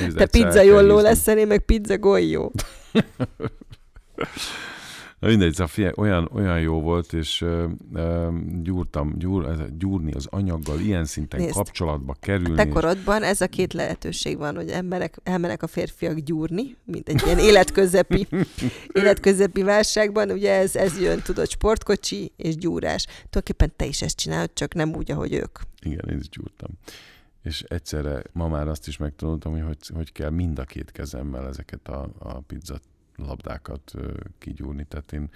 Hát, 0.00 0.14
Te 0.14 0.26
pizza 0.26 0.62
jolló 0.62 0.98
leszel, 0.98 1.38
én 1.38 1.46
meg 1.46 1.60
pizza 1.60 1.98
golyó. 1.98 2.52
Na 5.24 5.30
mindegy, 5.30 5.60
a 5.60 5.66
fie, 5.66 5.92
olyan, 5.96 6.28
olyan 6.32 6.60
jó 6.60 6.80
volt, 6.80 7.12
és 7.12 7.42
uh, 7.42 8.32
gyúrtam, 8.62 9.18
gyúr, 9.18 9.46
ez, 9.46 9.58
gyúrni 9.78 10.12
az 10.12 10.26
anyaggal, 10.30 10.80
ilyen 10.80 11.04
szinten 11.04 11.40
Nézd, 11.40 11.54
kapcsolatba 11.54 12.14
kerülni. 12.20 12.54
Te 12.54 12.68
korodban 12.68 13.22
ez 13.22 13.40
a 13.40 13.46
két 13.46 13.72
lehetőség 13.72 14.38
van, 14.38 14.56
hogy 14.56 14.68
emberek, 14.68 15.18
elmenek 15.22 15.62
a 15.62 15.66
férfiak 15.66 16.18
gyúrni, 16.18 16.76
mint 16.84 17.08
egy 17.08 17.22
ilyen 17.24 17.38
életközepi, 17.38 18.26
életközepi 19.02 19.62
válságban, 19.62 20.30
ugye 20.30 20.52
ez, 20.52 20.76
ez 20.76 21.00
jön, 21.00 21.20
tudod, 21.20 21.48
sportkocsi 21.48 22.32
és 22.36 22.56
gyúrás. 22.56 23.04
Tulajdonképpen 23.04 23.72
te 23.76 23.84
is 23.84 24.02
ezt 24.02 24.16
csinálod, 24.16 24.50
csak 24.54 24.74
nem 24.74 24.94
úgy, 24.94 25.10
ahogy 25.10 25.32
ők. 25.32 25.58
Igen, 25.82 26.08
én 26.10 26.18
is 26.18 26.28
gyúrtam 26.28 26.70
és 27.42 27.62
egyszerre 27.68 28.22
ma 28.32 28.48
már 28.48 28.68
azt 28.68 28.88
is 28.88 28.96
megtanultam, 28.96 29.52
hogy, 29.52 29.62
hogy 29.62 29.78
hogy 29.94 30.12
kell 30.12 30.30
mind 30.30 30.58
a 30.58 30.64
két 30.64 30.90
kezemmel 30.90 31.46
ezeket 31.46 31.88
a, 31.88 32.08
a 32.18 32.40
pizzat 32.40 32.82
labdákat 33.16 33.92
kigyúrni, 34.38 34.84
tehát 34.84 35.12
én 35.12 35.30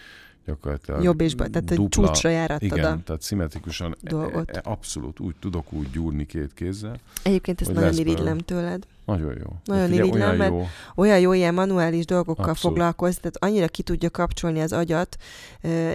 gyakorlatilag 0.49 1.03
Jobb 1.03 1.21
és 1.21 1.35
bal, 1.35 1.49
tehát 1.49 1.75
dupla, 1.75 1.89
csúcsra 1.89 2.31
járattad 2.31 2.63
igen, 2.63 2.99
a 2.99 3.03
tehát 3.05 3.23
szimmetrikusan 3.23 3.97
e- 4.03 4.09
dolgot. 4.09 4.51
E, 4.51 4.61
e, 4.65 4.71
abszolút 4.71 5.21
úgy 5.21 5.35
tudok 5.41 5.73
úgy 5.73 5.91
gyúrni 5.91 6.27
két 6.27 6.55
kézzel. 6.55 6.99
Egyébként 7.23 7.61
ezt 7.61 7.73
nagyon 7.73 7.93
irigylem 7.93 8.39
tőled. 8.39 8.87
Nagyon 9.05 9.37
jó. 9.39 9.57
Nagyon 9.65 9.93
irigylem, 9.93 10.37
mert 10.37 10.51
jó. 10.51 10.67
olyan 10.95 11.21
jó 11.21 11.33
ilyen 11.33 11.55
manuális 11.55 12.05
dolgokkal 12.05 12.49
Abszolút. 12.49 12.77
foglalkozni, 12.77 13.21
tehát 13.21 13.37
annyira 13.37 13.69
ki 13.69 13.83
tudja 13.83 14.11
kapcsolni 14.11 14.61
az 14.61 14.73
agyat. 14.73 15.17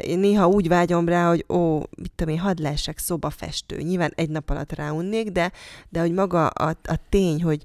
Én 0.01 0.19
néha 0.19 0.47
úgy 0.47 0.67
vágyom 0.67 1.07
rá, 1.07 1.27
hogy 1.27 1.45
ó, 1.49 1.77
mit 1.77 2.11
tudom 2.15 2.34
én, 2.34 2.39
hadd 2.39 2.61
lessek 2.61 2.97
szobafestő. 2.97 3.77
Nyilván 3.81 4.11
egy 4.15 4.29
nap 4.29 4.49
alatt 4.49 4.71
ráunnék, 4.71 5.31
de, 5.31 5.51
de 5.89 5.99
hogy 5.99 6.11
maga 6.11 6.47
a, 6.47 6.69
a 6.84 6.99
tény, 7.09 7.43
hogy, 7.43 7.63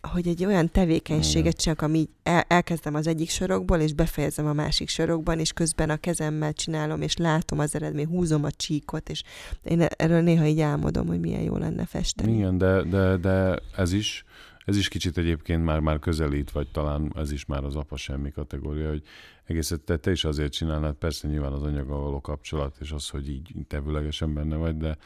hogy, 0.00 0.28
egy 0.28 0.44
olyan 0.44 0.70
tevékenységet 0.70 1.56
csak, 1.56 1.82
ami 1.82 2.08
el, 2.22 2.44
elkezdem 2.48 2.94
az 2.94 3.06
egyik 3.06 3.30
sorokból, 3.30 3.78
és 3.78 3.92
befejezem 3.92 4.46
a 4.46 4.52
másik 4.52 4.88
sorokban, 4.88 5.38
és 5.38 5.52
közben 5.52 5.90
a 5.90 5.96
kezemmel 5.96 6.52
csinálom, 6.52 7.02
és 7.02 7.16
látom 7.16 7.58
az 7.58 7.74
eredmény, 7.74 8.06
húzom 8.06 8.44
a 8.44 8.50
csíkot, 8.50 9.08
és 9.08 9.22
én 9.64 9.80
erről 9.80 10.20
néha 10.20 10.44
így 10.44 10.60
álmodom, 10.60 11.06
hogy 11.06 11.20
milyen 11.20 11.42
jó 11.42 11.56
lenne 11.56 11.84
festeni. 11.84 12.32
Igen, 12.32 12.58
de, 12.58 12.82
de, 12.82 13.16
de 13.16 13.58
ez 13.76 13.92
is, 13.92 14.24
ez 14.64 14.76
is 14.76 14.88
kicsit 14.88 15.18
egyébként 15.18 15.64
már, 15.64 15.80
már 15.80 15.98
közelít, 15.98 16.50
vagy 16.50 16.70
talán 16.70 17.12
ez 17.16 17.32
is 17.32 17.46
már 17.46 17.64
az 17.64 17.76
apa 17.76 17.96
semmi 17.96 18.30
kategória, 18.30 18.88
hogy 18.88 19.02
egészet 19.44 19.80
te, 19.80 19.96
te 19.96 20.10
is 20.10 20.24
azért 20.24 20.52
csinálnád, 20.52 20.94
persze 20.94 21.28
nyilván 21.28 21.52
az 21.52 21.62
anyaggal 21.62 22.00
való 22.00 22.20
kapcsolat, 22.20 22.76
és 22.80 22.90
az, 22.90 23.08
hogy 23.08 23.28
így 23.28 23.52
tevőlegesen 23.66 24.34
benne 24.34 24.56
vagy, 24.56 24.76
de, 24.76 24.96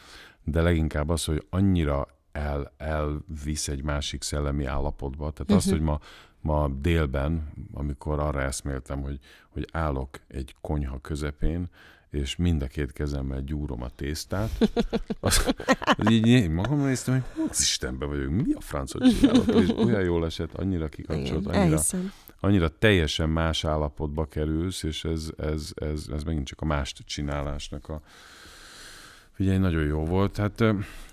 de 0.44 0.62
leginkább 0.62 1.08
az, 1.08 1.24
hogy 1.24 1.46
annyira 1.50 2.08
el, 2.34 2.72
elvisz 2.76 3.68
egy 3.68 3.82
másik 3.82 4.22
szellemi 4.22 4.64
állapotba. 4.64 5.30
Tehát 5.30 5.40
uh-huh. 5.40 5.56
azt, 5.56 5.70
hogy 5.70 5.80
ma, 5.80 6.00
ma 6.40 6.68
délben, 6.68 7.52
amikor 7.72 8.18
arra 8.18 8.42
eszméltem, 8.42 9.02
hogy, 9.02 9.18
hogy 9.48 9.68
állok 9.72 10.20
egy 10.28 10.54
konyha 10.60 10.98
közepén, 11.00 11.68
és 12.10 12.36
mind 12.36 12.62
a 12.62 12.66
két 12.66 12.92
kezemmel 12.92 13.40
gyúrom 13.40 13.82
a 13.82 13.88
tésztát, 13.88 14.50
az, 15.20 15.54
az 15.94 16.10
így 16.10 16.26
én 16.26 16.50
magam 16.50 16.78
néztem, 16.78 17.24
hogy 17.34 17.46
az 17.50 17.60
Istenben 17.60 18.08
vagyok, 18.08 18.30
mi 18.30 18.52
a 18.52 18.60
francot 18.60 19.18
csinálok? 19.18 19.46
És 19.46 19.68
olyan 19.76 20.02
jól 20.02 20.24
esett, 20.24 20.54
annyira 20.54 20.88
kikapcsolt, 20.88 21.46
annyira, 21.46 21.80
annyira 22.40 22.68
teljesen 22.68 23.28
más 23.28 23.64
állapotba 23.64 24.24
kerülsz, 24.24 24.82
és 24.82 25.04
ez, 25.04 25.30
ez, 25.36 25.70
ez, 25.74 26.06
ez 26.12 26.22
megint 26.22 26.46
csak 26.46 26.60
a 26.60 26.64
mást 26.64 26.98
csinálásnak 27.06 27.88
a, 27.88 28.02
Figyelj, 29.34 29.58
nagyon 29.58 29.84
jó 29.84 30.04
volt. 30.04 30.36
Hát 30.36 30.64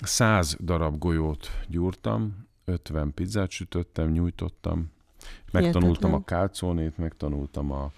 száz 0.02 0.58
darab 0.60 0.98
golyót 0.98 1.48
gyúrtam, 1.68 2.48
50 2.66 3.14
pizzát 3.14 3.50
sütöttem, 3.50 4.12
nyújtottam, 4.12 4.92
megtanultam 5.52 6.14
a 6.14 6.24
kálcónét, 6.24 6.98
megtanultam 6.98 7.72
a, 7.72 7.92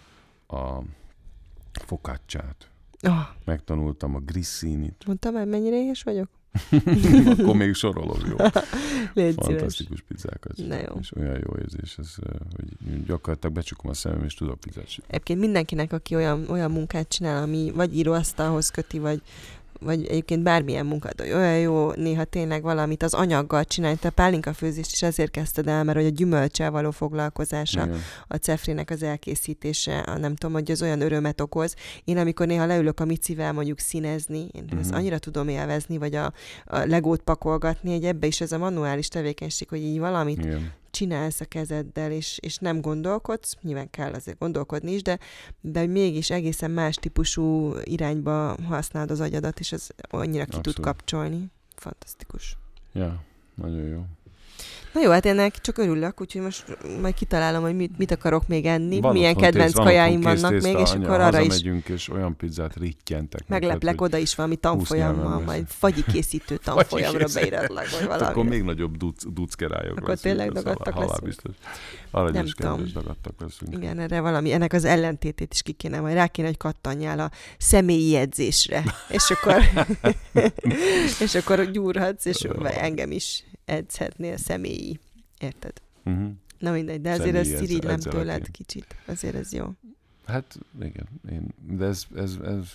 a 0.56 0.84
fokácsát, 1.72 2.70
oh. 3.02 3.20
megtanultam 3.46 4.16
a 4.16 4.20
grissinit. 4.20 5.04
Mondtam 5.06 5.34
már, 5.34 5.46
mennyire 5.46 5.76
éhes 5.76 6.04
vagyok? 6.04 6.30
Akkor 7.40 7.56
még 7.56 7.74
sorolom, 7.74 8.20
jó. 8.30 8.36
Légy 9.14 9.34
Fantasztikus 9.36 10.02
pizzákat. 10.02 10.58
Na 10.58 10.76
jó. 10.76 10.98
És 11.00 11.16
olyan 11.16 11.42
jó 11.48 11.58
érzés, 11.60 11.98
ez, 11.98 12.16
hogy 12.56 13.04
gyakorlatilag 13.06 13.56
becsukom 13.56 13.90
a 13.90 13.94
szemem, 13.94 14.24
és 14.24 14.34
tudok 14.34 14.60
pizzát 14.60 14.88
sütni. 14.88 15.14
Egyébként 15.14 15.40
mindenkinek, 15.40 15.94
aki 15.94 16.16
olyan, 16.16 16.50
olyan 16.50 16.72
munkát 16.72 17.08
csinál, 17.08 17.44
ami 17.44 17.72
vagy 17.76 17.98
íróasztalhoz 17.98 18.70
köti, 18.70 19.00
vagy 19.00 19.22
vagy 19.84 20.06
egyébként 20.06 20.44
bármilyen 20.44 20.86
munkát, 20.86 21.22
hogy 21.22 21.32
olyan 21.32 21.60
jó 21.60 21.92
néha 21.92 22.24
tényleg 22.24 22.62
valamit 22.62 23.04
az 23.04 23.14
anyaggal 23.14 23.64
csinálni. 23.66 23.98
Te 23.98 24.10
pálinka 24.10 24.54
főzést 24.54 24.92
is 24.92 25.02
ezért 25.02 25.32
kezdted 25.32 25.68
el, 25.68 25.84
mert 25.84 25.98
hogy 25.98 26.08
a 26.08 26.10
gyümölcsel 26.10 26.72
való 26.72 26.92
foglalkozása, 26.92 27.84
Igen. 27.84 28.00
a 28.28 28.36
cefrének 28.36 28.90
az 28.90 29.04
elkészítése, 29.04 30.00
a 30.00 30.18
nem 30.18 30.36
tudom, 30.36 30.54
hogy 30.54 30.72
az 30.72 30.82
olyan 30.82 31.02
örömet 31.02 31.42
okoz. 31.42 31.76
Én 32.04 32.18
amikor 32.18 32.48
néha 32.48 32.66
leülök 32.66 33.00
a 33.00 33.06
micivel 33.06 33.54
mondjuk 33.54 33.80
színezni, 33.80 34.48
én 34.52 34.64
uh-huh. 34.64 34.80
ezt 34.80 34.90
mhm. 34.90 34.98
annyira 34.98 35.18
tudom 35.18 35.48
élvezni, 35.48 35.98
vagy 35.98 36.16
a, 36.16 36.34
a 36.66 36.78
legót 36.78 37.22
pakolgatni, 37.22 37.92
hogy 37.92 38.06
ebbe 38.06 38.28
is 38.28 38.42
ez 38.42 38.52
a 38.52 38.58
manuális 38.58 39.08
tevékenység, 39.08 39.70
hogy 39.70 39.82
így 39.82 40.00
valamit 40.00 40.44
Igen 40.44 40.82
csinálsz 40.94 41.42
a 41.42 41.46
kezeddel, 41.46 42.12
és, 42.12 42.38
és 42.42 42.58
nem 42.58 42.82
gondolkodsz, 42.82 43.56
nyilván 43.62 43.90
kell 43.90 44.14
azért 44.14 44.38
gondolkodni 44.40 44.92
is, 44.92 45.02
de, 45.02 45.20
de 45.62 45.86
mégis 45.86 46.30
egészen 46.30 46.72
más 46.72 46.96
típusú 46.96 47.74
irányba 47.84 48.56
használod 48.68 49.12
az 49.12 49.20
agyadat, 49.20 49.60
és 49.60 49.72
ez 49.72 49.88
annyira 50.10 50.46
ki 50.46 50.56
Abszolút. 50.56 50.76
tud 50.76 50.86
kapcsolni. 50.86 51.52
Fantasztikus. 51.76 52.58
Ja, 52.92 53.24
nagyon 53.56 53.84
jó. 53.84 54.06
Na 54.94 55.02
jó, 55.02 55.12
hát 55.12 55.26
ennek 55.26 55.62
csak 55.62 55.78
örülök, 55.78 56.22
úgyhogy 56.22 56.42
most 56.42 56.78
majd 57.02 57.14
kitalálom, 57.14 57.62
hogy 57.62 57.76
mit, 57.76 57.98
mit 57.98 58.12
akarok 58.12 58.48
még 58.48 58.66
enni, 58.66 59.00
van 59.00 59.14
milyen 59.14 59.36
kedvenc 59.36 59.74
tész, 59.74 59.84
kajáim 59.84 60.22
van 60.22 60.36
vannak 60.36 60.62
még, 60.62 60.78
és 60.78 60.92
akkor 60.92 61.20
arra 61.20 61.40
is... 61.40 61.48
megyünk, 61.48 61.88
és 61.88 62.10
olyan 62.10 62.36
pizzát 62.36 62.76
rittyentek. 62.76 63.48
Megleplek 63.48 64.02
oda 64.02 64.18
is 64.18 64.36
valami 64.36 64.56
tanfolyammal, 64.56 65.40
majd 65.40 65.66
fagyi 65.68 66.04
készítő 66.12 66.58
tanfolyamra 66.66 67.26
beiratlak, 67.34 67.90
vagy 67.90 68.06
valami. 68.08 68.26
Akkor 68.26 68.46
még 68.46 68.64
nagyobb 68.64 68.98
duc, 68.98 69.24
duckerályok 69.34 69.98
Akkor 69.98 70.18
tényleg 70.18 70.52
dagadtak 70.52 70.96
leszünk. 70.96 71.24
biztos. 71.24 71.56
Arra 72.12 72.32
Nem 72.32 72.46
tudom. 72.46 72.86
dagadtak 72.94 73.34
leszünk. 73.40 73.74
Igen, 73.76 74.00
erre 74.00 74.22
valami, 74.22 74.52
ennek 74.52 74.74
az 74.74 74.86
ellentétét 74.86 75.54
is 75.54 75.62
ki 75.62 75.72
kéne, 75.72 76.00
majd 76.00 76.14
rá 76.14 76.28
kéne, 76.28 76.48
hogy 76.48 76.58
kattanjál 76.58 77.20
a 77.20 77.32
személyi 77.58 78.16
edzésre, 78.16 78.84
és 79.10 79.30
akkor, 79.30 79.64
és 81.26 81.36
akkor 81.36 81.72
gyúrhatsz, 81.72 82.26
és 82.26 82.48
engem 82.64 83.12
is 83.12 83.44
edzhetnél 83.66 84.38
személyi. 84.38 85.00
Érted? 85.40 85.82
Uh-huh. 86.06 86.32
Na 86.60 86.72
mindegy, 86.72 87.02
de 87.02 87.12
azért 87.12 87.36
ez 87.36 87.48
szirigylem 87.48 88.00
tőled 88.00 88.52
kicsit. 88.52 88.96
Azért 89.06 89.36
ez 89.36 89.54
jó. 89.54 89.66
Hát 90.26 90.60
igen, 90.82 91.08
én, 91.30 91.48
de 91.68 91.86
ez, 91.86 92.06
ez, 92.16 92.38
ez 92.44 92.66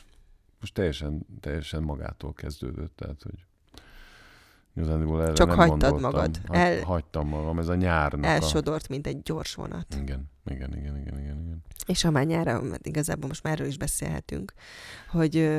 most 0.60 0.74
teljesen, 0.74 1.26
teljesen 1.40 1.82
magától 1.82 2.32
kezdődött, 2.32 2.96
tehát 2.96 3.22
hogy 3.22 3.46
Igazából 4.78 5.22
erre 5.22 5.32
Csak 5.32 5.46
nem 5.46 5.56
hagytad 5.56 5.90
gondoltam. 5.90 6.10
magad. 6.10 6.40
El... 6.48 6.82
Hagytam 6.82 7.28
magam, 7.28 7.58
ez 7.58 7.68
a 7.68 7.74
nyárnak 7.74 8.24
Elsodort, 8.24 8.84
a... 8.84 8.86
mint 8.88 9.06
egy 9.06 9.22
gyors 9.22 9.54
vonat. 9.54 9.86
Igen, 10.00 10.30
igen, 10.44 10.76
igen, 10.76 10.96
igen, 10.96 11.18
igen. 11.18 11.40
igen. 11.40 11.62
És 11.86 12.02
ha 12.02 12.10
már 12.10 12.26
nyára, 12.26 12.62
igazából 12.82 13.28
most 13.28 13.42
már 13.42 13.52
erről 13.52 13.66
is 13.66 13.78
beszélhetünk, 13.78 14.52
hogy 15.08 15.58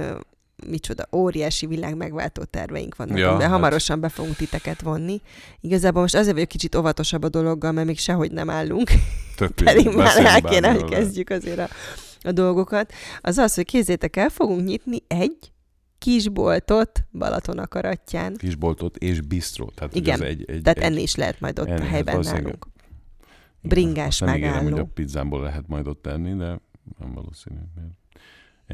micsoda 0.68 1.08
óriási 1.12 1.66
világ 1.66 1.96
megváltó 1.96 2.44
terveink 2.44 2.96
vannak, 2.96 3.18
ja, 3.18 3.28
amiben 3.30 3.48
hát... 3.48 3.56
hamarosan 3.56 4.00
be 4.00 4.10
fogunk 4.10 4.36
titeket 4.36 4.82
vonni. 4.82 5.22
Igazából 5.60 6.02
most 6.02 6.16
azért 6.16 6.34
vagyok 6.34 6.48
kicsit 6.48 6.76
óvatosabb 6.76 7.24
a 7.24 7.30
dologgal, 7.30 7.72
mert 7.72 7.88
még 7.88 8.00
sehogy 8.00 8.32
nem 8.32 8.50
állunk. 8.50 8.92
Pedig 9.64 9.96
már 9.96 10.26
el 10.26 10.42
kéne, 10.42 10.72
hogy 10.72 10.84
kezdjük 10.84 11.30
azért 11.30 11.60
a, 11.60 11.68
a 12.22 12.32
dolgokat. 12.32 12.94
Az 13.22 13.38
az, 13.38 13.56
hogy 13.56 13.66
kézzétek 13.66 14.16
el, 14.16 14.30
fogunk 14.30 14.66
nyitni 14.66 14.98
egy 15.08 15.52
kisboltot 15.98 17.06
Balaton 17.12 17.58
akaratján. 17.58 18.36
Kisboltot 18.36 18.98
és 18.98 19.22
bistró. 19.22 19.72
Tehát, 19.76 19.96
Igen, 19.96 20.22
egy, 20.22 20.44
egy, 20.48 20.62
tehát 20.62 20.78
egy, 20.78 20.84
enni 20.84 21.02
is 21.02 21.16
lehet 21.16 21.40
majd 21.40 21.60
ott 21.60 21.68
enni, 21.68 21.82
a 21.82 21.84
helyben 21.84 22.16
hát 22.16 22.24
nálunk. 22.24 22.68
Bringás 23.62 24.20
megálló. 24.20 24.40
Nem 24.40 24.50
ígérem, 24.50 24.72
hogy 24.72 24.80
a 24.80 24.94
pizzámból 24.94 25.42
lehet 25.42 25.68
majd 25.68 25.88
ott 25.88 26.08
enni, 26.08 26.36
de 26.36 26.62
nem 27.00 27.14
valószínű. 27.14 27.60
Mert 27.76 27.88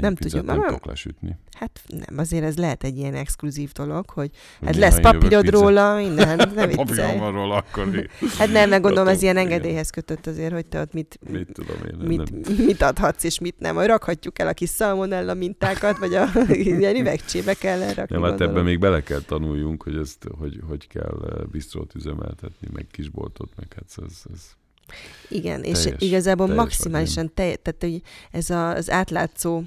nem 0.01 0.15
tudjuk, 0.15 0.45
nem 0.45 0.61
tudok 0.61 0.85
lesütni. 0.85 1.37
Hát 1.51 1.81
nem, 1.87 2.17
azért 2.17 2.43
ez 2.43 2.57
lehet 2.57 2.83
egy 2.83 2.97
ilyen 2.97 3.13
exkluzív 3.13 3.71
dolog, 3.71 4.09
hogy 4.09 4.29
hát 4.65 4.75
lesz 4.75 4.99
papírod 4.99 5.49
róla, 5.49 5.95
minden, 5.95 6.37
nem 6.55 6.69
viccelj. 6.69 7.17
van 7.17 7.31
róla, 7.31 7.55
akkor 7.55 8.09
Hát 8.37 8.51
nem, 8.51 8.69
meg 8.69 8.81
gondolom, 8.81 9.07
ez 9.07 9.21
ilyen 9.21 9.37
engedélyhez 9.37 9.89
kötött 9.89 10.27
azért, 10.27 10.53
hogy 10.53 10.65
te 10.65 10.81
ott 10.81 10.93
mit, 10.93 11.19
mit, 11.29 11.51
tudom 11.51 11.77
én, 11.85 12.07
mit, 12.07 12.45
nem. 12.47 12.65
mit 12.65 12.81
adhatsz 12.81 13.23
és 13.23 13.39
mit 13.39 13.59
nem. 13.59 13.75
Majd 13.75 13.87
rakhatjuk 13.87 14.39
el 14.39 14.47
a 14.47 14.53
kis 14.53 14.69
szalmonella 14.69 15.33
mintákat, 15.33 15.97
vagy 15.97 16.13
a 16.13 16.25
ilyen 16.53 16.95
üvegcsébe 16.95 17.53
kell 17.53 17.93
rakni. 17.93 18.15
Nem, 18.15 18.23
hát 18.23 18.41
ebben 18.41 18.63
még 18.63 18.79
bele 18.79 19.03
kell 19.03 19.21
tanuljunk, 19.21 19.83
hogy, 19.83 19.97
ezt, 19.97 20.27
hogy, 20.37 20.59
hogy 20.67 20.87
kell 20.87 21.29
eh, 21.29 21.45
bistrót 21.45 21.95
üzemeltetni, 21.95 22.67
meg 22.73 22.87
kisboltot, 22.91 23.51
meg 23.55 23.73
hát 23.75 24.05
ez, 24.07 24.21
ez 24.33 24.41
igen, 25.29 25.61
teljes, 25.61 25.85
és 25.85 25.93
igazából 25.97 26.47
teljes 26.47 26.63
maximálisan, 26.63 27.33
te, 27.33 27.55
tehát 27.55 27.75
hogy 27.79 28.01
ez 28.31 28.49
a, 28.49 28.69
az 28.69 28.89
átlátszó 28.89 29.61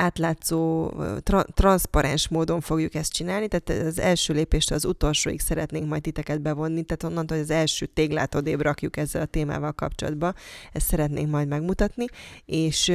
átlátszó, 0.00 0.90
tra- 1.22 1.54
transzparens 1.54 2.28
módon 2.28 2.60
fogjuk 2.60 2.94
ezt 2.94 3.12
csinálni, 3.12 3.48
tehát 3.48 3.86
az 3.86 3.98
első 3.98 4.32
lépést 4.32 4.70
az 4.70 4.84
utolsóig 4.84 5.40
szeretnénk 5.40 5.88
majd 5.88 6.02
titeket 6.02 6.40
bevonni, 6.40 6.82
tehát 6.82 7.02
onnantól, 7.02 7.36
hogy 7.36 7.46
az 7.46 7.52
első 7.52 7.86
téglát 7.86 8.34
odébb 8.34 8.60
rakjuk 8.60 8.96
ezzel 8.96 9.22
a 9.22 9.26
témával 9.26 9.72
kapcsolatba, 9.72 10.34
ezt 10.72 10.86
szeretnénk 10.86 11.30
majd 11.30 11.48
megmutatni, 11.48 12.04
és 12.46 12.92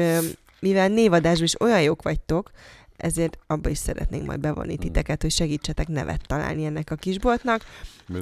mivel 0.59 0.87
névadásban 0.87 1.43
is 1.43 1.61
olyan 1.61 1.81
jók 1.81 2.01
vagytok, 2.01 2.51
ezért 2.97 3.37
abba 3.47 3.69
is 3.69 3.77
szeretnénk 3.77 4.25
majd 4.25 4.39
bevonni 4.39 4.73
hmm. 4.73 4.81
titeket, 4.81 5.21
hogy 5.21 5.31
segítsetek 5.31 5.87
nevet 5.87 6.27
találni 6.27 6.65
ennek 6.65 6.91
a 6.91 6.95
kisboltnak. 6.95 7.61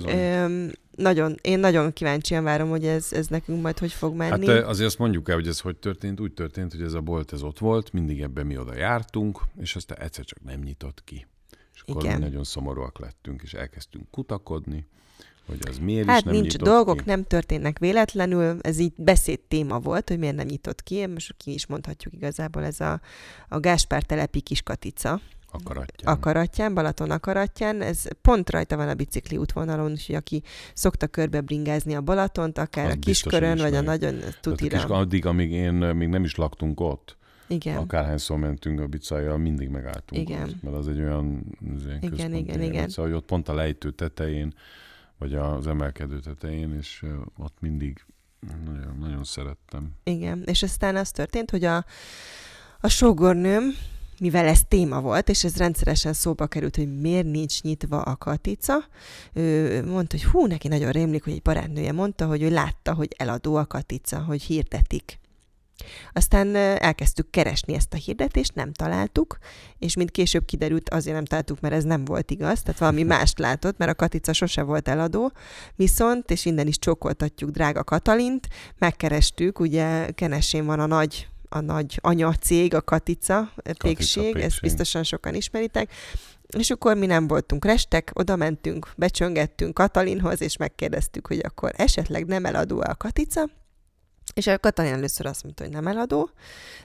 Öm, 0.06 0.72
nagyon, 0.96 1.36
én 1.42 1.60
nagyon 1.60 1.94
kíváncsian 1.94 2.44
várom, 2.44 2.70
hogy 2.70 2.86
ez, 2.86 3.14
ez 3.14 3.28
nekünk 3.28 3.62
majd 3.62 3.80
hogy 3.80 3.92
fog 3.92 4.16
menni. 4.16 4.48
Hát 4.48 4.64
azért 4.64 4.88
azt 4.88 4.98
mondjuk 4.98 5.30
el, 5.30 5.36
hogy 5.36 5.48
ez 5.48 5.60
hogy 5.60 5.78
történt. 5.78 6.20
Úgy 6.20 6.34
történt, 6.34 6.72
hogy 6.72 6.82
ez 6.82 6.94
a 6.94 7.02
bolt 7.02 7.34
ez 7.34 7.42
ott 7.42 7.60
volt, 7.60 7.94
mindig 7.94 8.22
ebben 8.22 8.46
mi 8.46 8.58
oda 8.58 8.76
jártunk, 8.76 9.42
és 9.60 9.76
aztán 9.76 10.00
egyszer 10.00 10.26
csak 10.26 10.44
nem 10.44 10.60
nyitott 10.60 11.04
ki. 11.04 11.28
És 11.74 11.82
akkor 11.82 12.04
Igen. 12.04 12.18
mi 12.18 12.24
nagyon 12.24 12.44
szomorúak 12.44 13.00
lettünk, 13.00 13.42
és 13.42 13.54
elkezdtünk 13.54 14.10
kutakodni, 14.12 14.88
hogy 15.48 15.60
az 15.70 15.78
miért 15.78 16.08
hát 16.08 16.18
is 16.18 16.24
nem 16.24 16.34
nincs, 16.34 16.58
dolgok 16.58 16.98
ki. 16.98 17.04
nem 17.06 17.24
történnek 17.24 17.80
véletlenül, 17.80 18.58
ez 18.62 18.80
így 18.80 18.94
beszéd 18.96 19.40
téma 19.40 19.80
volt, 19.80 20.10
hogy 20.10 20.20
miért 20.20 20.36
nem 20.36 20.46
nyitott 20.46 20.84
ki, 20.84 21.06
most 21.06 21.36
ki 21.38 21.54
is 21.54 21.66
mondhatjuk 21.66 22.14
igazából, 22.14 22.64
ez 22.64 22.80
a, 22.80 23.02
a 23.50 23.60
Gáspár 23.60 24.04
telepi 24.04 24.42
kiskatica. 24.42 25.20
Akaratján. 25.56 26.14
Akaratján, 26.16 26.74
Balaton 26.74 27.12
akaratján. 27.12 27.82
Ez 27.82 28.04
pont 28.22 28.50
rajta 28.50 28.76
van 28.76 28.90
a 28.90 28.94
bicikli 28.94 29.38
útvonalon, 29.38 29.92
úgyhogy 29.92 30.16
aki 30.16 30.44
szokta 30.74 31.08
körbe 31.08 31.42
bringázni 31.42 31.96
a 31.96 32.02
Balatont, 32.02 32.58
akár 32.58 32.86
az 32.86 32.94
a 32.94 33.00
kiskörön, 33.00 33.58
vagy 33.58 33.76
a 33.76 33.82
nagyon 33.82 34.20
tutira. 34.42 34.78
Kis, 34.78 34.86
addig, 34.90 35.26
amíg 35.26 35.52
én 35.52 35.74
még 35.74 36.08
nem 36.08 36.24
is 36.24 36.36
laktunk 36.36 36.80
ott, 36.80 37.18
igen. 37.48 37.78
Akárhányszor 37.78 38.38
mentünk 38.38 38.80
a 38.80 38.88
bicajjal, 38.88 39.38
mindig 39.38 39.70
megálltunk 39.70 40.30
igen. 40.30 40.50
Ott, 40.50 40.62
mert 40.62 40.76
az 40.76 40.88
egy 40.88 41.00
olyan, 41.00 41.46
az 41.76 41.86
ilyen 41.86 42.02
igen, 42.02 42.34
igen, 42.34 42.62
igen. 42.62 42.90
Szóval, 42.90 43.12
hogy 43.12 43.20
ott 43.20 43.26
pont 43.26 43.50
a 43.50 43.54
lejtő 43.54 43.92
tetején 43.92 44.54
vagy 45.24 45.34
az 45.34 45.68
emelkedő 45.68 46.20
tetején, 46.20 46.74
és 46.80 47.06
ott 47.38 47.58
mindig 47.60 48.06
nagyon, 48.66 48.98
nagyon 49.00 49.24
szerettem. 49.24 49.92
Igen, 50.04 50.44
és 50.46 50.64
aztán 50.64 50.96
az 50.96 51.12
történt, 51.12 51.52
hogy 51.52 51.64
a, 51.64 51.86
a 52.80 52.88
sógornőm, 52.88 53.64
mivel 54.20 54.46
ez 54.46 54.64
téma 54.68 55.02
volt, 55.02 55.30
és 55.30 55.44
ez 55.44 55.58
rendszeresen 55.58 56.14
szóba 56.14 56.48
került, 56.48 56.76
hogy 56.76 57.00
miért 57.00 57.26
nincs 57.26 57.62
nyitva 57.62 58.02
a 58.02 58.16
katica, 58.16 58.74
ő 59.34 59.86
mondta, 59.86 60.18
hogy 60.18 60.26
hú, 60.26 60.46
neki 60.46 60.68
nagyon 60.68 60.92
rémlik, 60.92 61.24
hogy 61.24 61.34
egy 61.34 61.42
barátnője 61.42 61.92
mondta, 61.92 62.28
hogy 62.28 62.42
ő 62.42 62.50
látta, 62.50 62.94
hogy 62.94 63.16
eladó 63.18 63.56
a 63.56 63.66
katica, 63.66 64.20
hogy 64.20 64.42
hirdetik. 64.42 65.20
Aztán 66.14 66.56
elkezdtük 66.56 67.30
keresni 67.30 67.74
ezt 67.74 67.94
a 67.94 67.98
hirdetést, 67.98 68.56
nem 68.56 68.74
találtuk, 68.74 69.38
és 69.80 69.96
mint 69.96 70.12
később 70.12 70.46
kiderült, 70.46 70.90
azért 70.90 71.16
nem 71.16 71.26
találtuk, 71.26 71.60
mert 71.60 71.74
ez 71.74 71.84
nem 71.84 72.06
volt 72.06 72.32
igaz, 72.32 72.62
tehát 72.62 72.80
valami 72.80 73.04
mást 73.14 73.40
látott, 73.40 73.78
mert 73.78 73.92
a 73.92 73.96
Katica 73.96 74.34
sose 74.34 74.62
volt 74.62 74.88
eladó, 74.88 75.32
viszont, 75.76 76.32
és 76.32 76.46
innen 76.46 76.68
is 76.68 76.80
csókoltatjuk 76.80 77.50
drága 77.50 77.84
Katalint, 77.84 78.48
megkerestük, 78.78 79.60
ugye 79.60 80.10
Kenesén 80.12 80.66
van 80.66 80.80
a 80.80 80.86
nagy 80.86 81.28
a 81.56 81.60
nagy 81.60 82.00
anyacég, 82.02 82.74
a 82.74 82.82
Katica, 82.82 83.52
Katica 83.56 83.88
pékség, 83.88 84.24
pékség, 84.24 84.44
ezt 84.44 84.62
biztosan 84.62 85.04
sokan 85.04 85.36
ismeritek, 85.36 85.92
és 86.58 86.70
akkor 86.70 86.98
mi 86.98 87.06
nem 87.06 87.28
voltunk 87.28 87.66
restek, 87.66 88.12
oda 88.14 88.36
mentünk, 88.36 88.92
becsöngettünk 88.98 89.74
Katalinhoz, 89.74 90.42
és 90.42 90.58
megkérdeztük, 90.58 91.28
hogy 91.28 91.40
akkor 91.44 91.72
esetleg 91.76 92.26
nem 92.26 92.46
eladó 92.46 92.80
a 92.80 92.96
Katica, 92.96 93.50
és 94.34 94.48
a 94.48 94.60
Katalin 94.60 94.94
először 94.94 95.26
azt 95.26 95.44
mondta, 95.44 95.64
hogy 95.64 95.72
nem 95.74 95.88
eladó, 95.88 96.30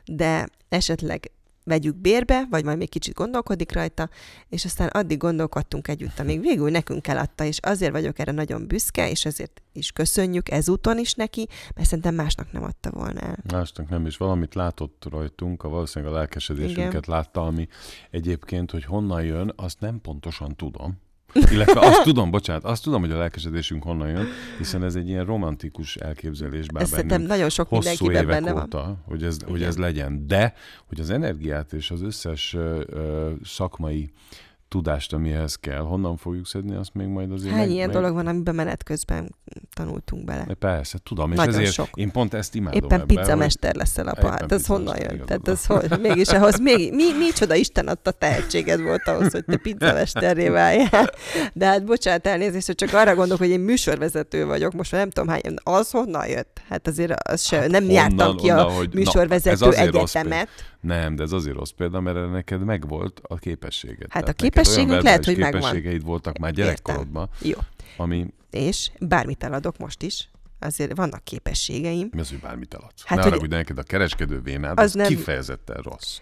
de 0.05 0.49
esetleg 0.69 1.31
vegyük 1.69 1.97
bérbe, 1.97 2.47
vagy 2.51 2.65
majd 2.65 2.79
még 2.79 2.89
kicsit 2.89 3.15
gondolkodik 3.15 3.73
rajta, 3.73 4.09
és 4.49 4.65
aztán 4.65 4.89
addig 4.89 5.19
gondolkodtunk 5.19 5.89
együtt, 5.89 6.19
amíg 6.19 6.41
végül 6.41 6.71
nekünk 6.71 7.07
eladta, 7.07 7.45
és 7.45 7.59
azért 7.63 7.93
vagyok 7.93 8.19
erre 8.19 8.33
nagyon 8.33 8.67
büszke, 8.67 9.11
és 9.11 9.25
ezért 9.25 9.63
is 9.73 9.93
köszönjük 9.93 10.51
ezúton 10.51 10.99
is 10.99 11.15
neki, 11.15 11.47
mert 11.75 11.87
szerintem 11.89 12.15
másnak 12.15 12.53
nem 12.53 12.65
adta 12.65 12.91
volna 12.91 13.21
el. 13.21 13.39
Másnak 13.53 13.89
nem, 13.89 14.07
és 14.07 14.17
valamit 14.17 14.55
látott 14.55 15.07
rajtunk, 15.11 15.63
a 15.63 15.69
valószínűleg 15.69 16.15
a 16.15 16.17
lelkesedésünket 16.17 16.89
Igen. 16.89 17.03
látta, 17.07 17.47
ami 17.47 17.69
egyébként, 18.11 18.71
hogy 18.71 18.85
honnan 18.85 19.25
jön, 19.25 19.53
azt 19.57 19.81
nem 19.81 20.01
pontosan 20.01 20.57
tudom, 20.57 20.99
illetve 21.35 21.81
azt 21.81 22.03
tudom, 22.03 22.31
bocsánat, 22.31 22.65
azt 22.65 22.83
tudom, 22.83 23.01
hogy 23.01 23.13
a 23.13 23.19
lelkesedésünk 23.19 23.83
honnan 23.83 24.09
jön, 24.09 24.27
hiszen 24.59 24.85
ez 24.85 24.95
egy 24.95 25.09
ilyen 25.09 25.25
romantikus 25.25 25.97
elképzelés 25.97 26.67
bár 26.67 26.87
bennünk 26.91 27.29
nagyon 27.29 27.49
sok 27.49 27.69
hosszú 27.69 28.11
évek 28.11 28.27
benne 28.27 28.55
óta, 28.55 28.79
van. 28.79 29.03
hogy 29.07 29.23
ez, 29.23 29.37
hogy 29.47 29.63
ez 29.63 29.77
legyen. 29.77 30.27
De, 30.27 30.55
hogy 30.87 31.01
az 31.01 31.11
energiát 31.11 31.73
és 31.73 31.91
az 31.91 32.03
összes 32.03 32.55
ö, 32.55 33.31
szakmai 33.45 34.11
tudást, 34.69 35.13
amihez 35.13 35.55
kell. 35.55 35.81
Honnan 35.81 36.17
fogjuk 36.17 36.47
szedni, 36.47 36.75
azt 36.75 36.95
még 36.95 37.07
majd 37.07 37.33
azért 37.33 37.53
Hány 37.53 37.61
meg, 37.61 37.71
ilyen 37.71 37.87
meg... 37.87 37.97
dolog 37.97 38.15
van, 38.15 38.27
amiben 38.27 38.55
menet 38.55 38.83
közben 38.83 39.35
tanultunk 39.75 40.25
bele? 40.25 40.45
De 40.45 40.55
persze, 40.55 40.99
tudom, 41.03 41.33
és 41.33 41.39
ezért 41.39 41.73
sok. 41.73 41.89
én 41.95 42.11
pont 42.11 42.35
ezt 42.35 42.55
imádom 42.55 42.83
Éppen 42.83 43.01
ebben, 43.01 43.17
pizzamester 43.17 43.71
hogy... 43.71 43.81
leszel 43.81 44.09
apa, 44.09 44.29
hát 44.29 44.53
ez 44.53 44.67
honnan 44.67 44.97
jön? 45.01 45.23
Tehát 45.27 45.49
ez 45.49 45.67
hogy, 45.67 46.01
mégis 46.01 46.29
ahhoz, 46.29 46.61
még, 46.61 46.95
mi, 46.95 47.05
mi 47.19 47.31
csoda 47.33 47.55
Isten 47.55 47.89
adta 47.89 48.11
tehetséged 48.11 48.83
volt 48.83 49.09
ahhoz, 49.09 49.33
hogy 49.33 49.45
te 49.45 49.57
pizzamesterré 49.57 50.49
váljál. 50.49 51.11
De 51.53 51.67
hát 51.67 51.85
bocsánat, 51.85 52.27
elnézést, 52.27 52.67
hogy 52.67 52.75
csak 52.75 52.93
arra 52.93 53.15
gondolok, 53.15 53.39
hogy 53.39 53.51
én 53.51 53.61
műsorvezető 53.61 54.47
vagyok, 54.47 54.73
most 54.73 54.93
már 54.93 55.01
nem 55.01 55.11
tudom 55.11 55.29
hány, 55.29 55.55
az 55.63 55.91
honnan 55.91 56.27
jött? 56.27 56.61
Hát 56.69 56.87
azért 56.87 57.29
az 57.29 57.43
se, 57.43 57.57
hát 57.57 57.71
nem 57.71 57.83
honnan, 57.83 57.97
jártam 57.97 58.37
ki 58.37 58.51
a 58.51 58.63
hogy, 58.63 58.95
műsorvezető 58.95 59.67
na, 59.67 59.73
egyetemet. 59.73 60.49
Nem, 60.81 61.17
de 61.17 61.23
ez 61.23 61.33
azért 61.33 61.57
rossz 61.57 61.71
példa, 61.71 62.01
mert 62.01 62.31
neked 62.31 62.65
megvolt 62.65 63.21
a 63.23 63.37
képességed. 63.37 64.01
Hát 64.01 64.23
Tehát 64.23 64.29
a 64.29 64.33
képességünk 64.33 65.03
lehet, 65.03 65.25
hogy 65.25 65.39
megvan. 65.39 65.61
képességeid 65.61 66.05
voltak 66.05 66.39
már 66.39 66.53
gyerekkorodban. 66.53 67.29
Jó. 67.43 67.59
Ami... 67.97 68.27
És 68.51 68.91
bármit 69.01 69.45
eladok 69.45 69.79
most 69.79 70.03
is, 70.03 70.29
azért 70.59 70.97
vannak 70.97 71.25
képességeim. 71.25 72.09
Mi 72.13 72.21
az, 72.21 72.29
hogy 72.29 72.41
bármit 72.41 72.75
eladsz? 72.75 73.05
Hát, 73.05 73.19
ne 73.19 73.23
hogy... 73.25 73.33
arra, 73.33 73.41
hogy 73.41 73.51
neked 73.51 73.79
a 73.79 73.83
kereskedő 73.83 74.41
vénád, 74.41 74.79
az, 74.79 74.85
az 74.85 74.95
nem... 74.95 75.07
kifejezetten 75.07 75.83
rossz. 75.83 76.19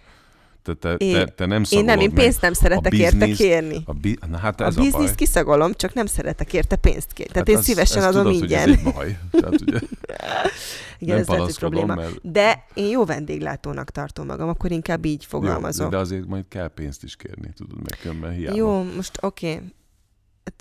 Te, 0.66 0.74
te, 0.74 0.94
én, 0.94 1.12
te, 1.12 1.24
te 1.24 1.46
nem 1.46 1.62
Én 1.70 1.84
nem, 1.84 2.00
én 2.00 2.12
pénzt 2.12 2.40
nem 2.40 2.52
szeretek 2.52 2.92
a 2.92 2.96
érte 2.96 3.26
kérni. 3.26 3.82
A, 3.84 3.92
bi, 3.92 4.18
na 4.30 4.36
hát 4.36 4.60
ez 4.60 4.76
a, 4.76 4.80
a 4.80 4.82
bizniszt 4.82 5.14
kiszagolom, 5.14 5.72
csak 5.72 5.94
nem 5.94 6.06
szeretek 6.06 6.52
érte 6.52 6.76
pénzt 6.76 7.12
kérni. 7.12 7.32
Tehát 7.32 7.48
hát 7.48 7.56
én 7.56 7.62
szívesen 7.62 8.02
adom 8.02 8.24
tudod, 8.24 8.42
ingyen. 8.42 8.68
Hogy 8.68 8.78
ez 8.78 8.86
egy 8.86 8.92
baj. 8.92 9.18
Tehát, 9.30 9.60
ugye, 9.60 9.78
Igen, 10.98 11.18
ez 11.18 11.26
lehet, 11.26 11.58
probléma. 11.58 11.94
Mert... 11.94 12.30
De 12.30 12.64
én 12.74 12.88
jó 12.88 13.04
vendéglátónak 13.04 13.90
tartom 13.90 14.26
magam, 14.26 14.48
akkor 14.48 14.70
inkább 14.70 15.04
így 15.04 15.24
fogalmazom. 15.24 15.84
Jó, 15.84 15.90
de 15.90 15.98
azért 15.98 16.26
majd 16.26 16.44
kell 16.48 16.68
pénzt 16.68 17.02
is 17.02 17.16
kérni, 17.16 17.50
tudod, 17.56 17.76
meg 17.76 17.98
különben 18.00 18.32
hiába. 18.32 18.56
Jó, 18.56 18.82
most 18.96 19.18
oké. 19.20 19.52
Okay 19.52 19.74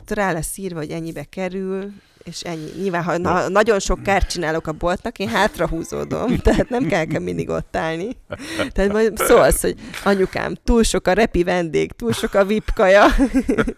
rá 0.08 0.32
lesz 0.32 0.58
írva, 0.58 0.80
hogy 0.80 0.92
ennyibe 0.92 1.24
kerül, 1.24 1.92
és 2.26 2.42
ennyi. 2.42 2.70
Nyilván, 2.82 3.04
ha 3.04 3.18
na, 3.18 3.50
nagyon 3.50 3.80
sok 3.80 4.04
kárt 4.04 4.30
csinálok 4.30 4.68
a 4.68 4.72
boltnak, 4.72 5.20
én 5.20 5.28
hátrahúzódom, 5.28 6.38
tehát 6.44 6.70
nem 6.70 6.88
kell, 6.88 7.06
kell 7.06 7.22
mindig 7.22 7.50
ott 7.50 7.76
állni. 7.76 8.18
Tehát 8.72 8.92
majd 8.92 9.18
szólsz, 9.18 9.62
hogy 9.62 9.76
anyukám, 10.04 10.56
túl 10.64 10.84
sok 10.84 11.08
a 11.08 11.14
repi 11.14 11.44
vendég, 11.44 11.92
túl 11.92 12.12
sok 12.12 12.34
a 12.34 12.46
VIP 12.46 12.72
kaja, 12.74 13.06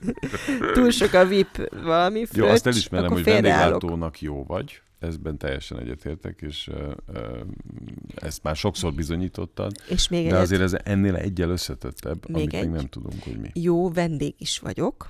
túl 0.73 0.89
sok 0.89 1.13
a 1.13 1.25
VIP 1.25 1.69
valami 1.83 2.25
fröccs, 2.25 2.45
Jó, 2.45 2.45
azt 2.45 2.67
elismerem, 2.67 3.11
hogy 3.11 3.23
vendéglátónak 3.23 4.21
jó 4.21 4.43
vagy, 4.43 4.81
ezben 4.99 5.37
teljesen 5.37 5.79
egyetértek, 5.79 6.41
és 6.41 6.69
ezt 8.15 8.43
már 8.43 8.55
sokszor 8.55 8.93
bizonyítottad, 8.93 9.71
és 9.89 10.07
még 10.07 10.23
de 10.23 10.27
egyet... 10.27 10.41
azért 10.41 10.61
ez 10.61 10.75
ennél 10.83 11.15
egyel 11.15 11.49
összetettebb, 11.49 12.29
még 12.29 12.35
amit 12.35 12.53
egy 12.53 12.61
még 12.61 12.75
nem 12.75 12.87
tudunk, 12.87 13.23
hogy 13.23 13.39
mi. 13.39 13.49
Jó 13.53 13.91
vendég 13.91 14.35
is 14.37 14.59
vagyok, 14.59 15.09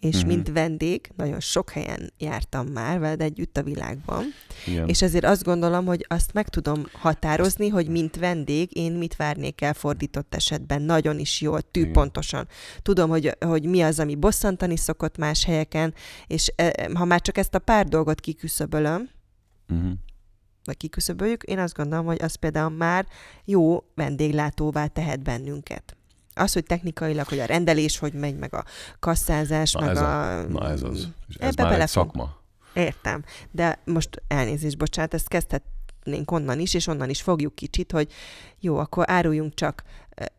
és 0.00 0.14
uh-huh. 0.14 0.30
mint 0.30 0.52
vendég 0.52 1.10
nagyon 1.16 1.40
sok 1.40 1.70
helyen 1.70 2.12
jártam 2.18 2.66
már 2.66 2.98
veled 2.98 3.20
együtt 3.20 3.56
a 3.56 3.62
világban, 3.62 4.24
Igen. 4.66 4.88
és 4.88 5.02
ezért 5.02 5.24
azt 5.24 5.44
gondolom, 5.44 5.86
hogy 5.86 6.06
azt 6.08 6.32
meg 6.32 6.48
tudom 6.48 6.86
határozni, 6.92 7.68
hogy 7.68 7.88
mint 7.88 8.16
vendég 8.16 8.76
én 8.76 8.92
mit 8.92 9.16
várnék 9.16 9.60
el 9.60 9.74
fordított 9.74 10.34
esetben, 10.34 10.82
nagyon 10.82 11.18
is 11.18 11.40
jól, 11.40 11.60
tűpontosan. 11.62 12.48
Tudom, 12.82 13.08
hogy, 13.10 13.36
hogy 13.40 13.64
mi 13.64 13.82
az, 13.82 13.98
ami 13.98 14.14
bosszantani 14.14 14.76
szokott 14.76 15.16
más 15.16 15.44
helyeken, 15.44 15.94
és 16.26 16.52
e, 16.56 16.88
ha 16.94 17.04
már 17.04 17.20
csak 17.20 17.38
ezt 17.38 17.54
a 17.54 17.58
pár 17.58 17.86
dolgot 17.86 18.20
kiküszöbölöm, 18.20 19.10
uh-huh 19.68 19.92
vagy 20.66 20.76
kiküszöböljük, 20.76 21.42
én 21.42 21.58
azt 21.58 21.74
gondolom, 21.74 22.06
hogy 22.06 22.22
az 22.22 22.34
például 22.34 22.70
már 22.70 23.06
jó 23.44 23.84
vendéglátóvá 23.94 24.86
tehet 24.86 25.22
bennünket. 25.22 25.96
Az, 26.38 26.52
hogy 26.52 26.64
technikailag, 26.64 27.26
hogy 27.26 27.38
a 27.38 27.44
rendelés 27.44 27.98
hogy 27.98 28.12
megy, 28.12 28.36
meg 28.36 28.54
a 28.54 28.64
kasszázás, 28.98 29.72
na 29.72 29.80
meg 29.80 29.90
ez 29.90 30.00
a... 30.00 30.38
a... 30.38 30.42
Na 30.42 30.68
ez 30.68 30.82
az. 30.82 31.08
És 31.28 31.34
ez 31.34 31.48
Ebbe 31.48 31.62
már 31.62 31.80
egy 31.80 31.88
szakma. 31.88 32.36
Értem. 32.72 33.24
De 33.50 33.78
most 33.84 34.22
elnézést, 34.28 34.76
bocsánat, 34.76 35.14
ezt 35.14 35.28
kezdhetnénk 35.28 36.30
onnan 36.30 36.60
is, 36.60 36.74
és 36.74 36.86
onnan 36.86 37.10
is 37.10 37.22
fogjuk 37.22 37.54
kicsit, 37.54 37.92
hogy 37.92 38.12
jó, 38.60 38.78
akkor 38.78 39.04
áruljunk 39.10 39.54
csak 39.54 39.82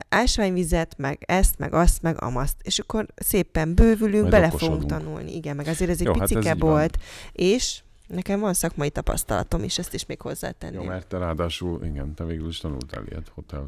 ásványvizet, 0.10 0.98
meg 0.98 1.24
ezt, 1.26 1.58
meg 1.58 1.74
azt, 1.74 2.02
meg 2.02 2.22
amaszt. 2.22 2.56
És 2.62 2.80
akkor 2.80 3.06
szépen 3.16 3.74
bővülünk, 3.74 4.22
Majd 4.22 4.32
bele 4.32 4.50
fogunk 4.50 4.86
tanulni. 4.86 5.36
Igen, 5.36 5.56
meg 5.56 5.68
azért 5.68 5.89
ez 5.89 6.00
egy 6.00 6.06
Jó, 6.06 6.14
hát 6.14 6.28
picike 6.28 6.48
hát 6.48 6.60
volt. 6.60 6.98
És 7.32 7.82
Nekem 8.08 8.39
van 8.39 8.54
szakmai 8.54 8.89
tapasztalatom 8.89 9.64
is, 9.64 9.78
ezt 9.78 9.93
is 9.93 10.06
még 10.06 10.22
hozzátenném. 10.22 10.82
Jó, 10.82 10.88
mert 10.88 11.08
te 11.08 11.18
ráadásul, 11.18 11.86
igen, 11.86 12.14
te 12.14 12.24
végül 12.24 12.48
is 12.48 12.58
tanultál 12.58 13.04
ilyet 13.10 13.32
hotel 13.34 13.68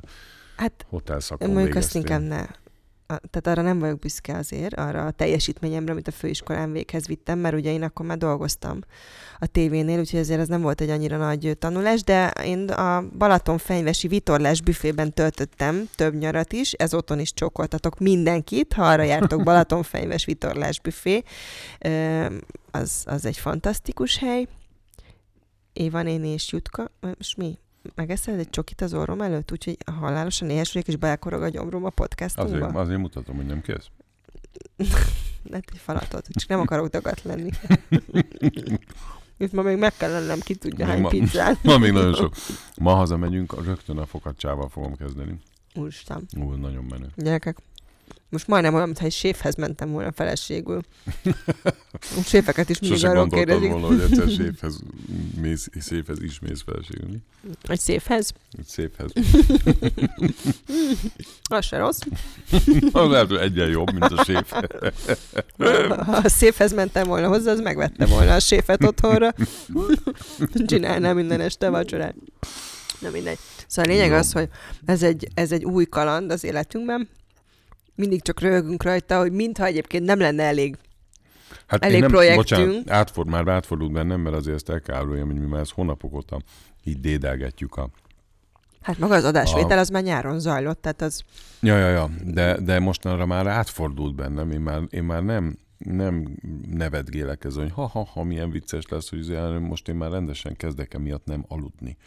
Hát 0.60 0.86
hotel 0.90 1.20
szakon 1.20 1.50
mondjuk 1.50 1.76
azt 1.76 1.96
inkább 1.96 2.22
ne. 2.22 2.46
Tehát 3.08 3.48
arra 3.48 3.62
nem 3.62 3.80
vagyok 3.80 4.00
büszke 4.00 4.38
azért, 4.38 4.74
arra 4.74 5.06
a 5.06 5.12
teljesítményemre, 5.12 5.92
amit 5.92 6.08
a 6.08 6.12
főiskolán 6.12 6.72
véghez 6.72 7.08
vittem, 7.08 7.40
mert 7.40 7.56
ugye 7.56 7.72
én 7.72 7.84
akkor 7.84 8.06
már 8.06 8.18
dolgoztam 8.18 8.80
a 9.40 9.46
tévénél, 9.46 10.00
úgyhogy 10.00 10.20
ezért 10.20 10.40
ez 10.40 10.48
nem 10.48 10.62
volt 10.62 10.82
egy 10.82 10.90
annyira 10.90 11.18
nagy 11.18 11.56
tanulás, 11.60 12.04
de 12.04 12.32
én 12.44 12.70
a 12.70 13.04
Balaton 13.18 13.58
fenyvesi 13.58 14.08
vitorlás 14.08 14.62
büfében 14.62 15.14
töltöttem 15.14 15.90
több 15.96 16.16
nyarat 16.16 16.54
is, 16.54 16.72
ez 16.72 16.94
otthon 16.94 17.20
is 17.20 17.34
csókoltatok 17.34 18.00
mindenkit, 18.00 18.74
ha 18.74 18.84
arra 18.84 19.04
jártok 19.04 19.44
Balaton 19.50 19.84
fenyves 19.84 20.26
vitorlás 20.26 20.80
büfé, 20.80 21.24
az, 22.72 23.04
az 23.06 23.26
egy 23.26 23.38
fantasztikus 23.38 24.18
hely. 24.18 24.48
Éva 25.74 26.02
néni 26.02 26.28
és 26.28 26.52
Jutka, 26.52 26.92
és 27.20 27.36
mi? 27.36 27.60
Megeszel 27.96 28.38
egy 28.38 28.50
csokit 28.50 28.82
az 28.82 28.94
orrom 28.94 29.22
előtt, 29.22 29.52
úgyhogy 29.52 29.78
halálosan 30.00 30.50
éhes 30.50 30.74
vagyok, 30.74 30.88
és 30.88 30.96
belkorog 30.96 31.42
a 31.42 31.50
gyomrom 31.50 31.86
a 31.86 31.90
podcastunkba? 31.90 32.56
Azért, 32.66 32.76
azért 32.76 33.00
mutatom, 33.00 33.36
hogy 33.36 33.46
nem 33.46 33.62
kész. 33.62 33.90
Lehet 35.52 35.70
egy 35.72 35.80
falatot, 35.80 36.28
csak 36.28 36.50
nem 36.50 36.60
akarok 36.60 36.88
dagat 36.88 37.24
lenni. 37.24 37.50
Itt 39.38 39.52
ma 39.52 39.62
még 39.62 39.78
meg 39.78 39.94
kell 39.98 40.12
lennem, 40.12 40.40
ki 40.40 40.56
tudja 40.56 40.86
hány 40.86 41.02
ma, 41.02 41.10
pizzát. 41.10 41.64
Ma 41.64 41.78
még 41.78 41.92
nagyon 41.92 42.14
sok. 42.14 42.36
Ma 42.78 42.94
hazamegyünk, 42.94 43.66
rögtön 43.66 43.98
a 43.98 44.06
fokacsával 44.06 44.70
fogom 44.70 44.96
kezdeni. 44.96 45.40
Úristen. 45.76 46.28
Ú, 46.38 46.52
nagyon 46.52 46.84
menő. 46.84 47.08
Gyerekek, 47.16 47.58
most 48.30 48.48
majdnem 48.48 48.74
olyan, 48.74 48.86
mintha 48.86 49.06
egy 49.06 49.12
séfhez 49.12 49.56
mentem 49.56 49.92
volna 49.92 50.12
feleségül. 50.12 50.82
A 52.02 52.22
séfeket 52.32 52.70
is 52.70 52.80
mindig 52.80 53.06
arról 53.06 53.30
kérdezik. 53.30 53.70
volna, 53.70 53.88
hogy 53.88 54.00
egyszer 54.00 54.30
séfhez, 54.40 54.80
mész, 55.42 55.68
séfhez 55.82 56.22
is 56.22 56.40
mész 56.40 56.62
feleségül. 56.66 57.18
Egy 57.64 57.80
széfhez? 57.80 58.34
Egy 58.58 58.66
széfhez. 58.66 59.12
Az 61.52 61.66
se 61.66 61.78
rossz. 61.78 62.00
Az 62.92 63.10
lehet, 63.10 63.28
hogy 63.28 63.38
egyen 63.38 63.68
jobb, 63.68 63.92
mint 63.92 64.04
a 64.12 64.24
séf. 64.24 64.52
ha 65.88 66.16
a 66.24 66.30
széfhez 66.30 66.74
mentem 66.74 67.08
volna 67.08 67.28
hozzá, 67.28 67.52
az 67.52 67.60
megvette 67.60 68.06
volna 68.06 68.34
a 68.34 68.40
séfet 68.40 68.84
otthonra. 68.84 69.34
Csinálná 70.66 71.14
minden 71.14 71.42
este 71.42 71.70
vacsorát. 71.70 72.16
Na 73.00 73.10
mindegy. 73.10 73.38
Szóval 73.68 73.92
a 73.92 73.94
lényeg 73.94 74.12
az, 74.12 74.32
hogy 74.32 74.50
ez 74.86 75.04
egy, 75.04 75.28
ez 75.34 75.52
egy 75.52 75.66
új 75.66 75.86
kaland 75.86 76.32
az 76.32 76.44
életünkben, 76.44 77.10
mindig 78.00 78.22
csak 78.22 78.40
röhögünk 78.40 78.84
rajta, 78.84 79.20
hogy 79.20 79.32
mintha 79.32 79.66
egyébként 79.66 80.06
nem 80.06 80.20
lenne 80.20 80.44
elég 80.44 80.78
Hát 81.68 81.84
elég 81.84 82.00
nem, 82.00 82.10
projektünk. 82.10 82.68
Bocsánat, 82.68 82.90
átford, 82.90 83.28
már 83.28 83.48
átfordult 83.48 83.92
bennem, 83.92 84.22
mert 84.22 84.36
azért 84.36 84.56
ezt 84.56 84.70
el 84.70 84.82
kell 84.82 84.96
áruljam, 84.96 85.28
hogy 85.28 85.40
mi 85.40 85.46
már 85.46 85.60
ezt 85.60 85.72
hónapok 85.72 86.14
óta 86.14 86.42
így 86.84 87.00
dédelgetjük 87.00 87.76
a... 87.76 87.90
Hát 88.82 88.98
maga 88.98 89.16
az 89.16 89.24
adásvétel 89.24 89.78
a... 89.78 89.80
az 89.82 89.90
már 89.90 90.04
nyáron 90.04 90.40
zajlott, 90.40 90.82
tehát 90.82 91.02
az... 91.02 91.24
Ja, 91.62 91.78
ja, 91.78 91.90
ja, 91.90 92.10
de, 92.24 92.60
de 92.62 92.80
mostanra 92.80 93.26
már 93.26 93.48
átfordult 93.48 94.16
bennem, 94.16 94.52
én 94.52 94.60
már, 94.60 94.82
én 94.90 95.04
már 95.04 95.24
nem, 95.24 95.58
nem 95.78 96.38
nevetgélek 96.70 97.44
ez, 97.44 97.56
hogy 97.56 97.72
ha-ha-ha, 97.72 98.24
milyen 98.24 98.52
vicces 98.52 98.88
lesz, 98.88 99.10
hogy 99.10 99.60
most 99.60 99.88
én 99.88 99.96
már 99.96 100.12
rendesen 100.12 100.56
kezdek 100.56 100.94
emiatt 100.94 101.26
nem 101.26 101.46
aludni. 101.48 101.98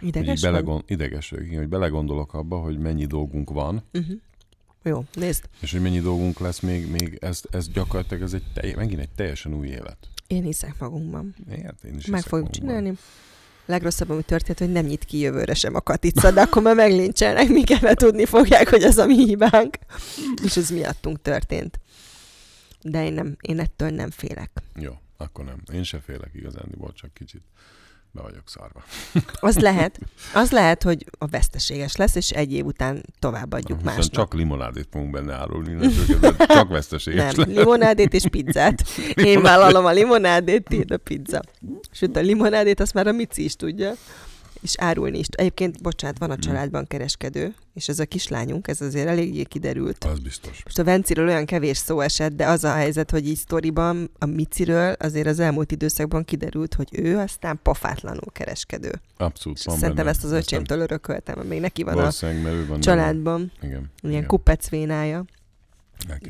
Ideges 0.00 0.42
hogy 0.42 0.50
belegon... 0.50 0.82
Ideges 0.86 1.30
vagyok, 1.30 1.54
hogy 1.54 1.68
belegondolok 1.68 2.34
abba, 2.34 2.56
hogy 2.56 2.78
mennyi 2.78 3.06
dolgunk 3.06 3.50
van, 3.50 3.82
uh-huh 3.92 4.16
jó, 4.86 5.04
nézd. 5.14 5.44
És 5.60 5.72
hogy 5.72 5.80
mennyi 5.80 6.00
dolgunk 6.00 6.40
lesz 6.40 6.60
még, 6.60 6.90
még 6.90 7.18
ez, 7.20 7.40
ez 7.50 7.68
gyakorlatilag 7.68 8.22
ez 8.22 8.32
egy 8.32 8.44
telj, 8.54 8.74
megint 8.74 9.00
egy 9.00 9.08
teljesen 9.16 9.54
új 9.54 9.66
élet. 9.66 9.96
Én 10.26 10.42
hiszek 10.42 10.74
magunkban. 10.78 11.34
Ért, 11.50 11.84
én 11.84 11.96
is 11.96 12.06
Meg 12.06 12.22
fogjuk 12.22 12.50
csinálni. 12.50 12.92
Legrosszabb, 13.66 14.10
ami 14.10 14.22
történt, 14.22 14.58
hogy 14.58 14.72
nem 14.72 14.84
nyit 14.84 15.04
ki 15.04 15.18
jövőre 15.18 15.54
sem 15.54 15.74
a 15.74 15.80
katica, 15.80 16.30
de 16.30 16.40
akkor 16.40 16.62
már 16.62 16.74
meglincselnek 16.74 17.48
minket, 17.48 17.80
mert 17.80 17.98
tudni 17.98 18.24
fogják, 18.24 18.68
hogy 18.68 18.82
ez 18.82 18.98
a 18.98 19.06
mi 19.06 19.24
hibánk. 19.24 19.78
És 20.44 20.56
ez 20.56 20.70
miattunk 20.70 21.22
történt. 21.22 21.80
De 22.82 23.04
én, 23.04 23.12
nem, 23.12 23.36
én 23.40 23.58
ettől 23.58 23.90
nem 23.90 24.10
félek. 24.10 24.50
Jó, 24.74 24.92
akkor 25.16 25.44
nem. 25.44 25.62
Én 25.72 25.82
se 25.82 26.00
félek 26.00 26.30
igazán, 26.34 26.68
volt 26.76 26.96
csak 26.96 27.14
kicsit 27.14 27.42
be 28.16 28.22
vagyok 28.22 28.42
szarva. 28.44 28.82
Az 29.40 29.58
lehet, 29.58 29.98
az 30.34 30.50
lehet, 30.50 30.82
hogy 30.82 31.04
a 31.18 31.26
veszteséges 31.26 31.96
lesz, 31.96 32.14
és 32.14 32.30
egy 32.30 32.52
év 32.52 32.64
után 32.64 33.02
továbbadjuk 33.18 33.78
Viszont 33.78 33.96
másnak. 33.96 34.14
csak 34.14 34.34
limonádét 34.34 34.88
fogunk 34.90 35.10
benne 35.10 35.34
árulni, 35.34 35.88
csak 36.38 36.68
veszteséges 36.68 37.34
Nem, 37.34 37.46
lesz. 37.48 37.56
limonádét 37.56 38.14
és 38.14 38.24
pizzát. 38.30 38.82
Én 39.14 39.42
vállalom 39.42 39.84
a 39.84 39.90
limonádét, 39.90 40.64
tiéd 40.64 40.90
a 40.90 40.96
pizza. 40.96 41.40
Sőt, 41.90 42.16
a 42.16 42.20
limonádét 42.20 42.80
azt 42.80 42.94
már 42.94 43.06
a 43.06 43.12
Mici 43.12 43.44
is 43.44 43.56
tudja 43.56 43.92
és 44.62 44.74
árulni 44.78 45.18
is. 45.18 45.26
Egyébként, 45.30 45.82
bocsánat, 45.82 46.18
van 46.18 46.30
a 46.30 46.36
családban 46.36 46.86
kereskedő, 46.86 47.54
és 47.74 47.88
ez 47.88 47.98
a 47.98 48.04
kislányunk, 48.04 48.68
ez 48.68 48.80
azért 48.80 49.08
eléggé 49.08 49.42
kiderült. 49.42 50.04
Az 50.04 50.18
biztos. 50.18 50.64
Most 50.64 50.78
a 50.78 50.84
Venciről 50.84 51.26
olyan 51.26 51.44
kevés 51.44 51.76
szó 51.76 52.00
esett, 52.00 52.32
de 52.32 52.46
az 52.46 52.64
a 52.64 52.72
helyzet, 52.72 53.10
hogy 53.10 53.28
így 53.28 53.36
sztoriban 53.36 54.10
a 54.18 54.26
Miciről 54.26 54.92
azért 54.98 55.26
az 55.26 55.40
elmúlt 55.40 55.72
időszakban 55.72 56.24
kiderült, 56.24 56.74
hogy 56.74 56.88
ő 56.92 57.18
aztán 57.18 57.58
pofátlanul 57.62 58.32
kereskedő. 58.32 58.92
Abszolút. 59.16 59.62
van 59.62 59.76
szerintem 59.76 60.04
benne. 60.04 60.16
ezt 60.16 60.24
az 60.24 60.32
öcsémtől 60.32 60.80
örököltem, 60.80 61.38
még 61.38 61.60
neki 61.60 61.82
van 61.82 61.98
a 61.98 62.10
van 62.68 62.80
családban. 62.80 63.52
Igen. 63.60 63.90
Ilyen 64.02 64.14
igen. 64.14 64.26
kupecvénája. 64.26 65.24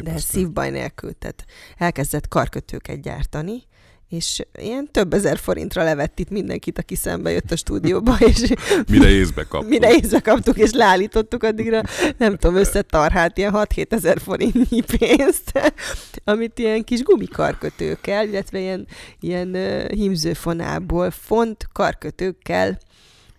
De 0.02 0.18
szívbaj 0.18 0.70
nélkül, 0.70 1.12
tehát 1.18 1.44
elkezdett 1.76 2.28
karkötőket 2.28 3.00
gyártani, 3.00 3.62
és 4.08 4.42
ilyen 4.58 4.88
több 4.92 5.12
ezer 5.12 5.38
forintra 5.38 5.82
levett 5.82 6.18
itt 6.18 6.30
mindenkit, 6.30 6.78
aki 6.78 6.94
szembe 6.94 7.30
jött 7.30 7.50
a 7.50 7.56
stúdióba, 7.56 8.16
és 8.32 8.52
mire 8.90 9.08
észbe 9.08 9.42
kaptuk. 9.42 9.70
Mire 9.70 9.94
észbe 9.94 10.20
kaptuk, 10.20 10.58
és 10.58 10.72
leállítottuk 10.72 11.42
addigra, 11.42 11.82
nem 12.18 12.36
tudom, 12.36 12.56
összetarhált 12.56 13.38
ilyen 13.38 13.52
6-7 13.54 13.92
ezer 13.92 14.20
forintnyi 14.20 14.82
pénzt, 14.98 15.74
amit 16.24 16.58
ilyen 16.58 16.84
kis 16.84 17.02
gumikarkötőkkel, 17.02 18.28
illetve 18.28 18.58
ilyen, 18.58 18.86
ilyen 19.20 19.56
hímzőfonából 19.88 21.10
font 21.10 21.66
karkötőkkel 21.72 22.78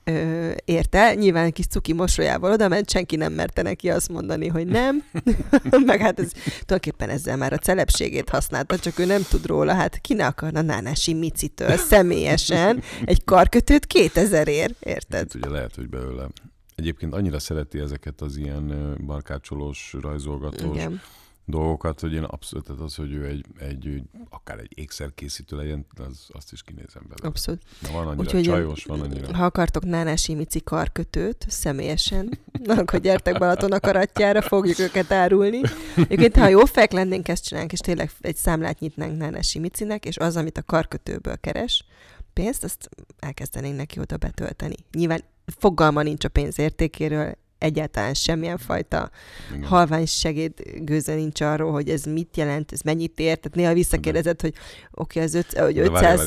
ö, 0.08 0.52
érte, 0.66 1.14
nyilván 1.14 1.52
kis 1.52 1.68
cuki 1.68 1.94
mosolyával 1.94 2.52
oda 2.52 2.68
ment, 2.68 2.90
senki 2.90 3.16
nem 3.16 3.34
merte 3.34 3.62
neki 3.62 3.90
azt 3.90 4.10
mondani, 4.10 4.48
hogy 4.48 4.68
nem, 4.68 5.04
meg 5.86 6.00
hát 6.00 6.20
ez 6.20 6.32
tulajdonképpen 6.32 7.10
ezzel 7.10 7.38
már 7.38 7.54
a 7.54 7.58
celebségét 7.58 8.30
használta, 8.30 8.78
csak 8.78 9.00
ő 9.00 9.06
nem 9.06 9.22
tud 9.30 9.46
róla, 9.46 9.74
hát 9.74 9.98
ki 10.02 10.14
ne 10.14 10.26
akarna 10.26 10.62
Nánási 10.62 11.14
Micitől 11.14 11.78
személyesen 11.78 12.84
egy 13.06 13.24
karkötőt 13.24 13.86
2000 13.86 14.48
ér, 14.48 14.76
érted? 14.80 15.20
Hát 15.20 15.36
ugye 15.36 15.50
lehet, 15.50 15.76
hogy 15.76 15.90
belőle. 15.90 16.28
Egyébként 16.76 17.14
annyira 17.14 17.40
szereti 17.40 17.80
ezeket 17.80 18.22
az 18.22 18.38
ilyen 18.38 18.96
barkácsolós, 19.06 19.96
rajzolgatós, 20.02 20.76
Igen 20.76 21.02
dolgokat, 21.50 22.00
hogy 22.00 22.14
én 22.14 22.24
abszolút, 22.24 22.66
tehát 22.66 22.82
az, 22.82 22.96
hogy 22.96 23.12
ő 23.12 23.26
egy, 23.26 23.46
egy 23.60 24.02
akár 24.30 24.60
egy 24.60 24.72
ékszerkészítő 24.76 25.56
legyen, 25.56 25.86
az, 25.96 26.26
azt 26.28 26.52
is 26.52 26.64
kinézem 26.64 27.02
belőle. 27.02 27.28
Abszolút. 27.28 27.62
Na, 27.82 27.92
van 27.92 28.08
annyira 28.08 28.24
Úgyhogy 28.24 28.44
csajos, 28.44 28.84
van 28.84 29.02
annyira. 29.02 29.36
Ha 29.36 29.46
akartok 29.46 29.86
Nánás 29.86 30.28
Imici 30.28 30.62
karkötőt 30.64 31.46
személyesen, 31.50 32.40
akkor 32.78 33.00
gyertek 33.00 33.38
Balaton 33.38 33.72
a 33.72 33.80
karatjára, 33.80 34.42
fogjuk 34.42 34.80
őket 34.80 35.12
árulni. 35.12 35.62
Egyébként, 35.96 36.36
ha 36.36 36.48
jó 36.48 36.66
fejek 36.66 36.92
lennénk, 36.92 37.28
ezt 37.28 37.44
csinálnánk, 37.44 37.74
és 37.74 37.80
tényleg 37.80 38.12
egy 38.22 38.36
számlát 38.36 38.80
nyitnánk 38.80 39.18
Nánás 39.18 39.56
Imicinek, 39.56 40.06
és 40.06 40.18
az, 40.18 40.36
amit 40.36 40.58
a 40.58 40.64
karkötőből 40.64 41.38
keres, 41.38 41.86
pénzt, 42.34 42.64
azt 42.64 42.90
elkezdenénk 43.20 43.76
neki 43.76 44.00
oda 44.00 44.18
betölteni. 44.18 44.76
Nyilván 44.92 45.24
fogalma 45.46 46.02
nincs 46.02 46.26
a 46.26 46.30
pénz 46.30 46.60
értékéről, 46.60 47.38
egyáltalán 47.58 48.14
semmilyen 48.14 48.58
fajta 48.58 49.10
Igen. 49.56 49.68
halvány 49.68 50.06
segédgőze 50.06 51.16
nincs 51.16 51.42
arról, 51.42 51.72
hogy 51.72 51.90
ez 51.90 52.04
mit 52.04 52.38
jelent, 52.38 52.72
ez 52.72 52.82
mennyit 52.82 53.20
ér. 53.20 53.38
Tehát 53.38 53.56
néha 53.56 53.74
visszakérdezed, 53.74 54.42
hogy 54.42 54.54
oké, 54.92 55.20
okay, 55.20 55.24
az 55.24 55.34
öt, 55.34 55.54
hogy 55.54 55.78
500, 55.78 56.24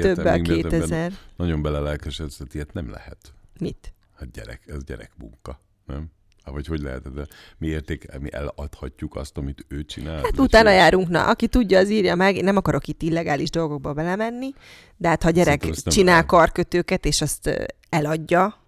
többel 0.00 0.40
2000. 0.40 1.12
Nagyon 1.36 1.62
belelelkesedsz, 1.62 2.36
tehát 2.36 2.54
ilyet 2.54 2.72
nem 2.72 2.90
lehet. 2.90 3.18
Mit? 3.60 3.92
Hát 4.16 4.30
gyerek, 4.30 4.62
ez 4.66 4.84
gyerek 4.84 5.10
munka, 5.18 5.60
nem? 5.86 6.12
Vagy 6.52 6.66
hogy 6.66 6.80
lehet, 6.80 7.12
de 7.12 7.26
mi 7.58 7.66
érték, 7.66 8.18
mi 8.20 8.32
eladhatjuk 8.32 9.16
azt, 9.16 9.36
amit 9.36 9.64
ő 9.68 9.84
csinál? 9.84 10.16
Hát 10.16 10.38
utána 10.38 10.70
ő... 10.70 10.74
járunk, 10.74 11.08
na, 11.08 11.26
aki 11.26 11.48
tudja, 11.48 11.78
az 11.78 11.90
írja 11.90 12.14
meg. 12.14 12.36
Én 12.36 12.44
nem 12.44 12.56
akarok 12.56 12.86
itt 12.86 13.02
illegális 13.02 13.50
dolgokba 13.50 13.92
belemenni, 13.92 14.50
de 14.96 15.08
hát 15.08 15.22
ha 15.22 15.30
gyerek 15.30 15.70
csinál 15.70 16.26
karkötőket, 16.26 17.04
és 17.04 17.20
azt 17.20 17.70
eladja, 17.88 18.63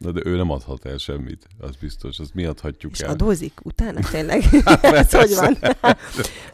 Na 0.00 0.10
de 0.10 0.20
ő 0.24 0.36
nem 0.36 0.50
adhat 0.50 0.84
el 0.84 0.98
semmit, 0.98 1.46
az 1.58 1.76
biztos, 1.80 2.18
azt 2.18 2.34
mi 2.34 2.44
adhatjuk 2.44 2.92
és 2.92 3.00
el. 3.00 3.10
adózik 3.10 3.60
utána 3.62 4.00
tényleg? 4.10 4.42
Hát 4.64 4.84
Ez 5.04 5.12
hogy 5.12 5.34
van? 5.34 5.58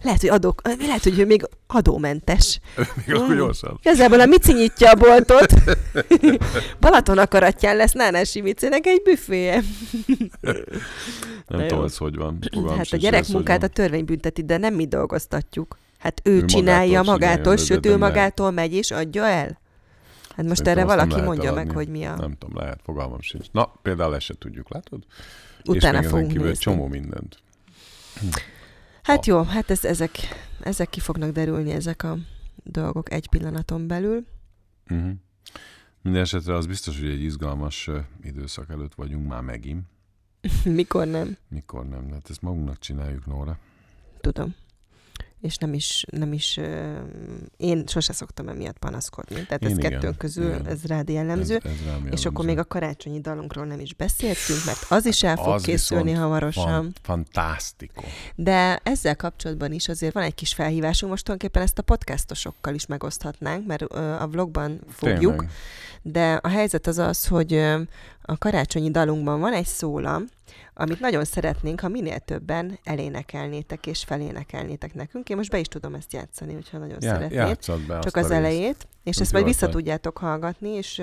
lehet, 0.03 0.21
hogy 0.21 0.29
adok, 0.29 0.61
lehet, 0.79 1.03
hogy 1.03 1.19
ő 1.19 1.27
még 1.27 1.49
adómentes. 1.67 2.61
még 3.07 3.15
akkor 3.17 3.37
gyorsan. 3.37 3.79
Igazából 3.83 4.21
a 4.21 4.27
Mici 4.27 4.53
nyitja 4.53 4.91
a 4.91 4.95
boltot. 4.95 5.55
Balaton 6.81 7.19
akaratján 7.19 7.77
lesz 7.77 7.93
Nánási 7.93 8.41
Micinek 8.41 8.87
egy 8.87 9.03
büféje. 9.03 9.63
nem 11.47 11.67
tudom, 11.67 11.85
ez 11.85 11.97
hogy 11.97 12.17
van. 12.17 12.39
Fogalm 12.53 12.77
hát 12.77 12.93
a 12.93 12.97
gyerekmunkát 12.97 13.63
a 13.63 13.69
törvény 13.69 14.05
bünteti, 14.05 14.45
de 14.45 14.57
nem 14.57 14.75
mi 14.75 14.87
dolgoztatjuk. 14.87 15.79
Hát 15.99 16.21
ő, 16.25 16.35
ő 16.35 16.45
csinálja 16.45 17.03
magától, 17.03 17.13
magától 17.13 17.57
sőt, 17.57 17.87
ő 17.87 17.97
magától 17.97 18.51
megy 18.51 18.75
és 18.75 18.91
adja 18.91 19.27
el. 19.27 19.65
Hát 20.37 20.47
most 20.47 20.65
Szerintem 20.65 20.89
erre 20.89 20.97
valaki 20.97 21.21
mondja 21.21 21.51
eladni. 21.51 21.65
meg, 21.65 21.75
hogy 21.75 21.89
mi 21.89 22.05
a... 22.05 22.17
Nem 22.17 22.37
tudom, 22.39 22.57
lehet, 22.57 22.81
fogalmam 22.83 23.21
sincs. 23.21 23.51
Na, 23.51 23.65
például 23.83 24.15
ezt 24.15 24.25
se 24.25 24.35
tudjuk, 24.39 24.69
látod? 24.69 25.05
Utána 25.65 26.01
És 26.01 26.07
fogunk 26.07 26.29
kívül 26.29 26.57
csomó 26.57 26.87
mindent. 26.87 27.43
Hát 29.03 29.25
ha. 29.25 29.33
jó, 29.33 29.43
hát 29.43 29.71
ez, 29.71 29.85
ezek, 29.85 30.11
ezek 30.61 30.91
ki 30.91 31.01
fognak 31.01 31.31
derülni, 31.31 31.71
ezek 31.71 32.03
a 32.03 32.17
dolgok 32.65 33.13
egy 33.13 33.29
pillanaton 33.29 33.87
belül. 33.87 34.27
Uh-huh. 34.91 35.11
Minden 36.03 36.23
esetre 36.23 36.55
az 36.55 36.67
biztos, 36.67 37.01
hogy 37.01 37.11
egy 37.11 37.23
izgalmas 37.23 37.91
időszak 38.23 38.71
előtt 38.71 38.95
vagyunk 38.95 39.29
már 39.29 39.43
megint. 39.43 39.85
Mikor 40.65 41.07
nem? 41.07 41.37
Mikor 41.49 41.89
nem, 41.89 42.11
hát 42.13 42.31
ezt 42.31 42.43
magunknak 42.43 42.79
csináljuk, 42.79 43.27
Nóra. 43.27 43.59
Tudom 44.21 44.55
és 45.41 45.57
nem 45.57 45.75
is, 45.75 46.05
nem 46.11 46.33
is 46.33 46.61
én 47.57 47.87
sose 47.87 48.13
szoktam 48.13 48.49
emiatt 48.49 48.79
panaszkodni. 48.79 49.47
Tehát 49.47 49.63
én 49.63 49.71
ez 49.71 49.79
igen, 49.79 49.91
kettőnk 49.91 50.19
közül, 50.19 50.49
igen. 50.49 50.67
ez 50.67 50.85
rád 50.85 51.09
jellemző. 51.09 51.61
Ez, 51.65 51.71
ez 51.71 51.87
rám 51.87 52.07
és 52.11 52.25
akkor 52.25 52.45
még 52.45 52.59
a 52.59 52.65
karácsonyi 52.65 53.21
dalunkról 53.21 53.65
nem 53.65 53.81
is 53.81 53.95
beszéltünk, 53.95 54.65
mert 54.65 54.87
az 54.89 55.07
is 55.07 55.23
el 55.23 55.37
fog 55.37 55.53
az 55.53 55.63
készülni 55.63 56.13
hamarosan. 56.13 56.65
Fan, 56.65 56.95
fantasztico. 57.03 58.03
De 58.35 58.81
ezzel 58.83 59.17
kapcsolatban 59.17 59.73
is 59.73 59.89
azért 59.89 60.15
van 60.15 60.23
egy 60.23 60.35
kis 60.35 60.55
felhívásunk, 60.55 61.11
most 61.11 61.25
tulajdonképpen 61.25 61.67
ezt 61.67 61.79
a 61.79 61.83
podcastosokkal 61.83 62.75
is 62.75 62.87
megoszthatnánk, 62.87 63.67
mert 63.67 63.83
a 63.83 64.29
vlogban 64.31 64.81
fogjuk. 64.91 65.37
Tényleg. 65.37 65.51
De 66.03 66.33
a 66.33 66.49
helyzet 66.49 66.87
az 66.87 66.99
az, 66.99 67.27
hogy 67.27 67.65
a 68.27 68.39
karácsonyi 68.39 68.91
dalunkban 68.91 69.41
van 69.41 69.53
egy 69.53 69.67
szólam, 69.67 70.25
amit 70.75 71.01
nagyon 71.01 71.25
szeretnénk, 71.25 71.81
ha 71.81 71.89
minél 71.89 72.19
többen 72.19 72.79
elénekelnétek 72.85 73.87
és 73.87 74.05
felénekelnétek 74.05 74.95
nekünk. 74.95 75.29
Én 75.29 75.37
most 75.37 75.51
be 75.51 75.59
is 75.59 75.67
tudom 75.67 75.95
ezt 75.95 76.13
játszani, 76.13 76.55
hogyha 76.55 76.79
nagyon 76.79 76.99
ja, 77.01 77.09
szeretnéd. 77.09 77.87
Be 77.87 77.99
Csak 77.99 78.17
az 78.17 78.31
elejét, 78.31 78.87
és 79.03 79.17
ezt 79.17 79.33
majd 79.33 79.45
vissza 79.45 79.69
tudjátok 79.69 80.19
hallgatni, 80.19 80.69
és, 80.69 81.03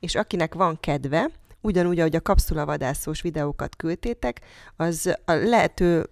és 0.00 0.14
akinek 0.14 0.54
van 0.54 0.80
kedve, 0.80 1.30
ugyanúgy, 1.60 1.98
ahogy 1.98 2.16
a 2.16 2.20
kapszulavadászós 2.20 3.20
videókat 3.20 3.76
küldtétek, 3.76 4.40
az 4.76 5.16
a 5.24 5.32
lehető 5.32 6.08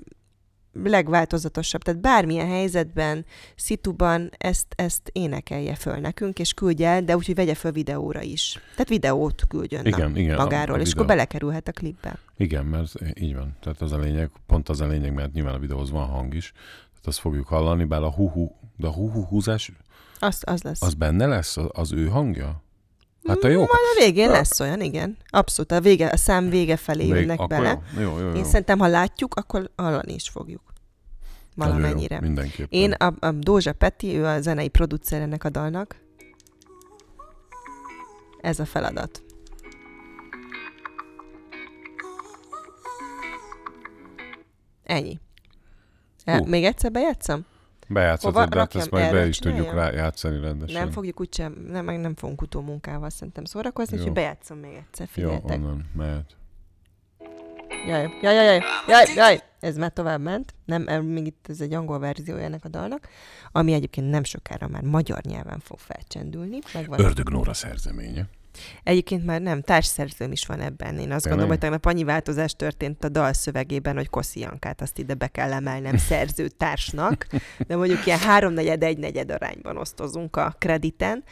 legváltozatosabb, 0.84 1.82
tehát 1.82 2.00
bármilyen 2.00 2.46
helyzetben, 2.46 3.24
szituban 3.56 4.30
ezt, 4.38 4.66
ezt 4.76 5.10
énekelje 5.12 5.74
föl 5.74 5.96
nekünk, 5.96 6.38
és 6.38 6.52
küldje 6.52 6.88
el, 6.88 7.02
de 7.02 7.16
úgyhogy 7.16 7.34
vegye 7.34 7.54
föl 7.54 7.72
videóra 7.72 8.22
is. 8.22 8.60
Tehát 8.70 8.88
videót 8.88 9.42
küldjön 9.48 9.86
igen, 9.86 10.16
igen, 10.16 10.36
magáról, 10.36 10.76
a, 10.76 10.78
a 10.78 10.82
és 10.82 10.92
akkor 10.92 11.06
belekerülhet 11.06 11.68
a 11.68 11.72
klipbe. 11.72 12.18
Igen, 12.36 12.64
mert 12.64 12.92
így 13.14 13.34
van. 13.34 13.56
Tehát 13.60 13.80
az 13.80 13.92
a 13.92 13.98
lényeg, 13.98 14.30
pont 14.46 14.68
az 14.68 14.80
a 14.80 14.86
lényeg, 14.86 15.14
mert 15.14 15.32
nyilván 15.32 15.54
a 15.54 15.58
videóhoz 15.58 15.90
van 15.90 16.06
hang 16.06 16.34
is, 16.34 16.52
tehát 16.90 17.06
azt 17.06 17.18
fogjuk 17.18 17.46
hallani, 17.46 17.84
bár 17.84 18.02
a 18.02 18.10
hu-hu, 18.10 18.50
de 18.76 18.86
a 18.86 18.92
hu-hu 18.92 19.24
húzás, 19.24 19.72
az, 20.20 20.42
az 20.46 20.62
lesz. 20.62 20.82
Az 20.82 20.94
benne 20.94 21.26
lesz? 21.26 21.56
Az 21.72 21.92
ő 21.92 22.06
hangja? 22.06 22.62
Hát 23.26 23.44
a 23.44 23.48
jó. 23.48 23.58
Majd 23.58 23.70
a 23.70 23.98
végén 23.98 24.30
lesz 24.30 24.60
olyan, 24.60 24.80
igen. 24.80 25.16
Abszolút, 25.28 25.72
a, 25.72 25.80
vége, 25.80 26.08
a 26.08 26.16
szám 26.16 26.48
vége 26.48 26.76
felé 26.76 27.04
Vég, 27.04 27.20
jönnek 27.20 27.46
bele. 27.46 27.82
Jó. 27.94 28.00
Jó, 28.00 28.18
jó, 28.18 28.26
jó. 28.26 28.34
Én 28.34 28.44
szerintem, 28.44 28.78
ha 28.78 28.86
látjuk, 28.86 29.34
akkor 29.34 29.70
hallani 29.76 30.12
is 30.12 30.28
fogjuk. 30.28 30.67
Valamennyire. 31.58 32.14
Jó, 32.14 32.20
mindenképpen. 32.20 32.80
Én, 32.80 32.92
a, 32.92 33.14
a 33.18 33.32
Dózsa 33.32 33.72
Peti, 33.72 34.16
ő 34.16 34.26
a 34.26 34.40
zenei 34.40 34.68
producer 34.68 35.20
ennek 35.20 35.44
a 35.44 35.48
dalnak. 35.50 35.96
Ez 38.40 38.58
a 38.58 38.64
feladat. 38.64 39.22
Ennyi. 44.84 45.18
Uh. 46.26 46.46
Még 46.46 46.64
egyszer 46.64 46.90
bejátszom? 46.90 47.44
Bejátszhatod, 47.88 48.48
de 48.48 48.58
hát 48.58 48.74
ezt 48.74 48.90
majd 48.90 49.12
be 49.12 49.26
is 49.26 49.38
tudjuk 49.38 49.72
rá 49.72 49.90
játszani 49.90 50.40
rendesen. 50.40 50.80
Nem 50.80 50.90
fogjuk 50.90 51.20
úgysem, 51.20 51.52
nem, 51.68 51.84
meg 51.84 52.00
nem 52.00 52.14
fogunk 52.14 52.42
utómunkával 52.42 53.10
szerintem 53.10 53.44
szórakozni, 53.44 53.98
úgyhogy 53.98 54.12
bejátszom 54.12 54.58
még 54.58 54.74
egyszer, 54.74 55.08
figyeljetek. 55.10 55.58
Jó, 55.58 55.64
onnan 55.64 55.90
mehet. 55.94 56.36
Jaj, 57.86 58.10
jaj, 58.22 58.34
jaj, 58.34 58.44
jaj, 58.44 58.62
jaj, 58.86 59.14
jaj, 59.14 59.42
ez 59.60 59.76
már 59.76 59.92
tovább 59.92 60.20
ment. 60.20 60.54
Nem, 60.64 61.04
még 61.04 61.26
itt 61.26 61.46
ez 61.48 61.60
egy 61.60 61.72
angol 61.72 61.98
verziója 61.98 62.42
ennek 62.42 62.64
a 62.64 62.68
dalnak, 62.68 63.08
ami 63.52 63.72
egyébként 63.72 64.10
nem 64.10 64.24
sokára 64.24 64.68
már 64.68 64.82
magyar 64.82 65.22
nyelven 65.22 65.60
fog 65.60 65.78
felcsendülni. 65.78 66.58
Megvan 66.74 67.00
Ördög 67.00 67.28
Nóra 67.28 67.54
szerzeménye. 67.54 68.28
Egyébként 68.82 69.24
már 69.24 69.40
nem, 69.40 69.62
társszerzőm 69.62 70.32
is 70.32 70.46
van 70.46 70.60
ebben. 70.60 70.98
Én 70.98 71.12
azt 71.12 71.22
Te 71.22 71.28
gondolom, 71.28 71.38
nem? 71.38 71.48
hogy 71.48 71.58
tegnap 71.58 71.86
annyi 71.86 72.04
változás 72.04 72.52
történt 72.52 73.04
a 73.04 73.08
dal 73.08 73.32
szövegében, 73.32 73.94
hogy 73.94 74.08
Kosziankát 74.08 74.80
azt 74.80 74.98
ide 74.98 75.14
be 75.14 75.26
kell 75.26 75.52
emelnem 75.52 75.96
szerzőtársnak, 76.08 77.26
de 77.66 77.76
mondjuk 77.76 78.06
ilyen 78.06 78.18
háromnegyed, 78.18 78.82
egynegyed 78.82 79.30
arányban 79.30 79.76
osztozunk 79.76 80.36
a 80.36 80.54
krediten, 80.58 81.24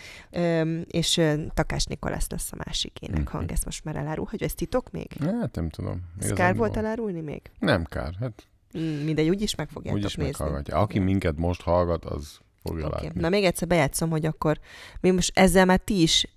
és 0.87 1.21
Takás 1.55 1.85
Nikolász 1.85 2.31
lesz 2.31 2.53
a 2.53 2.57
másik 2.65 2.99
ének 3.01 3.29
hang, 3.29 3.51
ezt 3.51 3.65
most 3.65 3.85
már 3.85 3.97
elárul, 3.97 4.27
hogy 4.31 4.43
ez 4.43 4.55
titok 4.55 4.91
még? 4.91 5.09
Hát 5.21 5.55
nem 5.55 5.69
tudom. 5.69 6.03
Ez 6.21 6.33
kár 6.33 6.57
volt 6.57 6.77
elárulni 6.77 7.21
még? 7.21 7.43
Nem 7.59 7.85
kár, 7.85 8.15
hát 8.21 8.47
mm, 8.79 9.05
Mindegy, 9.05 9.29
úgyis 9.29 9.55
meg 9.55 9.69
fogjátok 9.69 9.99
úgyis 9.99 10.15
nézni. 10.15 10.33
Meghallgatja. 10.39 10.79
Aki 10.79 10.99
minket 10.99 11.37
most 11.37 11.63
hallgat, 11.63 12.05
az 12.05 12.39
fogja 12.63 12.87
okay. 12.87 13.05
látni. 13.05 13.21
Na 13.21 13.29
még 13.29 13.45
egyszer 13.45 13.69
bejátszom, 13.69 14.11
hogy 14.11 14.27
akkor 14.27 14.59
mi 15.01 15.11
most 15.11 15.39
ezzel 15.39 15.65
már 15.65 15.79
ti 15.79 16.03
is 16.03 16.36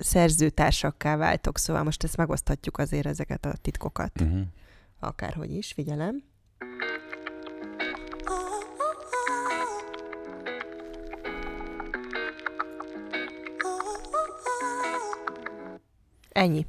szerzőtársakká 0.00 1.16
váltok, 1.16 1.58
szóval 1.58 1.82
most 1.82 2.04
ezt 2.04 2.16
megoszthatjuk 2.16 2.78
azért 2.78 3.06
ezeket 3.06 3.44
a 3.44 3.52
titkokat. 3.62 4.20
Uh-huh. 4.20 4.40
Akárhogy 5.00 5.54
is, 5.54 5.72
figyelem. 5.72 6.22
Ennyi. 16.28 16.66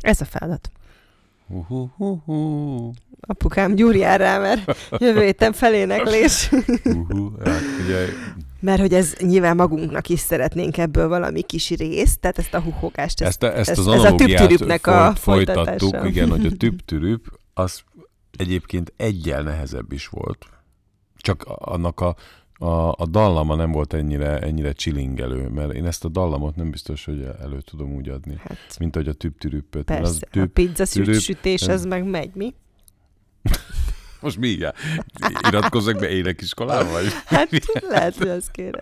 Ez 0.00 0.20
a 0.20 0.24
feladat. 0.24 0.70
Uh-huh. 1.48 2.94
Apukám 3.20 3.74
gyúrjál 3.74 4.18
rá, 4.18 4.38
mert 4.38 4.90
jövő 4.98 5.22
héten 5.22 5.52
feléneklés. 5.52 6.50
uh-huh. 6.52 7.44
hát, 7.44 7.62
ugye, 7.84 8.06
mert 8.60 8.80
hogy 8.80 8.94
ez 8.94 9.14
nyilván 9.18 9.56
magunknak 9.56 10.08
is 10.08 10.20
szeretnénk 10.20 10.78
ebből 10.78 11.08
valami 11.08 11.42
kis 11.42 11.70
részt, 11.70 12.20
tehát 12.20 12.38
ezt 12.38 12.54
a 12.54 12.60
huhogást, 12.60 13.20
ezt, 13.20 13.42
ezt, 13.42 13.54
ezt, 13.56 13.70
ezt 13.70 13.78
az 13.78 13.86
ez 13.86 14.04
a 14.04 14.14
tüptürüpnek 14.14 14.86
a 14.86 15.14
folytattuk, 15.14 15.96
igen, 16.04 16.30
hogy 16.30 16.46
a 16.46 16.56
tüptürüp, 16.64 17.38
az 17.54 17.82
egyébként 18.38 18.92
egyel 18.96 19.42
nehezebb 19.42 19.92
is 19.92 20.06
volt. 20.06 20.46
Csak 21.16 21.44
annak 21.46 22.00
a, 22.00 22.16
a, 22.64 22.88
a 22.88 23.06
dallama 23.10 23.54
nem 23.54 23.72
volt 23.72 23.92
ennyire, 23.92 24.38
ennyire 24.38 24.72
csilingelő, 24.72 25.48
mert 25.48 25.72
én 25.72 25.86
ezt 25.86 26.04
a 26.04 26.08
dallamot 26.08 26.56
nem 26.56 26.70
biztos, 26.70 27.04
hogy 27.04 27.28
elő 27.40 27.60
tudom 27.60 27.94
úgy 27.94 28.08
adni, 28.08 28.34
hát, 28.38 28.58
mint 28.78 28.94
hogy 28.94 29.08
a 29.08 29.12
tüptürüppöt. 29.12 29.84
Persze, 29.84 30.02
az 30.02 30.22
tüp, 30.30 30.42
a 30.42 30.46
pizza 30.52 30.84
sütés, 31.20 31.62
ez... 31.62 31.84
meg 31.84 32.04
megy, 32.04 32.30
mi? 32.34 32.54
Most 34.20 34.38
mi 34.38 34.48
igen? 34.48 34.74
Iratkozzak 35.48 35.98
be 35.98 36.08
énekiskolába? 36.08 36.90
Vagy? 36.90 37.06
Hát 37.24 37.50
lehet, 37.88 38.16
hogy 38.16 38.28
az 38.28 38.48
kéne. 38.52 38.80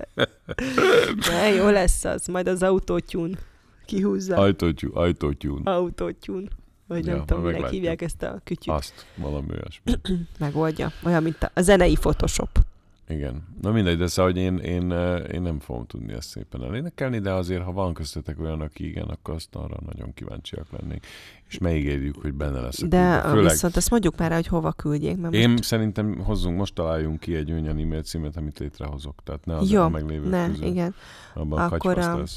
De 1.29 1.49
jó 1.55 1.69
lesz 1.69 2.05
az, 2.05 2.27
majd 2.27 2.49
az 2.49 2.63
autótyún 2.63 3.39
kihúzza. 3.87 4.37
Ajtótyún, 4.37 4.93
ajtótyún. 4.95 5.61
Autótyún. 5.65 6.49
Vagy 6.87 7.07
ja, 7.07 7.15
nem 7.15 7.27
tudom, 7.27 7.43
minek 7.45 7.69
hívják 7.69 8.03
ezt 8.03 8.23
a 8.23 8.41
kütyűt. 8.45 8.75
Azt, 8.75 9.07
valami 9.17 9.49
olyasmi. 9.51 9.93
Megoldja. 10.39 10.93
Olyan, 11.05 11.23
mint 11.23 11.51
a 11.55 11.61
zenei 11.61 11.95
Photoshop. 11.95 12.66
Igen. 13.09 13.47
Na 13.61 13.71
mindegy, 13.71 13.99
de 13.99 14.07
szóval, 14.07 14.33
hogy 14.33 14.41
én, 14.41 14.59
én, 14.59 14.91
én 15.33 15.43
nem 15.43 15.61
fogom 15.61 15.87
tudni 15.87 16.13
ezt 16.13 16.29
szépen 16.29 16.63
elénekelni, 16.63 17.19
de 17.19 17.33
azért, 17.33 17.63
ha 17.63 17.73
van 17.73 17.95
köztetek 17.95 18.41
olyan, 18.41 18.61
aki 18.61 18.89
igen, 18.89 19.09
akkor 19.09 19.35
azt 19.35 19.55
arra 19.55 19.77
nagyon 19.87 20.15
kíváncsiak 20.15 20.67
lennénk. 20.71 21.05
És 21.49 21.59
megígérjük, 21.59 22.17
hogy 22.23 22.33
benne 22.33 22.61
lesz. 22.61 22.83
De 22.83 23.21
Főleg... 23.21 23.51
viszont 23.51 23.77
azt 23.77 23.91
mondjuk 23.91 24.19
már, 24.19 24.33
hogy 24.33 24.47
hova 24.47 24.73
küldjék. 24.73 25.17
Mert 25.17 25.35
én 25.35 25.51
most... 25.51 25.63
szerintem 25.63 26.19
hozzunk, 26.19 26.59
most 26.59 26.75
találjunk 26.75 27.21
ki 27.21 27.35
egy 27.35 27.53
olyan 27.53 27.67
e-mail 27.67 28.03
címet, 28.03 28.37
amit 28.37 28.59
létrehozok. 28.59 29.23
Tehát 29.25 29.45
ne 29.45 29.57
az 29.57 29.71
Jó, 29.71 29.83
a 29.83 29.89
meglévő 29.89 30.29
ne, 30.29 30.47
közül. 30.47 30.67
igen. 30.67 30.95
Abban 31.35 31.59
akkor 31.59 31.99
a... 31.99 32.03
Karácsony? 32.03 32.37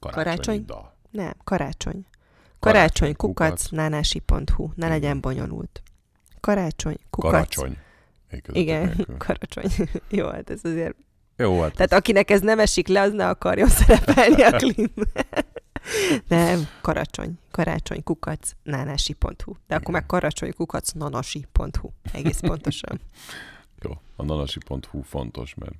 karácsony? 0.00 0.64
Nem, 1.10 1.32
karácsony. 1.44 2.06
Karácsony, 2.58 3.16
kukac, 3.16 3.68
nánási.hu. 3.68 4.68
Ne 4.74 4.88
legyen 4.88 5.20
bonyolult. 5.20 5.82
Karácsony, 6.40 6.96
kukac. 7.10 7.30
Karácsony. 7.30 7.76
Igen, 8.52 9.06
karácsony. 9.18 9.88
Jó, 10.10 10.28
hát 10.28 10.50
ez 10.50 10.60
azért... 10.62 10.96
Jó, 11.36 11.60
hát 11.60 11.72
Tehát 11.72 11.92
ez... 11.92 11.98
akinek 11.98 12.30
ez 12.30 12.40
nem 12.40 12.58
esik 12.58 12.88
le, 12.88 13.00
az 13.00 13.12
ne 13.12 13.28
akarjon 13.28 13.68
szerepelni 13.78 14.42
a 14.42 14.50
klipben. 14.50 15.24
Nem, 16.28 16.68
karácsony, 16.80 17.38
karácsony, 17.50 18.02
kukac, 18.02 18.50
nánási.hu. 18.62 19.52
De 19.66 19.74
akkor 19.74 19.94
meg 19.94 20.06
karácsony, 20.06 20.52
kukac, 20.54 20.92
nanasi.hu. 20.92 21.88
Egész 22.12 22.40
pontosan. 22.40 23.00
Jó, 23.82 23.90
a 24.16 24.24
nanasi.hu 24.24 25.02
fontos, 25.02 25.54
mert 25.54 25.74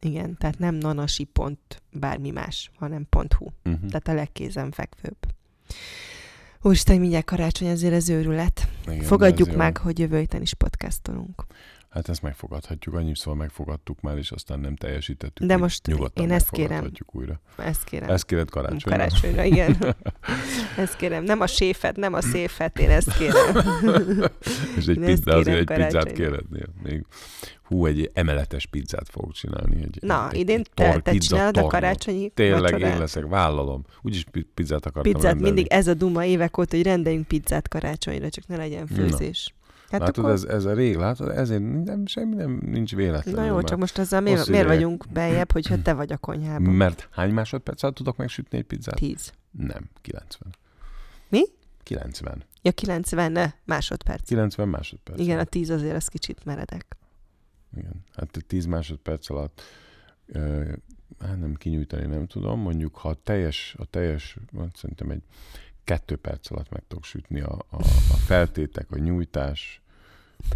igen, 0.00 0.36
tehát 0.36 0.58
nem 0.58 0.74
nanasi 0.74 1.24
pont 1.24 1.82
bármi 1.92 2.30
más, 2.30 2.70
hanem 2.76 3.06
.hu. 3.10 3.46
Uh-huh. 3.64 3.88
Tehát 3.88 4.08
a 4.08 4.14
legkézenfekvőbb. 4.14 5.16
Úristen, 6.62 6.98
mindjárt 6.98 7.24
karácsony, 7.24 7.68
azért 7.70 7.92
ez 7.94 8.08
őrület. 8.08 8.68
Igen, 8.86 9.00
Fogadjuk 9.04 9.56
meg, 9.56 9.76
jó. 9.78 9.84
hogy 9.84 9.98
jövő 9.98 10.18
héten 10.18 10.42
is 10.42 10.54
podcastolunk. 10.54 11.46
Hát 11.98 12.08
ezt 12.08 12.22
megfogadhatjuk, 12.22 12.94
annyiszor 12.94 13.34
megfogadtuk 13.34 14.00
már, 14.00 14.16
és 14.16 14.30
aztán 14.30 14.60
nem 14.60 14.76
teljesítettük. 14.76 15.46
De 15.46 15.56
most 15.56 15.88
én 16.14 16.30
ezt 16.30 16.50
kérem. 16.50 16.90
újra. 17.12 17.40
Ezt 17.56 17.84
kérem. 17.84 18.10
Ezt 18.10 18.24
kéred 18.24 18.50
karácsonyra. 18.50 18.90
Karácsonyra, 18.90 19.44
igen. 19.44 19.96
ezt 20.76 20.96
kérem. 20.96 21.24
Nem 21.24 21.40
a 21.40 21.46
séfet, 21.46 21.96
nem 21.96 22.14
a 22.14 22.20
széfet, 22.20 22.78
én 22.78 22.90
ezt 22.90 23.16
kérem. 23.16 23.56
és 24.78 24.86
egy, 24.86 24.98
pizza, 24.98 25.34
azért 25.34 25.70
egy 25.70 25.76
pizzát 25.76 26.12
kérednél. 26.12 26.66
Még 26.82 27.04
hú, 27.62 27.86
egy 27.86 28.10
emeletes 28.14 28.66
pizzát 28.66 29.08
fogok 29.10 29.32
csinálni. 29.32 29.82
Egy, 29.82 29.98
Na, 30.00 30.30
egy, 30.30 30.38
idén 30.38 30.58
egy 30.58 30.70
tor, 30.74 31.02
te, 31.02 31.10
te 31.10 31.18
csinálod 31.18 31.52
tornyot. 31.54 31.72
a 31.72 31.74
karácsonyi 31.74 32.28
Tényleg 32.28 32.72
vacsorát? 32.72 32.94
én 32.94 32.98
leszek, 32.98 33.26
vállalom. 33.26 33.84
Úgyis 34.02 34.24
pizzát 34.54 34.86
akartam 34.86 35.12
Pizzát, 35.12 35.22
rendelni. 35.32 35.54
mindig 35.54 35.72
ez 35.72 35.86
a 35.86 35.94
duma 35.94 36.24
évek 36.24 36.58
óta, 36.58 36.76
hogy 36.76 36.84
rendeljünk 36.84 37.26
pizzát 37.26 37.68
karácsonyra, 37.68 38.28
csak 38.28 38.46
ne 38.46 38.56
legyen 38.56 38.86
főzés. 38.86 39.52
Na. 39.52 39.56
Hát 39.90 40.00
látod, 40.00 40.24
akkor... 40.24 40.30
ez, 40.30 40.44
ez 40.44 40.64
a 40.64 40.72
rég, 40.72 40.96
látod, 40.96 41.28
ezért 41.28 41.84
nem, 41.84 42.06
semmi 42.06 42.34
nem, 42.34 42.60
nincs 42.64 42.94
véletlen. 42.94 43.34
Na 43.34 43.44
jó, 43.44 43.62
csak 43.62 43.78
most 43.78 43.98
ezzel 43.98 44.20
miért, 44.20 44.48
miért 44.48 44.66
vagyunk 44.66 45.04
bejebb, 45.12 45.52
hogyha 45.52 45.82
te 45.82 45.92
vagy 45.92 46.12
a 46.12 46.16
konyhában? 46.16 46.74
Mert 46.74 47.08
hány 47.10 47.32
másodperc 47.32 47.82
alatt 47.82 47.94
tudok 47.94 48.16
megsütni 48.16 48.58
egy 48.58 48.64
pizzát? 48.64 48.94
Tíz. 48.94 49.32
Nem, 49.50 49.90
90. 50.00 50.54
Mi? 51.28 51.42
90. 51.82 52.44
Ja, 52.62 52.72
90 52.72 53.54
másodperc. 53.64 54.28
90 54.28 54.68
másodperc. 54.68 55.20
Igen, 55.20 55.38
a 55.38 55.44
10 55.44 55.70
azért 55.70 55.96
az 55.96 56.06
kicsit 56.06 56.44
meredek. 56.44 56.96
Igen, 57.76 58.04
hát 58.14 58.44
10 58.46 58.66
másodperc 58.66 59.30
alatt 59.30 59.62
ö, 60.26 60.72
hát 61.20 61.40
nem 61.40 61.54
kinyújtani 61.54 62.06
nem 62.06 62.26
tudom, 62.26 62.60
mondjuk 62.60 62.96
ha 62.96 63.08
a 63.08 63.14
teljes, 63.14 63.74
a 63.78 63.84
teljes, 63.84 64.36
hát 64.58 64.76
szerintem 64.76 65.10
egy 65.10 65.22
kettő 65.88 66.16
perc 66.16 66.50
alatt 66.50 66.70
meg 66.70 66.82
tudok 66.88 67.04
sütni 67.04 67.40
a, 67.40 67.52
a, 67.70 67.76
a 68.10 68.16
feltétek, 68.26 68.90
a 68.90 68.98
nyújtás, 68.98 69.80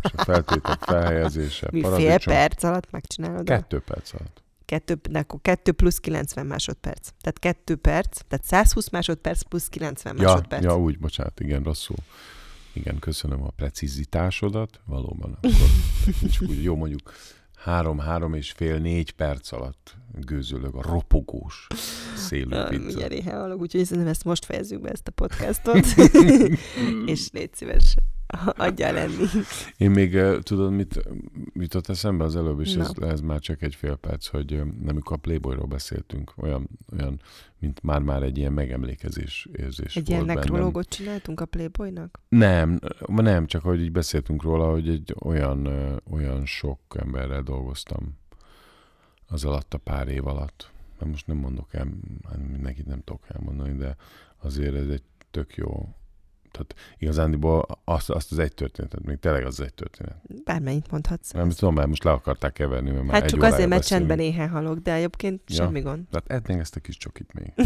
és 0.03 0.11
a 0.17 0.25
feltétek 0.25 0.79
felhelyezése. 0.81 1.69
Mi 1.73 1.83
fél 1.83 2.19
perc 2.19 2.63
alatt 2.63 2.91
megcsinálod? 2.91 3.45
Kettő 3.45 3.81
perc 3.81 4.13
alatt. 4.15 4.43
Kettő, 4.65 4.95
de 5.11 5.19
akkor 5.19 5.41
kettő 5.43 5.73
plusz 5.73 5.99
90 5.99 6.47
másodperc. 6.47 7.09
Tehát 7.21 7.39
kettő 7.39 7.77
perc, 7.77 8.21
tehát 8.29 8.45
120 8.45 8.91
másodperc 8.91 9.43
plusz 9.43 9.69
90 9.69 10.17
ja, 10.17 10.23
másodperc. 10.23 10.63
Ja, 10.63 10.79
úgy, 10.79 10.99
bocsánat, 10.99 11.41
igen, 11.41 11.63
rosszul. 11.63 11.97
Igen, 12.73 12.99
köszönöm 12.99 13.43
a 13.43 13.51
precizitásodat, 13.51 14.81
valóban. 14.85 15.39
Akkor 15.41 16.49
úgy, 16.49 16.63
jó 16.63 16.77
mondjuk 16.77 17.13
három-három 17.63 18.35
és 18.35 18.51
fél, 18.51 18.79
négy 18.79 19.11
perc 19.11 19.53
alatt 19.53 19.97
gőzölög 20.21 20.75
a 20.75 20.83
ropogós 20.83 21.67
szélű 22.17 22.57
pizza. 22.69 22.85
Mindjárt 22.85 23.13
éhe 23.13 23.35
halok, 23.35 23.61
úgyhogy 23.61 23.85
szerintem 23.85 24.13
ezt 24.13 24.25
most 24.25 24.45
fejezzük 24.45 24.81
be 24.81 24.91
ezt 24.91 25.09
a 25.09 25.11
podcastot, 25.11 25.87
és 27.13 27.29
légy 27.33 27.55
szíves, 27.55 27.95
adja 28.57 28.93
lenni. 28.93 29.25
Én 29.77 29.91
még 29.91 30.19
tudod, 30.43 30.73
mit 30.73 31.03
jutott 31.55 31.89
eszembe 31.89 32.25
az 32.25 32.37
előbb, 32.37 32.61
és 32.61 32.75
ez, 32.75 32.91
ez, 33.01 33.21
már 33.21 33.41
csak 33.41 33.63
egy 33.63 33.75
fél 33.75 33.97
perc, 33.97 34.27
hogy 34.27 34.57
nem 34.57 34.89
amikor 34.89 35.17
a 35.17 35.21
Playboyról 35.21 35.67
beszéltünk, 35.67 36.33
olyan, 36.37 36.69
olyan 36.93 37.21
mint 37.59 37.83
már-már 37.83 38.23
egy 38.23 38.39
ilyen 38.39 38.53
megemlékezés 38.53 39.49
érzés 39.53 39.97
Egy 39.97 40.09
ilyen 40.09 40.25
nekrológot 40.25 40.89
csináltunk 40.89 41.41
a 41.41 41.45
Playboynak? 41.45 42.21
Nem, 42.29 42.81
nem, 43.07 43.47
csak 43.47 43.63
hogy 43.63 43.81
így 43.81 43.93
beszéltünk 43.93 44.43
róla, 44.43 44.71
hogy 44.71 44.89
egy 44.89 45.15
olyan, 45.21 45.69
olyan 46.11 46.47
sok 46.47 46.81
emberrel 46.99 47.43
dolgoztam 47.43 48.19
az 49.27 49.45
alatt 49.45 49.75
a 49.75 49.79
pár 49.79 50.09
év 50.09 50.27
alatt. 50.27 50.71
Mert 50.99 51.11
most 51.11 51.27
nem 51.27 51.37
mondok 51.37 51.75
el, 51.75 51.87
hát 52.29 52.49
mindenkit 52.51 52.87
nem 52.87 53.01
tudok 53.05 53.25
elmondani, 53.29 53.77
de 53.77 53.97
azért 54.39 54.75
ez 54.75 54.89
egy 54.89 55.03
tök 55.31 55.57
jó 55.57 55.95
tehát 56.53 56.75
igazándiból 56.99 57.67
azt, 57.85 58.11
azt 58.11 58.33
az 58.33 58.39
egy 58.39 58.55
történetet, 58.55 59.05
még 59.05 59.19
tényleg 59.19 59.45
az 59.45 59.61
egy 59.61 59.75
történet. 59.75 60.17
Bármennyit 60.45 60.91
mondhatsz. 60.91 61.31
Nem 61.31 61.51
tudom, 61.51 61.75
mert 61.75 61.89
most 61.89 62.05
le 62.05 62.11
akarták 62.11 62.53
keverni, 62.53 62.91
mert 62.91 63.05
már 63.05 63.21
Hát 63.21 63.31
csak 63.31 63.43
azért, 63.43 63.69
mert 63.69 63.87
csendben 63.87 64.19
éhen 64.19 64.49
halok, 64.49 64.79
de 64.79 64.93
egyébként 64.95 65.43
ja. 65.47 65.55
semmi 65.55 65.81
gond. 65.81 66.09
Tehát 66.11 66.31
etnénk 66.31 66.61
ezt 66.61 66.77
a 66.77 66.81
kis 66.81 66.97
csokit 66.97 67.33
még. 67.33 67.53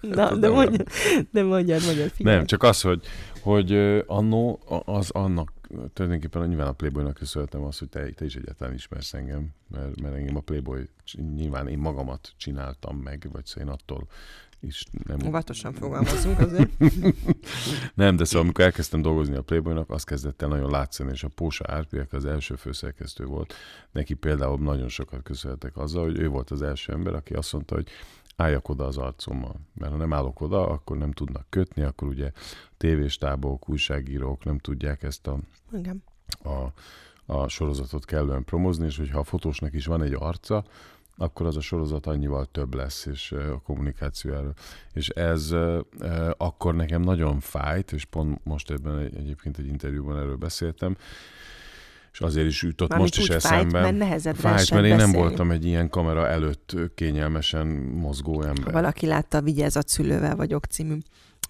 Na, 0.00 0.36
de 0.36 0.48
mondjad, 0.48 0.88
de 1.30 1.42
mondjad, 1.42 1.84
mondjad, 1.84 2.10
figyelj. 2.10 2.36
Nem, 2.36 2.46
csak 2.46 2.62
az, 2.62 2.80
hogy, 2.80 3.06
hogy 3.40 3.72
annó 4.06 4.60
az 4.84 5.10
annak 5.10 5.52
tulajdonképpen 5.92 6.48
nyilván 6.48 6.66
a 6.66 6.72
Playboynak 6.72 7.14
köszönhetem 7.14 7.62
azt, 7.62 7.78
hogy 7.78 7.88
te, 7.88 8.10
te 8.10 8.24
is 8.24 8.36
egyáltalán 8.36 8.74
ismersz 8.74 9.14
engem, 9.14 9.48
mert, 9.68 10.00
mert 10.00 10.14
engem 10.14 10.36
a 10.36 10.40
Playboy 10.40 10.88
nyilván 11.34 11.68
én 11.68 11.78
magamat 11.78 12.32
csináltam 12.36 12.96
meg, 12.96 13.28
vagy 13.32 13.46
szóval 13.46 13.68
én 13.68 13.74
attól 13.74 14.08
is 14.66 14.84
nem... 15.06 15.18
Óvatosan 15.26 15.72
fogalmazunk 15.72 16.38
azért. 16.38 16.70
nem, 17.94 18.16
de 18.16 18.24
szóval 18.24 18.42
amikor 18.42 18.64
elkezdtem 18.64 19.02
dolgozni 19.02 19.36
a 19.36 19.42
Playboynak, 19.42 19.90
az 19.90 20.04
kezdett 20.04 20.42
el 20.42 20.48
nagyon 20.48 20.70
látszani, 20.70 21.10
és 21.10 21.24
a 21.24 21.28
Pósa 21.28 21.64
Árpiak 21.68 22.12
az 22.12 22.24
első 22.24 22.54
főszerkesztő 22.54 23.24
volt. 23.24 23.54
Neki 23.92 24.14
például 24.14 24.58
nagyon 24.58 24.88
sokat 24.88 25.22
köszönhetek 25.22 25.76
azzal, 25.76 26.04
hogy 26.04 26.18
ő 26.18 26.28
volt 26.28 26.50
az 26.50 26.62
első 26.62 26.92
ember, 26.92 27.14
aki 27.14 27.34
azt 27.34 27.52
mondta, 27.52 27.74
hogy 27.74 27.88
álljak 28.36 28.68
oda 28.68 28.84
az 28.84 28.96
arcommal. 28.96 29.60
Mert 29.74 29.92
ha 29.92 29.98
nem 29.98 30.12
állok 30.12 30.40
oda, 30.40 30.68
akkor 30.68 30.96
nem 30.96 31.12
tudnak 31.12 31.46
kötni, 31.48 31.82
akkor 31.82 32.08
ugye 32.08 32.32
tévéstábok, 32.76 33.68
újságírók 33.68 34.44
nem 34.44 34.58
tudják 34.58 35.02
ezt 35.02 35.26
a, 35.26 35.38
Igen. 35.72 36.02
a, 36.42 36.66
a 37.32 37.48
sorozatot 37.48 38.04
kellően 38.04 38.44
promozni, 38.44 38.86
és 38.86 38.96
hogyha 38.96 39.18
a 39.18 39.24
fotósnak 39.24 39.74
is 39.74 39.86
van 39.86 40.02
egy 40.02 40.16
arca, 40.18 40.64
akkor 41.16 41.46
az 41.46 41.56
a 41.56 41.60
sorozat 41.60 42.06
annyival 42.06 42.46
több 42.46 42.74
lesz, 42.74 43.06
és 43.06 43.32
a 43.32 43.60
kommunikáció 43.64 44.32
erről. 44.32 44.54
És 44.92 45.08
ez 45.08 45.54
akkor 46.36 46.74
nekem 46.74 47.02
nagyon 47.02 47.40
fájt, 47.40 47.92
és 47.92 48.04
pont 48.04 48.44
most 48.44 48.70
ebben 48.70 48.98
egy, 48.98 49.16
egyébként 49.16 49.58
egy 49.58 49.66
interjúban 49.66 50.18
erről 50.18 50.36
beszéltem, 50.36 50.96
és 52.12 52.20
azért 52.20 52.46
is 52.46 52.62
jutott 52.62 52.88
Mármint 52.88 53.16
most 53.16 53.28
is 53.28 53.34
eszembe. 53.34 53.80
Fájt, 53.80 53.98
mert 53.98 54.36
fájt, 54.36 54.70
mert 54.70 54.84
én 54.84 54.96
nem 54.96 55.12
voltam 55.12 55.50
egy 55.50 55.64
ilyen 55.64 55.88
kamera 55.88 56.28
előtt 56.28 56.76
kényelmesen 56.94 57.66
mozgó 57.76 58.42
ember. 58.42 58.64
Ha 58.64 58.70
valaki 58.70 59.06
látta 59.06 59.38
a 59.38 59.42
Vigyázat 59.42 59.88
szülővel 59.88 60.36
vagyok 60.36 60.64
című 60.64 60.98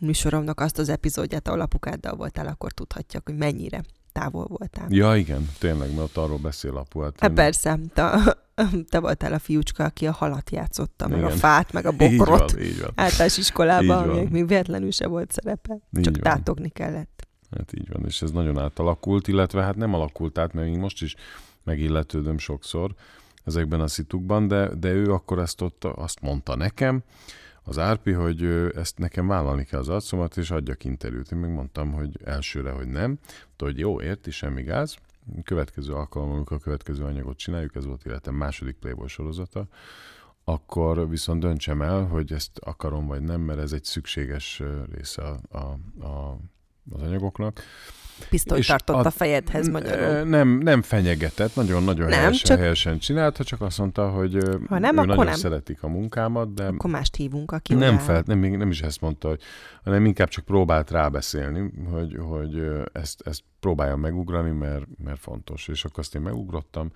műsoromnak 0.00 0.60
azt 0.60 0.78
az 0.78 0.88
epizódját, 0.88 1.48
ahol 1.48 1.60
apukáddal 1.60 2.16
voltál, 2.16 2.46
akkor 2.46 2.72
tudhatják, 2.72 3.22
hogy 3.24 3.36
mennyire 3.36 3.82
távol 4.14 4.46
voltál. 4.48 4.86
Ja, 4.88 5.16
igen, 5.16 5.48
tényleg, 5.58 5.94
mert 5.94 6.16
arról 6.16 6.38
beszél 6.38 6.76
apu. 6.76 7.00
Hát, 7.00 7.20
hát 7.20 7.32
persze, 7.32 7.78
te, 7.94 8.36
te 8.90 8.98
voltál 8.98 9.32
a 9.32 9.38
fiúcska, 9.38 9.84
aki 9.84 10.06
a 10.06 10.12
halat 10.12 10.50
játszotta, 10.50 11.08
meg 11.08 11.18
igen. 11.18 11.30
a 11.30 11.34
fát, 11.34 11.72
meg 11.72 11.86
a 11.86 11.92
bokrot. 11.92 12.50
Így 12.52 12.56
van, 12.56 12.62
így 12.62 12.80
van. 12.80 12.92
Általános 12.94 13.38
iskolában, 13.38 14.08
még, 14.08 14.28
még 14.28 14.46
véletlenül 14.46 14.90
se 14.90 15.06
volt 15.06 15.32
szerepe. 15.32 15.78
Így 15.96 16.02
csak 16.02 16.14
van. 16.14 16.22
tátogni 16.22 16.68
kellett. 16.68 17.26
Hát 17.56 17.72
így 17.72 17.88
van, 17.88 18.04
és 18.06 18.22
ez 18.22 18.30
nagyon 18.30 18.58
átalakult, 18.58 19.28
illetve 19.28 19.62
hát 19.62 19.76
nem 19.76 19.94
alakult 19.94 20.38
át, 20.38 20.52
mert 20.52 20.68
még 20.68 20.78
most 20.78 21.02
is 21.02 21.14
megilletődöm 21.64 22.38
sokszor 22.38 22.94
ezekben 23.44 23.80
a 23.80 23.86
szitukban, 23.86 24.48
de, 24.48 24.74
de 24.74 24.88
ő 24.88 25.12
akkor 25.12 25.38
ezt 25.38 25.60
ott 25.60 25.84
azt 25.84 26.20
mondta 26.20 26.56
nekem, 26.56 27.02
az 27.64 27.78
Árpi, 27.78 28.12
hogy 28.12 28.44
ezt 28.74 28.98
nekem 28.98 29.26
vállalni 29.26 29.64
kell 29.64 29.80
az 29.80 29.88
arcomat, 29.88 30.36
és 30.36 30.50
adjak 30.50 30.84
interjút. 30.84 31.32
Én 31.32 31.38
megmondtam, 31.38 31.92
hogy 31.92 32.18
elsőre, 32.24 32.70
hogy 32.70 32.86
nem. 32.86 33.18
De, 33.56 33.64
hogy 33.64 33.78
jó, 33.78 34.00
érti, 34.00 34.30
semmi 34.30 34.62
gáz. 34.62 34.96
Következő 35.42 35.92
alkalommal, 35.92 36.36
amikor 36.36 36.56
a 36.56 36.60
következő 36.60 37.04
anyagot 37.04 37.36
csináljuk, 37.36 37.74
ez 37.74 37.84
volt 37.84 38.06
életem 38.06 38.34
második 38.34 38.76
Playboy 38.76 39.08
sorozata, 39.08 39.66
akkor 40.44 41.08
viszont 41.08 41.40
döntsem 41.40 41.82
el, 41.82 42.04
hogy 42.04 42.32
ezt 42.32 42.58
akarom 42.58 43.06
vagy 43.06 43.22
nem, 43.22 43.40
mert 43.40 43.60
ez 43.60 43.72
egy 43.72 43.84
szükséges 43.84 44.62
része 44.92 45.22
a, 45.22 45.58
a, 45.58 45.78
a, 46.04 46.38
az 46.90 47.02
anyagoknak. 47.02 47.60
Pisztoly 48.30 48.60
tartott 48.60 49.04
a, 49.04 49.06
a 49.06 49.10
fejedhez 49.10 49.68
magyarul. 49.68 50.22
Nem, 50.22 50.58
nem 50.58 50.82
fenyegetett, 50.82 51.54
nagyon-nagyon 51.54 52.12
helyesen, 52.12 52.32
csak... 52.32 52.58
helyesen 52.58 52.98
csinálta, 52.98 53.44
csak 53.44 53.60
azt 53.60 53.78
mondta, 53.78 54.10
hogy 54.10 54.38
ha 54.68 54.78
nem, 54.78 54.94
ő 54.94 54.98
akkor 54.98 55.06
nagyon 55.06 55.24
nem. 55.24 55.34
szeretik 55.34 55.82
a 55.82 55.88
munkámat, 55.88 56.54
de... 56.54 56.64
Akkor 56.66 56.90
mást 56.90 57.16
hívunk, 57.16 57.52
aki 57.52 57.74
Nem, 57.74 57.98
fel, 57.98 58.22
nem, 58.26 58.38
nem 58.38 58.70
is 58.70 58.80
ezt 58.80 59.00
mondta, 59.00 59.28
hogy, 59.28 59.40
hanem 59.84 60.06
inkább 60.06 60.28
csak 60.28 60.44
próbált 60.44 60.90
rábeszélni, 60.90 61.70
hogy, 61.90 62.18
hogy 62.20 62.66
ezt, 62.92 63.22
ezt 63.24 63.40
próbáljam 63.60 64.00
megugrani, 64.00 64.50
mert, 64.50 64.84
mert 65.04 65.20
fontos. 65.20 65.68
És 65.68 65.84
akkor 65.84 65.98
azt 65.98 66.14
én 66.14 66.22
megugrottam, 66.22 66.90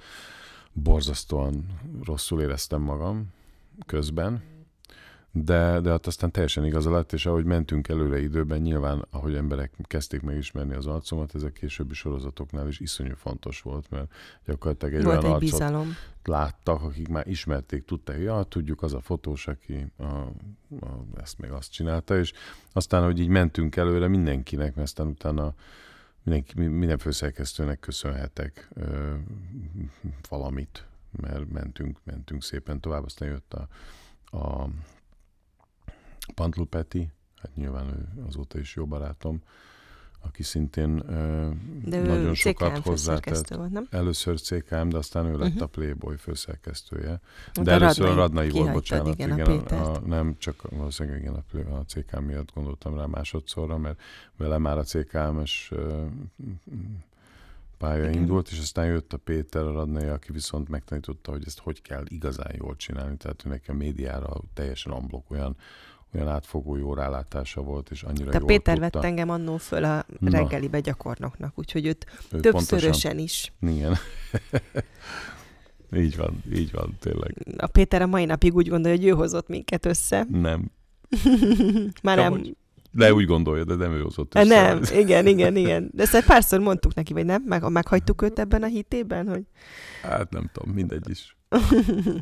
borzasztóan 0.73 1.66
rosszul 2.05 2.41
éreztem 2.41 2.81
magam, 2.81 3.27
közben, 3.87 4.43
de, 5.45 5.80
de 5.80 5.91
hát 5.91 6.07
aztán 6.07 6.30
teljesen 6.30 6.64
igaza 6.64 6.91
lett, 6.91 7.12
és 7.12 7.26
ahogy 7.26 7.45
mentünk 7.45 7.89
előre 7.89 8.20
időben, 8.20 8.61
nyilván, 8.61 9.07
ahogy 9.11 9.34
emberek 9.34 9.72
kezdték 9.82 10.22
megismerni 10.22 10.74
az 10.74 10.86
arcomat, 10.86 11.34
ezek 11.34 11.53
későbbi 11.53 11.95
sorozatoknál 11.95 12.68
is 12.68 12.80
iszonyú 12.80 13.14
fontos 13.14 13.61
volt, 13.61 13.91
mert 13.91 14.12
gyakorlatilag 14.47 14.95
egy 14.95 15.05
volt 15.05 15.16
olyan 15.16 15.26
egy 15.26 15.43
arcot 15.43 15.51
bizalom. 15.51 15.97
láttak, 16.24 16.82
akik 16.82 17.09
már 17.09 17.26
ismerték, 17.26 17.84
tudták, 17.84 18.16
hogy 18.16 18.24
ja, 18.24 18.43
tudjuk, 18.43 18.82
az 18.82 18.95
a 18.95 19.01
fotós, 19.01 19.47
aki 19.47 19.93
a, 19.97 20.05
a, 20.05 21.05
ezt 21.20 21.39
még 21.39 21.51
azt 21.51 21.72
csinálta, 21.72 22.18
és 22.18 22.32
aztán, 22.72 23.05
hogy 23.05 23.20
így 23.20 23.28
mentünk 23.28 23.76
előre 23.76 24.09
mindenkinek, 24.09 24.74
mert 24.74 24.86
aztán 24.86 25.07
utána 25.07 25.55
mindenki, 26.22 26.61
minden 26.61 26.99
főszerkesztőnek 26.99 27.80
köszönhetek 27.80 28.68
ö, 28.74 29.14
valamit, 30.28 30.86
mert 31.11 31.51
mentünk, 31.51 31.99
mentünk 32.05 32.43
szépen 32.43 32.80
tovább, 32.80 33.05
aztán 33.05 33.28
jött 33.28 33.55
a, 33.55 33.68
a 34.36 34.68
Pantlu 36.35 36.64
Peti, 36.64 37.11
hát 37.43 37.55
nyilván 37.55 37.87
ő 37.89 38.24
azóta 38.26 38.59
is 38.59 38.74
jó 38.74 38.87
barátom, 38.87 39.43
aki 40.20 40.43
szintén 40.43 40.97
de 41.85 42.01
nagyon 42.01 42.35
sokat 42.35 42.79
hozzátett. 42.79 43.55
Volt, 43.55 43.70
nem? 43.70 43.87
Először 43.91 44.41
CKM, 44.41 44.89
de 44.89 44.97
aztán 44.97 45.26
ő 45.26 45.37
lett 45.37 45.49
uh-huh. 45.49 45.62
a 45.62 45.66
Playboy 45.66 46.16
főszerkesztője. 46.16 47.20
De, 47.53 47.62
de 47.62 47.70
először 47.70 48.05
Radnai, 48.05 48.16
a 48.16 48.20
Radnai 48.20 48.51
volt, 48.51 48.72
bocsánat. 48.72 49.14
Igen, 49.14 49.33
igen 49.33 49.61
a, 49.61 49.95
a, 49.95 50.01
nem, 50.01 50.37
csak 50.39 50.70
valószínűleg 50.70 51.20
igen, 51.20 51.35
a, 51.35 51.74
a 51.74 51.85
CKM 51.85 52.22
miatt 52.22 52.53
gondoltam 52.55 52.97
rá 52.97 53.07
másodszorra, 53.07 53.79
mert 53.79 54.01
vele 54.37 54.59
már 54.59 54.79
a 54.79 54.83
CKM-es 54.83 55.72
pálya 57.79 58.09
Igen. 58.09 58.20
indult, 58.20 58.49
és 58.49 58.59
aztán 58.59 58.87
jött 58.87 59.12
a 59.12 59.16
Péter 59.16 59.62
a 59.62 59.72
Radnai, 59.72 60.07
aki 60.07 60.33
viszont 60.33 60.68
megtanította, 60.68 61.31
hogy 61.31 61.43
ezt 61.47 61.59
hogy 61.59 61.83
kell 61.83 62.05
igazán 62.09 62.53
jól 62.57 62.76
csinálni, 62.76 63.16
tehát 63.16 63.43
ő 63.47 63.49
nekem 63.49 63.76
médiára 63.76 64.41
teljesen 64.55 64.93
amblok 64.93 65.31
olyan, 65.31 65.57
olyan 66.15 66.29
átfogó 66.29 66.77
jó 66.77 66.95
rálátása 66.95 67.63
volt, 67.63 67.91
és 67.91 68.03
annyira 68.03 68.31
Te 68.31 68.39
Péter 68.39 68.79
tudta. 68.79 68.99
vett 68.99 69.05
engem 69.05 69.31
annó 69.31 69.57
föl 69.57 69.85
a 69.85 70.07
reggelibe 70.21 70.81
gyakornoknak, 70.81 71.53
úgyhogy 71.59 71.87
őt 71.87 72.07
ő 72.31 72.41
többszörösen 72.41 72.91
pontosan, 72.91 73.19
is. 73.19 73.53
Igen. 73.61 73.97
így 76.05 76.17
van, 76.17 76.43
így 76.55 76.73
van, 76.73 76.97
tényleg. 77.01 77.35
A 77.57 77.67
Péter 77.67 78.03
a 78.03 78.07
mai 78.07 78.25
napig 78.25 78.55
úgy 78.55 78.69
gondolja, 78.69 78.97
hogy 78.97 79.07
ő 79.07 79.11
hozott 79.11 79.49
minket 79.49 79.87
össze. 79.87 80.27
Nem. 80.31 80.71
Már 82.03 82.17
nem. 82.17 82.31
Hogy 82.33 82.57
de 82.91 83.15
úgy 83.15 83.27
gondolja, 83.27 83.65
de 83.65 83.75
nem 83.75 83.93
ő 83.93 84.01
hozott 84.01 84.35
össze. 84.35 84.45
Nem, 84.45 84.83
igen, 84.93 85.27
igen, 85.27 85.57
igen. 85.57 85.91
De 85.93 86.03
ezt 86.03 86.27
párszor 86.27 86.61
mondtuk 86.61 86.95
neki, 86.95 87.13
vagy 87.13 87.25
nem? 87.25 87.43
Meg, 87.47 87.71
meghagytuk 87.71 88.23
őt 88.23 88.39
ebben 88.39 88.63
a 88.63 88.67
hitében, 88.67 89.29
hogy... 89.29 89.43
Hát 90.03 90.31
nem 90.31 90.51
tudom, 90.53 90.75
mindegy 90.75 91.11
is. 91.11 91.37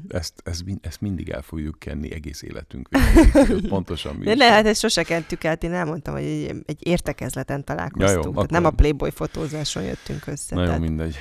Ezt, 0.09 0.43
ezt, 0.45 0.65
ezt 0.81 1.01
mindig 1.01 1.29
el 1.29 1.43
fogjuk 1.43 1.79
kenni 1.79 2.13
egész 2.13 2.43
életünk 2.43 2.89
végig. 2.89 3.69
Pontosan 3.69 4.15
mi 4.15 4.25
De 4.25 4.35
ne, 4.35 4.45
hát 4.45 4.67
ezt 4.67 4.81
sose 4.81 5.03
kentük 5.03 5.45
el. 5.45 5.57
Én 5.61 5.73
elmondtam, 5.73 6.15
hogy 6.15 6.25
egy, 6.25 6.63
egy 6.67 6.87
értekezleten 6.87 7.65
találkoztunk. 7.65 8.09
Ja, 8.11 8.15
jó, 8.15 8.21
tehát 8.21 8.37
akkor... 8.37 8.51
nem 8.51 8.65
a 8.65 8.71
Playboy 8.71 9.11
fotózáson 9.11 9.83
jöttünk 9.83 10.27
össze. 10.27 10.55
Na 10.55 10.61
jó, 10.61 10.67
tehát... 10.67 10.83
mindegy. 10.83 11.17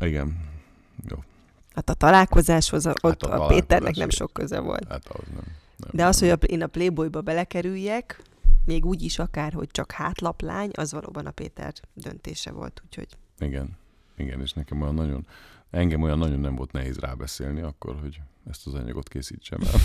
Igen. 0.00 0.36
Jó. 1.08 1.16
Hát 1.74 1.90
a 1.90 1.94
találkozáshoz 1.94 2.84
hát 2.84 3.04
ott 3.04 3.22
a, 3.22 3.44
a 3.44 3.46
Péternek 3.46 3.94
nem 3.94 4.10
sok 4.10 4.32
köze 4.32 4.60
volt. 4.60 4.86
Hát 4.88 5.06
az 5.06 5.24
nem. 5.34 5.44
nem 5.76 5.90
De 5.92 6.06
az, 6.06 6.18
hogy 6.18 6.28
a, 6.28 6.34
én 6.34 6.62
a 6.62 6.66
Playboyba 6.66 7.20
belekerüljek, 7.20 8.22
még 8.64 8.86
úgy 8.86 9.02
is 9.02 9.18
akár, 9.18 9.52
hogy 9.52 9.68
csak 9.70 9.92
hátlaplány, 9.92 10.70
az 10.72 10.92
valóban 10.92 11.26
a 11.26 11.30
Péter 11.30 11.72
döntése 11.94 12.50
volt, 12.50 12.82
úgyhogy... 12.84 13.08
Igen, 13.38 13.76
igen, 14.16 14.40
és 14.40 14.52
nekem 14.52 14.82
olyan 14.82 14.94
nagyon, 14.94 15.26
engem 15.70 16.02
olyan 16.02 16.18
nagyon 16.18 16.40
nem 16.40 16.54
volt 16.54 16.72
nehéz 16.72 16.98
rábeszélni 16.98 17.60
akkor, 17.60 18.00
hogy 18.00 18.20
ezt 18.50 18.66
az 18.66 18.74
anyagot 18.74 19.08
készítsem 19.08 19.58
el. 19.60 19.80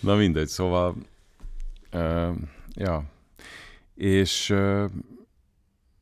Na 0.00 0.14
mindegy, 0.14 0.48
szóval, 0.48 0.96
uh, 1.92 2.36
ja, 2.74 3.04
és 3.94 4.50
uh, 4.50 4.90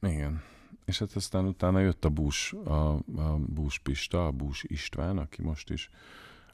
igen, 0.00 0.42
és 0.84 0.98
hát 0.98 1.12
aztán 1.12 1.46
utána 1.46 1.80
jött 1.80 2.04
a 2.04 2.08
Bús, 2.08 2.52
a, 2.64 2.92
a 3.16 3.38
Bús 3.46 3.78
Pista, 3.78 4.26
a 4.26 4.30
Bús 4.30 4.64
István, 4.68 5.18
aki 5.18 5.42
most 5.42 5.70
is 5.70 5.90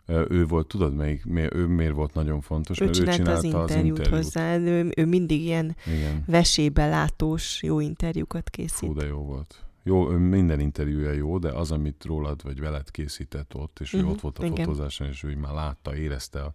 ő 0.09 0.47
volt, 0.47 0.67
tudod, 0.67 0.95
melyik, 0.95 1.25
mi, 1.25 1.47
ő 1.53 1.67
miért 1.67 1.95
volt 1.95 2.15
nagyon 2.15 2.41
fontos? 2.41 2.81
Ő 2.81 2.85
mert 2.85 2.97
csinálta, 2.97 3.13
ő 3.13 3.25
csinálta 3.25 3.39
az 3.39 3.45
interjút, 3.45 3.99
az 3.99 4.05
interjút. 4.05 4.25
hozzá, 4.25 4.57
ő, 4.57 4.93
ő 4.97 5.07
mindig 5.07 5.43
ilyen 5.43 5.77
Igen. 5.87 6.23
vesébe 6.27 6.89
látós, 6.89 7.63
jó 7.63 7.81
interjúkat 7.81 8.51
készít. 8.51 8.89
Fú, 8.89 8.95
de 8.95 9.07
jó 9.07 9.19
volt. 9.19 9.68
Jó, 9.83 10.09
minden 10.09 10.61
interjúja 10.61 11.13
jó, 11.13 11.39
de 11.39 11.53
az, 11.53 11.71
amit 11.71 12.05
rólad 12.05 12.43
vagy 12.43 12.61
veled 12.61 12.91
készített 12.91 13.55
ott, 13.55 13.79
és 13.81 13.93
uh-huh, 13.93 14.01
ő 14.01 14.05
mhm, 14.05 14.15
ott 14.15 14.21
volt 14.21 14.39
a 14.39 14.45
igen. 14.45 14.65
fotózáson, 14.65 15.09
és 15.09 15.23
ő 15.23 15.37
már 15.37 15.53
látta, 15.53 15.97
érezte 15.97 16.43
a, 16.43 16.53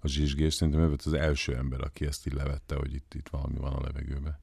a 0.00 0.08
zsizsgést, 0.08 0.56
szerintem 0.56 0.82
ő 0.82 0.86
volt 0.86 1.02
az 1.02 1.12
első 1.12 1.56
ember, 1.56 1.80
aki 1.80 2.06
ezt 2.06 2.26
így 2.26 2.32
levette, 2.32 2.74
hogy 2.74 2.94
itt, 2.94 3.14
itt 3.14 3.28
valami 3.28 3.58
van 3.58 3.72
a 3.72 3.80
levegőben. 3.80 4.38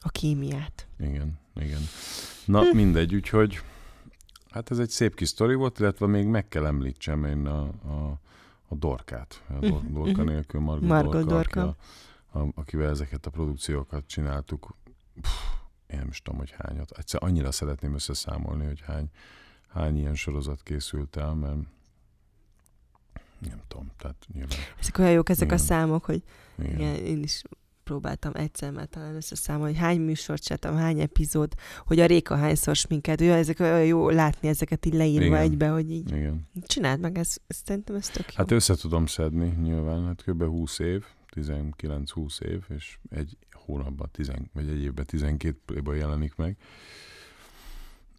A 0.00 0.08
kémiát. 0.08 0.86
Igen, 0.98 1.38
igen. 1.54 1.80
Na, 2.44 2.60
hm. 2.60 2.76
mindegy, 2.76 3.14
úgyhogy 3.14 3.62
Hát 4.52 4.70
ez 4.70 4.78
egy 4.78 4.90
szép 4.90 5.14
kis 5.14 5.28
sztori 5.28 5.54
volt, 5.54 5.78
illetve 5.78 6.06
még 6.06 6.26
meg 6.26 6.48
kell 6.48 6.66
említsem 6.66 7.24
én 7.24 7.46
a, 7.46 7.60
a, 7.62 8.20
a 8.68 8.74
Dorkát. 8.74 9.42
A 9.48 9.52
Dor, 9.52 9.82
mhm, 9.82 9.92
Dorka 9.92 10.22
mhm. 10.22 10.30
nélkül 10.30 10.60
Margot, 10.60 10.88
Margot 10.88 11.12
Dorka, 11.12 11.34
Dorka. 11.34 11.76
Aki 12.30 12.48
a, 12.48 12.60
akivel 12.60 12.90
ezeket 12.90 13.26
a 13.26 13.30
produkciókat 13.30 14.06
csináltuk. 14.06 14.76
Puh, 15.14 15.30
én 15.92 15.98
nem 15.98 16.08
is 16.08 16.22
tudom, 16.22 16.38
hogy 16.38 16.54
hányat. 16.58 16.90
Egyszer 16.90 17.22
annyira 17.22 17.52
szeretném 17.52 17.94
összeszámolni, 17.94 18.64
hogy 18.66 18.80
hány, 18.80 19.10
hány 19.68 19.98
ilyen 19.98 20.14
sorozat 20.14 20.62
készült 20.62 21.16
el, 21.16 21.34
mert 21.34 21.56
nem 23.38 23.60
tudom, 23.68 23.90
tehát 23.98 24.16
nyilván. 24.32 24.58
Ezek 24.78 24.98
olyan 24.98 25.12
jók 25.12 25.28
ezek 25.28 25.46
igen. 25.46 25.58
a 25.58 25.60
számok, 25.60 26.04
hogy 26.04 26.22
igen. 26.58 26.74
Igen, 26.74 26.94
én 26.94 27.22
is 27.22 27.42
próbáltam 27.84 28.32
egyszer 28.34 28.70
már 28.70 28.86
talán 28.86 29.14
összeszámolni, 29.14 29.72
hogy 29.72 29.82
hány 29.82 30.00
műsort 30.00 30.42
csináltam, 30.42 30.76
hány 30.76 31.00
epizód, 31.00 31.52
hogy 31.86 32.00
a 32.00 32.06
Réka 32.06 32.36
hányszor 32.36 32.76
sminket, 32.76 33.20
olyan, 33.20 33.36
ezek 33.36 33.60
olyan 33.60 33.84
jó 33.84 34.08
látni 34.10 34.48
ezeket 34.48 34.86
így 34.86 34.94
leírva 34.94 35.24
Igen. 35.24 35.40
egybe, 35.40 35.68
hogy 35.68 35.90
így 35.90 36.10
Igen. 36.10 36.48
csináld 36.66 37.00
meg, 37.00 37.18
ez, 37.18 37.36
ez 37.46 37.60
szerintem 37.64 37.96
ez 37.96 38.08
tök 38.08 38.26
jó. 38.28 38.34
Hát 38.36 38.50
össze 38.50 38.74
tudom 38.74 39.06
szedni 39.06 39.54
nyilván, 39.62 40.06
hát 40.06 40.22
kb. 40.22 40.42
20 40.44 40.78
év, 40.78 41.04
19-20 41.34 42.40
év, 42.40 42.64
és 42.68 42.98
egy 43.10 43.36
hónapban, 43.52 44.08
10, 44.12 44.32
vagy 44.52 44.68
egy 44.68 44.82
évben 44.82 45.06
12 45.06 45.58
playboy 45.64 45.98
jelenik 45.98 46.34
meg. 46.34 46.56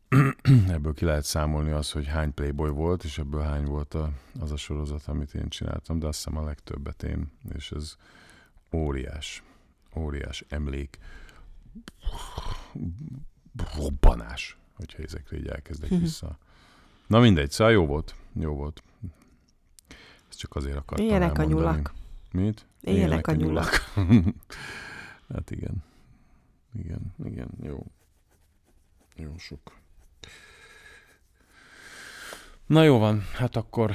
ebből 0.67 0.93
ki 0.93 1.05
lehet 1.05 1.23
számolni 1.23 1.71
az, 1.71 1.91
hogy 1.91 2.07
hány 2.07 2.33
playboy 2.33 2.69
volt, 2.69 3.03
és 3.03 3.17
ebből 3.17 3.41
hány 3.41 3.65
volt 3.65 3.93
a, 3.93 4.11
az 4.39 4.51
a 4.51 4.57
sorozat, 4.57 5.07
amit 5.07 5.33
én 5.33 5.49
csináltam, 5.49 5.99
de 5.99 6.07
azt 6.07 6.23
hiszem 6.23 6.37
a 6.37 6.45
legtöbbet 6.45 7.03
én, 7.03 7.31
és 7.55 7.71
ez 7.71 7.95
óriás 8.71 9.43
óriás 9.95 10.45
emlék, 10.49 10.97
robbanás, 13.75 14.57
hogyha 14.73 15.03
ezekre 15.03 15.37
így 15.37 15.47
elkezdek 15.47 15.89
mhm. 15.89 15.99
vissza. 15.99 16.37
Na 17.07 17.19
mindegy, 17.19 17.51
szóval 17.51 17.73
jó 17.73 17.85
volt, 17.85 18.15
jó 18.33 18.53
volt. 18.53 18.83
Ezt 20.29 20.39
csak 20.39 20.55
azért 20.55 20.77
akartam 20.77 21.05
Ilyenek 21.05 21.37
elmondani. 21.37 21.53
a 21.53 21.71
nyulak. 21.71 21.93
Mit? 22.33 22.65
Ilyenek, 22.81 23.07
Ilyenek 23.07 23.27
a 23.27 23.31
nyulak. 23.33 23.91
nyulak. 23.95 24.23
hát 25.33 25.51
igen. 25.51 25.83
Igen, 26.79 27.13
igen, 27.25 27.47
jó. 27.63 27.85
Jó 29.15 29.33
sok. 29.37 29.59
Na 32.65 32.83
jó 32.83 32.97
van, 32.97 33.23
hát 33.33 33.55
akkor 33.55 33.91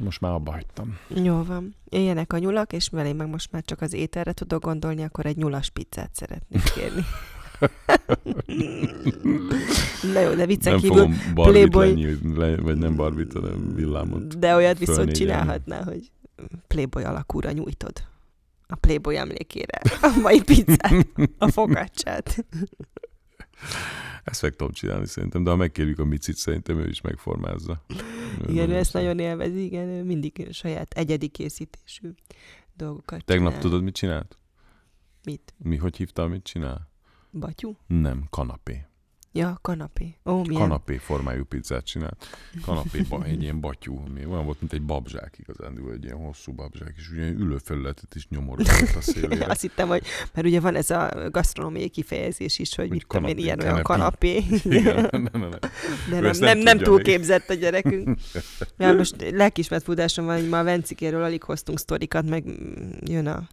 most 0.00 0.20
már 0.20 0.32
abba 0.32 0.50
hagytam. 0.52 0.98
Jó 1.08 1.42
van. 1.44 1.74
Éljenek 1.88 2.32
a 2.32 2.38
nyulak, 2.38 2.72
és 2.72 2.90
mert 2.90 3.06
én 3.08 3.16
meg 3.16 3.28
most 3.28 3.52
már 3.52 3.62
csak 3.64 3.80
az 3.80 3.92
ételre 3.92 4.32
tudok 4.32 4.62
gondolni, 4.62 5.02
akkor 5.02 5.26
egy 5.26 5.36
nyulas 5.36 5.70
pizzát 5.70 6.14
szeretnék 6.14 6.62
kérni. 6.62 7.04
Na 10.12 10.20
jó, 10.20 10.34
de 10.34 10.46
viccen 10.46 10.72
nem 10.72 10.80
kívül 10.80 10.96
fogom 10.96 11.14
Barbit 11.34 11.68
Playboy- 11.68 12.36
le, 12.36 12.56
vagy 12.56 12.78
nem 12.78 12.96
Barbit, 12.96 13.32
hanem 13.32 13.74
villámot. 13.74 14.38
De 14.38 14.54
olyat 14.54 14.78
viszont 14.78 15.12
csinálhatná, 15.12 15.82
hogy 15.84 16.10
Playboy 16.66 17.04
alakúra 17.04 17.52
nyújtod 17.52 18.08
a 18.70 18.74
Playboy 18.76 19.16
emlékére 19.16 19.80
a 20.02 20.18
mai 20.22 20.42
pizzát, 20.42 21.06
a 21.38 21.48
fokácsát. 21.50 22.44
Ezt 24.24 24.42
meg 24.42 24.56
tudom 24.56 24.72
csinálni 24.72 25.06
szerintem, 25.06 25.44
de 25.44 25.50
ha 25.50 25.56
megkérjük 25.56 25.98
a 25.98 26.04
Micit, 26.04 26.36
szerintem 26.36 26.78
ő 26.78 26.88
is 26.88 27.00
megformázza. 27.00 27.84
Ő 28.46 28.50
Igen, 28.50 28.70
ő 28.70 28.74
ezt 28.76 28.92
nagyon 28.92 29.18
élvezi, 29.18 29.64
igen, 29.64 29.88
ő 29.88 30.04
mindig 30.04 30.48
saját 30.52 30.92
egyedi 30.92 31.28
készítésű 31.28 32.10
dolgokat 32.74 33.24
Tegnap 33.24 33.48
csinál. 33.48 33.62
tudod, 33.62 33.82
mit 33.82 33.94
csinált? 33.94 34.36
Mit? 35.24 35.54
Mi, 35.56 35.76
hogy 35.76 35.96
hívtál, 35.96 36.26
mit 36.26 36.44
csinál? 36.44 36.88
Batyú? 37.30 37.76
Nem, 37.86 38.26
kanapé. 38.30 38.84
Ja, 39.32 39.58
kanapé. 39.62 40.16
Ó, 40.24 40.42
milyen? 40.42 40.62
Kanapé 40.62 40.96
formájú 40.96 41.44
pizzát 41.44 41.84
csinált. 41.84 42.26
Kanapéban 42.62 43.24
egy 43.24 43.42
ilyen 43.42 43.60
batyú, 43.60 44.02
ami 44.06 44.24
olyan 44.24 44.44
volt, 44.44 44.60
mint 44.60 44.72
egy 44.72 44.82
babzsák 44.82 45.34
igazán, 45.38 45.78
egy 45.92 46.04
ilyen 46.04 46.16
hosszú 46.16 46.52
babzsák, 46.52 46.94
és 46.96 47.10
ugye 47.10 47.28
ülőfelületet 47.28 48.14
is 48.14 48.28
nyomorgott 48.28 48.94
a 48.96 49.00
szélére. 49.12 49.46
Azt 49.46 49.60
hittem, 49.60 49.88
hogy, 49.88 50.02
mert 50.34 50.46
ugye 50.46 50.60
van 50.60 50.74
ez 50.74 50.90
a 50.90 51.28
gasztronómiai 51.30 51.88
kifejezés 51.88 52.58
is, 52.58 52.74
hogy 52.74 52.88
Hogy 52.88 52.96
mit 52.96 53.06
tudom 53.06 53.28
én, 53.28 53.34
kanapé, 53.34 53.42
ilyen 53.42 53.60
olyan 53.60 53.82
kanapé. 53.82 54.40
kanapé. 54.40 54.60
Igen, 54.78 55.08
nem, 55.10 55.28
nem, 55.32 55.40
nem. 55.40 55.58
De 56.10 56.20
nem, 56.20 56.32
nem, 56.38 56.58
nem 56.58 56.78
túl 56.78 56.96
még. 56.96 57.04
képzett 57.04 57.48
a 57.48 57.54
gyerekünk. 57.54 58.18
Ja, 58.78 58.92
most 58.92 59.30
lelkismert 59.30 59.84
fudásom 59.84 60.24
van, 60.24 60.40
hogy 60.40 60.48
ma 60.48 60.58
a 60.58 60.64
Vencikéről 60.64 61.22
alig 61.22 61.42
hoztunk 61.42 61.78
sztorikat, 61.78 62.28
meg 62.28 62.44
mm, 62.48 62.90
jön 63.04 63.26
a 63.26 63.48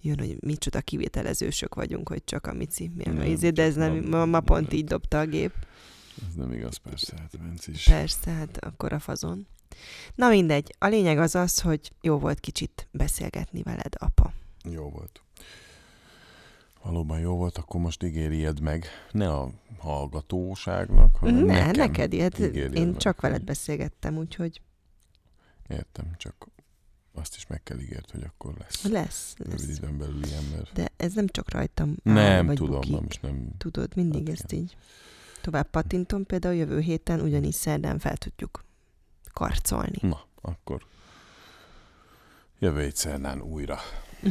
jön, 0.00 0.18
hogy 0.18 0.36
micsoda 0.40 0.80
kivételezősök 0.80 1.74
vagyunk, 1.74 2.08
hogy 2.08 2.24
csak 2.24 2.46
a 2.46 2.52
Mici. 2.52 2.90
Mi 2.94 3.04
a 3.04 3.12
Nem, 3.12 3.26
izé, 3.26 3.50
de 3.50 3.62
ez 3.62 3.74
nem, 3.74 4.04
ma, 4.08 4.24
ma 4.26 4.40
pont 4.40 4.72
így 4.72 4.84
dobta 4.84 5.18
a 5.20 5.24
gép. 5.26 5.52
Ez 6.28 6.34
nem 6.34 6.52
igaz, 6.52 6.76
persze, 6.76 7.16
hát 7.18 7.38
Bence 7.38 7.70
is. 7.70 7.84
Persze, 7.84 8.30
hát 8.30 8.58
akkor 8.64 8.92
a 8.92 8.98
fazon. 8.98 9.46
Na 10.14 10.28
mindegy, 10.28 10.74
a 10.78 10.86
lényeg 10.86 11.18
az 11.18 11.34
az, 11.34 11.60
hogy 11.60 11.92
jó 12.00 12.18
volt 12.18 12.40
kicsit 12.40 12.88
beszélgetni 12.90 13.62
veled, 13.62 13.92
apa. 13.98 14.32
Jó 14.70 14.90
volt. 14.90 15.22
Valóban 16.82 17.18
jó 17.20 17.36
volt, 17.36 17.58
akkor 17.58 17.80
most 17.80 18.02
ígérjed 18.02 18.60
meg, 18.60 18.86
ne 19.12 19.32
a 19.32 19.50
hallgatóságnak, 19.78 21.16
hanem 21.16 21.44
Ne, 21.44 21.52
nekem. 21.66 21.72
neked, 21.76 22.14
hát 22.14 22.38
én 22.38 22.70
meg, 22.88 22.96
csak 22.96 23.20
veled 23.20 23.42
beszélgettem, 23.44 24.16
úgyhogy 24.16 24.60
Értem, 25.68 26.04
csak 26.16 26.48
azt 27.18 27.36
is 27.36 27.46
meg 27.46 27.62
kell 27.62 27.78
ígérd, 27.78 28.10
hogy 28.10 28.22
akkor 28.22 28.54
lesz. 28.58 28.82
lesz. 28.84 29.34
Rövid 29.38 29.68
lesz. 29.68 29.76
időn 29.76 29.98
belül 29.98 30.24
ilyen, 30.24 30.44
mert... 30.44 30.72
De 30.72 30.88
ez 30.96 31.12
nem 31.12 31.26
csak 31.26 31.50
rajtam 31.50 31.96
áll, 32.04 32.12
Nem, 32.14 32.46
vagy 32.46 32.56
tudom, 32.56 32.74
bukik. 32.80 32.90
nem, 32.92 33.04
és 33.08 33.18
nem... 33.18 33.48
Tudod, 33.58 33.96
mindig 33.96 34.26
Hát 34.28 34.34
ezt 34.40 34.52
igen. 34.52 34.64
így 34.64 34.76
tovább 35.40 35.70
patintom, 35.70 36.26
például 36.26 36.54
jövő 36.54 36.80
héten 36.80 37.20
ugyanígy 37.20 37.52
szerdán 37.52 37.98
fel 37.98 38.16
tudjuk 38.16 38.64
karcolni. 39.32 39.98
Na, 40.00 40.24
akkor 40.40 40.86
jövő 42.58 42.82
hét 42.82 42.96
szerdán 42.96 43.40
újra. 43.42 43.78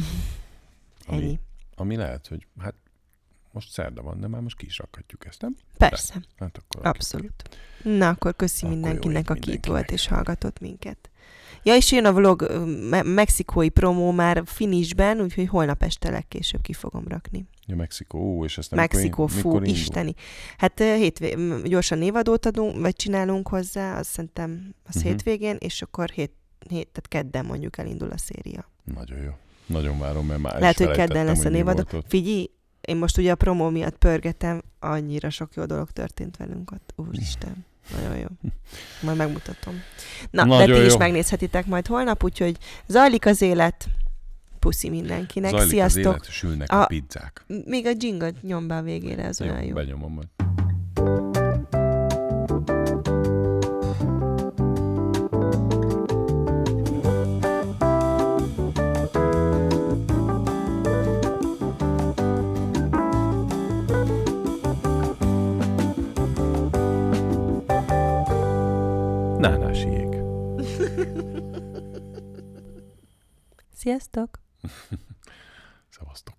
Ami, 1.06 1.22
Ennyi. 1.22 1.38
ami 1.74 1.96
lehet, 1.96 2.26
hogy 2.26 2.46
hát 2.58 2.74
most 3.52 3.70
szerda 3.70 4.02
van, 4.02 4.20
de 4.20 4.26
már 4.26 4.40
most 4.40 4.56
ki 4.56 4.66
is 4.66 4.78
rakhatjuk 4.78 5.26
ezt, 5.26 5.40
nem? 5.40 5.56
Persze, 5.76 6.14
Hát 6.38 6.58
akkor 6.58 6.86
abszolút. 6.86 7.58
Na, 7.82 8.08
akkor 8.08 8.36
köszi 8.36 8.64
Akkor 8.64 8.78
mindenkinek, 8.78 9.30
aki 9.30 9.38
itt 9.38 9.44
mindenkinek. 9.46 9.66
volt 9.76 9.90
és 9.90 10.06
hallgatott 10.06 10.60
minket. 10.60 11.10
Ja, 11.62 11.74
és 11.76 11.92
jön 11.92 12.04
a 12.04 12.12
vlog 12.12 12.42
me- 12.90 13.02
mexikói 13.14 13.68
promó 13.68 14.10
már 14.12 14.42
finishben, 14.44 15.20
úgyhogy 15.20 15.48
holnap 15.48 15.82
este 15.82 16.10
legkésőbb 16.10 16.60
ki 16.62 16.72
fogom 16.72 17.04
rakni. 17.08 17.46
Ja, 17.66 17.76
Mexikó, 17.76 18.44
és 18.44 18.58
ezt 18.58 18.70
nem 18.70 18.80
Mexikó, 18.80 19.22
mikor, 19.22 19.30
fú, 19.30 19.36
mikor 19.48 19.66
indul? 19.66 19.74
isteni. 19.80 20.14
Hát 20.56 20.78
hétvég, 20.78 21.36
gyorsan 21.64 21.98
névadót 21.98 22.46
adunk, 22.46 22.80
vagy 22.80 22.96
csinálunk 22.96 23.48
hozzá, 23.48 23.98
azt 23.98 24.10
szerintem 24.10 24.74
az 24.84 24.94
Mhm. 24.94 25.04
hétvégén, 25.06 25.56
és 25.58 25.82
akkor 25.82 26.08
hét, 26.10 26.32
hét, 26.68 26.88
tehát 26.88 27.08
kedden 27.08 27.44
mondjuk 27.44 27.78
elindul 27.78 28.10
a 28.10 28.18
széria. 28.18 28.70
Nagyon 28.94 29.18
jó. 29.22 29.30
Nagyon 29.66 29.98
várom, 29.98 30.26
mert 30.26 30.40
már 30.40 30.60
Lehet, 30.60 30.78
hogy 30.78 30.90
kedden 30.90 31.24
lesz 31.24 31.44
a 31.44 31.48
névadó. 31.48 31.84
Figyelj, 32.06 32.50
én 32.80 32.96
most 32.96 33.18
ugye 33.18 33.30
a 33.30 33.34
promó 33.34 33.68
miatt 33.68 33.96
pörgetem, 33.98 34.62
annyira 34.78 35.30
sok 35.30 35.54
jó 35.54 35.64
dolog 35.64 35.90
történt 35.90 36.36
velünk 36.36 36.70
ott. 36.70 36.92
Úristen, 36.96 37.64
nagyon 37.96 38.16
jó. 38.16 38.26
Majd 39.00 39.16
megmutatom. 39.16 39.82
Na, 40.30 40.44
Nagyon 40.44 40.68
de 40.68 40.74
ti 40.80 40.84
is 40.86 40.92
jó. 40.92 40.98
megnézhetitek 40.98 41.66
majd 41.66 41.86
holnap, 41.86 42.24
úgyhogy 42.24 42.56
zajlik 42.86 43.26
az 43.26 43.42
élet. 43.42 43.86
Puszi 44.58 44.88
mindenkinek. 44.88 45.50
Zajlik 45.50 45.70
Sziasztok! 45.70 46.04
az 46.04 46.10
élet, 46.12 46.30
sülnek 46.30 46.72
a, 46.72 46.82
A- 46.82 46.86
pizzák. 46.86 47.44
Még 47.64 47.86
a 47.86 47.90
jingle 47.98 48.30
nyom 48.42 48.66
be 48.66 48.76
a 48.76 48.82
végére, 48.82 49.26
az 49.26 49.40
olyan 49.40 49.62
jó. 49.62 49.74
benyomom 49.74 50.12
majd. 50.12 51.37
Nánási 69.48 69.88
jég. 69.88 70.22
Sziasztok! 73.74 74.38
Szevasztok. 75.98 76.37